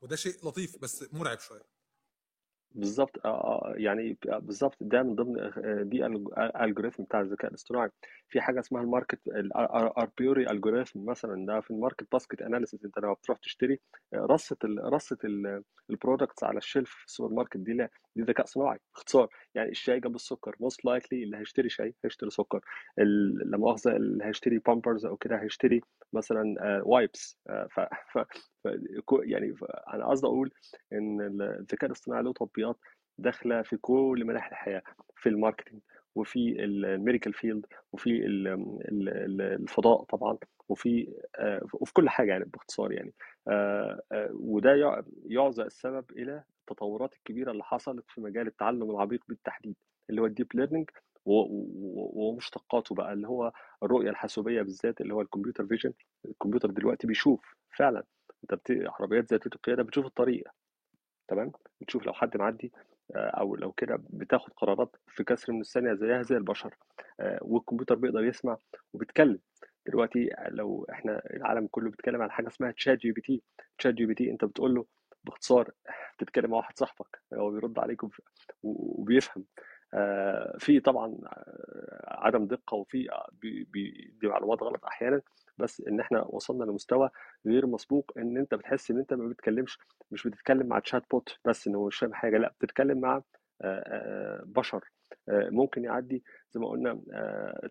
وده 0.00 0.16
شيء 0.16 0.48
لطيف 0.48 0.76
بس 0.82 1.04
مرعب 1.12 1.38
شوية. 1.38 1.73
بالظبط 2.74 3.26
آه، 3.26 3.28
آه، 3.28 3.74
يعني 3.76 4.18
بالظبط 4.24 4.76
ده 4.80 5.02
من 5.02 5.14
ضمن 5.14 5.40
آه، 5.40 5.82
دي 5.82 6.06
ال 6.06 6.16
algorithm 6.16 7.02
بتاع 7.02 7.20
الذكاء 7.20 7.50
الاصطناعي. 7.50 7.90
في 8.28 8.40
حاجة 8.40 8.60
اسمها 8.60 8.82
ال 8.82 8.87
market 8.87 9.20
ال 9.28 9.43
Apriori 9.43 10.50
algorithm 10.50 11.04
مثلا 11.04 11.46
ده 11.46 11.60
في 11.60 11.70
ال 11.70 11.76
market 11.76 12.12
basket 12.12 12.42
analysis 12.42 12.84
انت 12.84 12.98
لما 12.98 13.12
بتروح 13.12 13.38
تشتري 13.38 13.80
آه، 14.14 14.16
رصة 14.16 14.56
رصة 14.84 15.18
ال 15.90 15.96
products 15.96 16.44
على 16.44 16.58
ال 16.58 16.63
shelf 16.63 16.90
في 16.90 17.04
السوبر 17.06 17.34
ماركت 17.34 17.56
دي 17.56 17.72
لا 17.72 17.88
دي 18.16 18.22
ذكاء 18.22 18.46
صناعي 18.46 18.78
باختصار 18.94 19.28
يعني 19.54 19.70
الشاي 19.70 20.00
جنب 20.00 20.14
السكر 20.14 20.56
most 20.60 20.84
likely 20.84 21.24
اللي 21.24 21.36
هيشتري 21.36 21.68
شاي 21.68 21.94
هيشتري 22.04 22.30
سكر 22.30 22.60
لا 23.44 23.58
مؤاخذة 23.58 23.96
اللي 23.96 24.24
هيشتري 24.24 24.58
بامبرز 24.58 25.06
أو 25.06 25.16
كده 25.16 25.42
هيشتري 25.42 25.80
مثلا 26.12 26.54
wipes 26.84 27.38
يعني 29.24 29.54
أنا 29.94 30.06
قصدي 30.06 30.26
أقول 30.26 30.50
إن 30.92 31.20
الذكاء 31.42 31.86
الاصطناعي 31.86 32.22
له 32.22 32.32
تطبيقات 32.32 32.76
داخلة 33.18 33.62
في 33.62 33.76
كل 33.76 34.22
مناحي 34.26 34.50
الحياة 34.50 34.82
في 35.16 35.28
ال 35.28 35.33
marketing 35.33 35.80
وفي 36.14 36.64
ال 36.64 36.73
medical 36.73 37.32
field 37.32 37.66
وفي 37.92 38.10
ال- 38.26 38.48
ال- 38.48 39.08
ال- 39.08 39.40
الفضاء 39.42 40.04
طبعا 40.04 40.38
وفي 40.68 41.14
آه، 41.38 41.66
وفي 41.72 41.92
كل 41.92 42.08
حاجة 42.08 42.30
يعني 42.30 42.44
باختصار 42.44 42.92
يعني. 42.92 43.12
آه، 43.48 44.02
آه، 44.12 44.30
وده 44.32 44.74
يع- 44.74 45.02
يعزى 45.26 45.62
السبب 45.62 46.04
إلى 46.10 46.42
التطورات 46.60 47.14
الكبيرة 47.14 47.50
اللي 47.50 47.64
حصلت 47.64 48.04
في 48.08 48.20
مجال 48.20 48.46
التعلم 48.46 48.90
العميق 48.90 49.20
بالتحديد 49.28 49.76
اللي 50.10 50.20
هو 50.20 50.26
ال 50.26 50.30
deep 50.30 50.46
learning 50.54 50.90
ومشتقاته 51.26 52.94
بقى 52.94 53.12
اللي 53.12 53.28
هو 53.28 53.52
الرؤية 53.82 54.10
الحاسوبية 54.10 54.62
بالذات 54.62 55.00
اللي 55.00 55.14
هو 55.14 55.20
ال 55.20 55.25
computer 55.25 55.66
vision. 55.66 55.92
الكمبيوتر 56.24 56.70
دلوقتي 56.70 57.06
بيشوف 57.06 57.54
فعلا 57.76 58.04
أنت 58.44 58.54
بت... 58.54 58.84
عربيات 59.00 59.30
ذاتيه 59.32 59.50
القيادة 59.56 59.82
بتشوف 59.82 60.06
الطريق 60.06 60.44
تمام؟ 61.28 61.52
بتشوف 61.80 62.06
لو 62.06 62.12
حد 62.12 62.36
معدي 62.36 62.72
آه، 63.16 63.18
أو 63.28 63.56
لو 63.56 63.72
كده 63.72 64.02
بتاخد 64.10 64.52
قرارات 64.56 64.96
في 65.08 65.24
كسر 65.24 65.52
من 65.52 65.60
الثانية 65.60 65.94
زيها 65.94 66.22
زي 66.22 66.36
البشر 66.36 66.74
آه، 67.20 67.38
والكمبيوتر 67.42 67.94
بيقدر 67.94 68.24
يسمع 68.24 68.56
وبيتكلم. 68.92 69.38
دلوقتي 69.86 70.30
لو 70.48 70.86
إحنا 70.90 71.22
العالم 71.34 71.66
كله 71.66 71.90
بيتكلم 71.90 72.22
عن 72.22 72.30
حاجة 72.30 72.48
اسمها 72.48 72.70
تشات 72.70 72.98
جي 72.98 73.12
بي 73.12 73.20
تي 73.20 73.42
تشات 73.78 73.94
جي 73.94 74.06
بي 74.06 74.14
تي 74.14 74.30
أنت 74.30 74.44
بتقول 74.44 74.74
له 74.74 74.86
باختصار 75.24 75.70
بتتكلم 76.18 76.50
مع 76.50 76.56
واحد 76.56 76.78
صاحبك 76.78 77.22
هو 77.34 77.50
بيرد 77.50 77.78
عليك 77.78 78.04
وب- 78.04 78.12
وبيفهم. 78.62 79.44
آه، 79.94 80.56
في 80.58 80.80
طبعا 80.80 81.18
عدم 82.08 82.46
دقة 82.46 82.74
وفي 82.74 83.08
بي- 83.32 83.64
بيدي 83.64 84.26
معلومات 84.28 84.62
غلط 84.62 84.84
أحيانا. 84.84 85.22
بس 85.58 85.80
إن 85.88 86.00
إحنا 86.00 86.24
وصلنا 86.28 86.64
لمستوى 86.64 87.10
غير 87.46 87.66
مسبوق 87.66 88.12
إن 88.18 88.36
أنت 88.38 88.54
بتحس 88.54 88.90
إن 88.90 88.98
أنت 88.98 89.14
ما 89.14 89.28
بتتكلمش 89.28 89.78
مش 90.10 90.26
بتتكلم 90.28 90.66
مع 90.66 90.78
chatbot 90.78 91.38
بس 91.44 91.66
إن 91.68 91.74
هو 91.74 91.86
مش 91.86 91.96
فاهم 91.96 92.14
حاجة 92.14 92.38
لأ 92.38 92.54
بتتكلم 92.60 93.00
مع 93.00 93.22
بشر. 94.44 94.84
ممكن 95.28 95.84
يعدي 95.84 96.24
زي 96.50 96.60
ما 96.60 96.68
قلنا 96.68 97.00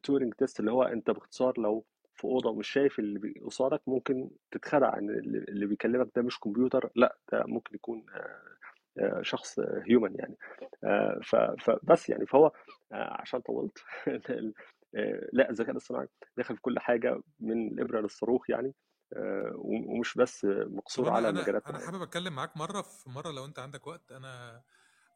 Turing 0.03 0.33
test 0.33 0.59
اللي 0.59 0.71
هو 0.71 0.83
أنت 0.83 1.11
باختصار 1.11 1.53
لو 1.59 1.85
في 2.15 2.25
أوضة 2.25 2.49
ومش 2.49 2.67
شايف 2.69 2.99
اللي 2.99 3.33
قصادك 3.45 3.81
ممكن 3.87 4.29
تتخدع 4.51 4.97
ان 4.97 5.09
اللي 5.49 5.65
بيكلمك 5.65 6.07
ده 6.15 6.21
مش 6.21 6.39
كمبيوتر 6.39 6.89
لأ 6.95 7.17
ده 7.31 7.43
ممكن 7.47 7.75
يكون 7.75 8.05
شخص 9.21 9.59
هيومن 9.59 10.15
يعني. 10.15 10.35
فبس 11.59 12.09
يعني 12.09 12.25
فهو 12.25 12.51
عشان 12.91 13.39
طولت 13.39 13.77
لا 15.33 15.49
الذكاء 15.49 15.71
الاصطناعي 15.71 16.07
داخل 16.37 16.55
في 16.55 16.61
كل 16.61 16.79
حاجة 16.79 17.21
من 17.39 17.67
الإبرة 17.67 18.01
للصاروخ 18.01 18.49
يعني 18.49 18.73
آه، 19.13 19.51
ومش 19.55 20.17
بس 20.17 20.45
مقصور 20.45 21.09
على 21.09 21.31
مجالات 21.31 21.67
أنا 21.67 21.79
حابب 21.79 22.01
أتكلم 22.01 22.35
معاك 22.35 22.57
مرة 22.57 22.81
في 22.81 23.09
مرة 23.09 23.31
لو 23.31 23.45
أنت 23.45 23.59
عندك 23.59 23.87
وقت. 23.87 24.11
أنا 24.11 24.63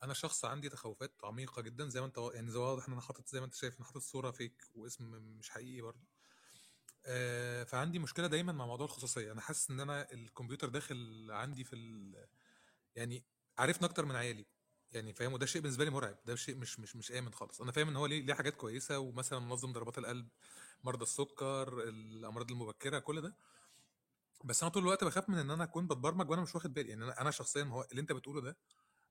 أنا 0.04 0.14
شخص 0.14 0.46
عندي 0.46 0.70
تخوفات 0.70 1.14
عميقة 1.24 1.62
جدا 1.62 1.90
زي 1.90 2.00
ما 2.00 2.06
أنت 2.06 2.18
يعني 2.34 2.52
زي 2.52 2.60
واضح 2.60 2.88
إن 2.88 2.94
أنا 2.94 3.02
حاطط 3.02 3.28
زي 3.28 3.40
ما 3.40 3.46
أنت 3.46 3.54
شايف 3.54 3.78
أنا 3.78 3.86
حاطط 3.86 4.02
صورة 4.02 4.32
فيك 4.32 4.64
واسم 4.76 5.12
مش 5.40 5.50
حقيقي 5.50 5.82
برضه. 5.82 6.08
آه، 7.06 7.64
فعندي 7.64 8.00
مشكلة 8.00 8.28
دايما 8.28 8.52
مع 8.52 8.66
موضوع 8.66 8.86
الخصوصية. 8.86 9.32
أنا 9.32 9.42
حاسس 9.42 9.72
إن 9.72 9.80
أنا 9.80 10.12
الكمبيوتر 10.12 10.70
داخل 10.70 11.28
عندي 11.32 11.64
في 11.64 11.76
ال... 11.76 12.28
يعني 12.96 13.26
عارفني 13.58 13.88
أكتر 13.88 14.06
من 14.06 14.16
عيالي. 14.16 14.46
يعني 14.92 15.14
فاهم؟ 15.14 15.34
وده 15.34 15.46
شيء 15.46 15.62
بالنسبة 15.62 15.84
لي 15.86 15.90
مرعب 15.92 16.18
ده 16.26 16.36
شيء 16.36 16.56
مش 16.56 16.80
مش 16.80 16.96
مش 16.96 17.12
آمن 17.12 17.34
خالص. 17.34 17.62
أنا 17.62 17.72
فاهم 17.72 17.88
إن 17.88 17.96
هو 17.96 18.06
ليه 18.06 18.22
ليه 18.26 18.34
حاجات 18.34 18.56
كويسة 18.56 19.00
ومثلا 19.00 19.40
منظم 19.40 19.72
ضربات 19.74 19.98
القلب 19.98 20.28
مرضى 20.84 21.04
السكر 21.04 21.84
الأمراض 21.84 22.52
المبكرة 22.52 23.00
كل 23.00 23.22
ده. 23.22 23.36
بس 24.44 24.64
أنا 24.64 24.72
طول 24.72 24.84
الوقت 24.84 25.04
بخاف 25.04 25.30
من 25.30 25.38
إن 25.38 25.52
أنا 25.52 25.64
أكون 25.64 25.88
بتبرمج 25.88 26.30
وأنا 26.30 26.42
مش 26.42 26.56
واخد 26.56 26.74
بالي. 26.74 26.90
يعني 26.90 27.04
أنا 27.06 27.32
شخصيا 27.32 27.64
هو 27.64 27.88
اللي 27.92 28.02
أنت 28.02 28.12
بتقوله 28.12 28.42
ده 28.42 28.58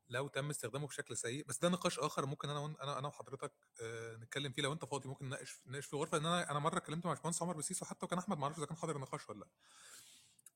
لو 0.09 0.29
تم 0.29 0.51
استخدامه 0.51 0.87
بشكل 0.87 1.17
سيء 1.17 1.45
بس 1.47 1.59
ده 1.59 1.69
نقاش 1.69 1.99
آخر 1.99 2.27
ممكن 2.27 2.51
أنا 2.51 2.77
أنا 2.83 2.99
أنا 2.99 3.09
وحضرتك 3.09 3.53
آه، 3.83 4.17
نتكلم 4.17 4.53
فيه 4.53 4.63
لو 4.63 4.73
أنت 4.73 4.85
فاضي 4.85 5.09
ممكن 5.09 5.27
نناقش 5.27 5.61
نناقش 5.67 5.87
في 5.87 5.97
غرفة 5.97 6.19
إن 6.19 6.27
أنا 6.27 6.51
أنا 6.51 6.59
مرة 6.59 6.79
اتكلمت 6.79 7.07
مع 7.07 7.13
باشمهندس 7.13 7.43
عمر 7.43 7.57
بسيسو 7.57 7.85
حتى 7.85 8.07
وكان 8.07 8.19
أحمد 8.19 8.39
ما 8.39 8.45
أعرفش 8.45 8.59
إذا 8.59 8.67
كان 8.67 8.77
حاضر 8.77 8.97
النقاش 8.97 9.29
ولا 9.29 9.39
لأ. 9.39 9.49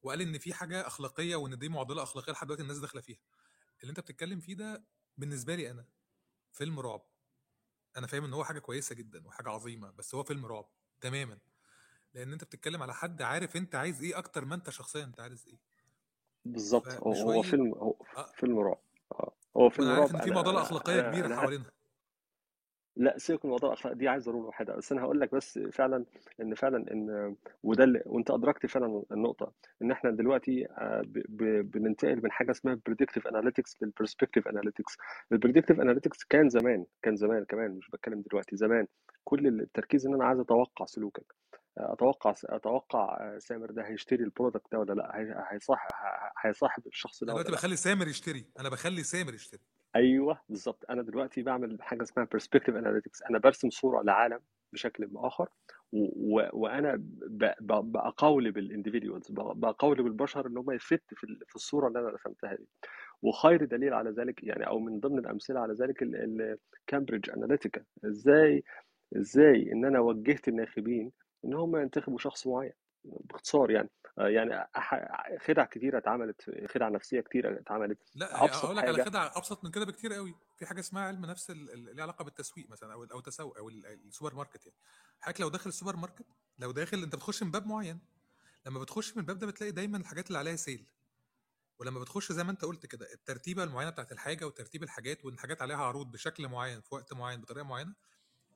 وقال 0.02 0.20
إن 0.20 0.38
في 0.38 0.54
حاجة 0.54 0.86
أخلاقية 0.86 1.36
وإن 1.36 1.58
دي 1.58 1.68
معضلة 1.68 2.02
أخلاقية 2.02 2.32
لحد 2.32 2.46
دلوقتي 2.46 2.62
الناس 2.62 2.78
داخلة 2.78 3.00
فيها. 3.00 3.18
اللي 3.80 3.90
أنت 3.90 4.00
بتتكلم 4.00 4.40
فيه 4.40 4.54
ده 4.54 4.84
بالنسبة 5.20 5.54
لي 5.54 5.70
أنا 5.70 5.84
فيلم 6.50 6.80
رعب. 6.80 7.02
أنا 7.96 8.06
فاهم 8.06 8.24
إن 8.24 8.32
هو 8.32 8.44
حاجة 8.44 8.58
كويسة 8.58 8.94
جدا 8.94 9.26
وحاجة 9.26 9.48
عظيمة 9.50 9.90
بس 9.90 10.14
هو 10.14 10.22
فيلم 10.22 10.46
رعب 10.46 10.68
تماما. 11.00 11.38
لأن 12.14 12.32
أنت 12.32 12.44
بتتكلم 12.44 12.82
على 12.82 12.94
حد 12.94 13.22
عارف 13.22 13.56
أنت 13.56 13.74
عايز 13.74 14.02
إيه 14.02 14.18
أكتر 14.18 14.44
ما 14.44 14.54
أنت 14.54 14.70
شخصيا 14.70 15.04
أنت 15.04 15.20
عايز 15.20 15.46
إيه. 15.48 15.58
بالظبط. 16.44 16.88
هو 16.88 17.42
فيلم 17.42 17.74
هو 17.74 17.96
آه، 18.16 18.32
فيلم 18.36 18.58
رعب. 18.58 18.80
آه، 19.12 19.32
هو 19.56 19.70
فيلم 19.70 19.88
رعب. 19.88 20.22
في 20.22 20.30
معضله 20.30 20.62
أخلاقية 20.62 21.00
كبيرة 21.00 21.36
حوالينها. 21.36 21.70
لا 23.00 23.18
سيبك 23.18 23.44
من 23.44 23.50
موضوع 23.50 23.68
الأخلاق 23.72 23.94
دي 23.94 24.08
عايز 24.08 24.24
ضروره 24.24 24.46
واحدة 24.46 24.76
بس 24.76 24.92
أنا 24.92 25.02
هقول 25.02 25.20
لك 25.20 25.34
بس 25.34 25.58
فعلا 25.58 26.04
إن 26.40 26.54
فعلا 26.54 26.92
إن 26.92 27.36
وده 27.62 27.84
اللي 27.84 28.02
وأنت 28.06 28.30
أدركت 28.30 28.66
فعلا 28.66 29.02
النقطة 29.12 29.52
إن 29.82 29.90
إحنا 29.90 30.10
دلوقتي 30.10 30.66
آه، 30.66 31.02
بننتقل 31.62 32.20
من 32.22 32.30
حاجة 32.30 32.50
اسمها 32.50 32.78
predictive 32.86 33.26
analytics 33.26 33.76
لل 33.82 33.91
prescriptive 33.91 34.48
analytics 34.48 34.96
ال 35.32 35.36
predictive 35.36 35.80
analytics 35.80 36.24
كان 36.24 36.48
زمان 36.48 36.84
كان 37.02 37.16
زمان 37.16 37.44
كمان 37.44 37.70
مش 37.70 37.90
بتكلم 37.90 38.20
دلوقتي 38.30 38.56
زمان. 38.56 38.86
كل 39.24 39.46
التركيز 39.46 40.06
إن 40.06 40.14
أنا 40.14 40.24
عايز 40.24 40.40
أتوقع 40.40 40.86
سلوكك. 40.86 41.34
أتوقع 41.78 42.34
أتوقع 42.44 43.38
سامر 43.38 43.70
ده 43.70 43.82
هيشتري 43.86 44.24
ال 44.24 44.30
product 44.30 44.72
ده 44.72 44.78
ولا 44.78 44.92
لأ؟ 44.92 45.16
هي- 45.16 45.44
هيصاحب 45.48 45.90
هيصاحب 46.44 46.86
الشخص 46.86 47.24
ده 47.24 47.32
دلوقتي 47.32 47.52
بخلي 47.52 47.76
سامر 47.76 48.08
يشتري 48.08 48.46
أنا 48.60 48.68
بخلي 48.68 49.02
سامر 49.02 49.34
يشتري. 49.34 49.60
أيوه 49.96 50.40
بالظبط 50.48 50.84
أنا 50.90 51.02
دلوقتي 51.02 51.42
بعمل 51.42 51.82
حاجة 51.82 52.02
اسمها 52.02 52.26
prescriptive 52.36 52.72
analytics. 52.74 53.30
أنا 53.30 53.38
برسم 53.38 53.70
صورة 53.70 54.02
لعالم 54.02 54.40
بشكل 54.72 55.10
آخر 55.16 55.48
و... 55.92 56.40
وأنا 56.52 56.96
ب... 56.96 57.44
ب... 57.60 57.72
بقولب 59.60 60.06
البشر 60.06 60.46
إن 60.46 60.56
هم 60.58 60.70
يفت- 60.70 60.88
fit 60.88 61.02
في 61.14 61.56
الصورة 61.56 61.88
اللي 61.88 61.98
أنا 62.00 62.08
رسمتها 62.08 62.54
دي. 62.54 62.68
وخير 63.22 63.64
دليل 63.64 63.94
على 63.94 64.10
ذلك 64.10 64.44
يعني 64.44 64.66
أو 64.66 64.78
من 64.80 65.00
ضمن 65.00 65.18
الأمثلة 65.18 65.60
على 65.60 65.74
ذلك 65.74 66.02
ال 66.02 66.15
Cambridge 66.15 67.30
Analytica 67.30 67.84
إزاي 68.06 68.64
إزاي 69.16 69.72
إن 69.72 69.84
أنا 69.84 70.00
وجهت 70.00 70.48
الناخبين 70.48 71.12
إن 71.44 71.54
هم 71.54 71.76
ينتخبوا 71.76 72.18
شخص 72.18 72.46
معين 72.46 72.72
باختصار 73.04 73.70
يعني. 73.70 73.90
يعني 74.18 74.64
أح- 74.78 75.38
خدع 75.46 75.64
كتيرة 75.64 75.98
اتعملت 75.98 76.66
خدع 76.74 76.88
نفسية 76.88 77.20
كتيرة 77.20 77.60
اتعملت 77.60 77.98
لا 78.14 78.44
أبسط 78.44 78.64
أقول 78.64 78.76
لك 78.76 78.84
على 78.84 79.04
خدعة 79.04 79.32
أبسط 79.36 79.64
من 79.64 79.70
كده 79.70 79.84
بكتير 79.84 80.12
قوي 80.12 80.34
في 80.56 80.66
حاجة 80.66 80.80
اسمها 80.80 81.02
علم 81.02 81.26
نفس 81.26 81.50
ال- 81.50 81.70
ال- 81.72 81.96
ليه 81.96 82.02
علاقة 82.02 82.24
بالتسويق 82.24 82.70
مثلا 82.70 82.92
أو 82.92 83.04
أو 83.04 83.18
التسوق 83.18 83.58
أو 83.58 83.68
ال- 83.68 83.86
السوبر 83.86 84.34
ماركت 84.34 84.66
يعني. 84.66 84.78
حضرتك 85.20 85.40
لو 85.40 85.48
داخل 85.48 85.68
السوبر 85.68 85.96
ماركت 85.96 86.26
لو 86.58 86.72
داخل 86.72 87.02
أنت 87.02 87.14
بتخش 87.14 87.42
من 87.42 87.50
باب 87.50 87.66
معين 87.66 87.98
لما 88.66 88.80
بتخش 88.80 89.12
من 89.16 89.20
الباب 89.22 89.38
ده 89.38 89.46
بتلاقي 89.46 89.70
دايما 89.72 89.98
الحاجات 89.98 90.26
اللي 90.26 90.38
عليها 90.38 90.56
sale 90.56 90.86
ولما 91.78 92.00
بتخش 92.00 92.32
زي 92.32 92.44
ما 92.44 92.50
أنت 92.50 92.64
قلت 92.64 92.86
كده 92.86 93.12
الترتيبة 93.12 93.64
المعينة 93.64 93.90
بتاعت 93.90 94.12
الحاجة 94.12 94.46
وترتيب 94.46 94.82
الحاجات 94.82 95.24
وإن 95.24 95.34
الحاجات 95.34 95.62
عليها 95.62 95.76
عروض 95.76 96.12
بشكل 96.12 96.48
معين 96.48 96.80
في 96.80 96.94
وقت 96.94 97.12
معين 97.12 97.40
بطريقة 97.40 97.64
معينة 97.64 97.94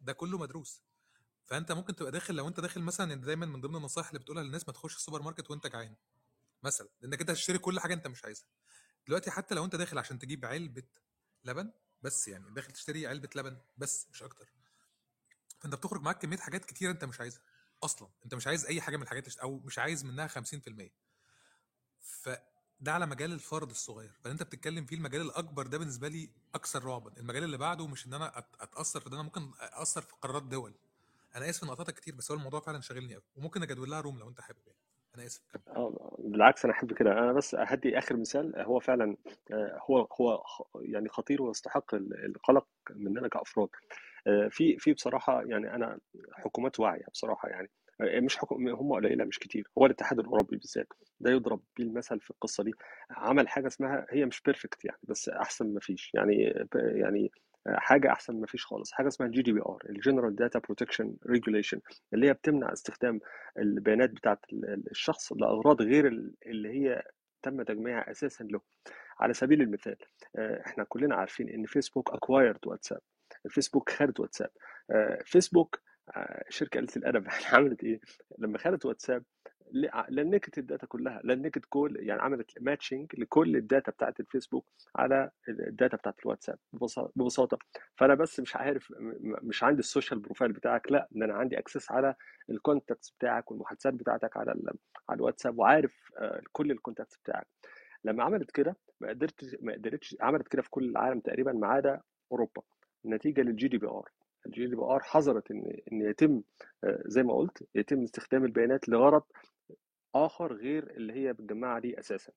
ده 0.00 0.12
كله 0.12 0.38
مدروس. 0.38 0.82
فأنت 1.44 1.72
ممكن 1.72 1.96
تبقى 1.96 2.12
داخل 2.12 2.34
لو 2.34 2.48
أنت 2.48 2.60
داخل 2.60 2.80
مثلا 2.82 3.14
دايما 3.14 3.46
من 3.46 3.60
ضمن 3.60 3.76
النصائح 3.76 4.08
اللي 4.08 4.18
بتقولها 4.18 4.42
للناس 4.42 4.66
ما 4.68 4.72
تخش 4.72 4.96
السوبر 4.96 5.22
ماركت 5.22 5.50
وأنت 5.50 5.66
جعان 5.66 5.94
مثلا 6.62 6.88
لأنك 7.00 7.20
أنت 7.20 7.30
هتشتري 7.30 7.58
كل 7.58 7.80
حاجة 7.80 7.94
أنت 7.94 8.06
مش 8.06 8.24
عايزها. 8.24 8.46
دلوقتي 9.06 9.30
حتى 9.30 9.54
لو 9.54 9.64
أنت 9.64 9.76
داخل 9.76 9.98
عشان 9.98 10.18
تجيب 10.18 10.44
علبة 10.44 10.82
لبن 11.44 11.70
بس 12.02 12.28
يعني 12.28 12.50
داخل 12.54 12.72
تشتري 12.72 13.06
علبة 13.06 13.28
لبن 13.36 13.58
بس 13.76 14.06
مش 14.10 14.22
أكتر. 14.22 14.52
فأنت 15.60 15.74
بتخرج 15.74 16.00
معاك 16.02 16.18
كمية 16.18 16.36
حاجات 16.36 16.64
كتيرة 16.64 16.90
أنت 16.90 17.04
مش 17.04 17.20
عايزها 17.20 17.42
أصلا. 17.82 18.08
أنت 18.24 18.34
مش 18.34 18.46
عايز 18.46 18.66
أي 18.66 18.80
حاجة 18.80 18.96
من 18.96 19.02
الحاجات 19.02 19.38
أو 19.38 19.58
مش 19.58 19.78
عايز 19.78 20.04
منها 20.04 20.26
50% 20.26 20.90
فده 22.00 22.92
على 22.92 23.06
مجال 23.06 23.32
الفرد 23.32 23.70
الصغير. 23.70 24.12
فانت 24.24 24.42
بتتكلم 24.42 24.86
فيه 24.86 24.96
المجال 24.96 25.20
الأكبر 25.20 25.66
ده 25.66 25.78
بالنسبة 25.78 26.08
لي 26.08 26.30
أكثر 26.54 26.84
رعبا. 26.84 27.16
المجال 27.16 27.44
اللي 27.44 27.56
بعده 27.58 27.86
مش 27.86 28.06
إن 28.06 28.14
أنا 28.14 28.38
أتأثر 28.60 29.00
في 29.00 29.10
ده 29.10 29.16
أنا 29.16 29.22
ممكن 29.22 29.52
اثر 29.60 30.02
في 30.02 30.12
قرارات 30.22 30.42
دول. 30.42 30.74
أنا 31.36 31.50
آسف 31.50 31.64
إن 31.64 31.70
قطعتك 31.70 31.94
كتير 31.94 32.14
بس 32.14 32.30
هو 32.30 32.36
الموضوع 32.38 32.60
فعلا 32.60 32.80
شاغلني 32.80 33.14
قوي 33.14 33.22
وممكن 33.36 33.62
اجدول 33.62 33.90
لها 33.90 34.00
روم 34.00 34.18
لو 34.18 34.28
أنت 34.28 34.40
حابب 34.40 34.58
يعني. 34.66 34.78
أنا 35.14 35.26
آسف. 35.26 35.40
آه، 35.68 36.16
بالعكس 36.18 36.64
أنا 36.64 36.74
أحب 36.74 36.92
كده. 36.92 37.12
أنا 37.12 37.32
بس 37.32 37.54
هدي 37.54 37.98
آخر 37.98 38.16
مثال. 38.16 38.60
هو 38.60 38.80
فعلا 38.80 39.16
آه، 39.52 39.78
هو 39.90 40.08
هو 40.20 40.44
يعني 40.80 41.08
خطير 41.08 41.42
ويستحق 41.42 41.94
ال- 41.94 42.24
القلق 42.26 42.66
مننا 42.90 43.28
كأفراد. 43.28 43.68
آه، 44.26 44.48
في 44.48 44.78
في 44.78 44.92
بصراحة 44.92 45.42
يعني 45.42 45.74
أنا 45.74 45.98
حكومات 46.32 46.80
واعية 46.80 47.06
بصراحة 47.12 47.48
يعني. 47.48 47.70
آه، 48.00 48.20
مش 48.20 48.36
حكم 48.36 48.68
هم 48.68 48.92
قليلة 48.92 49.24
مش 49.24 49.38
كتير. 49.38 49.70
هو 49.78 49.86
الاتحاد 49.86 50.18
الأوروبي 50.18 50.56
بالذات 50.56 50.88
ده 51.20 51.30
يضرب 51.30 51.60
بيه 51.76 51.84
المثل 51.84 52.20
في 52.20 52.30
القصة 52.30 52.64
دي. 52.64 52.72
عمل 53.10 53.48
حاجة 53.48 53.66
اسمها 53.66 54.06
هي 54.10 54.24
مش 54.24 54.40
perfect 54.40 54.84
يعني 54.84 54.98
بس 55.02 55.28
أحسن 55.28 55.74
ما 55.74 55.80
فيش. 55.80 56.10
يعني 56.14 56.66
يعني 56.74 57.30
حاجة 57.68 58.12
أحسن 58.12 58.40
ما 58.40 58.46
فيش 58.46 58.66
خالص. 58.66 58.92
حاجة 58.92 59.08
اسمها 59.08 59.28
ال 59.28 59.42
GDPR 59.42 59.82
ال 59.90 59.96
General 59.96 60.36
Data 60.36 60.58
Protection 60.58 61.16
Regulation 61.26 61.80
اللي 62.14 62.28
هي 62.28 62.32
بتمنع 62.32 62.72
استخدام 62.72 63.20
البيانات 63.58 64.10
بتاعت 64.10 64.38
الشخص 64.90 65.32
لأغراض 65.32 65.82
غير 65.82 66.06
اللي 66.46 66.68
هي 66.68 67.02
تم 67.42 67.62
تجميعها 67.62 68.10
أساسا 68.10 68.44
له. 68.44 68.60
على 69.20 69.34
سبيل 69.34 69.62
المثال 69.62 69.96
آه، 70.36 70.62
إحنا 70.66 70.84
كلنا 70.84 71.14
عارفين 71.14 71.48
إن 71.48 71.66
فيسبوك 71.66 72.10
acquired 72.14 72.66
واتساب 72.66 73.00
الفيسبوك 73.46 73.90
خدت 73.90 74.20
واتساب 74.20 74.50
آه، 74.90 75.22
فيسبوك 75.24 75.80
آه، 76.16 76.44
شركة 76.48 76.80
قلت 76.80 76.96
الأدب 76.96 77.26
عملت 77.52 77.84
إيه؟ 77.84 78.00
لما 78.38 78.58
خدت 78.58 78.86
واتساب 78.86 79.24
link 80.08 80.48
ت 80.48 80.58
ال 80.58 80.64
data 80.64 80.86
كلها 80.86 81.20
link 81.24 81.56
ت 81.56 81.64
كل 81.68 81.96
يعني 82.00 82.22
عملت 82.22 82.50
matching 82.60 83.12
لكل 83.18 83.56
ال 83.56 83.63
data 83.63 83.90
بتاعت 83.92 84.20
الفيسبوك 84.20 84.66
على 84.96 85.30
ال 85.48 85.58
data 85.58 85.96
بتاعت 85.96 86.14
الواتساب 86.22 86.58
ببساطة. 87.16 87.58
فأنا 87.96 88.14
بس 88.14 88.40
مش 88.40 88.56
عارف 88.56 88.92
مش 89.20 89.64
عندي 89.64 89.80
ال 89.80 89.86
social 89.86 90.20
profile 90.20 90.52
بتاعك 90.52 90.92
لأ 90.92 91.08
ده 91.10 91.24
أنا 91.24 91.34
عندي 91.34 91.58
access 91.58 91.90
على 91.90 92.14
ال 92.50 92.57
contacts 92.57 93.10
بتاعك 93.10 93.50
والمحادثات 93.50 93.94
بتاعتك 93.94 94.36
على 94.36 94.50
على 95.08 95.16
الواتساب 95.16 95.58
وعارف 95.58 96.12
كل 96.52 96.70
ال 96.70 96.75
contacts 96.75 97.16
بتاعك. 97.16 97.46
لما 98.04 98.24
عملت 98.24 98.50
كده 98.50 98.76
ما 99.00 99.08
قدرتش 99.08 99.56
ما 99.60 99.72
قدرتش 99.72 100.16
عملت 100.20 100.48
كده 100.48 100.62
في 100.62 100.70
كل 100.70 100.84
العالم 100.84 101.20
تقريبا 101.20 101.52
ما 101.52 101.66
عدا 101.66 102.00
أوروبا. 102.32 102.62
نتيجة 103.06 103.40
للجي 103.40 103.68
دي 103.68 103.78
بي 103.78 103.86
ار 103.86 104.08
الجي 104.46 104.66
دي 104.66 104.76
بي 104.76 104.82
ار 104.82 105.00
حظرت 105.00 105.50
إن 105.50 105.78
إن 105.92 106.02
يتم 106.02 106.42
آه، 106.84 107.02
زي 107.06 107.22
ما 107.22 107.34
قلت 107.34 107.68
يتم 107.74 108.02
استخدام 108.02 108.44
البيانات 108.44 108.88
لغرض 108.88 109.22
آخر 110.14 110.52
غير 110.52 110.90
اللي 110.90 111.12
هي 111.12 111.32
بتجمعها 111.32 111.78
دي 111.78 112.00
أساسا. 112.00 112.32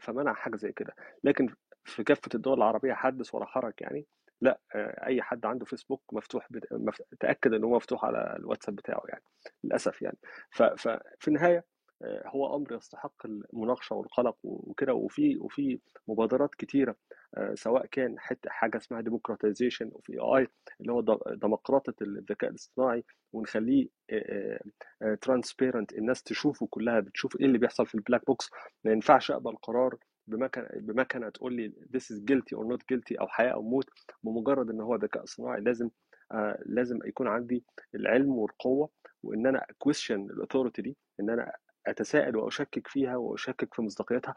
فمنع 0.00 0.34
حاجة 0.34 0.56
زي 0.56 0.72
كده. 0.72 0.94
لكن 1.24 1.48
في 1.84 2.04
كافة 2.04 2.28
الدول 2.34 2.56
العربية 2.58 2.92
حدث 2.94 3.34
ولا 3.34 3.46
حرج 3.46 3.72
يعني 3.80 4.06
لا 4.40 4.60
آه، 4.74 5.06
أي 5.06 5.22
حد 5.22 5.46
عنده 5.46 5.64
فيسبوك 5.64 6.02
مفتوح 6.12 6.46
بت... 6.50 6.72
مف... 6.72 7.02
تأكد 7.20 7.54
إن 7.54 7.64
هو 7.64 7.76
مفتوح 7.76 8.04
على 8.04 8.36
الواتساب 8.38 8.76
بتاعه 8.76 9.02
يعني 9.08 9.22
للأسف 9.64 10.02
يعني. 10.02 10.18
ف... 10.50 10.62
ففي 10.62 11.28
النهاية 11.28 11.64
آه، 12.02 12.22
هو 12.26 12.56
أمر 12.56 12.72
يستحق 12.72 13.26
المناقشة 13.26 13.96
والقلق 13.96 14.36
وكده 14.42 14.94
وفي 14.94 15.36
وفي 15.38 15.80
مبادرات 16.08 16.54
كتيرة 16.54 16.96
سواء 17.54 17.86
كان 17.86 18.18
حتى 18.18 18.50
حاجة 18.50 18.76
اسمها 18.76 19.00
democratization 19.00 19.90
of 19.94 20.10
AI 20.10 20.48
اللي 20.80 20.92
هو 20.92 21.00
دمقرطة 21.42 21.94
الذكاء 22.02 22.50
الاصطناعي 22.50 23.04
ونخليه 23.32 23.88
transparent 25.20 25.92
الناس 25.92 26.22
تشوفه 26.22 26.66
كلها 26.70 27.00
بتشوف 27.00 27.40
إيه 27.40 27.46
اللي 27.46 27.58
بيحصل 27.58 27.86
في 27.86 27.94
ال 27.94 27.99
black 27.99 28.26
box 28.26 28.50
ما 28.84 28.92
ينفعش 28.92 29.30
أقبل 29.30 29.56
قرار 29.56 29.96
بمكنة 30.76 31.28
تقول 31.28 31.52
لي 31.54 31.72
this 31.96 32.00
is 32.14 32.18
guilty 32.30 32.58
or 32.58 32.64
not 32.72 32.80
guilty 32.92 33.20
أو 33.20 33.28
حياة 33.28 33.52
أو 33.52 33.62
موت 33.62 33.90
بمجرد 34.22 34.70
إن 34.70 34.80
هو 34.80 34.94
ذكاء 34.96 35.24
اصطناعي 35.24 35.60
لازم 35.60 35.90
آه 36.32 36.58
لازم 36.66 36.98
يكون 37.04 37.28
عندي 37.28 37.64
العلم 37.94 38.30
والقوة 38.30 38.90
وإن 39.22 39.46
أنا 39.46 39.64
question 39.84 40.10
ال 40.10 40.17
authority 40.17 40.82
دي 40.82 40.96
إن 41.20 41.30
أنا 41.30 41.52
أتساءل 41.86 42.36
وأشكك 42.36 42.86
فيها 42.88 43.16
وأشكك 43.16 43.74
في 43.74 43.82
مصداقيتها 43.82 44.34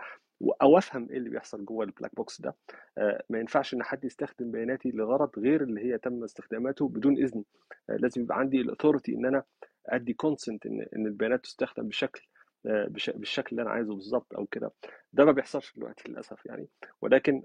أو 0.62 0.78
أفهم 0.78 1.10
إيه 1.10 1.18
اللي 1.18 1.30
بيحصل 1.30 1.66
جوه 1.66 1.86
ال 1.86 1.91
black 1.91 2.16
box 2.16 2.42
ده. 2.42 2.56
آه، 2.98 3.24
ما 3.30 3.40
ينفعش 3.40 3.74
إن 3.74 3.84
حد 3.84 4.06
يستخدم 4.06 4.52
بياناتي 4.52 4.92
لغرض 4.92 5.40
غير 5.40 5.64
اللي 5.64 5.82
هي 5.86 5.98
تم 5.98 6.24
استخداماته 6.24 6.88
بدون 6.90 7.18
اذني 7.18 7.46
آه، 7.90 7.96
لازم 7.96 8.22
يبقى 8.22 8.40
عندي 8.40 8.62
ال 8.62 8.67
authority 8.67 9.14
إن 9.16 9.26
أنا 9.26 9.44
أدي 9.90 10.14
consent 10.14 10.66
إن 10.66 10.86
إن 10.96 11.06
البيانات 11.08 11.44
تستخدم 11.44 11.88
بشكل 11.88 12.22
آه، 12.66 12.88
بالشكل 13.16 13.50
اللي 13.52 13.62
أنا 13.62 13.70
عايزه 13.72 13.96
بالظبط 13.96 14.34
أو 14.34 14.46
كده. 14.46 14.72
ده 15.14 15.26
ما 15.26 15.32
بيحصلش 15.32 15.74
دلوقتي 15.76 16.12
للأسف 16.12 16.46
يعني. 16.46 16.68
ولكن 17.02 17.42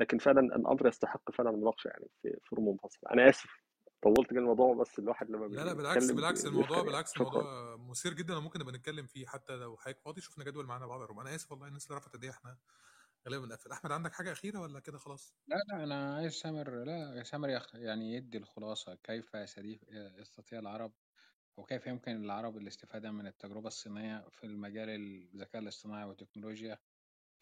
لكن 0.00 0.18
فعلا 0.18 0.40
الأمر 0.40 0.86
يستحق 0.88 1.30
فعلا 1.32 1.50
مناقشه 1.50 1.88
يعني 1.88 2.06
في 2.22 2.36
في 2.44 2.56
روم 2.56 2.68
منفصله 2.68 3.10
أنا 3.12 3.28
آسف. 3.28 3.62
طولت 4.02 4.30
كده 4.30 4.40
الموضوع 4.40 4.74
بس 4.74 4.98
الواحد 4.98 5.30
لما 5.30 5.46
لا 5.46 5.64
لا 5.64 5.72
بالعكس 5.72 6.10
بالعكس 6.10 6.46
الموضوع 6.46 6.82
بالعكس 6.82 7.16
الموضوع 7.16 7.76
مثير 7.76 8.14
جدا 8.14 8.36
وممكن 8.36 8.60
نبقى 8.60 8.72
نتكلم 8.72 9.06
فيه 9.06 9.26
حتى 9.26 9.56
لو 9.56 9.76
حضرتك 9.76 10.00
فاضي. 10.00 10.20
شفنا 10.20 10.44
جدول 10.44 10.66
معانا 10.66 10.86
بعض 10.86 11.20
أنا 11.20 11.34
آسف 11.34 11.52
والله 11.52 11.68
الناس 11.68 11.86
اللي 11.86 11.96
رفعت 11.98 12.14
إيديها 12.14 12.30
إحنا 12.30 12.58
غالبا 13.28 13.46
بنقفل. 13.46 13.70
أحمد 13.72 13.92
عندك 13.92 14.12
حاجة 14.12 14.32
أخيرة 14.32 14.60
ولا 14.60 14.80
كده؟ 14.80 14.98
خلاص. 14.98 15.34
لا 15.46 15.56
لا 15.68 15.84
أنا 15.84 16.14
عايز 16.16 16.32
سامر 16.32 16.84
لا 16.84 17.22
سامر 17.22 17.60
يعني 17.74 18.14
يدي 18.14 18.38
الخلاصة 18.38 18.94
كيف 18.94 19.34
يستطيع 20.18 20.58
العرب 20.58 20.92
أو 21.58 21.64
كيف 21.64 21.86
يمكن 21.86 22.12
للعرب 22.12 22.56
الاستفادة 22.56 23.10
من 23.10 23.26
التجربة 23.26 23.66
الصينية 23.66 24.28
في 24.30 24.44
المجال 24.44 24.88
الذكاء 24.90 25.62
الاصطناعي 25.62 26.04
والتكنولوجيا. 26.04 26.78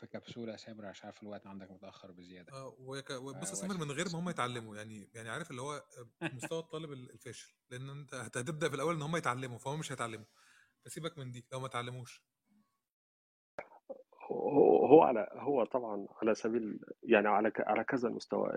في 0.01 0.07
كبسولة 0.07 0.57
سامر 0.57 0.87
عشان 0.87 1.07
عارف 1.07 1.23
الوقت 1.23 1.47
عندك 1.47 1.71
متأخر 1.71 2.11
بزيادة. 2.11 2.53
آه 2.53 2.75
وبص 2.79 3.51
آه 3.51 3.55
سامر 3.55 3.85
من 3.85 3.91
غير 3.91 4.07
ما 4.13 4.19
هم 4.19 4.29
يتعلموا. 4.29 4.77
يعني 4.77 5.11
يعني 5.15 5.29
عارف 5.31 5.51
اللي 5.51 5.63
هو 5.63 5.83
مستوى 6.23 6.59
الطالب 6.59 6.93
الفاشل. 6.93 7.55
لأن 7.71 7.91
أنت 7.91 8.15
هتبدأ 8.15 8.69
في 8.69 8.75
الأول 8.75 8.95
إن 8.95 9.03
هم 9.03 9.17
يتعلموا 9.17 9.59
فهم 9.59 9.79
مش 9.79 9.93
هيتعلموا. 9.93 10.27
فسيبك 10.85 11.19
من 11.19 11.31
دي 11.31 11.47
لو 11.53 11.61
ما 11.61 11.67
اتعلموش. 11.67 12.25
هو 14.91 15.03
على 15.03 15.29
هو 15.33 15.65
طبعا 15.65 16.07
على 16.23 16.35
سبيل 16.35 16.81
يعني 17.03 17.29
على 17.29 17.53
على 17.59 17.85
كذا 17.85 18.09
مستوى. 18.09 18.51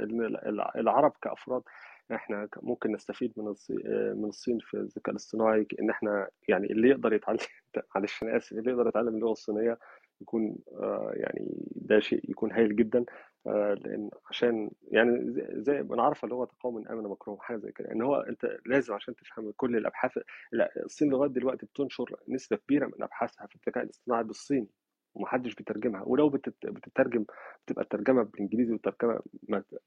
العرب 0.75 1.13
كأفراد 1.21 1.63
إحنا 2.11 2.49
ممكن 2.61 2.91
نستفيد 2.91 3.33
من 3.37 3.47
الصين 3.47 3.77
من 4.15 4.25
الصين 4.25 4.59
في 4.59 4.73
الذكاء 4.77 5.11
الاصطناعي 5.11 5.67
إن 5.81 5.89
إحنا 5.89 6.29
يعني 6.49 6.71
اللي 6.71 6.89
يقدر 6.89 7.13
يتعلم 7.13 7.37
معلش 7.95 8.23
أنا 8.23 8.37
آسف 8.37 8.51
اللي 8.51 8.71
يقدر 8.71 8.87
يتعلم 8.87 9.15
اللغة 9.15 9.31
الصينية 9.31 9.79
يكون 10.21 10.55
آه، 10.71 11.11
يعني 11.15 11.67
ده 11.75 11.99
شيء 11.99 12.31
يكون 12.31 12.51
هايل 12.51 12.75
جدا 12.75 13.05
آه، 13.47 13.73
لأن 13.73 14.09
عشان 14.29 14.71
يعني 14.91 15.33
زي 15.53 15.83
ما 15.83 15.95
نعرف 15.95 16.23
اللي 16.23 16.35
هو 16.35 16.45
تقاوم 16.45 16.87
آمن 16.87 17.03
مكروه 17.03 17.37
حاجة 17.41 17.57
زي 17.57 17.71
كده 17.71 17.91
إن 17.91 18.01
هو 18.01 18.15
أنت 18.15 18.57
لازم 18.65 18.93
عشان 18.93 19.15
تفهم 19.15 19.51
كل 19.57 19.75
الأبحاث 19.77 20.11
لا 20.51 20.71
الصين 20.85 21.09
لغاية 21.09 21.29
دلوقتي 21.29 21.65
بتنشر 21.65 22.15
نسبة 22.29 22.57
كبيرة 22.57 22.85
من 22.85 23.03
أبحاثها 23.03 23.47
في 23.47 23.55
الذكاء 23.55 23.83
الاصطناعي 23.83 24.23
بالصيني 24.23 24.67
ومحدش 25.15 25.55
بيترجمها 25.55 26.03
ولو 26.05 26.29
بتترجم 26.29 27.25
بتبقى 27.65 27.83
الترجمة 27.83 28.23
بالإنجليزي 28.23 28.71
والترجمة 28.73 29.19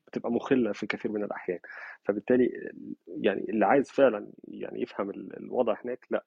بتبقى 0.07 0.32
مخلة 0.32 0.73
في 0.73 0.86
كثير 0.86 1.12
من 1.12 1.24
الأحيان. 1.24 1.59
فبالتالي 2.05 2.70
يعني 3.07 3.47
اللي 3.51 3.66
عايز 3.66 3.90
فعلا 3.90 4.28
يعني 4.48 4.82
يفهم 4.82 5.11
الوضع 5.11 5.77
هناك 5.85 6.07
لا 6.11 6.24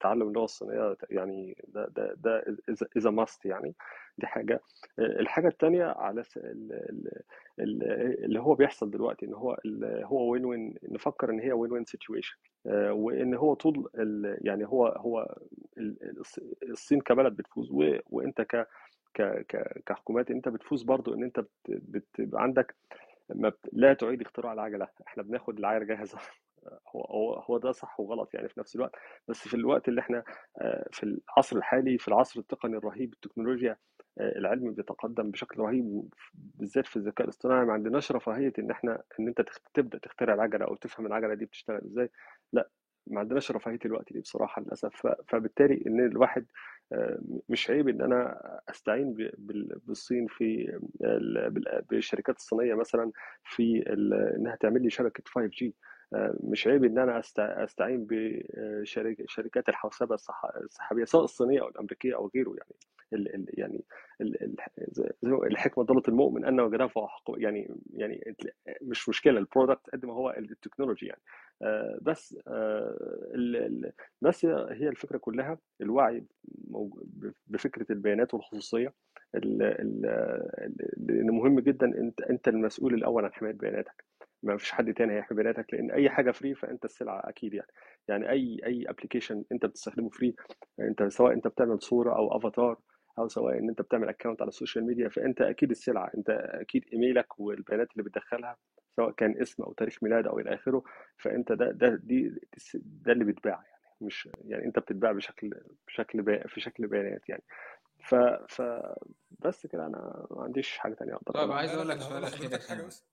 تعلم 0.00 0.28
اللغة 0.28 0.44
الصينية 0.44 0.96
يعني 1.10 1.56
ده 1.68 1.86
ده 1.96 2.14
ده 2.16 2.44
is 2.96 3.10
a 3.10 3.17
must 3.17 3.46
يعني 3.46 3.74
دي 4.18 4.26
حاجة. 4.26 4.60
الحاجة 4.98 5.48
الثانية 5.48 5.84
على 5.84 6.22
اللي 7.58 8.40
هو 8.40 8.54
بيحصل 8.54 8.90
دلوقتي 8.90 9.26
إن 9.26 9.34
هو 9.34 9.56
هو 9.84 10.30
win-win 10.32 10.74
نفكر 10.82 11.30
إن 11.30 11.40
هي 11.40 11.52
win-win 11.52 11.84
situation 11.84 12.36
وإن 12.90 13.34
هو 13.34 13.54
طول 13.54 13.88
يعني 14.44 14.66
هو 14.66 14.86
هو 14.86 15.36
الصين 16.62 17.00
كبلد 17.00 17.36
بتفوز 17.36 17.68
وإنت 18.10 18.40
ك 18.42 18.66
كحكومات 19.86 20.30
إنت 20.30 20.48
بتفوز 20.48 20.82
برضو 20.82 21.14
إن 21.14 21.22
إنت 21.22 21.44
بتبقى 21.68 22.42
عندك 22.42 22.74
ما 23.34 23.52
لا 23.72 23.94
تعيد 23.94 24.20
اختراع 24.20 24.52
العجلة. 24.52 24.88
إحنا 25.06 25.22
بناخد 25.22 25.58
العجلة 25.58 25.84
جاهزه 25.84 26.18
هو 26.96 27.34
هو 27.34 27.58
ده 27.58 27.72
صح 27.72 28.00
وغلط 28.00 28.34
يعني 28.34 28.48
في 28.48 28.60
نفس 28.60 28.76
الوقت. 28.76 28.92
بس 29.28 29.48
في 29.48 29.54
الوقت 29.54 29.88
اللي 29.88 30.00
إحنا 30.00 30.24
آه، 30.60 30.88
في 30.92 31.02
العصر 31.28 31.56
الحالي 31.56 31.98
في 31.98 32.08
العصر 32.08 32.40
التقني 32.40 32.76
الرهيب 32.76 33.12
التكنولوجيا 33.12 33.76
آه، 34.18 34.38
العلم 34.38 34.72
بيتقدم 34.72 35.30
بشكل 35.30 35.60
رهيب 35.60 36.08
بالذات 36.34 36.86
في 36.86 36.96
الذكاء 36.96 37.24
الاصطناعي 37.24 37.64
ما 37.66 37.72
عندناش 37.72 38.12
رفاهية 38.12 38.52
إن 38.58 38.70
إحنا 38.70 39.02
إن 39.20 39.28
أنت 39.28 39.42
تبدأ 39.74 39.98
تخترع 39.98 40.34
العجلة 40.34 40.64
أو 40.66 40.74
تفهم 40.74 41.06
العجلة 41.06 41.34
دي 41.34 41.44
بتشتغل 41.44 41.80
إزاي. 41.84 42.10
لأ 42.52 42.68
ما 43.06 43.20
عندناش 43.20 43.50
رفاهية 43.52 43.78
الوقت 43.84 44.12
دي 44.12 44.20
بصراحة 44.20 44.62
للأسف. 44.62 45.06
فبالتالي 45.28 45.82
إن 45.86 46.00
الواحد 46.06 46.46
آه، 46.92 47.18
مش 47.48 47.70
عيب 47.70 47.88
إن 47.88 48.02
أنا 48.02 48.40
أستعين 48.70 49.14
بالصين 49.86 50.26
في 50.26 50.78
بالشركات 51.90 52.36
الصينية 52.36 52.74
مثلا 52.74 53.12
في 53.44 53.84
إنها 54.36 54.56
تعمل 54.56 54.82
لي 54.82 54.90
شبكة 54.90 55.22
5G 55.30 55.64
آه، 55.64 55.72
مش 56.40 56.66
عيب 56.66 56.84
إن 56.84 56.98
أنا 56.98 57.20
أستعين 57.38 58.06
بشركات 58.10 59.68
الحوسبة 59.68 60.16
السحابية 60.64 61.04
سواء 61.04 61.24
الصينية 61.24 61.60
أو 61.60 61.68
الأمريكية 61.68 62.14
أو 62.16 62.30
غيره 62.34 62.50
يعني. 62.58 62.74
ال 63.12 63.34
ال 63.34 63.46
يعني 63.58 63.84
ال 64.20 64.52
الحكمة 65.24 65.84
ضالة 65.84 66.08
المؤمن 66.08 66.44
أنى 66.44 66.60
وجدها 66.60 66.86
فهو 66.86 67.08
يعني 67.36 67.74
يعني 67.94 68.36
مش 68.82 69.08
مشكلة 69.08 69.38
ال 69.38 69.45
product 69.45 69.90
قد 69.90 70.06
ما 70.06 70.12
هو 70.14 70.30
ال 70.30 70.37
technology 70.37 71.06
يعني. 71.06 71.22
آه، 71.62 71.98
بس 72.02 72.38
آه، 72.48 73.92
بس 74.22 74.44
هي 74.46 74.88
الفكرة 74.88 75.18
كلها 75.18 75.58
الوعي 75.80 76.24
بفكرة 77.46 77.92
البيانات 77.92 78.34
والخصوصية 78.34 78.92
لأن 79.34 81.30
مهم 81.30 81.60
جدا 81.60 81.86
انت 81.86 82.20
أنت 82.20 82.48
المسؤول 82.48 82.94
الأول 82.94 83.24
عن 83.24 83.32
حماية 83.32 83.52
بياناتك. 83.52 84.04
ما 84.42 84.56
فيش 84.56 84.72
حد 84.72 84.94
تاني 84.94 85.12
هيحمي 85.16 85.36
بياناتك 85.36 85.74
لأن 85.74 85.90
أي 85.90 86.10
حاجة 86.10 86.30
free 86.30 86.54
فأنت 86.54 86.84
السلعة 86.84 87.20
أكيد 87.28 87.54
يعني. 87.54 87.68
يعني 88.08 88.30
أي 88.30 88.60
أي 88.66 88.84
application 88.88 89.44
أنت 89.52 89.66
بتستخدمه 89.66 90.08
free 90.10 90.34
أنت 90.80 91.02
سواء 91.02 91.32
أنت 91.32 91.46
بتعمل 91.48 91.82
صورة 91.82 92.16
أو 92.16 92.36
افاتار 92.36 92.78
أو 93.18 93.28
سواء 93.28 93.58
إن 93.58 93.68
أنت 93.68 93.82
بتعمل 93.82 94.08
account 94.08 94.42
على 94.42 94.48
ال 94.48 94.53
social 94.53 94.86
media 94.86 95.08
فأنت 95.08 95.40
أكيد 95.40 95.70
السلعه 95.70 96.10
أنت 96.16 96.30
أكيد 96.30 96.84
ايميلك 96.92 97.40
والبيانات 97.40 97.92
اللي 97.92 98.02
بتدخلها 98.02 98.56
سواء 98.96 99.10
كان 99.10 99.40
اسم 99.40 99.62
أو 99.62 99.72
تاريخ 99.72 100.02
ميلاد 100.02 100.26
أو 100.26 100.38
إلى 100.38 100.54
آخره 100.54 100.82
فأنت 101.18 101.52
ده 101.52 101.70
ده 101.70 102.00
دي 102.02 102.40
ده 102.74 103.12
اللي 103.12 103.24
بيتباع 103.24 103.54
يعني. 103.54 103.82
مش 104.00 104.28
يعني 104.44 104.64
أنت 104.64 104.78
بتتباع 104.78 105.12
بشكل 105.12 105.50
بشكل 105.86 106.48
في 106.48 106.60
شكل 106.60 106.86
بيانات 106.86 107.28
يعني. 107.28 107.42
ف 108.04 108.14
ف 108.48 108.62
بس 109.40 109.66
كده 109.66 109.86
أنا 109.86 110.26
ما 110.30 110.42
عنديش 110.42 110.78
حاجة 110.78 110.94
تانية 110.94 111.14
أقدر 111.14 111.34
طيب 111.34 111.52
عايز 111.52 111.74
أقول 111.74 111.88
لك 111.88 112.00
سؤال 112.00 112.24
أخير 112.24 112.58
حاجة 112.58 112.82
بس. 112.82 113.11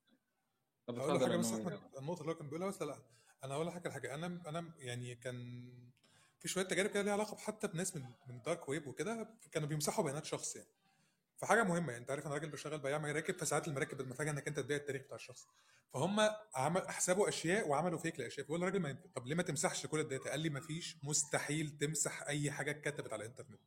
لحاجه 0.97 1.31
يا 1.31 1.37
بس 1.37 1.53
النقطة 1.97 2.21
اللي 2.21 2.31
هو 2.31 2.35
كان 2.35 2.47
بيقولها 2.47 2.67
بس 2.67 2.81
لا 2.81 2.97
أنا 3.43 3.53
هقول 3.53 3.67
لحضرتك 3.67 3.87
الحاجة 3.87 4.15
أنا 4.15 4.41
أنا 4.47 4.73
يعني 4.79 5.15
كان 5.15 5.69
في 6.39 6.47
شوية 6.47 6.63
تجارب 6.65 6.89
كده 6.89 7.01
ليها 7.01 7.13
علاقة 7.13 7.37
حتى 7.37 7.67
بناس 7.67 7.95
من 7.95 8.03
من 8.27 8.35
ال 8.35 8.42
dark 8.42 8.69
web 8.69 8.87
وكده 8.87 9.27
كانوا 9.51 9.67
بيمسحوا 9.67 10.03
بيانات 10.03 10.25
شخص 10.25 10.55
يعني. 10.55 10.69
فحاجة 11.37 11.63
مهمة 11.63 11.91
يعني 11.91 12.01
أنت 12.01 12.11
عارف 12.11 12.25
أنا 12.25 12.33
راجل 12.33 12.49
بشتغل 12.49 12.79
بياع 12.79 12.97
مراكب 12.97 13.37
فساعات 13.37 13.67
المراكب 13.67 13.97
بتفاجئ 13.97 14.29
إنك 14.29 14.47
أنت 14.47 14.59
تبيع 14.59 14.77
التاريخ 14.77 15.01
بتاع 15.01 15.15
الشخص. 15.15 15.47
فهم 15.93 16.19
عمل 16.55 16.89
حسبوا 16.89 17.29
أشياء 17.29 17.67
وعملوا 17.67 17.99
fake 17.99 18.19
لاشياء 18.19 18.45
فبقول 18.45 18.61
الراجل 18.61 18.79
ما. 18.79 18.97
طب 19.15 19.27
ليه 19.27 19.35
ما 19.35 19.43
تمسحش 19.43 19.85
كل 19.85 19.99
ال 19.99 20.04
data؟ 20.04 20.29
قال 20.29 20.39
لي 20.39 20.49
ما 20.49 20.59
فيش 20.59 20.97
مستحيل 21.03 21.77
تمسح 21.77 22.23
أي 22.23 22.51
حاجة 22.51 22.71
اتكتبت 22.71 23.13
على 23.13 23.23
الإنترنت. 23.25 23.59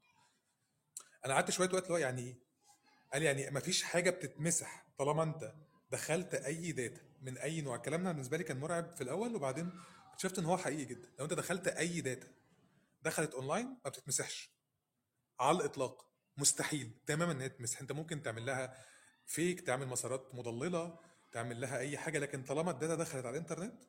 أنا 1.26 1.34
قعدت 1.34 1.50
شوية 1.50 1.68
وقت 1.72 1.82
اللي 1.82 1.94
هو 1.94 1.98
يعني 1.98 2.22
إيه 2.22 2.38
قال 3.12 3.22
يعني 3.22 3.50
ما 3.50 3.60
فيش 3.60 3.82
حاجة 3.82 4.10
بتتمسح 4.10 4.86
طالما 4.98 5.22
أنت 5.22 5.54
دخلت 5.90 6.34
أي 6.34 6.72
data 6.72 7.11
من 7.22 7.38
أي 7.38 7.60
نوع. 7.60 7.76
الكلام 7.76 8.04
ده 8.04 8.12
بالنسبة 8.12 8.36
لي 8.36 8.44
كان 8.44 8.60
مرعب 8.60 8.96
في 8.96 9.00
الأول 9.00 9.36
وبعدين 9.36 9.72
اكتشفت 10.12 10.38
إن 10.38 10.44
هو 10.44 10.56
حقيقي 10.56 10.84
جدا. 10.84 11.08
لو 11.18 11.24
أنت 11.24 11.34
دخلت 11.34 11.68
أي 11.68 12.00
data 12.00 12.28
دخلت 13.02 13.34
اونلاين 13.34 13.66
ما 13.66 13.90
بتتمسحش. 13.90 14.50
على 15.40 15.58
الإطلاق. 15.58 16.06
مستحيل. 16.36 16.90
تماما 17.06 17.32
إن 17.32 17.40
هي 17.40 17.48
تتمسح. 17.48 17.80
أنت 17.80 17.92
ممكن 17.92 18.22
تعمل 18.22 18.46
لها 18.46 18.84
fake 19.26 19.60
تعمل 19.60 19.86
مسارات 19.86 20.34
مضللة 20.34 20.98
تعمل 21.32 21.60
لها 21.60 21.78
أي 21.78 21.98
حاجة 21.98 22.18
لكن 22.18 22.42
طالما 22.42 22.70
ال 22.70 22.75
data 22.75 22.94
دخلت 22.94 23.26
على 23.26 23.36
الإنترنت 23.36 23.82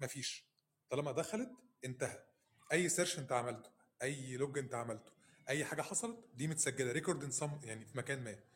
مفيش 0.00 0.44
طالما 0.90 1.12
دخلت 1.12 1.50
انتهى. 1.84 2.24
أي 2.72 2.88
search 2.88 3.18
أنت 3.18 3.32
عملته 3.32 3.70
أي 4.02 4.36
log 4.36 4.58
أنت 4.58 4.74
عملته 4.74 5.12
أي 5.48 5.64
حاجة 5.64 5.82
حصلت 5.82 6.18
دي 6.34 6.48
متسجلة. 6.48 6.92
record 6.92 7.32
يعني 7.64 7.86
في 7.86 7.98
مكان 7.98 8.24
ما. 8.24 8.51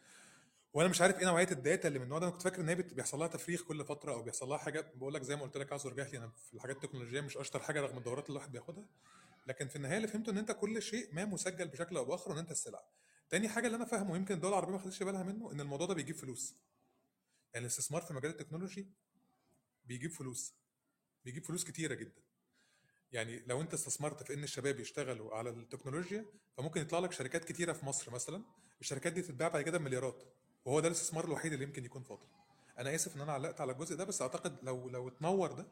وأنا 0.76 0.88
مش 0.88 1.00
عارف 1.00 1.18
إيه 1.18 1.26
نوعية 1.26 1.48
ال 1.50 1.58
data 1.58 1.88
اللي 1.88 1.98
من 1.98 2.04
النوع 2.04 2.18
ده. 2.18 2.26
أنا 2.26 2.32
كنت 2.32 2.42
فاكر 2.42 2.60
إن 2.60 2.68
هي 2.68 2.74
بيحصل 2.74 3.18
لها 3.18 3.26
تفريغ 3.26 3.62
كل 3.62 3.84
فترة 3.84 4.12
أو 4.12 4.22
بيحصل 4.22 4.48
لها 4.48 4.58
حاجة. 4.58 4.92
بقول 4.94 5.14
لك 5.14 5.22
زي 5.22 5.36
ما 5.36 5.42
قلت 5.42 5.56
لك 5.56 5.72
اعذر 5.72 5.92
جهلي 5.92 6.18
أنا 6.18 6.28
في 6.28 6.54
الحاجات 6.54 6.76
التكنولوجية 6.76 7.20
مش 7.20 7.36
أشطر 7.36 7.60
حاجة 7.60 7.80
رغم 7.80 7.98
الدورات 7.98 8.26
اللي 8.26 8.36
الواحد 8.36 8.52
بياخدها. 8.52 8.86
لكن 9.46 9.68
في 9.68 9.76
النهاية 9.76 9.96
اللي 9.96 10.08
فهمته 10.08 10.30
إن 10.30 10.38
أنت 10.38 10.52
كل 10.52 10.82
شيء 10.82 11.14
ما 11.14 11.24
مسجل 11.24 11.68
بشكل 11.68 11.96
أو 11.96 12.04
بآخر 12.04 12.30
وإن 12.30 12.38
أنت 12.38 12.50
السلعه 12.50 12.88
تاني 13.30 13.48
حاجة 13.48 13.66
اللي 13.66 13.76
أنا 13.76 13.84
فاهمه 13.84 14.12
ويمكن 14.12 14.34
الدول 14.34 14.50
العربية 14.50 14.72
ما 14.72 14.78
خدتش 14.78 15.02
بالها 15.02 15.22
منه 15.22 15.52
إن 15.52 15.60
الموضوع 15.60 15.86
ده 15.86 15.94
بيجيب 15.94 16.16
فلوس. 16.16 16.56
يعني 17.54 17.66
الاستثمار 17.66 18.02
في 18.02 18.14
مجال 18.14 18.30
التكنولوجي 18.30 18.88
بيجيب 19.84 20.10
فلوس. 20.10 20.54
بيجيب 21.24 21.44
فلوس 21.44 21.64
كتيرة 21.64 21.94
جدا. 21.94 22.22
يعني 23.12 23.44
لو 23.46 23.60
أنت 23.60 23.74
استثمرت 23.74 24.22
في 24.22 24.34
إن 24.34 24.44
الشباب 24.44 24.80
يشتغلوا 24.80 25.34
على 25.34 25.50
التكنولوجيا 25.50 26.26
فممكن 26.56 26.80
يطلع 26.80 26.98
لك 26.98 27.12
شركات 27.12 27.44
كتيرة 27.44 27.72
في 27.72 27.86
مصر 27.86 28.10
مثلا. 28.10 28.44
الشركات 28.80 29.12
دي 29.12 29.22
تتباع 29.22 29.48
بعد 29.48 29.62
كده 29.62 29.78
بمليارات. 29.78 30.22
وهو 30.66 30.80
ده 30.80 30.86
الاستثمار 30.88 31.24
الوحيد 31.24 31.52
اللي 31.52 31.64
يمكن 31.64 31.84
يكون 31.84 32.02
فاضل. 32.02 32.26
أنا 32.78 32.94
آسف 32.94 33.16
إن 33.16 33.20
أنا 33.20 33.32
علقت 33.32 33.60
على 33.60 33.72
الجزء 33.72 33.96
ده 33.96 34.04
بس 34.04 34.22
أعتقد 34.22 34.56
لو 34.62 34.88
لو 34.88 35.08
اتنور 35.08 35.52
ده 35.52 35.66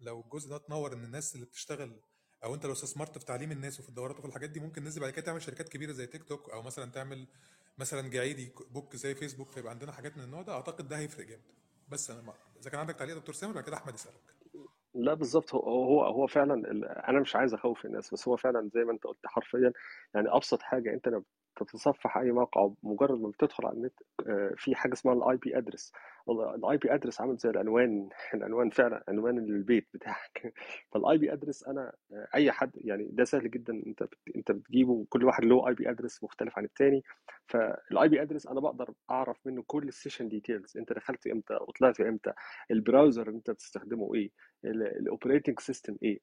لو 0.00 0.20
الجزء 0.20 0.50
ده 0.50 0.56
اتنور 0.56 0.92
إن 0.92 1.04
الناس 1.04 1.34
اللي 1.34 1.46
بتشتغل 1.46 2.00
أو 2.44 2.54
أنت 2.54 2.66
لو 2.66 2.72
استثمرت 2.72 3.18
في 3.18 3.24
تعليم 3.24 3.52
الناس 3.52 3.80
وفي 3.80 3.88
الدورات 3.88 4.18
وفي 4.18 4.28
الحاجات 4.28 4.50
دي 4.50 4.60
ممكن 4.60 4.78
الناس 4.78 4.98
بعد 4.98 5.10
كده 5.10 5.24
تعمل 5.26 5.42
شركات 5.42 5.68
كبيرة 5.68 5.92
زي 5.92 6.06
تيك 6.06 6.24
توك 6.24 6.50
أو 6.50 6.62
مثلا 6.62 6.90
تعمل 6.90 7.26
مثلا 7.78 8.08
جعيدي 8.10 8.52
بوك 8.70 8.96
زي 8.96 9.14
فيسبوك 9.14 9.50
فيبقى 9.50 9.70
عندنا 9.72 9.92
حاجات 9.92 10.16
من 10.16 10.24
النوع 10.24 10.42
ده. 10.42 10.52
أعتقد 10.52 10.88
ده 10.88 10.98
هيفرق 10.98 11.26
جامد. 11.26 11.42
بس 11.88 12.10
أنا 12.10 12.34
إذا 12.60 12.70
كان 12.70 12.80
عندك 12.80 12.94
تعليق 12.94 13.16
دكتور 13.16 13.34
سامر 13.34 13.52
بعد 13.54 13.64
كده 13.64 13.76
أحمد 13.76 13.94
يسألك. 13.94 14.34
لا 14.94 15.14
بالظبط. 15.14 15.54
هو 15.54 15.60
هو 15.84 16.04
هو 16.04 16.26
فعلا 16.26 16.54
أنا 17.08 17.20
مش 17.20 17.36
عايز 17.36 17.54
أخوف 17.54 17.84
الناس 17.84 18.14
بس 18.14 18.28
هو 18.28 18.36
فعلا 18.36 18.70
زي 18.74 18.80
ما 18.84 18.92
أنت 18.92 19.04
قلت 19.04 19.26
حرفيا 19.26 19.72
يعني 20.14 20.28
أبسط 20.28 20.62
حاجة 20.62 20.94
أنت 20.94 21.08
لما 21.08 21.22
بتتصفح 21.62 22.16
أي 22.18 22.32
موقع 22.32 22.70
مجرد 22.82 23.20
ما 23.20 23.28
بتدخل 23.28 23.66
على 23.66 23.76
النت 23.76 23.94
آه، 24.28 24.54
في 24.56 24.74
حاجة 24.74 24.92
اسمها 24.92 25.14
ال 25.14 25.36
IP 25.36 25.58
address 25.58 25.92
ال 26.30 26.76
IP 26.76 26.94
address 26.94 27.20
عامل 27.20 27.36
زي 27.36 27.50
العنوان 27.50 28.08
العنوان 28.34 28.70
فعلا 28.70 29.04
عنوان 29.08 29.38
البيت 29.38 29.88
بتاعك. 29.94 30.54
فال 30.92 31.18
IP 31.18 31.32
address 31.32 31.64
أنا 31.64 31.92
آه، 32.12 32.28
أي 32.34 32.52
حد 32.52 32.70
يعني 32.74 33.08
ده 33.12 33.24
سهل 33.24 33.50
جدا 33.50 33.72
أنت 33.86 34.08
أنت 34.36 34.52
بتجيبه 34.52 35.06
كل 35.08 35.24
واحد 35.24 35.44
له 35.44 35.68
IP 35.68 35.90
address 35.90 36.24
مختلف 36.24 36.58
عن 36.58 36.64
التاني. 36.64 37.02
فال 37.46 38.08
IP 38.08 38.22
address 38.22 38.46
أنا 38.46 38.60
بقدر 38.60 38.94
أعرف 39.10 39.46
منه 39.46 39.64
كل 39.66 39.88
ال 39.88 39.93
session 39.93 40.28
details 40.28 40.76
أنت 40.76 40.92
دخلت 40.92 41.26
إمتى 41.26 41.54
وطلعت 41.54 42.00
إمتى 42.00 42.32
ال 42.70 42.77
browser 42.77 43.28
أنت 43.28 43.50
بتستخدمه 43.50 44.14
إيه 44.14 44.30
ال 44.64 44.74
operating 44.74 45.60
system 45.60 45.96
إيه 46.02 46.20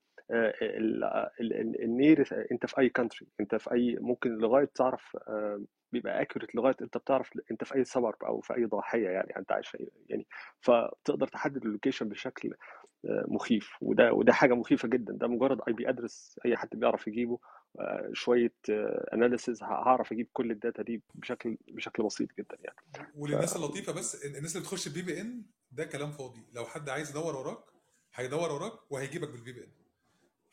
النير 1.84 2.28
أنت 2.52 2.66
في 2.66 2.80
أي 2.80 2.90
country 2.90 3.28
أنت 3.40 3.56
في 3.56 3.72
أي 3.72 3.98
ممكن 4.02 4.38
لغاية 4.38 4.70
تعرف 4.76 5.18
آه، 5.28 5.64
بيبقى 5.96 6.22
accurate 6.22 6.56
لغاية 6.56 6.76
أنت 6.82 6.98
بتعرف 6.98 7.30
أنت 7.52 7.64
في 7.64 7.76
أي 7.76 7.84
suburb 7.84 8.14
أو 8.24 8.42
في 8.42 8.56
أي 8.56 8.66
ضاحية 8.66 9.10
يعني 9.10 9.36
أنت 9.38 9.52
عايش 9.52 9.68
في 9.68 9.90
يعني 10.10 10.28
فبتقدر 10.60 11.28
تحدد 11.28 11.66
ال 11.66 11.71
location 11.71 12.10
بشكل 12.10 12.54
آه، 13.06 13.26
مخيف. 13.28 13.70
وده 13.82 14.14
وده 14.14 14.34
حاجة 14.34 14.54
مخيفة 14.54 14.88
جدا. 14.88 15.14
ده 15.14 15.28
مجرد 15.28 15.62
IP 15.68 15.90
address 15.90 16.40
أي 16.46 16.58
حد 16.58 16.70
بيعرف 16.74 17.08
يجيبه 17.08 17.40
آه، 17.80 18.10
شوية 18.14 18.54
analysis 19.14 19.64
هعرف 19.64 20.12
أجيب 20.12 20.28
كل 20.34 20.52
ال 20.52 20.58
data 20.58 20.84
دي 20.84 21.02
بشكل 21.16 21.58
بشكل 21.68 22.04
بسيط 22.04 22.30
جدا 22.38 22.58
يعني. 22.64 22.78
ف 22.94 23.16
وللناس 23.16 23.56
اللطيفة 23.56 23.94
بس 23.94 24.26
الناس 24.26 24.56
اللي 24.56 24.68
بتخش 24.68 24.88
ال 24.88 25.02
VPN 25.02 25.44
ده 25.72 25.86
كلام 25.86 26.12
فاضي. 26.12 26.46
لو 26.54 26.66
حد 26.66 26.90
عايز 26.90 27.10
يدور 27.10 27.36
وراك 27.36 27.64
هيدور 28.14 28.52
وراك 28.52 28.92
وهيجيبك 28.92 29.30
بال 29.30 29.52
VPN 29.54 29.72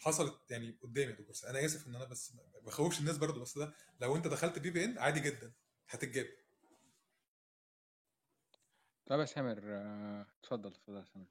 حصلت 0.03 0.51
يعني 0.51 0.77
قدامي 0.83 1.11
يا 1.11 1.17
دكتور. 1.17 1.51
أنا 1.51 1.65
آسف 1.65 1.87
إن 1.89 1.97
أنا 1.97 2.05
بس 2.05 2.35
ما 2.35 2.61
بخوفش 2.67 3.01
الناس 3.01 3.19
برضو 3.19 3.41
بس 3.41 3.59
ده 3.59 3.73
لو 4.01 4.17
أنت 4.17 4.27
دخلت 4.27 4.59
VPN 4.59 4.99
عادي 4.99 5.21
جدا 5.21 5.53
هتتجاب. 5.91 6.27
طب 9.07 9.21
يا 9.21 9.25
سامر 9.25 9.59
آه، 9.65 10.27
اتفضل 10.41 10.71
اتفضل 10.71 10.97
يا 10.97 11.05
سامر. 11.05 11.27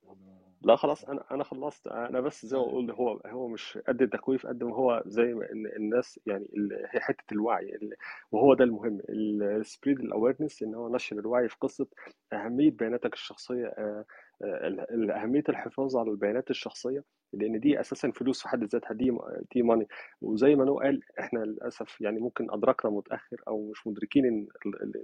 لا 0.62 0.76
خلاص 0.76 1.04
أنا 1.06 1.24
أنا 1.32 1.44
خلصت. 1.44 1.88
أنا 1.88 2.20
بس 2.22 2.46
زي 2.46 2.58
ما 2.58 2.64
أقول 2.64 2.92
هو 2.92 3.22
هو 3.26 3.48
مش 3.48 3.78
قد 3.88 4.02
التخويف 4.02 4.48
قد 4.48 4.64
ما 4.64 4.76
هو 4.76 5.04
زي 5.06 5.24
ما 5.24 5.52
إن 5.52 5.66
الناس 5.66 6.20
يعني 6.26 6.46
ال- 6.46 6.88
هي 6.92 7.00
حتة 7.00 7.24
الوعي 7.34 7.76
ال- 7.76 7.96
وهو 8.32 8.54
ده 8.54 8.64
المهم. 8.64 9.02
ال 9.10 9.23
spread 9.23 10.00
ال 10.00 10.06
awareness 10.06 10.64
إن 10.64 10.76
هو 10.76 10.90
نشر 10.96 11.20
الوعي 11.20 11.50
في 11.50 11.56
قصة 11.62 11.88
أهمية 12.34 12.72
بياناتك 12.72 13.14
الشخصية. 13.14 13.66
آه، 13.68 13.72
آه، 13.78 14.06
أهمية 14.44 15.44
الحفاظ 15.50 15.98
على 15.98 16.12
البيانات 16.12 16.50
الشخصية 16.50 17.04
لأن 17.34 17.60
دي 17.60 17.80
أساسا 17.80 18.12
فلوس 18.12 18.42
في 18.42 18.50
حد 18.50 18.64
ذاتها 18.64 18.94
دي 18.94 19.18
دي 19.56 19.62
money 19.64 19.88
وزي 20.22 20.56
ما 20.56 20.66
نو 20.66 20.80
قال 20.80 21.02
إحنا 21.20 21.40
للأسف 21.40 22.02
يعني 22.02 22.20
ممكن 22.20 22.52
أدركنا 22.52 22.92
متأخر 22.92 23.42
أو 23.48 23.70
مش 23.72 23.88
مدركين 23.88 24.48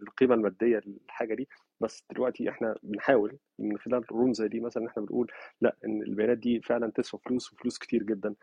القيمة 0.01 0.35
المادية 0.35 0.81
للحاجة 0.85 1.33
دي. 1.33 1.47
بس 1.81 2.05
دلوقتي 2.11 2.49
إحنا 2.49 2.75
بنحاول 2.83 3.37
من 3.59 3.77
خلال 3.77 4.11
room 4.11 4.33
زي 4.33 4.47
دي 4.47 4.59
مثلا 4.59 4.87
إحنا 4.87 5.03
بنقول 5.03 5.31
لأ 5.61 5.75
إن 5.85 6.01
البيانات 6.01 6.37
دي 6.37 6.61
فعلا 6.61 6.91
تسوى 6.91 7.19
فلوس 7.25 7.53
وفلوس 7.53 7.77
كتير 7.77 8.03
جدا. 8.03 8.35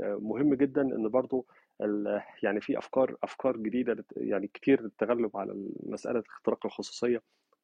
مهم 0.00 0.54
جدا 0.54 0.82
إن 0.82 1.08
برضو 1.08 1.46
يعني 2.42 2.60
في 2.60 2.78
أفكار 2.78 3.16
أفكار 3.22 3.56
جديدة 3.56 4.04
يعني 4.16 4.46
كتير 4.46 4.82
للتغلب 4.82 5.36
على 5.36 5.68
مسألة 5.82 6.22
اختراق 6.28 6.66
الخصوصية. 6.66 7.22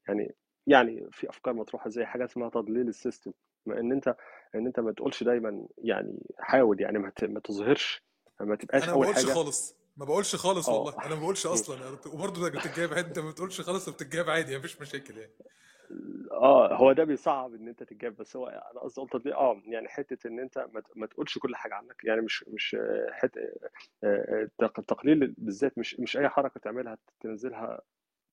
يعني 0.08 0.34
يعني 0.66 1.08
في 1.12 1.28
أفكار 1.30 1.54
مطروحة 1.54 1.90
زي 1.90 2.04
حاجة 2.04 2.24
اسمها 2.24 2.48
تضليل 2.48 2.88
السيستم 2.88 3.32
ما 3.66 3.80
إن 3.80 3.92
أنت 3.92 4.16
إن 4.54 4.66
أنت 4.66 4.80
ما 4.80 4.92
تقولش 4.92 5.22
دايما 5.22 5.66
يعني 5.78 6.18
حاول 6.38 6.80
يعني 6.80 6.98
ما 6.98 7.10
ت- 7.16 7.24
ما 7.24 7.40
تظهرش 7.40 8.02
ما 8.40 8.56
تبقاش 8.56 8.82
أنا 8.82 8.92
ما 8.92 8.96
أول 8.96 9.04
بقولش 9.06 9.24
حاجة 9.24 9.34
خالص 9.34 9.76
ما 9.96 10.04
بقولش 10.04 10.36
خالص 10.36 10.68
آه. 10.68 10.74
والله 10.78 11.06
أنا 11.06 11.14
ما 11.14 11.20
بقولش 11.20 11.46
أصلا 11.46 11.98
وبرضه 12.14 12.48
ده 12.50 12.58
بتتجاب 12.58 12.92
عادي 12.94 13.08
أنت 13.08 13.18
ما 13.18 13.30
بتقولش 13.30 13.60
خالص 13.60 13.88
وبتتجاب 13.88 14.30
عادي 14.30 14.58
مفيش 14.58 14.80
مشاكل 14.80 15.18
يعني. 15.18 15.32
آه 16.32 16.74
هو 16.74 16.92
ده 16.92 17.04
بيصعب 17.04 17.54
إن 17.54 17.68
أنت 17.68 17.82
تتجاب 17.82 18.16
بس 18.16 18.36
هو 18.36 18.46
أنا 18.46 18.80
قصدي 18.80 19.00
قلت 19.00 19.26
آه 19.26 19.62
يعني 19.66 19.88
حتة 19.88 20.28
إن 20.28 20.40
أنت 20.40 20.66
ما 20.96 21.06
تقولش 21.06 21.38
كل 21.38 21.56
حاجة 21.56 21.74
عنك 21.74 22.04
يعني 22.04 22.20
مش 22.20 22.44
مش 22.48 22.76
حتة 23.10 23.40
التقليل 24.78 25.34
بالذات 25.38 25.78
مش 25.78 26.00
مش 26.00 26.16
أي 26.16 26.28
حركة 26.28 26.60
تعملها 26.60 26.98
تنزلها 27.20 27.80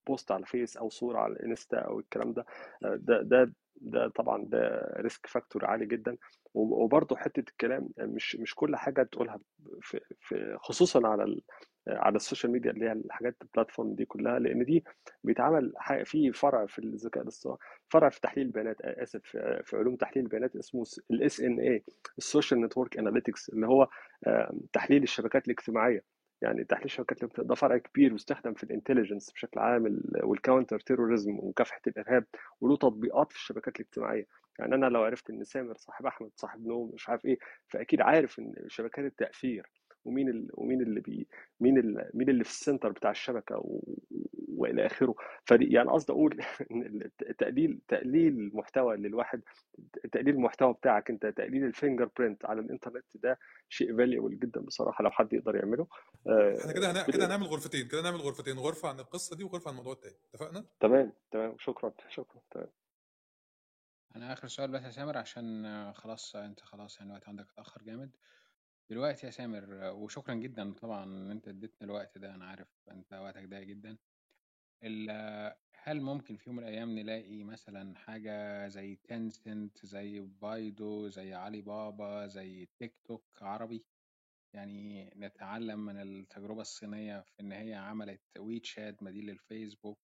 post 0.07 0.31
على 0.31 0.41
الفيس 0.41 0.77
أو 0.77 0.89
صورة 0.89 1.19
على 1.19 1.33
الإنستا 1.33 1.77
أو 1.77 1.99
الكلام 1.99 2.33
ده 2.33 2.45
آه، 2.85 2.95
ده 2.95 3.21
ده 3.21 3.53
ده 3.81 4.07
طبعا 4.07 4.45
ده 4.45 4.91
risk 4.97 5.27
factor 5.27 5.65
عالي 5.65 5.85
جدا. 5.85 6.17
وبرضه 6.53 7.15
حتة 7.15 7.39
الكلام 7.49 7.89
مش 7.99 8.35
مش 8.35 8.55
كل 8.55 8.75
حاجة 8.75 9.03
تقولها 9.03 9.39
في, 9.81 9.99
في 10.19 10.57
خصوصا 10.59 11.07
على 11.07 11.23
ال 11.23 11.41
على 11.87 12.15
ال 12.15 12.20
social 12.20 12.51
media 12.51 12.71
اللي 12.71 12.85
هي 12.85 12.91
الحاجات 12.91 13.35
ال 13.41 13.47
platform 13.47 13.95
دي 13.95 14.05
كلها 14.05 14.39
لأن 14.39 14.65
دي 14.65 14.83
بيتعمل 15.23 15.73
في 16.05 16.31
فرع 16.31 16.65
في 16.65 16.79
الذكاء 16.79 17.23
الاصطناعي 17.23 17.57
فرع 17.89 18.09
في 18.09 18.21
تحليل 18.21 18.45
البيانات 18.45 18.81
آسف 18.81 19.21
في 19.63 19.77
علوم 19.77 19.95
تحليل 19.95 20.25
البيانات 20.25 20.55
اسمه 20.55 20.83
ال 21.11 21.39
SNA 21.41 21.59
ال 21.59 21.83
social 22.17 22.61
network 22.61 22.97
analytics 22.97 23.49
اللي 23.49 23.67
هو 23.67 23.87
تحليل 24.73 25.03
الشبكات 25.03 25.45
الاجتماعية. 25.45 26.03
يعني 26.43 26.63
تحليل 26.63 26.85
الشبكات 26.85 27.23
الاجتماعيه 27.23 27.47
ده 27.49 27.55
فرع 27.55 27.77
كبير 27.77 28.11
بيستخدم 28.13 28.53
في 28.53 28.63
ال 28.63 28.68
intelligence 28.68 29.31
بشكل 29.31 29.59
عام 29.59 30.01
وال 30.23 30.36
counter 30.36 30.79
terrorism 30.79 31.39
ومكافحة 31.39 31.81
الإرهاب 31.87 32.25
وله 32.61 32.77
تطبيقات 32.77 33.31
في 33.31 33.37
الشبكات 33.37 33.75
الاجتماعية. 33.79 34.25
يعني 34.59 34.75
أنا 34.75 34.85
لو 34.85 35.03
عرفت 35.03 35.29
إن 35.29 35.43
سامر 35.43 35.77
صاحب 35.77 36.05
أحمد 36.05 36.29
صاحب 36.35 36.67
نوم 36.67 36.91
مش 36.93 37.09
عارف 37.09 37.25
إيه 37.25 37.37
فأكيد 37.67 38.01
عارف 38.01 38.39
إن 38.39 38.53
شبكات 38.67 39.05
التأثير 39.05 39.69
ومين 40.05 40.29
ال... 40.29 40.49
ومين 40.53 40.81
اللي 40.81 40.99
بي 40.99 41.27
مين 41.59 41.77
ال... 41.77 42.09
مين 42.13 42.29
اللي 42.29 42.43
في 42.43 42.49
ال 42.49 42.55
center 42.55 42.89
بتاع 42.89 43.11
الشبكة 43.11 43.57
و... 43.57 43.79
وإلى 44.47 44.85
آخره. 44.85 45.15
فدي 45.45 45.65
يعني 45.65 45.89
قصدي 45.89 46.13
أقول 46.13 46.41
إن 46.71 47.09
تقليل 47.37 47.79
تقليل 47.87 48.33
المحتوى 48.33 48.97
للواحد 48.97 49.41
تقليل 50.11 50.35
المحتوى 50.35 50.73
بتاعك 50.73 51.09
أنت 51.09 51.25
تقليل 51.25 51.63
ال 51.63 52.09
fingerprint 52.17 52.45
على 52.45 52.61
الإنترنت 52.61 53.05
ده 53.15 53.39
شيء 53.69 53.97
valuable 53.97 54.39
جدا 54.39 54.61
بصراحة 54.61 55.03
لو 55.03 55.11
حد 55.11 55.33
يقدر 55.33 55.55
يعمله. 55.55 55.87
إحنا 56.59 56.73
كده 56.73 56.91
هنعمل 56.91 57.13
كده 57.13 57.25
هنعمل 57.25 57.43
غرفتين 57.43 57.87
كده 57.87 58.01
هنعمل 58.01 58.17
غرفتين 58.17 58.57
غرفة 58.57 58.89
عن 58.89 58.99
القصة 58.99 59.35
دي 59.35 59.43
وغرفة 59.43 59.67
عن 59.67 59.71
الموضوع 59.71 59.93
التاني. 59.93 60.15
اتفقنا؟ 60.29 60.65
تمام 60.79 61.13
تمام. 61.31 61.55
شكرا 61.59 61.93
شكرا. 62.09 62.41
تمام. 62.51 62.67
أنا 64.15 64.33
آخر 64.33 64.47
سؤال 64.47 64.71
بس 64.71 64.83
يا 64.83 64.89
سامر 64.89 65.17
عشان 65.17 65.93
خلاص 65.93 66.35
أنت 66.35 66.59
خلاص 66.59 66.99
يعني 66.99 67.11
الوقت 67.11 67.29
عندك 67.29 67.45
اتأخر 67.53 67.81
جامد. 67.83 68.15
دلوقتي 68.89 69.25
يا 69.25 69.31
سامر 69.31 69.91
وشكرا 69.95 70.33
جدا 70.35 70.73
طبعا 70.73 71.03
إن 71.03 71.31
أنت 71.31 71.47
اديتنا 71.47 71.87
الوقت 71.87 72.17
ده 72.17 72.35
أنا 72.35 72.45
عارف 72.45 72.67
أنت 72.91 73.13
وقتك 73.13 73.45
ضيق 73.45 73.63
جدا. 73.63 73.97
هل 75.83 76.01
ممكن 76.01 76.37
في 76.37 76.49
يوم 76.49 76.57
من 76.57 76.63
الأيام 76.63 76.99
نلاقي 76.99 77.43
مثلا 77.43 77.97
حاجة 77.97 78.67
زي 78.67 78.95
تنسنت 78.95 79.85
زي 79.85 80.19
بايدو 80.19 81.07
زي 81.09 81.33
علي 81.33 81.61
بابا 81.61 82.27
زي 82.27 82.65
تيك 82.79 82.95
توك 83.05 83.25
عربي؟ 83.41 83.85
يعني 84.53 85.05
نتعلم 85.15 85.85
من 85.85 86.01
التجربة 86.01 86.61
الصينية 86.61 87.21
في 87.21 87.33
إن 87.39 87.51
هي 87.51 87.73
عملت 87.73 88.21
ويتشات 88.39 89.03
بديل 89.03 89.25
للفيسبوك 89.25 89.99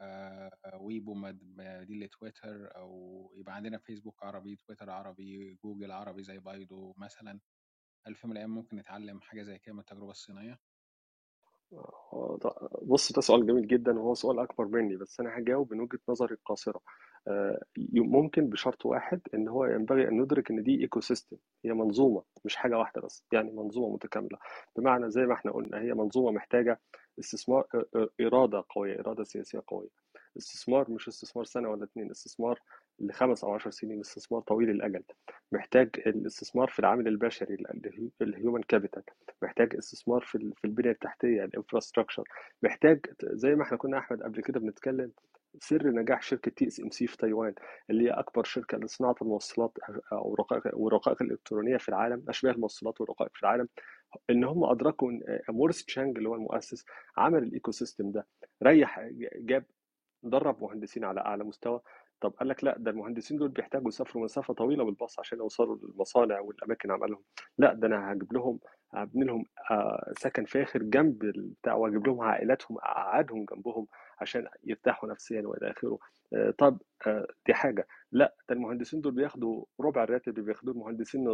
آه، 0.00 0.50
ويبو 0.80 1.14
بديل 1.42 2.00
لتويتر 2.04 2.76
أو 2.76 3.32
يبقى 3.36 3.54
عندنا 3.56 3.78
فيسبوك 3.78 4.24
عربي 4.24 4.56
تويتر 4.56 4.90
عربي 4.90 5.54
جوجل 5.64 5.92
عربي 5.92 6.22
زي 6.22 6.38
بايدو 6.38 6.94
مثلا. 6.98 7.40
هل 8.06 8.14
في 8.14 8.20
يوم 8.26 8.30
من 8.30 8.32
الأيام 8.32 8.50
ممكن 8.54 8.76
نتعلم 8.76 9.20
حاجة 9.20 9.42
زي 9.42 9.58
كده 9.58 9.74
من 9.74 9.80
التجربة 9.80 10.10
الصينية؟ 10.10 10.58
بص 12.82 13.12
ده 13.12 13.20
سؤال 13.20 13.46
جميل 13.46 13.66
جدا 13.66 13.98
وهو 13.98 14.14
سؤال 14.14 14.38
أكبر 14.38 14.64
مني 14.64 14.96
بس 14.96 15.20
أنا 15.20 15.38
هجاوب 15.38 15.72
من 15.74 15.80
وجهة 15.80 15.98
نظري 16.08 16.34
القاصرة. 16.34 16.80
ممكن 17.92 18.48
بشرط 18.48 18.86
واحد 18.86 19.20
إن 19.34 19.48
هو 19.48 19.64
ينبغي 19.64 20.08
أن 20.08 20.20
ندرك 20.20 20.50
إن 20.50 20.62
دي 20.62 20.80
ecosystem 20.80 21.36
هي 21.64 21.72
منظومة 21.72 22.22
مش 22.44 22.56
حاجة 22.56 22.78
واحدة 22.78 23.00
بس 23.00 23.24
يعني 23.32 23.50
منظومة 23.52 23.94
متكاملة. 23.94 24.38
بمعنى 24.76 25.10
زي 25.10 25.22
ما 25.22 25.34
إحنا 25.34 25.52
قلنا 25.52 25.80
هي 25.80 25.94
منظومة 25.94 26.30
محتاجة 26.30 26.80
استثمار 27.18 27.66
إرادة 28.20 28.64
قوية 28.70 29.00
إرادة 29.00 29.24
سياسية 29.24 29.62
قوية. 29.66 29.88
استثمار 30.38 30.90
مش 30.90 31.08
استثمار 31.08 31.44
سنة 31.44 31.68
ولا 31.68 31.84
اتنين 31.84 32.10
استثمار 32.10 32.60
لخمس 33.00 33.44
أو 33.44 33.54
عشر 33.54 33.70
سنين 33.70 34.00
استثمار 34.00 34.40
طويل 34.40 34.70
الأجل. 34.70 35.02
محتاج 35.52 35.90
الاستثمار 36.06 36.68
في 36.68 36.78
العامل 36.78 37.08
البشري 37.08 37.56
ال 38.22 38.29
human 38.29 38.62
capital 38.62 39.02
محتاج 39.42 39.76
استثمار 39.76 40.20
في 40.20 40.38
في 40.56 40.64
البنية 40.64 40.90
التحتية 40.90 41.44
ال 41.44 41.49
infrastructure 41.49 42.24
محتاج 42.62 43.00
زي 43.22 43.54
ما 43.54 43.62
إحنا 43.62 43.76
كنا 43.76 43.98
أحمد 43.98 44.22
قبل 44.22 44.42
كده 44.42 44.60
بنتكلم 44.60 45.12
سر 45.60 45.86
نجاح 45.90 46.22
شركة 46.22 46.50
TSMC 46.50 47.06
في 47.06 47.16
تايوان 47.16 47.54
اللي 47.90 48.04
هي 48.04 48.10
أكبر 48.10 48.44
شركة 48.44 48.78
لصناعة 48.78 49.14
الموصلات 49.22 49.72
والرقائق 50.74 51.22
الإلكترونية 51.22 51.76
في 51.76 51.88
العالم 51.88 52.24
أشباه 52.28 52.52
الموصلات 52.52 53.00
والرقائق 53.00 53.30
في 53.34 53.42
العالم. 53.42 53.68
إن 54.30 54.44
هم 54.44 54.64
أدركوا 54.64 55.10
إن 55.10 55.20
موريس 55.48 55.84
تشانج 55.84 56.16
اللي 56.16 56.28
هو 56.28 56.34
المؤسس 56.34 56.84
عمل 57.16 57.42
ال 57.42 57.70
ecosystem 57.70 58.10
ده. 58.10 58.26
ريح 58.62 59.08
جاب 59.36 59.64
درب 60.22 60.62
مهندسين 60.62 61.04
على 61.04 61.20
أعلى 61.20 61.44
مستوى. 61.44 61.80
طب 62.20 62.30
قال 62.30 62.48
لك 62.48 62.64
لا 62.64 62.74
ده 62.78 62.90
المهندسين 62.90 63.36
دول 63.38 63.48
بيحتاجوا 63.48 63.88
يسافروا 63.88 64.24
مسافة 64.24 64.54
طويلة 64.54 64.84
بالباص 64.84 65.18
عشان 65.20 65.38
يوصلوا 65.38 65.76
للمصانع 65.82 66.40
والأماكن 66.40 66.90
عملهم. 66.90 67.22
لا 67.58 67.74
ده 67.74 67.86
أنا 67.86 68.12
هجيب 68.12 68.32
لهم 68.32 68.58
هبني 68.94 69.24
لهم 69.24 69.44
سكن 70.18 70.44
فاخر 70.44 70.82
جنب 70.82 71.18
بتاع 71.62 71.74
وأجيب 71.74 72.06
لهم 72.06 72.20
عائلاتهم 72.20 72.78
أقعدهم 72.78 73.44
جنبهم. 73.44 73.86
عشان 74.20 74.46
يرتاحوا 74.64 75.08
نفسيا 75.08 75.42
وإلى 75.42 75.70
آخره. 75.70 75.98
طب 76.58 76.78
دي 77.46 77.54
حاجة. 77.54 77.86
لا 78.12 78.34
ده 78.48 78.54
المهندسين 78.54 79.00
دول 79.00 79.12
بياخدوا 79.12 79.64
ربع 79.80 80.04
الراتب 80.04 80.28
اللي 80.28 80.42
بياخدوه 80.42 80.74
المهندسين 80.74 81.24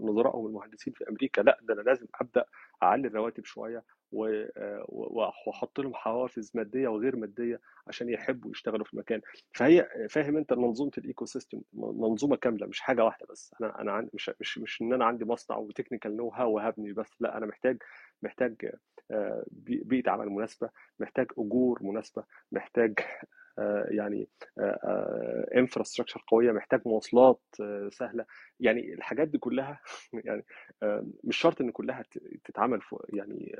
نظرائهم 0.00 0.46
المهندسين 0.46 0.92
في 0.92 1.08
أمريكا. 1.08 1.42
لا 1.42 1.58
ده 1.62 1.74
أنا 1.74 1.80
لازم 1.80 2.06
أبدأ 2.20 2.44
أعلي 2.82 3.08
الرواتب 3.08 3.44
شوية 3.44 3.84
وأحط 4.12 5.80
لهم 5.80 5.94
حوافز 5.94 6.50
مادية 6.54 6.88
وغير 6.88 7.16
مادية 7.16 7.60
عشان 7.86 8.08
يحبوا 8.08 8.50
يشتغلوا 8.50 8.84
في 8.84 8.94
المكان. 8.94 9.20
فهي 9.54 9.88
فاهم 10.10 10.36
أنت 10.36 10.52
منظومه 10.52 10.92
ال 10.98 11.24
ecosystem 11.24 11.60
منظومه 11.72 12.36
كاملة 12.36 12.66
مش 12.66 12.80
حاجة 12.80 13.04
واحدة 13.04 13.26
بس. 13.30 13.54
أنا 13.60 13.80
أنا 13.80 14.08
مش 14.14 14.30
مش 14.40 14.58
مش 14.58 14.82
إن 14.82 14.92
أنا 14.92 15.04
عندي 15.04 15.24
مصنع 15.24 15.56
و 15.56 16.16
technical 16.16 16.28
know-how 16.28 16.52
وهبني 16.52 16.92
بس. 16.92 17.10
لا 17.20 17.36
أنا 17.36 17.46
محتاج 17.46 17.76
محتاج 18.22 18.72
بيئة 19.66 20.10
عمل 20.10 20.28
مناسبة 20.28 20.70
محتاج 21.00 21.26
أجور 21.38 21.78
مناسبة 21.82 22.24
محتاج 22.52 22.98
يعني 23.88 24.28
انفراستراكشر 25.56 26.24
قوية 26.28 26.52
محتاج 26.52 26.80
مواصلات 26.86 27.40
سهلة. 27.88 28.24
يعني 28.60 28.94
الحاجات 28.94 29.28
دي 29.28 29.38
كلها 29.38 29.80
يعني 30.26 30.44
مش 31.24 31.36
شرط 31.36 31.60
إن 31.60 31.70
كلها 31.70 32.02
تتعمل 32.44 32.80
يعني 33.08 33.56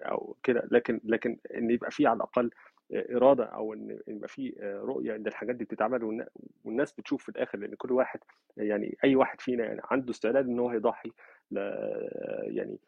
أو 0.00 0.36
كده 0.42 0.68
لكن 0.70 1.00
لكن 1.04 1.38
إن 1.54 1.70
يبقى 1.70 1.90
في 1.90 2.06
على 2.06 2.16
الأقل 2.16 2.50
إرادة 2.94 3.44
أو 3.44 3.72
إن 3.74 3.98
يبقى 4.08 4.28
في 4.28 4.54
رؤية 4.84 5.16
إن 5.16 5.26
الحاجات 5.26 5.56
دي 5.56 5.64
بتتعمل 5.64 6.24
والناس 6.64 6.92
بتشوف 6.92 7.22
في 7.22 7.28
الآخر 7.28 7.58
لأن 7.58 7.74
كل 7.74 7.92
واحد 7.92 8.20
يعني 8.56 8.96
أي 9.04 9.16
واحد 9.16 9.40
فينا 9.40 9.64
يعني 9.64 9.80
عنده 9.84 10.10
استعداد 10.10 10.46
إن 10.46 10.58
هو 10.58 10.72
يضحي 10.72 11.10
يعني 12.46 12.78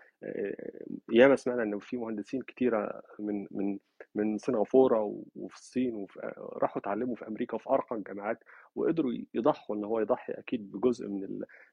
ياما 1.13 1.37
سمعنا 1.37 1.63
إن 1.63 1.79
في 1.79 1.97
مهندسين 1.97 2.43
كتيرة 2.43 3.03
من 3.19 3.47
من 3.51 3.79
من 4.15 4.39
سنغافورة 4.39 5.23
وفي 5.37 5.55
الصين 5.57 5.95
وفي 5.95 6.21
راحوا 6.39 6.83
اتعلموا 6.83 7.15
في 7.17 7.29
أمريكا 7.29 7.55
وفي 7.55 7.71
ارقى 7.71 7.97
الجامعات 7.97 8.45
وقدروا 8.75 9.13
يضحوا 9.35 9.77
إن 9.77 9.85
هو 9.85 10.01
يضحي 10.01 10.33
أكيد 10.33 10.73
بجزء 10.73 11.09
من 11.09 11.21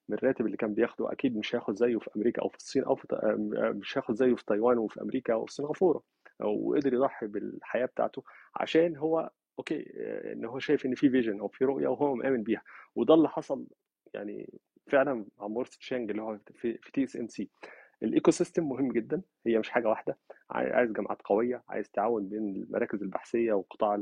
من 0.10 0.18
الراتب 0.18 0.46
اللي 0.46 0.58
كان 0.58 0.74
بياخده 0.74 1.12
أكيد 1.12 1.38
مش 1.38 1.56
هياخد 1.56 1.76
زيه 1.76 1.98
في 2.00 2.10
أمريكا 2.16 2.42
أو 2.42 2.50
في 2.50 2.58
الصين 2.58 2.84
أو 2.84 2.96
في 2.96 3.08
مش 3.80 3.98
هياخد 3.98 4.16
زيه 4.16 4.36
في 4.36 4.46
تايوان 4.46 4.78
وفي 4.78 5.02
أمريكا 5.02 5.34
أو 5.34 5.46
في 5.46 5.54
سنغافورة. 5.54 6.02
وقدر 6.44 6.94
يضحي 6.94 7.28
بالحياة 7.28 7.86
بتاعته 7.86 8.24
عشان 8.56 8.98
هو 8.98 9.32
okay 9.60 9.86
إن 10.34 10.46
هو 10.46 10.60
شايف 10.60 10.86
إن 10.86 10.96
في 10.96 11.10
vision 11.10 11.40
أو 11.40 11.48
في 11.48 11.66
رؤية 11.66 11.88
وهو 11.88 12.16
مآمن 12.16 12.44
بيها. 12.44 12.62
وده 12.96 13.14
اللي 13.14 13.30
حصل 13.30 13.68
يعني 14.14 14.60
فعلا 14.92 15.26
مع 15.40 15.48
مورس 15.48 15.78
تشانج 15.78 16.10
اللي 16.10 16.22
هو 16.22 16.40
في, 16.56 16.80
TSMC 16.94 17.28
ال 17.28 17.50
ecosystem 18.04 18.70
مهم 18.70 18.92
جدا 18.92 19.22
هي 19.48 19.60
مش 19.60 19.70
حاجة 19.70 19.88
واحدة. 19.88 20.18
عايز 20.50 20.92
جامعات 20.92 21.22
قوية 21.22 21.64
عايز 21.70 21.90
تعاون 21.92 22.30
بين 22.30 22.56
المراكز 22.56 23.02
البحثية 23.04 23.54
والقطاع 23.54 24.02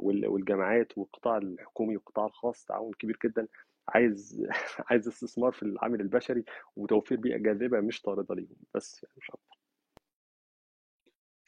والجامعات 0.00 0.98
والقطاع 0.98 1.36
الحكومي 1.38 1.96
والقطاع 1.96 2.26
الخاص 2.26 2.64
تعاون 2.64 2.92
كبير 2.98 3.18
جدا. 3.24 3.48
عايز 3.88 4.46
عايز 4.90 5.08
استثمار 5.08 5.52
في 5.52 5.62
العامل 5.62 6.00
البشري 6.00 6.44
وتوفير 6.76 7.18
بيئة 7.20 7.36
جاذبة 7.38 7.80
مش 7.80 8.02
طارده 8.02 8.34
ليهم. 8.34 8.56
بس 8.74 9.04
يعني 9.04 9.14
مش 9.18 9.30
أكتر 9.30 9.47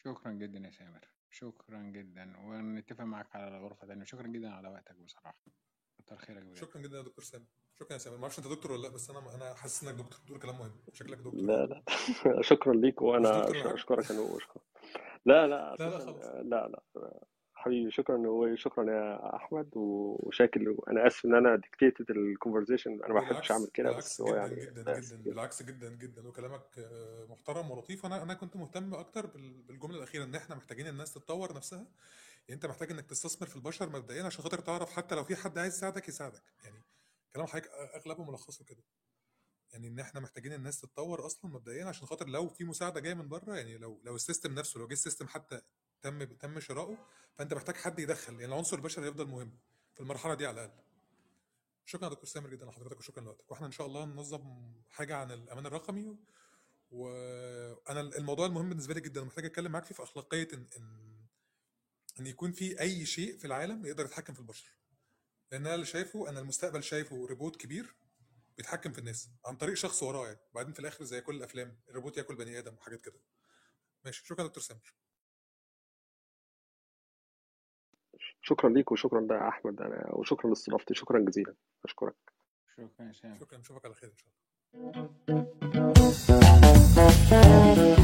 شكرا 0.04 0.32
جدا 0.32 0.58
يا 0.58 0.70
سامر. 0.70 1.00
شكرا 1.30 1.82
جدا. 1.82 2.36
ونتفق 2.38 3.04
معاك 3.04 3.36
على 3.36 3.58
الغرفه 3.58 3.86
تانية. 3.86 4.04
شكرا 4.04 4.26
جدا 4.26 4.50
على 4.50 4.68
وقتك 4.68 4.96
بصراحة. 4.96 5.38
كتر 5.98 6.16
خيرك 6.16 6.42
بجد 6.42 6.56
شكرا 6.56 6.82
جدا 6.82 6.96
يا 6.96 7.02
دكتور 7.02 7.24
سامر. 7.24 7.44
شكرا 7.74 7.92
يا 7.92 7.98
سامر. 7.98 8.16
ما 8.16 8.22
أعرفش 8.22 8.38
أنت 8.38 8.46
دكتور 8.46 8.72
ولا 8.72 8.82
لأ 8.82 8.88
بس 8.88 9.10
أنا 9.10 9.34
أنا 9.34 9.54
حاسس 9.54 9.84
إنك 9.84 9.94
دكتور. 9.94 10.20
بتقول 10.24 10.38
كلام 10.40 10.58
مهم. 10.58 10.80
شكلك 10.92 11.18
دكتور. 11.18 11.34
لا 11.34 11.66
لا. 11.66 11.82
شكرا 12.50 12.74
ليك 12.74 13.02
وأنا 13.02 13.50
أشكرك 13.74 14.10
أنا 14.10 14.20
واشكرك 14.20 14.62
لا 15.26 15.46
لا 15.46 15.76
لا 15.78 15.84
لا 15.84 15.98
خلاص. 15.98 16.24
لا 16.24 16.68
لا. 16.68 16.82
حبيبي 17.60 17.90
شكرا 17.90 18.16
وشكرا 18.28 18.90
يا 18.90 19.36
أحمد 19.36 19.70
وشاكر 19.76 20.76
أنا 20.88 21.06
آسف 21.06 21.24
إن 21.24 21.34
أنا 21.34 21.56
dictated 21.56 22.10
ال 22.10 22.18
conversation 22.18 23.04
أنا 23.04 23.14
ما 23.14 23.20
بحبش 23.20 23.50
أعمل 23.50 23.66
كده 23.74 23.96
بس 23.96 24.20
هو 24.20 24.34
يعني 24.34 24.54
جدا 24.54 25.00
جدا 25.00 25.22
بالعكس 25.22 25.62
جدا 25.62 25.94
جدا 25.94 26.28
وكلامك 26.28 26.62
محترم 27.28 27.70
ولطيف. 27.70 28.06
أنا 28.06 28.22
أنا 28.22 28.34
كنت 28.34 28.56
مهتم 28.56 28.94
أكتر 28.94 29.26
بالجملة 29.68 29.96
الأخيرة 29.96 30.24
إن 30.24 30.34
إحنا 30.34 30.54
محتاجين 30.56 30.86
الناس 30.86 31.14
تتطور 31.14 31.54
نفسها. 31.54 31.78
يعني 32.48 32.54
أنت 32.54 32.66
محتاج 32.66 32.90
إنك 32.90 33.06
تستثمر 33.06 33.48
في 33.48 33.56
البشر 33.56 33.88
مبدئيا 33.88 34.24
عشان 34.24 34.42
خاطر 34.42 34.58
تعرف 34.58 34.92
حتى 34.92 35.14
لو 35.14 35.24
في 35.24 35.36
حد 35.36 35.58
عايز 35.58 35.74
يساعدك 35.74 36.08
يساعدك. 36.08 36.42
يعني 36.64 36.84
كلام 37.34 37.46
حضرتك 37.46 37.70
أغلبه 37.70 38.24
ملخصه 38.24 38.64
كده 38.64 38.82
يعني 39.72 39.88
إن 39.88 39.98
إحنا 39.98 40.20
محتاجين 40.20 40.52
الناس 40.52 40.80
تتطور 40.80 41.26
أصلا 41.26 41.50
مبدئيا 41.50 41.84
عشان 41.84 42.06
خاطر 42.06 42.28
لو 42.28 42.48
في 42.48 42.64
مساعدة 42.64 43.00
جاية 43.00 43.14
من 43.14 43.28
بره 43.28 43.56
يعني 43.56 43.78
لو 43.78 44.00
لو 44.04 44.14
ال 44.14 44.20
system 44.20 44.54
نفسه 44.54 44.80
لو 44.80 44.86
جه 44.88 44.92
ال 44.92 44.97
system 44.97 45.26
حتى 45.26 45.60
تم 46.02 46.24
تم 46.24 46.60
شراؤه 46.60 47.06
فأنت 47.34 47.54
محتاج 47.54 47.76
حد 47.76 47.98
يدخل 47.98 48.32
يعني 48.32 48.44
العنصر 48.44 48.76
البشري 48.76 49.06
هيفضل 49.06 49.26
مهم 49.26 49.58
في 49.94 50.00
المرحلة 50.00 50.34
دي 50.34 50.46
على 50.46 50.64
الأقل. 50.64 50.82
شكرا 51.84 52.04
يا 52.04 52.10
دكتور 52.10 52.26
سامر 52.26 52.50
جدا 52.50 52.66
لحضرتك 52.66 52.98
وشكرا 52.98 53.24
لوقتك. 53.24 53.50
وإحنا 53.50 53.66
إن 53.66 53.72
شاء 53.72 53.86
الله 53.86 54.04
ننظم 54.04 54.72
حاجة 54.88 55.16
عن 55.16 55.32
الأمان 55.32 55.66
الرقمي 55.66 56.16
وأنا 56.90 58.00
الموضوع 58.00 58.46
المهم 58.46 58.68
بالنسبة 58.68 58.94
لي 58.94 59.00
جدا 59.00 59.24
محتاج 59.24 59.44
أتكلم 59.44 59.72
معاك 59.72 59.84
فيه 59.84 59.94
في 59.94 60.02
أخلاقية 60.02 60.48
ان 60.52 60.66
ان 60.76 61.10
إن 62.20 62.26
يكون 62.26 62.52
في 62.52 62.80
أي 62.80 63.06
شيء 63.06 63.38
في 63.38 63.44
العالم 63.44 63.86
يقدر 63.86 64.04
يتحكم 64.04 64.34
في 64.34 64.40
البشر. 64.40 64.66
لأن 65.52 65.66
أنا 65.66 65.74
اللي 65.74 65.86
شايفه 65.86 66.28
أنا 66.28 66.40
المستقبل 66.40 66.82
شايفه 66.82 67.26
ريبوت 67.26 67.56
كبير 67.56 67.94
بيتحكم 68.56 68.92
في 68.92 68.98
الناس 68.98 69.28
عن 69.44 69.56
طريق 69.56 69.74
شخص 69.74 70.02
وراه 70.02 70.26
يعني. 70.26 70.38
وبعدين 70.52 70.72
في 70.72 70.80
الآخر 70.80 71.04
زي 71.04 71.20
كل 71.20 71.36
الأفلام 71.36 71.80
الروبوت 71.88 72.16
يأكل 72.16 72.34
بني 72.34 72.58
آدم 72.58 72.74
وحاجات 72.74 73.00
كده. 73.00 73.20
ماشي 74.04 74.26
شكرا 74.26 74.46
دكتور 74.46 74.62
سامر. 74.62 74.94
شكرا 78.42 78.70
ليك 78.70 78.92
وشكرا 78.92 79.20
بقى 79.20 79.38
يا 79.38 79.48
أحمد 79.48 79.80
أنا 79.80 80.08
وشكرا 80.14 80.48
لاستضافتي 80.50 80.94
شكرا 80.94 81.18
جزيلا. 81.20 81.54
أشكرك. 81.84 82.14
شكرا 82.76 83.12
شكرا 83.40 83.58
نشوفك 83.58 83.84
على 83.84 83.94
خير 83.94 84.10
إن 84.10 84.16
شاء 84.16 84.28
الله. 87.34 87.96